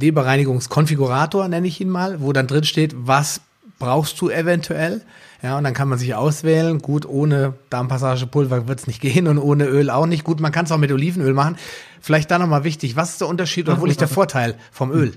Leberreinigungskonfigurator, 0.00 1.48
nenne 1.48 1.66
ich 1.66 1.80
ihn 1.80 1.88
mal, 1.88 2.20
wo 2.20 2.32
dann 2.32 2.46
drin 2.46 2.64
steht, 2.64 2.94
was 2.96 3.40
brauchst 3.78 4.20
du 4.20 4.30
eventuell. 4.30 5.02
Ja, 5.42 5.58
und 5.58 5.64
dann 5.64 5.74
kann 5.74 5.88
man 5.88 5.98
sich 5.98 6.14
auswählen. 6.14 6.78
Gut, 6.78 7.04
ohne 7.04 7.54
Darmpassagepulver 7.70 8.68
wird 8.68 8.78
es 8.78 8.86
nicht 8.86 9.00
gehen 9.00 9.26
und 9.26 9.38
ohne 9.38 9.64
Öl 9.64 9.90
auch 9.90 10.06
nicht. 10.06 10.22
Gut, 10.22 10.38
man 10.38 10.52
kann 10.52 10.66
es 10.66 10.72
auch 10.72 10.78
mit 10.78 10.92
Olivenöl 10.92 11.34
machen. 11.34 11.56
Vielleicht 12.00 12.30
da 12.30 12.38
nochmal 12.38 12.62
wichtig, 12.62 12.94
was 12.94 13.10
ist 13.10 13.20
der 13.20 13.28
Unterschied 13.28 13.68
oder 13.68 13.80
wo 13.80 13.86
liegt 13.86 14.00
der 14.00 14.08
Vorteil 14.20 14.54
vom 14.70 14.92
Öl? 14.92 15.12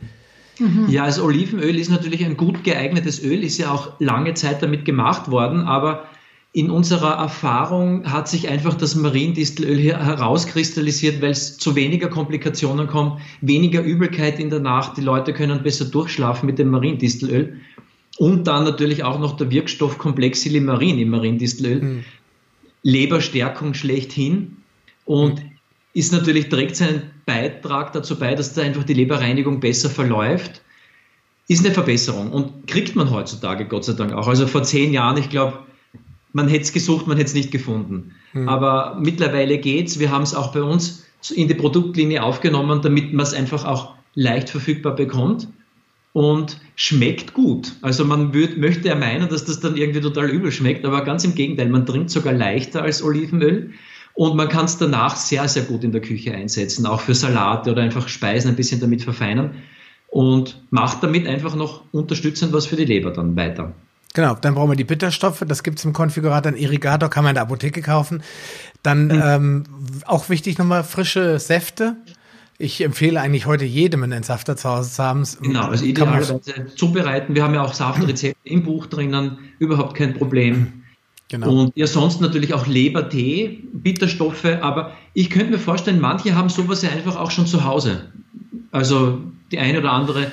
Mhm. 0.57 0.85
Ja, 0.89 1.03
also 1.03 1.23
Olivenöl 1.23 1.77
ist 1.77 1.89
natürlich 1.89 2.25
ein 2.25 2.37
gut 2.37 2.63
geeignetes 2.63 3.21
Öl, 3.23 3.43
ist 3.43 3.57
ja 3.59 3.71
auch 3.71 3.99
lange 3.99 4.33
Zeit 4.33 4.63
damit 4.63 4.85
gemacht 4.85 5.29
worden, 5.29 5.61
aber 5.61 6.05
in 6.55 6.69
unserer 6.69 7.15
Erfahrung 7.15 8.09
hat 8.09 8.29
sich 8.29 8.47
einfach 8.47 8.75
das 8.75 8.95
Mariendistelöl 8.95 9.77
herauskristallisiert, 9.77 11.21
weil 11.21 11.31
es 11.31 11.57
zu 11.57 11.75
weniger 11.75 12.07
Komplikationen 12.07 12.87
kommt, 12.87 13.19
weniger 13.41 13.81
Übelkeit 13.81 14.39
in 14.39 14.49
der 14.49 14.61
Nacht, 14.61 14.95
die 14.95 15.01
Leute 15.01 15.33
können 15.33 15.63
besser 15.63 15.83
durchschlafen 15.83 16.45
mit 16.45 16.57
dem 16.57 16.69
Mariendistelöl. 16.69 17.59
Und 18.17 18.47
dann 18.47 18.63
natürlich 18.63 19.03
auch 19.03 19.19
noch 19.19 19.35
der 19.35 19.51
Wirkstoff 19.51 19.97
Komplexilimarin 19.97 20.97
im 20.97 21.09
Mariendistelöl. 21.09 21.81
Mhm. 21.81 22.03
Leberstärkung 22.83 23.73
schlechthin 23.73 24.55
und 25.03 25.43
mhm. 25.43 25.51
ist 25.91 26.13
natürlich, 26.13 26.47
trägt 26.47 26.77
seinen 26.77 27.01
Beitrag 27.25 27.91
dazu 27.91 28.17
bei, 28.17 28.33
dass 28.33 28.53
da 28.53 28.61
einfach 28.61 28.85
die 28.85 28.93
Leberreinigung 28.93 29.59
besser 29.59 29.89
verläuft. 29.89 30.61
Ist 31.49 31.65
eine 31.65 31.73
Verbesserung 31.73 32.31
und 32.31 32.65
kriegt 32.65 32.95
man 32.95 33.11
heutzutage 33.11 33.65
Gott 33.65 33.83
sei 33.83 33.91
Dank 33.91 34.13
auch. 34.13 34.29
Also 34.29 34.47
vor 34.47 34.63
zehn 34.63 34.93
Jahren, 34.93 35.17
ich 35.17 35.29
glaube, 35.29 35.65
man 36.35 36.49
hätte 36.49 36.63
es 36.63 36.73
gesucht, 36.73 37.07
man 37.07 37.15
hätte 37.15 37.29
es 37.29 37.33
nicht 37.33 37.49
gefunden. 37.49 38.11
Mhm. 38.33 38.49
Aber 38.49 38.97
mittlerweile 39.01 39.57
geht's. 39.57 39.99
Wir 39.99 40.11
haben 40.11 40.23
es 40.23 40.35
auch 40.35 40.51
bei 40.51 40.61
uns 40.61 41.05
in 41.33 41.47
die 41.47 41.53
Produktlinie 41.53 42.21
aufgenommen, 42.21 42.81
damit 42.81 43.13
man 43.13 43.25
es 43.25 43.33
einfach 43.33 43.63
auch 43.63 43.93
leicht 44.15 44.49
verfügbar 44.49 44.95
bekommt 44.95 45.47
und 46.11 46.59
schmeckt 46.75 47.33
gut. 47.33 47.71
Also 47.81 48.03
man 48.03 48.33
würd, 48.33 48.57
möchte 48.57 48.89
ja 48.89 48.95
meinen, 48.95 49.29
dass 49.29 49.45
das 49.45 49.61
dann 49.61 49.77
irgendwie 49.77 50.01
total 50.01 50.29
übel 50.29 50.51
schmeckt, 50.51 50.83
aber 50.83 51.05
ganz 51.05 51.23
im 51.23 51.35
Gegenteil, 51.35 51.69
man 51.69 51.85
trinkt 51.85 52.09
sogar 52.09 52.33
leichter 52.33 52.83
als 52.83 53.01
Olivenöl 53.01 53.71
und 54.13 54.35
man 54.35 54.49
kann 54.49 54.65
es 54.65 54.77
danach 54.77 55.15
sehr, 55.15 55.47
sehr 55.47 55.63
gut 55.63 55.85
in 55.85 55.93
der 55.93 56.01
Küche 56.01 56.33
einsetzen, 56.33 56.85
auch 56.85 56.99
für 56.99 57.15
Salate 57.15 57.71
oder 57.71 57.81
einfach 57.81 58.09
Speisen 58.09 58.49
ein 58.49 58.57
bisschen 58.57 58.81
damit 58.81 59.03
verfeinern 59.03 59.55
und 60.09 60.61
macht 60.69 61.01
damit 61.01 61.27
einfach 61.27 61.55
noch 61.55 61.83
unterstützend 61.93 62.51
was 62.51 62.65
für 62.65 62.75
die 62.75 62.85
Leber 62.85 63.11
dann 63.11 63.37
weiter. 63.37 63.73
Genau, 64.15 64.33
dann 64.33 64.55
brauchen 64.55 64.71
wir 64.71 64.77
die 64.77 64.85
Bitterstoffe, 64.85 65.43
das 65.45 65.61
gibt's 65.61 65.83
im 65.83 65.91
Konfigurator, 65.91 66.53
ein 66.53 66.57
Irrigator 66.57 67.09
kann 67.09 67.25
man 67.25 67.31
in 67.31 67.35
der 67.35 67.43
Apotheke 67.43 67.81
kaufen. 67.81 68.23
Dann 68.81 69.07
mhm. 69.07 69.21
ähm, 69.23 69.63
auch 70.05 70.29
wichtig 70.29 70.57
nochmal 70.57 70.85
frische 70.85 71.37
Säfte. 71.37 71.97
Ich 72.57 72.81
empfehle 72.81 73.19
eigentlich 73.19 73.45
heute 73.45 73.65
jedem 73.65 74.03
einen 74.03 74.13
Entsafter 74.13 74.55
zu 74.55 74.69
Hause 74.69 74.89
zu 74.89 75.03
haben. 75.03 75.27
Genau, 75.41 75.67
also 75.67 75.83
idealerweise 75.83 76.39
zubereiten. 76.77 77.35
Wir 77.35 77.43
haben 77.43 77.53
ja 77.53 77.61
auch 77.61 77.73
Saftrezepte 77.73 78.39
im 78.45 78.63
Buch 78.63 78.85
drinnen, 78.85 79.37
überhaupt 79.59 79.97
kein 79.97 80.13
Problem. 80.13 80.83
Genau. 81.27 81.49
Und 81.49 81.73
ja, 81.75 81.85
sonst 81.85 82.21
natürlich 82.21 82.53
auch 82.53 82.67
Lebertee, 82.67 83.63
Bitterstoffe, 83.73 84.45
aber 84.45 84.93
ich 85.13 85.29
könnte 85.29 85.51
mir 85.51 85.59
vorstellen, 85.59 85.99
manche 85.99 86.35
haben 86.35 86.47
sowas 86.47 86.81
ja 86.83 86.89
einfach 86.91 87.17
auch 87.17 87.31
schon 87.31 87.47
zu 87.47 87.65
Hause. 87.65 88.13
Also 88.71 89.21
die 89.51 89.59
eine 89.59 89.79
oder 89.79 89.91
andere 89.91 90.31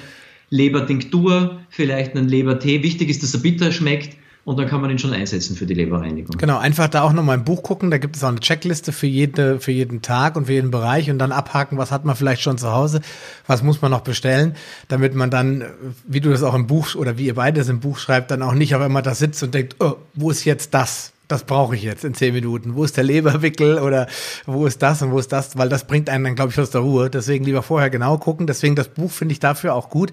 Lebertinktur, 0.53 1.61
vielleicht 1.71 2.15
einen 2.15 2.29
Lebertee. 2.29 2.83
Wichtig 2.83 3.09
ist, 3.09 3.23
dass 3.23 3.33
er 3.33 3.41
bitter 3.41 3.73
schmeckt 3.73 4.19
und 4.45 4.59
dann 4.59 4.69
kann 4.69 4.83
man 4.83 4.91
ihn 4.91 4.99
schon 4.99 5.15
einsetzen 5.15 5.57
für 5.57 5.65
die 5.65 5.73
Leberreinigung. 5.73 6.37
Genau, 6.37 6.59
einfach 6.59 6.89
da 6.89 7.03
auch 7.03 7.15
nochmal 7.15 7.39
im 7.39 7.45
Buch 7.45 7.63
gucken, 7.63 7.91
da 7.91 7.97
gibt 7.97 8.17
es 8.17 8.23
auch 8.23 8.29
eine 8.29 8.41
Checkliste 8.41 8.93
für, 8.93 9.07
jede, 9.07 9.61
für 9.61 9.73
jeden 9.73 10.03
Tag 10.03 10.37
und 10.37 10.47
für 10.47 10.53
jeden 10.53 10.71
Bereich 10.71 11.11
und 11.11 11.19
dann 11.19 11.33
abhaken, 11.33 11.79
was 11.79 11.91
hat 11.91 12.05
man 12.05 12.17
vielleicht 12.17 12.43
schon 12.43 12.59
zu 12.59 12.71
Hause, 12.71 13.01
was 13.47 13.63
muss 13.63 13.81
man 13.81 13.91
noch 13.91 14.03
bestellen, 14.03 14.55
damit 14.89 15.15
man 15.15 15.31
dann, 15.31 15.65
wie 16.07 16.21
du 16.21 16.29
das 16.29 16.43
auch 16.43 16.55
im 16.55 16.67
Buch 16.67 16.97
oder 16.97 17.17
wie 17.17 17.27
ihr 17.27 17.35
beides 17.35 17.71
im 17.71 17.81
Buch 17.81 17.97
schreibt, 17.97 18.31
dann 18.31 18.43
auch 18.43 18.55
nicht 18.55 18.75
auf 18.75 18.83
einmal 18.83 19.03
da 19.03 19.15
sitzt 19.15 19.43
und 19.43 19.55
denkt, 19.55 19.77
oh, 19.81 19.95
wo 20.13 20.31
ist 20.31 20.45
jetzt 20.45 20.75
das? 20.75 21.12
Das 21.33 21.45
brauche 21.45 21.75
ich 21.75 21.83
jetzt 21.83 22.05
in 22.05 22.15
zehn 22.15 22.35
Minuten. 22.35 22.75
Wo 22.75 22.85
ist 22.85 22.97
der 22.97 23.05
Leberwickel 23.05 23.79
oder 23.79 24.07
wo 24.47 24.67
ist 24.67 24.83
das 24.83 25.03
und 25.03 25.13
wo 25.13 25.19
ist 25.19 25.33
das? 25.33 25.57
Weil 25.57 25.69
das 25.69 25.87
bringt 25.87 26.11
einen 26.11 26.25
dann, 26.25 26.35
glaube 26.35 26.53
ich, 26.53 26.61
aus 26.61 26.71
der 26.71 26.83
Ruhe. 26.83 27.11
Deswegen 27.11 27.45
lieber 27.45 27.63
vorher 27.63 27.91
genau 27.91 28.19
gucken. 28.19 28.47
Deswegen 28.47 28.77
das 28.77 28.89
Buch 28.89 29.11
finde 29.11 29.33
ich 29.33 29.41
dafür 29.41 29.75
auch 29.75 29.89
gut 29.89 30.13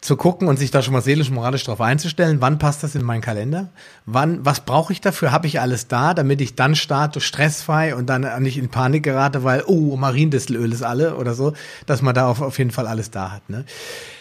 zu 0.00 0.16
gucken 0.16 0.48
und 0.48 0.58
sich 0.58 0.70
da 0.70 0.82
schon 0.82 0.92
mal 0.92 1.02
seelisch 1.02 1.30
moralisch 1.30 1.64
drauf 1.64 1.80
einzustellen, 1.80 2.40
wann 2.40 2.58
passt 2.58 2.82
das 2.82 2.94
in 2.94 3.02
meinen 3.02 3.22
Kalender? 3.22 3.68
Wann, 4.04 4.44
was 4.44 4.60
brauche 4.60 4.92
ich 4.92 5.00
dafür? 5.00 5.32
Habe 5.32 5.46
ich 5.46 5.60
alles 5.60 5.88
da, 5.88 6.14
damit 6.14 6.40
ich 6.40 6.54
dann 6.54 6.76
starte, 6.76 7.20
stressfrei 7.20 7.94
und 7.94 8.06
dann 8.06 8.42
nicht 8.42 8.56
in 8.56 8.68
Panik 8.68 9.02
gerate, 9.02 9.42
weil, 9.42 9.64
oh, 9.66 9.96
Mariendistelöl 9.96 10.72
ist 10.72 10.82
alle 10.82 11.16
oder 11.16 11.34
so, 11.34 11.54
dass 11.86 12.02
man 12.02 12.14
da 12.14 12.28
auf, 12.28 12.40
auf 12.40 12.58
jeden 12.58 12.70
Fall 12.70 12.86
alles 12.86 13.10
da 13.10 13.32
hat. 13.32 13.48
Ne? 13.50 13.64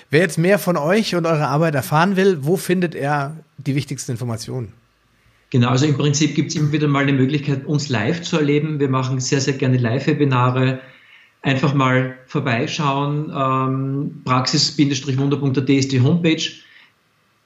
Wer 0.10 0.22
jetzt 0.22 0.38
mehr 0.38 0.60
von 0.60 0.78
euch 0.78 1.16
und 1.16 1.26
eurer 1.26 1.49
Arbeit 1.49 1.76
erfahren 1.76 2.16
will, 2.16 2.40
wo 2.41 2.57
findet 2.57 2.95
er 2.95 3.36
die 3.57 3.76
wichtigsten 3.76 4.12
Informationen? 4.12 4.74
Genau, 5.56 5.69
also 5.69 5.86
im 5.86 5.95
Prinzip 5.95 6.36
gibt 6.36 6.49
es 6.49 6.57
immer 6.57 6.73
wieder 6.73 6.90
mal 6.90 7.03
eine 7.03 7.14
Möglichkeit, 7.14 7.65
uns 7.65 7.88
live 7.88 8.22
zu 8.23 8.36
erleben. 8.36 8.82
Wir 8.82 8.90
machen 8.90 9.22
sehr, 9.22 9.40
sehr 9.40 9.53
gerne 9.53 9.77
Live-Webinare. 9.77 10.82
Einfach 11.44 11.73
mal 11.73 12.18
vorbeischauen. 12.27 13.32
Ähm, 13.34 14.22
Praxis-wunder.at 14.26 15.69
ist 15.69 15.94
die 15.94 16.02
Homepage. 16.02 16.44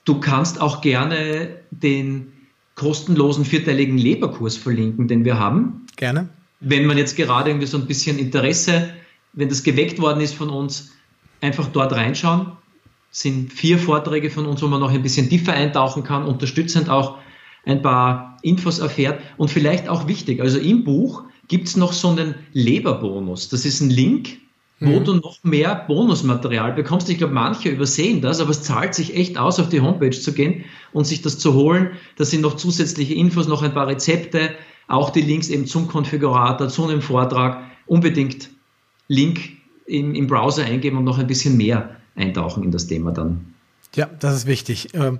Du 0.06 0.19
kannst 0.19 0.60
auch 0.60 0.81
gerne 0.81 1.57
den 1.69 2.34
kostenlosen 2.73 3.45
vierteiligen 3.45 3.99
Leberkurs 3.99 4.57
verlinken, 4.57 5.07
den 5.07 5.23
wir 5.23 5.38
haben. 5.38 5.86
Gerne. 5.95 6.30
Wenn 6.61 6.88
man 6.88 6.98
jetzt 6.98 7.15
gerade 7.15 7.52
irgendwie 7.52 7.68
so 7.68 7.77
ein 7.77 7.86
bisschen 7.86 8.18
Interesse, 8.18 8.90
wenn 9.34 9.49
das 9.49 9.61
geweckt 9.61 10.02
worden 10.02 10.22
ist 10.22 10.34
von 10.34 10.49
uns, 10.49 10.94
einfach 11.41 11.68
dort 11.68 11.94
reinschauen. 11.94 12.53
Es 13.11 13.19
sind 13.19 13.53
vier 13.53 13.77
Vorträge 13.77 14.31
von 14.31 14.48
uns, 14.48 14.64
wo 14.64 14.68
man 14.68 14.80
noch 14.80 14.91
ein 14.91 15.03
bisschen 15.03 15.30
tiefer 15.30 15.53
eintauchen 15.53 16.03
kann, 16.03 16.26
unterstützend 16.26 16.90
auch 16.90 17.19
ein 17.69 17.81
paar 17.81 18.37
Infos 18.41 18.79
erfährt 18.79 19.21
und 19.37 19.49
vielleicht 19.49 19.87
auch 19.87 20.07
wichtig, 20.07 20.41
also 20.41 20.57
im 20.59 20.83
Buch 20.83 21.23
gibt 21.47 21.67
es 21.67 21.77
noch 21.77 21.93
so 21.93 22.09
einen 22.09 22.35
Leberbonus. 22.53 23.49
Das 23.49 23.65
ist 23.65 23.81
ein 23.81 23.89
Link, 23.89 24.37
wo 24.79 24.99
mhm. 24.99 25.03
du 25.03 25.13
noch 25.15 25.43
mehr 25.43 25.83
Bonusmaterial 25.87 26.73
bekommst. 26.73 27.09
Ich 27.09 27.17
glaube, 27.17 27.33
manche 27.33 27.69
übersehen 27.69 28.21
das, 28.21 28.39
aber 28.39 28.51
es 28.51 28.61
zahlt 28.61 28.95
sich 28.95 29.15
echt 29.15 29.37
aus, 29.37 29.59
auf 29.59 29.69
die 29.69 29.81
Homepage 29.81 30.11
zu 30.11 30.33
gehen 30.33 30.63
und 30.93 31.05
sich 31.05 31.21
das 31.21 31.37
zu 31.37 31.53
holen. 31.53 31.91
Da 32.17 32.25
sind 32.25 32.41
noch 32.41 32.55
zusätzliche 32.55 33.13
Infos, 33.13 33.47
noch 33.47 33.61
ein 33.61 33.73
paar 33.73 33.87
Rezepte, 33.87 34.51
auch 34.87 35.09
die 35.09 35.21
Links 35.21 35.49
eben 35.49 35.65
zum 35.65 35.87
Konfigurator, 35.87 36.69
zu 36.69 36.87
einem 36.87 37.01
Vortrag. 37.01 37.63
Unbedingt 37.87 38.49
Link 39.07 39.39
im, 39.85 40.15
im 40.15 40.27
Browser 40.27 40.63
eingeben 40.63 40.97
und 40.97 41.03
noch 41.03 41.17
ein 41.17 41.27
bisschen 41.27 41.57
mehr 41.57 41.97
eintauchen 42.15 42.63
in 42.63 42.71
das 42.71 42.87
Thema 42.87 43.11
dann. 43.11 43.53
Ja, 43.95 44.07
das 44.19 44.35
ist 44.35 44.47
wichtig. 44.47 44.89
Ähm 44.93 45.19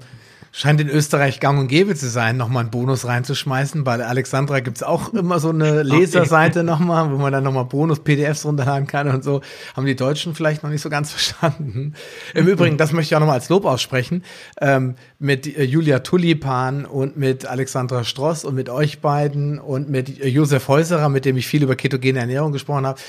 scheint 0.52 0.82
in 0.82 0.90
Österreich 0.90 1.40
gang 1.40 1.60
und 1.60 1.68
gäbe 1.68 1.96
zu 1.96 2.10
sein, 2.10 2.38
nochmal 2.38 2.62
einen 2.62 2.72
Bonus 2.72 3.06
reinzuschmeißen. 3.06 3.84
Bei 3.84 4.04
Alexandra 4.04 4.60
gibt's 4.60 4.84
auch 4.84 5.14
immer 5.14 5.40
so 5.40 5.50
eine 5.50 5.84
Leserseite 5.84 6.64
nochmal, 6.64 7.12
wo 7.12 7.18
man 7.18 7.32
dann 7.32 7.44
nochmal 7.44 7.66
Bonus-PDFs 7.66 8.46
runterladen 8.46 8.88
kann 8.88 9.10
und 9.10 9.24
so. 9.24 9.42
Haben 9.76 9.86
die 9.86 9.96
Deutschen 9.96 10.36
vielleicht 10.36 10.64
noch 10.64 10.70
nicht 10.70 10.82
so 10.82 10.90
ganz 10.90 11.12
verstanden. 11.20 11.94
Im 12.34 12.48
Übrigen, 12.48 12.78
das 12.78 12.92
möchte 12.92 13.14
ich 13.14 13.16
auch 13.16 13.20
nochmal 13.20 13.36
als 13.36 13.50
Lob 13.50 13.66
aussprechen, 13.66 14.24
ähm, 14.60 14.96
mit 15.20 15.46
äh, 15.46 15.64
Julia 15.64 16.00
Tulipan 16.00 16.86
und 16.86 17.18
mit 17.18 17.46
Alexandra 17.46 18.04
Stross 18.04 18.46
und 18.46 18.56
mit 18.56 18.70
euch 18.70 19.00
beiden 19.00 19.60
und 19.60 19.90
mit 19.90 20.20
äh, 20.20 20.28
Josef 20.28 20.68
Häuserer, 20.68 21.10
mit 21.10 21.26
dem 21.26 21.38
ich 21.38 21.48
viel 21.48 21.64
über 21.64 21.76
ketogene 21.76 22.20
Ernährung 22.20 22.52
gesprochen 22.52 22.86
habe 22.86 23.00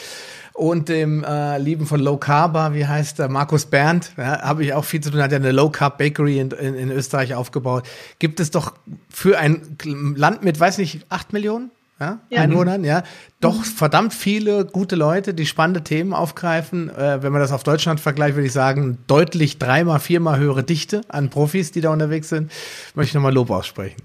und 0.61 0.91
dem 0.91 1.25
äh, 1.25 1.57
Lieben 1.57 1.87
von 1.87 2.01
Low 2.01 2.19
Carb, 2.19 2.75
wie 2.75 2.87
heißt 2.87 3.19
der, 3.19 3.31
Markus 3.31 3.65
Berndt, 3.65 4.13
ja, 4.19 4.43
habe 4.43 4.63
ich 4.63 4.75
auch 4.75 4.85
viel 4.85 5.01
zu 5.01 5.11
tun, 5.11 5.23
hat 5.23 5.33
ja 5.33 5.39
eine 5.39 5.53
Low 5.53 5.71
Carb 5.71 5.97
Bakery 5.97 6.39
in, 6.39 6.51
in, 6.51 6.75
in, 6.75 6.91
Österreich 6.91 7.35
aufgebaut. 7.35 7.85
Gibt 8.19 8.41
es 8.41 8.51
doch 8.51 8.75
für 9.09 9.39
ein 9.39 9.79
Land 9.85 10.45
mit, 10.45 10.61
weiß 10.61 10.77
nicht, 10.77 11.07
acht 11.09 11.33
Millionen 11.33 11.71
ja, 11.99 12.19
ja. 12.29 12.43
Einwohnern, 12.43 12.85
ja, 12.85 13.05
doch 13.41 13.57
mhm. 13.57 13.65
verdammt 13.65 14.13
viele 14.13 14.67
gute 14.67 14.97
Leute, 14.97 15.33
die 15.33 15.47
spannende 15.47 15.83
Themen 15.83 16.13
aufgreifen. 16.13 16.91
Äh, 16.91 17.23
wenn 17.23 17.33
man 17.33 17.41
das 17.41 17.53
auf 17.53 17.63
Deutschland 17.63 17.99
vergleicht, 17.99 18.35
würde 18.35 18.47
ich 18.47 18.53
sagen, 18.53 18.99
deutlich 19.07 19.59
dreimal, 19.59 19.99
viermal 19.99 20.39
höhere 20.39 20.63
Dichte 20.63 21.01
an 21.09 21.31
Profis, 21.31 21.73
die 21.73 21.81
da 21.81 21.91
unterwegs 21.91 22.29
sind. 22.29 22.53
Möchte 22.95 23.09
ich 23.09 23.15
nochmal 23.15 23.33
Lob 23.33 23.51
aussprechen. 23.51 23.97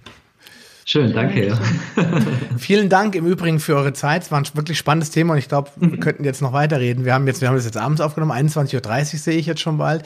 Schön, 0.88 1.14
danke. 1.14 1.48
Ja. 1.48 1.60
Vielen 2.60 2.90
Dank 2.90 3.16
im 3.16 3.26
Übrigen 3.26 3.60
für 3.60 3.76
eure 3.76 3.94
Zeit. 3.94 4.22
Es 4.22 4.32
war 4.32 4.40
ein 4.40 4.46
wirklich 4.54 4.78
spannendes 4.78 5.10
Thema 5.10 5.34
und 5.34 5.40
ich 5.40 5.48
glaube, 5.48 5.72
wir 5.78 5.88
mhm. 5.88 6.00
könnten 6.00 6.24
jetzt 6.24 6.44
noch 6.44 6.54
weiterreden. 6.54 7.06
Wir 7.06 7.16
haben 7.16 7.26
jetzt, 7.26 7.42
wir 7.42 7.48
haben 7.48 7.56
das 7.56 7.66
jetzt 7.66 7.78
abends 7.78 8.02
aufgenommen, 8.02 8.32
21.30 8.32 9.14
Uhr 9.14 9.20
sehe 9.20 9.38
ich 9.38 9.48
jetzt 9.48 9.62
schon 9.62 9.80
bald. 9.80 10.04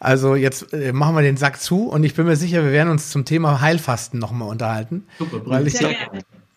Also 0.00 0.34
jetzt 0.34 0.74
äh, 0.74 0.92
machen 0.92 1.14
wir 1.16 1.22
den 1.22 1.38
Sack 1.38 1.62
zu 1.62 1.88
und 1.88 2.04
ich 2.04 2.14
bin 2.14 2.26
mir 2.26 2.36
sicher, 2.36 2.62
wir 2.62 2.72
werden 2.72 2.90
uns 2.90 3.08
zum 3.08 3.24
Thema 3.24 3.62
Heilfasten 3.62 4.20
nochmal 4.20 4.50
unterhalten. 4.50 5.06
Super, 5.18 5.40
weil 5.46 5.66
ich, 5.66 5.78
gerne. 5.78 5.96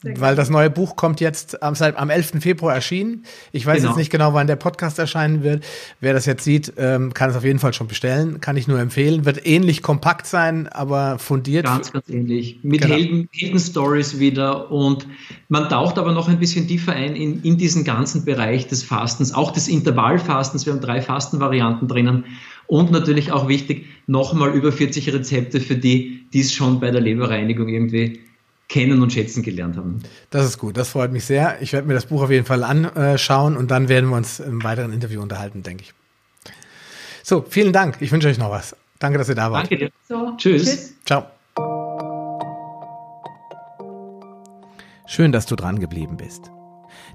Weil 0.04 0.36
das 0.36 0.50
neue 0.50 0.72
Buch 0.72 0.96
kommt 0.96 1.20
jetzt 1.20 1.62
am, 1.62 1.76
am 1.76 2.10
11. 2.10 2.34
Februar 2.40 2.74
erschienen. 2.74 3.24
Ich 3.52 3.66
weiß 3.66 3.78
genau. 3.78 3.90
jetzt 3.90 3.98
nicht 3.98 4.10
genau, 4.10 4.34
wann 4.34 4.48
der 4.48 4.56
Podcast 4.56 4.98
erscheinen 4.98 5.44
wird. 5.44 5.64
Wer 6.00 6.14
das 6.14 6.26
jetzt 6.26 6.44
sieht, 6.44 6.74
ähm, 6.78 7.14
kann 7.14 7.30
es 7.30 7.36
auf 7.36 7.44
jeden 7.44 7.60
Fall 7.60 7.74
schon 7.74 7.88
bestellen. 7.88 8.42
Kann 8.42 8.58
ich 8.58 8.68
nur 8.68 8.80
empfehlen. 8.80 9.26
Wird 9.26 9.46
ähnlich 9.46 9.84
kompakt 9.84 10.26
sein, 10.26 10.68
aber 10.68 11.20
fundiert. 11.20 11.66
Ganz, 11.66 11.92
ganz 11.92 12.10
ähnlich. 12.10 12.60
Mit 12.64 12.82
genau. 12.82 12.96
Helden, 12.96 13.30
Helden-Stories 13.32 14.18
wieder. 14.18 14.72
Und 14.72 15.06
man 15.50 15.70
taucht 15.70 16.00
aber 16.00 16.14
noch 16.14 16.28
ein 16.28 16.40
bisschen 16.40 16.68
tiefer 16.68 16.94
ein 16.94 17.16
in, 17.16 17.44
in 17.44 17.58
diesen 17.58 17.84
ganzen 17.84 18.26
Bereich 18.26 18.68
des 18.68 18.84
Fastens, 18.84 19.36
auch 19.36 19.52
des 19.52 19.68
Intervallfastens. 19.68 20.66
Wir 20.66 20.74
haben 20.74 20.82
drei 20.82 21.02
Fastenvarianten 21.02 21.88
drinnen. 21.88 22.26
Und 22.66 22.90
natürlich 22.90 23.32
auch 23.32 23.48
wichtig, 23.48 23.86
nochmal 24.08 24.52
über 24.56 24.72
40 24.72 25.14
Rezepte 25.14 25.60
für 25.60 25.76
die, 25.76 26.26
die 26.34 26.40
es 26.40 26.54
schon 26.54 26.80
bei 26.80 26.90
der 26.90 27.02
Leberreinigung 27.02 27.68
irgendwie 27.68 28.22
kennen 28.72 29.02
und 29.02 29.12
schätzen 29.12 29.44
gelernt 29.44 29.76
haben. 29.76 30.02
Das 30.30 30.46
ist 30.46 30.58
gut, 30.58 30.78
das 30.78 30.90
freut 30.90 31.12
mich 31.12 31.26
sehr. 31.26 31.62
Ich 31.62 31.74
werde 31.74 31.88
mir 31.88 31.94
das 31.94 32.06
Buch 32.06 32.24
auf 32.24 32.32
jeden 32.32 32.46
Fall 32.46 32.64
anschauen 32.64 33.58
und 33.58 33.70
dann 33.70 33.90
werden 33.90 34.10
wir 34.10 34.16
uns 34.16 34.40
im 34.40 34.64
weiteren 34.64 34.94
Interview 34.94 35.22
unterhalten, 35.22 35.62
denke 35.62 35.84
ich. 35.84 35.94
So, 37.22 37.46
vielen 37.48 37.74
Dank. 37.74 37.98
Ich 38.00 38.12
wünsche 38.14 38.30
euch 38.30 38.38
noch 38.38 38.50
was. 38.50 38.76
Danke, 38.98 39.18
dass 39.18 39.28
ihr 39.28 39.36
da 39.36 39.52
wart. 39.52 39.64
Danke 39.64 39.78
dir. 39.78 39.92
So, 40.08 40.36
tschüss. 40.38 40.64
tschüss. 40.64 40.94
Ciao. 41.06 41.26
Schön, 45.06 45.34
dass 45.34 45.46
du 45.46 45.58
dran 45.58 45.80
geblieben 45.80 46.16
bist. 46.16 46.50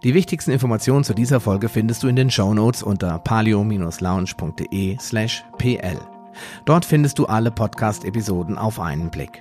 Die 0.04 0.12
wichtigsten 0.12 0.50
Informationen 0.50 1.04
zu 1.04 1.14
dieser 1.14 1.40
Folge 1.40 1.70
findest 1.70 2.02
du 2.02 2.08
in 2.08 2.16
den 2.16 2.30
Show 2.30 2.52
Notes 2.52 2.82
unter 2.82 3.18
palio-lounge.de 3.18 4.98
slash 5.00 5.42
pl. 5.56 5.98
Dort 6.66 6.84
findest 6.84 7.18
du 7.18 7.24
alle 7.24 7.50
Podcast-Episoden 7.50 8.58
auf 8.58 8.78
einen 8.78 9.10
Blick 9.10 9.40